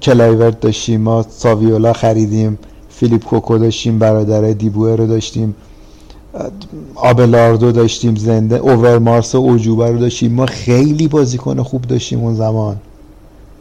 کلایورت 0.02 0.60
داشتیم 0.60 1.02
ما 1.02 1.26
ساویولا 1.30 1.94
خریدیم 1.94 2.60
فیلیپ 2.90 3.24
کوکو 3.26 3.58
داشتیم 3.58 3.99
برادرای 3.99 4.54
دی‌بوئر 4.54 4.95
رو 4.95 5.08
داشتیم 5.08 5.56
آبلاردو 6.95 7.72
داشتیم 7.72 8.16
زندن 8.16 8.56
اوورمارس 8.56 9.36
و 9.36 9.38
اوجوبه 9.38 9.91
رو 9.91 9.98
داشتیم. 9.98 10.34
ما 10.34 10.45
خیلی 10.45 11.08
بازیکن 11.08 11.64
خوب 11.64 11.82
داشتیم 11.82 12.20
اون 12.20 12.36
زمان. 12.36 12.78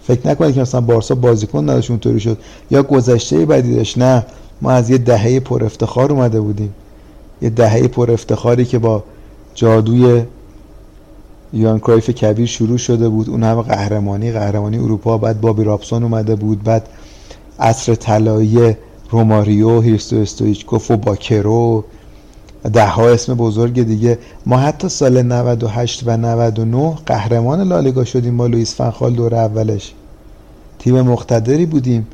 فکر 0.02 0.28
نکنید 0.28 0.55
که 0.55 0.60
مثلا 0.60 0.80
بارسا 0.80 1.14
بازیکن 1.14 1.62
نداشت 1.62 1.90
اونطوری 1.90 2.20
شد. 2.20 2.38
یا 2.70 2.82
گذشته 2.82 3.47
بدی 3.47 3.76
داشت. 3.76 3.98
نه 3.98 4.26
ما 4.62 4.70
از 4.70 4.90
یه 4.90 4.98
دهه 4.98 5.40
پر 5.40 5.64
افتخار 5.64 6.12
اومده 6.12 6.40
بودیم. 6.40 6.74
یه 7.43 7.51
دهه 7.51 7.88
پر 7.88 8.10
افتخاری 8.10 8.64
که 8.64 8.78
با 8.78 9.05
جادوی 9.56 10.22
یوان 11.52 11.78
کرایف 11.78 12.10
کبیر 12.10 12.46
شروع 12.46 12.78
شده 12.78 13.08
بود. 13.08 13.30
اون 13.30 13.42
همه 13.42 13.62
قهرمانی 13.62 14.32
قهرمانی 14.32 14.78
اروپا. 14.78 15.18
بعد 15.18 15.40
بابی 15.40 15.64
رابسون 15.64 16.02
اومده 16.02 16.36
بود. 16.36 16.62
بعد 16.62 16.88
عصر 17.60 17.94
طلایی 17.94 18.76
روماریو 19.10 19.80
هریستو 19.80 20.16
استویچکوف 20.16 20.90
و 20.90 20.96
باکرو. 20.96 21.84
ده 22.72 22.86
ها 22.86 23.08
اسم 23.08 23.34
بزرگ 23.34 23.82
دیگه. 23.82 24.18
ما 24.46 24.56
حتی 24.56 24.88
سال 24.88 25.22
98 25.22 26.02
و 26.06 26.16
99 26.16 26.94
قهرمان 27.06 27.60
لالیگا 27.60 28.04
شدیم 28.04 28.36
با 28.36 28.46
لوئیس 28.46 28.74
فنخال 28.74 29.14
دور 29.14 29.34
اولش. 29.34 29.92
تیم 30.78 31.00
مقتدری 31.00 31.66
بودیم. 31.66 32.06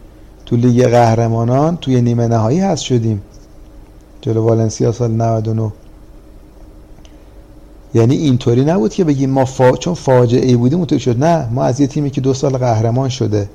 تو 0.47 0.57
لیگ 0.57 0.87
قهرمانان 0.87 1.77
توی 1.77 2.01
نیمه 2.01 2.29
نهایی 2.29 2.61
هست 2.61 2.83
شدیم. 2.83 3.23
جلو 4.21 4.43
والنسیا 4.43 4.93
سال 4.93 5.11
99 5.11 5.73
یعنی 7.95 8.17
اینطوری 8.17 8.65
نبود 8.65 8.95
که 8.95 9.05
بگیم 9.05 9.31
ما 9.31 9.45
فا... 9.45 9.77
چون 9.77 9.95
فاجعه 9.95 10.47
ای 10.47 10.57
بودیم 10.57 10.79
اونطوری 10.79 11.01
شد. 11.01 11.25
نه 11.25 11.49
ما 11.49 11.65
از 11.65 11.81
یه 11.81 11.87
تیمی 11.87 12.11
که 12.11 12.21
دو 12.21 12.35
سال 12.35 12.57
قهرمان 12.57 13.09
شده 13.09 13.49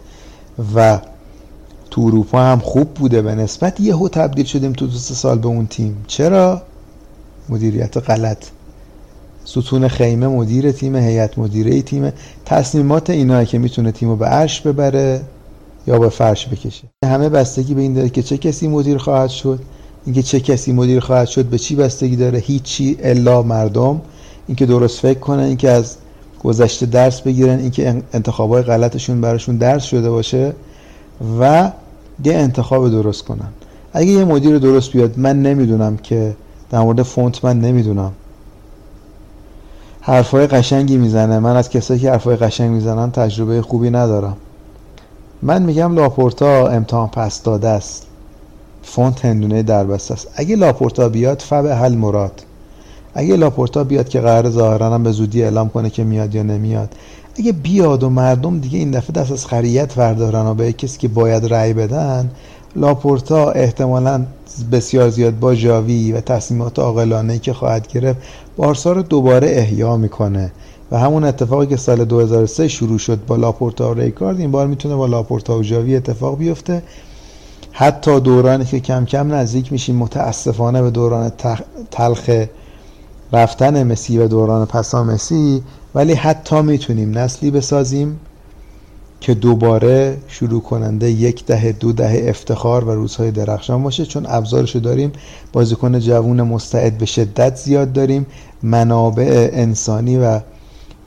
و 0.75 0.99
تو 1.91 2.01
اروپا 2.01 2.41
هم 2.41 2.59
خوب 2.59 2.93
بوده 2.93 3.21
به 3.21 3.35
نسبت 3.35 3.79
یهو 3.79 4.07
تبدیل 4.07 4.45
شدیم 4.45 4.73
تو 4.73 4.87
دو 4.87 4.97
سال 4.97 5.39
به 5.39 5.47
اون 5.47 5.67
تیم. 5.67 6.05
چرا؟ 6.07 6.61
مدیریت 7.49 7.97
غلط. 7.97 8.45
ستون 9.45 9.87
خیمه 9.87 10.27
مدیر 10.27 10.71
تیم 10.71 10.95
هیئت 10.95 11.37
مدیره 11.37 11.81
تیم. 11.81 12.11
تصمیمات 12.45 13.09
اینا 13.09 13.43
که 13.43 13.57
می‌تونه 13.57 13.91
تیمو 13.91 14.15
به 14.15 14.25
عرش 14.25 14.61
ببره 14.61 15.21
یا 15.87 15.99
به 15.99 16.09
فرش 16.09 16.47
بکشه. 16.47 16.83
همه 17.05 17.29
بستگی 17.29 17.73
به 17.73 17.81
این 17.81 17.93
داره 17.93 18.09
که 18.09 18.23
چه 18.23 18.37
کسی 18.37 18.67
مدیر 18.67 18.97
خواهد 18.97 19.29
شد. 19.29 19.59
اینکه 20.05 20.23
چه 20.23 20.39
کسی 20.39 20.73
مدیر 20.73 20.99
خواهد 20.99 21.27
شد 21.27 21.45
به 21.45 21.57
چی 21.57 21.75
بستگی 21.75 22.15
داره 22.15 22.39
هیچی 22.39 22.97
الا 23.03 23.41
مردم 23.41 24.01
اینکه 24.47 24.65
درست 24.65 24.99
فکر 24.99 25.19
کنن 25.19 25.43
اینکه 25.43 25.69
از 25.69 25.95
گذشته 26.43 26.85
درس 26.85 27.21
بگیرن 27.21 27.59
اینکه 27.59 28.03
انتخابای 28.13 28.61
غلطشون 28.61 29.21
براشون 29.21 29.57
درس 29.57 29.83
شده 29.83 30.09
باشه 30.09 30.53
و 31.39 31.71
یه 32.23 32.33
انتخاب 32.33 32.89
درست 32.91 33.23
کنن. 33.23 33.47
اگه 33.93 34.11
یه 34.11 34.25
مدیر 34.25 34.57
درست 34.57 34.91
بیاد 34.91 35.19
من 35.19 35.41
نمی‌دونم 35.41 35.97
که 35.97 36.35
در 36.69 36.79
مورد 36.79 37.01
فونت 37.01 37.45
من 37.45 37.61
نمی‌دونم. 37.61 38.11
حرفای 40.01 40.47
قشنگی 40.47 40.97
می‌زنه. 40.97 41.39
من 41.39 41.55
از 41.55 41.69
کسایی 41.69 41.99
که 41.99 42.11
حرفای 42.11 42.35
قشنگ 42.35 42.71
می‌زنن 42.71 43.11
تجربه 43.11 43.61
خوبی 43.61 43.89
ندارم. 43.89 44.37
من 45.41 45.63
میگم 45.63 45.95
لاپورتا 45.95 46.67
امتحان 46.67 47.07
پس 47.07 47.43
داده 47.43 47.67
است. 47.67 48.07
فونت 48.83 49.25
هندونه 49.25 49.63
دربسته 49.63 50.13
است. 50.13 50.27
اگه 50.35 50.55
لاپورتا 50.55 51.09
بیاد 51.09 51.41
فهو 51.41 51.67
المراد. 51.67 52.43
اگه 53.19 53.35
لاپورتا 53.35 53.83
بیاد 53.83 54.09
که 54.09 54.21
قرار 54.21 54.49
ظاهرا 54.49 54.93
هم 54.93 55.03
به 55.03 55.11
زودی 55.11 55.43
اعلام 55.43 55.69
کنه 55.69 55.89
که 55.89 56.03
میاد 56.03 56.35
یا 56.35 56.43
نمیاد 56.43 56.89
اگه 57.39 57.51
بیاد 57.51 58.03
و 58.03 58.09
مردم 58.09 58.59
دیگه 58.59 58.77
این 58.77 58.91
دفعه 58.91 59.11
دست 59.11 59.31
از 59.31 59.45
خریت 59.45 59.95
بردارن 59.95 60.45
و 60.45 60.53
به 60.53 60.73
کسی 60.73 60.97
که 60.97 61.07
باید 61.07 61.45
رأی 61.45 61.73
بدن 61.73 62.31
لاپورتا 62.75 63.51
احتمالا 63.51 64.25
بسیار 64.71 65.09
زیاد 65.09 65.39
با 65.39 65.55
جاوی 65.55 66.11
و 66.11 66.21
تصمیمات 66.21 66.79
عاقلانه 66.79 67.39
که 67.39 67.53
خواهد 67.53 67.87
گرفت 67.87 68.19
بارسا 68.57 68.91
رو 68.91 69.01
دوباره 69.01 69.47
احیا 69.49 69.97
می‌کنه. 69.97 70.51
و 70.91 70.99
همون 70.99 71.23
اتفاقی 71.23 71.67
که 71.67 71.77
سال 71.77 72.05
2003 72.05 72.67
شروع 72.67 72.97
شد 72.97 73.19
با 73.27 73.35
لاپورتا 73.35 73.91
و 73.91 73.93
ریکارد 73.93 74.39
این 74.39 74.51
بار 74.51 74.67
می‌تونه 74.67 74.95
با 74.95 75.05
لاپورتا 75.05 75.57
و 75.57 75.63
جاوی 75.63 75.95
اتفاق 75.95 76.37
بیفته. 76.37 76.83
حتی 77.71 78.19
دورانی 78.19 78.65
که 78.65 78.79
کم 78.79 79.05
کم 79.05 79.33
نزدیک 79.33 79.71
میشیم 79.71 79.95
متاسفانه 79.95 80.81
به 80.81 80.89
دوران 80.89 81.31
تلخ 81.91 82.29
رفتن 83.31 83.83
مسی 83.83 84.17
و 84.17 84.27
دوران 84.27 84.65
پسا 84.65 85.03
مسی 85.03 85.63
ولی 85.95 86.13
حتی 86.13 86.61
می‌تونیم 86.61 87.17
نسلی 87.17 87.51
بسازیم 87.51 88.19
که 89.21 89.33
دوباره 89.33 90.17
شروع 90.27 90.61
کننده 90.61 91.11
یک 91.11 91.45
دهه 91.45 91.71
دو 91.71 91.91
دهه 91.91 92.29
افتخار 92.29 92.83
و 92.83 92.91
روزهای 92.91 93.31
درخشان 93.31 93.83
باشه 93.83 94.05
چون 94.05 94.25
ابزارشو 94.29 94.79
داریم. 94.79 95.11
بازیکن 95.53 95.99
جوون 95.99 96.41
مستعد 96.41 96.97
به 96.97 97.05
شدت 97.05 97.55
زیاد 97.55 97.93
داریم. 97.93 98.25
منابع 98.63 99.49
انسانی 99.53 100.17
و 100.17 100.39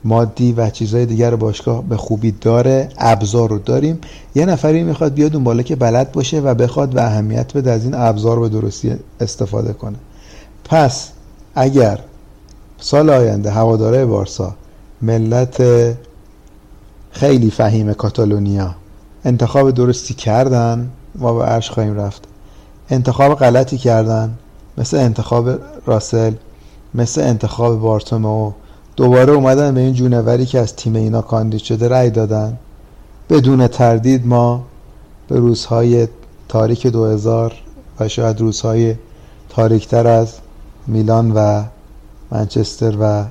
مادی 0.03 0.51
و 0.51 0.69
چیزهای 0.69 1.05
دیگر 1.05 1.35
باشگاه 1.35 1.83
به 1.83 1.97
خوبی 1.97 2.31
داره 2.31 2.89
ابزار 2.97 3.49
رو 3.49 3.59
داریم. 3.59 3.99
یه 4.35 4.45
نفری 4.45 4.83
می‌خواد 4.83 5.13
بیاد 5.13 5.35
اون 5.35 5.43
بالا 5.43 5.63
که 5.63 5.75
بلد 5.75 6.11
باشه 6.11 6.39
و 6.39 6.53
بخواد 6.53 6.95
و 6.95 6.99
اهمیت 6.99 7.53
بده 7.53 7.71
از 7.71 7.83
این 7.83 7.93
ابزار 7.93 8.39
به 8.39 8.49
درستی 8.49 8.93
استفاده 9.19 9.73
کنه. 9.73 9.97
پس 10.65 11.09
اگر 11.55 11.99
سال 12.83 13.09
آینده 13.09 13.51
هواداره 13.51 14.05
بارسا 14.05 14.53
ملت 15.01 15.63
خیلی 17.11 17.51
فهیم 17.51 17.93
کاتالونیا. 17.93 18.75
انتخاب 19.25 19.71
درستی 19.71 20.13
کردن 20.13 20.89
ما 21.15 21.33
به 21.33 21.45
عرش 21.45 21.71
خواهیم 21.71 21.95
رفت. 21.95 22.23
انتخاب 22.89 23.35
غلطی 23.35 23.77
کردن 23.77 24.33
مثل 24.77 24.97
انتخاب 24.97 25.49
راسل 25.85 26.33
مثل 26.93 27.21
انتخاب 27.21 27.79
بارتومو 27.79 28.51
دوباره 28.95 29.33
اومدن 29.33 29.73
به 29.73 29.81
این 29.81 29.93
جونوری 29.93 30.45
که 30.45 30.59
از 30.59 30.75
تیم 30.75 30.95
اینا 30.95 31.21
کاندید 31.21 31.61
شده 31.61 31.87
رأی 31.87 32.09
دادن. 32.09 32.57
بدون 33.29 33.67
تردید 33.67 34.27
ما 34.27 34.63
به 35.27 35.39
روزهای 35.39 36.07
تاریک 36.49 36.87
2000 36.87 37.53
و 37.99 38.07
شاید 38.07 38.41
روزهای 38.41 38.95
تاریکتر 39.49 40.07
از 40.07 40.33
میلان 40.87 41.31
و 41.31 41.63
منچستر 42.31 42.97
و 42.99 43.25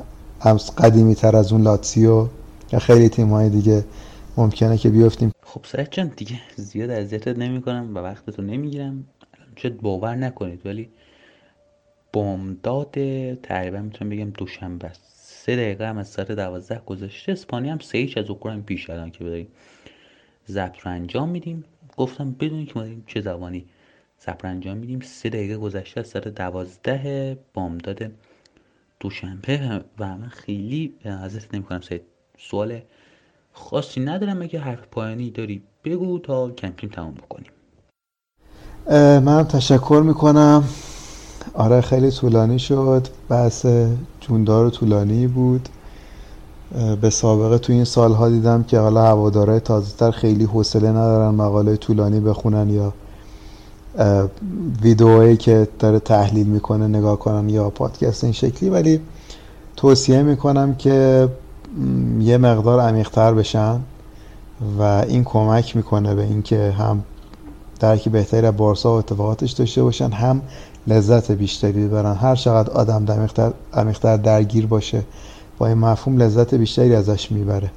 قدیمی 0.79 1.15
تر 1.15 1.37
از 1.37 1.53
اون 1.53 1.63
لاتسیو 1.63 2.29
یا 2.73 2.79
خیلی 2.79 3.09
تیم 3.09 3.29
های 3.29 3.49
دیگه 3.49 3.85
ممکنه 4.37 4.79
که 4.79 4.89
بیفتیم. 4.91 5.33
خب 5.43 5.65
سعید 5.65 5.89
جان 5.91 6.13
دیگه 6.17 6.41
زیاد 6.57 6.91
اذیتت 6.91 7.39
نمی‌کنم 7.39 7.97
و 7.97 7.99
وقتتو 7.99 8.43
نمی‌گیرم. 8.43 9.05
شاید 9.57 9.81
باور 9.81 10.15
نکنید 10.15 10.67
ولی 10.67 10.89
بامداد 12.13 12.95
تقریبا 13.35 13.79
می‌تونم 13.79 14.11
بگم 14.11 14.31
دوشنبه 14.31 14.87
است. 14.87 15.03
سه 15.15 15.57
دقیقه 15.57 15.89
هم 15.89 15.99
از 15.99 16.09
ساعت 16.09 16.33
دوازده 16.33 16.81
گذشته. 16.87 17.33
اسپانیا 17.33 17.73
هم 17.73 17.79
سه 17.79 17.99
هیچ 17.99 18.19
از 18.19 18.31
اوکراین 18.31 18.63
پیش 18.63 18.91
الان 18.91 19.11
که 19.11 19.25
بداریم 19.25 19.49
ضبط 20.49 20.79
رو 20.79 20.91
انجام 20.91 21.29
میدیم. 21.29 21.65
گفتم 21.97 22.31
بدونی 22.41 22.67
که 22.67 22.73
ما 22.75 22.83
داریم 22.83 23.05
چه 23.07 23.21
زبانی 23.21 23.65
ضبط 24.27 24.45
رو 24.45 24.51
انجام 24.51 24.77
میدیم. 24.77 25.01
سه 25.01 25.29
دقیقه 25.29 25.57
گذشته 25.57 26.01
از 26.01 26.07
ساعت 26.07 26.29
دوازده 26.29 27.39
بامداد 27.55 28.11
دوشنبه 29.01 29.85
و 29.99 30.19
من 30.19 30.29
خیلی 30.29 30.95
ازت 31.05 31.55
نمی‌کنم 31.55 31.81
سعید 31.81 32.03
سوال 32.39 32.81
خاصی 33.53 34.01
ندارم 34.01 34.43
اگه 34.43 34.61
حرف 34.61 34.87
پایانی 34.91 35.31
داری؟ 35.31 35.63
بگو 35.85 36.19
تا 36.19 36.51
کمپیم 36.51 36.91
تمام 36.91 37.15
بکنیم. 37.15 37.51
من 39.25 39.45
تشکر 39.45 40.03
می‌کنم. 40.07 40.65
آره 41.55 41.81
خیلی 41.81 42.11
طولانی 42.11 42.59
شد. 42.59 43.09
بحث 43.29 43.67
جوندار 44.21 44.71
طولانی 44.71 45.27
بود. 45.27 45.69
به 47.01 47.11
سابقه 47.11 47.59
تو 47.59 47.73
این 47.73 47.85
سالها 47.85 48.29
دیدم 48.29 48.63
که 48.65 48.79
حالا 48.79 49.03
هوادارهای 49.03 49.61
تازه 49.61 49.97
تر 49.97 50.11
خیلی 50.11 50.45
حوصله 50.45 50.89
ندارن 50.89 51.35
مقاله 51.35 51.77
طولانی 51.77 52.21
بخونن 52.21 52.71
یا 52.71 52.93
ویدئوهایی 54.83 55.37
که 55.37 55.69
داره 55.79 55.99
تحلیل 55.99 56.47
می‌کنه 56.47 56.87
نگاه 56.89 57.19
کنن 57.19 57.49
یا 57.49 57.71
پادکست 57.71 58.25
این 58.25 58.33
شکلی 58.33 58.71
ولی 58.71 59.01
توصیه 59.77 60.23
می‌کنم 60.23 60.75
که 60.75 61.29
یه 62.21 62.39
مقدار 62.39 62.81
عمیقتر 62.81 63.35
بشن 63.35 63.81
و 64.79 64.83
این 64.83 65.25
کمک 65.25 65.77
می‌کنه 65.77 66.15
به 66.15 66.23
اینکه 66.23 66.71
هم 66.71 67.05
درک 67.81 68.09
بهتری 68.09 68.47
از 68.47 68.57
بارسا 68.57 68.93
و 68.93 68.99
اتفاقاتش 68.99 69.53
داشته 69.53 69.83
باشن 69.83 70.11
هم 70.13 70.43
لذت 70.87 71.31
بیشتری 71.31 71.87
ببرن. 71.87 72.15
هر 72.15 72.37
چقدر 72.37 72.71
آدم 72.71 73.29
عمیق‌تر 73.75 74.17
درگیر 74.17 74.67
باشه 74.67 75.03
با 75.59 75.67
این 75.67 75.79
مفهوم 75.79 76.19
لذت 76.23 76.55
بیشتری 76.55 76.95
ازش 76.95 77.33
می‌بره. 77.33 77.71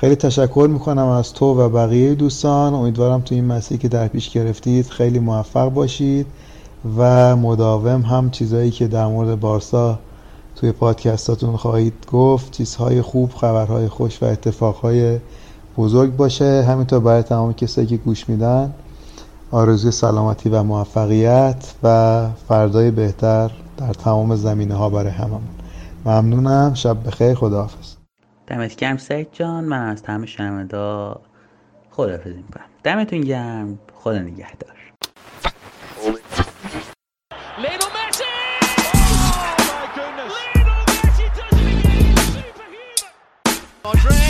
خیلی 0.00 0.16
تشکر 0.16 0.68
می‌کنم 0.72 1.06
از 1.06 1.32
تو 1.32 1.46
و 1.46 1.68
بقیه 1.68 2.14
دوستان. 2.14 2.74
امیدوارم 2.74 3.20
تو 3.20 3.34
این 3.34 3.44
مسیری 3.44 3.78
که 3.78 3.88
در 3.88 4.08
پیش 4.08 4.30
گرفتید 4.30 4.86
خیلی 4.86 5.18
موفق 5.18 5.68
باشید 5.68 6.26
و 6.98 7.36
مداوم 7.36 8.02
هم 8.02 8.30
چیزهایی 8.30 8.70
که 8.70 8.86
در 8.88 9.06
مورد 9.06 9.40
بارسا 9.40 9.98
توی 10.56 10.72
پادکستاتون 10.72 11.56
خواهید 11.56 11.94
گفت 12.12 12.50
چیزهای 12.50 13.02
خوب 13.02 13.30
خبرهای 13.30 13.88
خوش 13.88 14.22
و 14.22 14.26
اتفاقهای 14.26 15.18
بزرگ 15.76 16.16
باشه. 16.16 16.64
همینطور 16.68 16.98
برای 17.00 17.22
تمام 17.22 17.52
کسایی 17.52 17.86
که 17.86 17.96
گوش 17.96 18.28
میدن 18.28 18.74
آرزوی 19.50 19.90
سلامتی 19.90 20.48
و 20.48 20.62
موفقیت 20.62 21.74
و 21.82 22.26
فردای 22.48 22.90
بهتر 22.90 23.50
در 23.76 23.92
تمام 23.92 24.36
زمینه 24.36 24.74
ها 24.74 24.88
برای 24.88 25.10
هممون. 25.10 25.40
ممنونم. 26.06 26.74
شب 26.74 27.06
بخیر. 27.06 27.34
خداحافظ. 27.34 27.97
دمت 28.48 28.76
گرم 28.76 28.96
سعید 28.96 29.28
جان. 29.32 29.64
من 29.64 29.88
از 29.88 30.02
تمام 30.02 30.26
شنوندا 30.26 31.20
خداحافظی 31.90 32.34
می‌کنم. 32.36 32.64
دمتون 32.82 33.20
گرم. 33.20 33.78
خدا 33.94 34.18
نگهدار. 34.18 34.74
Lionel 43.90 44.27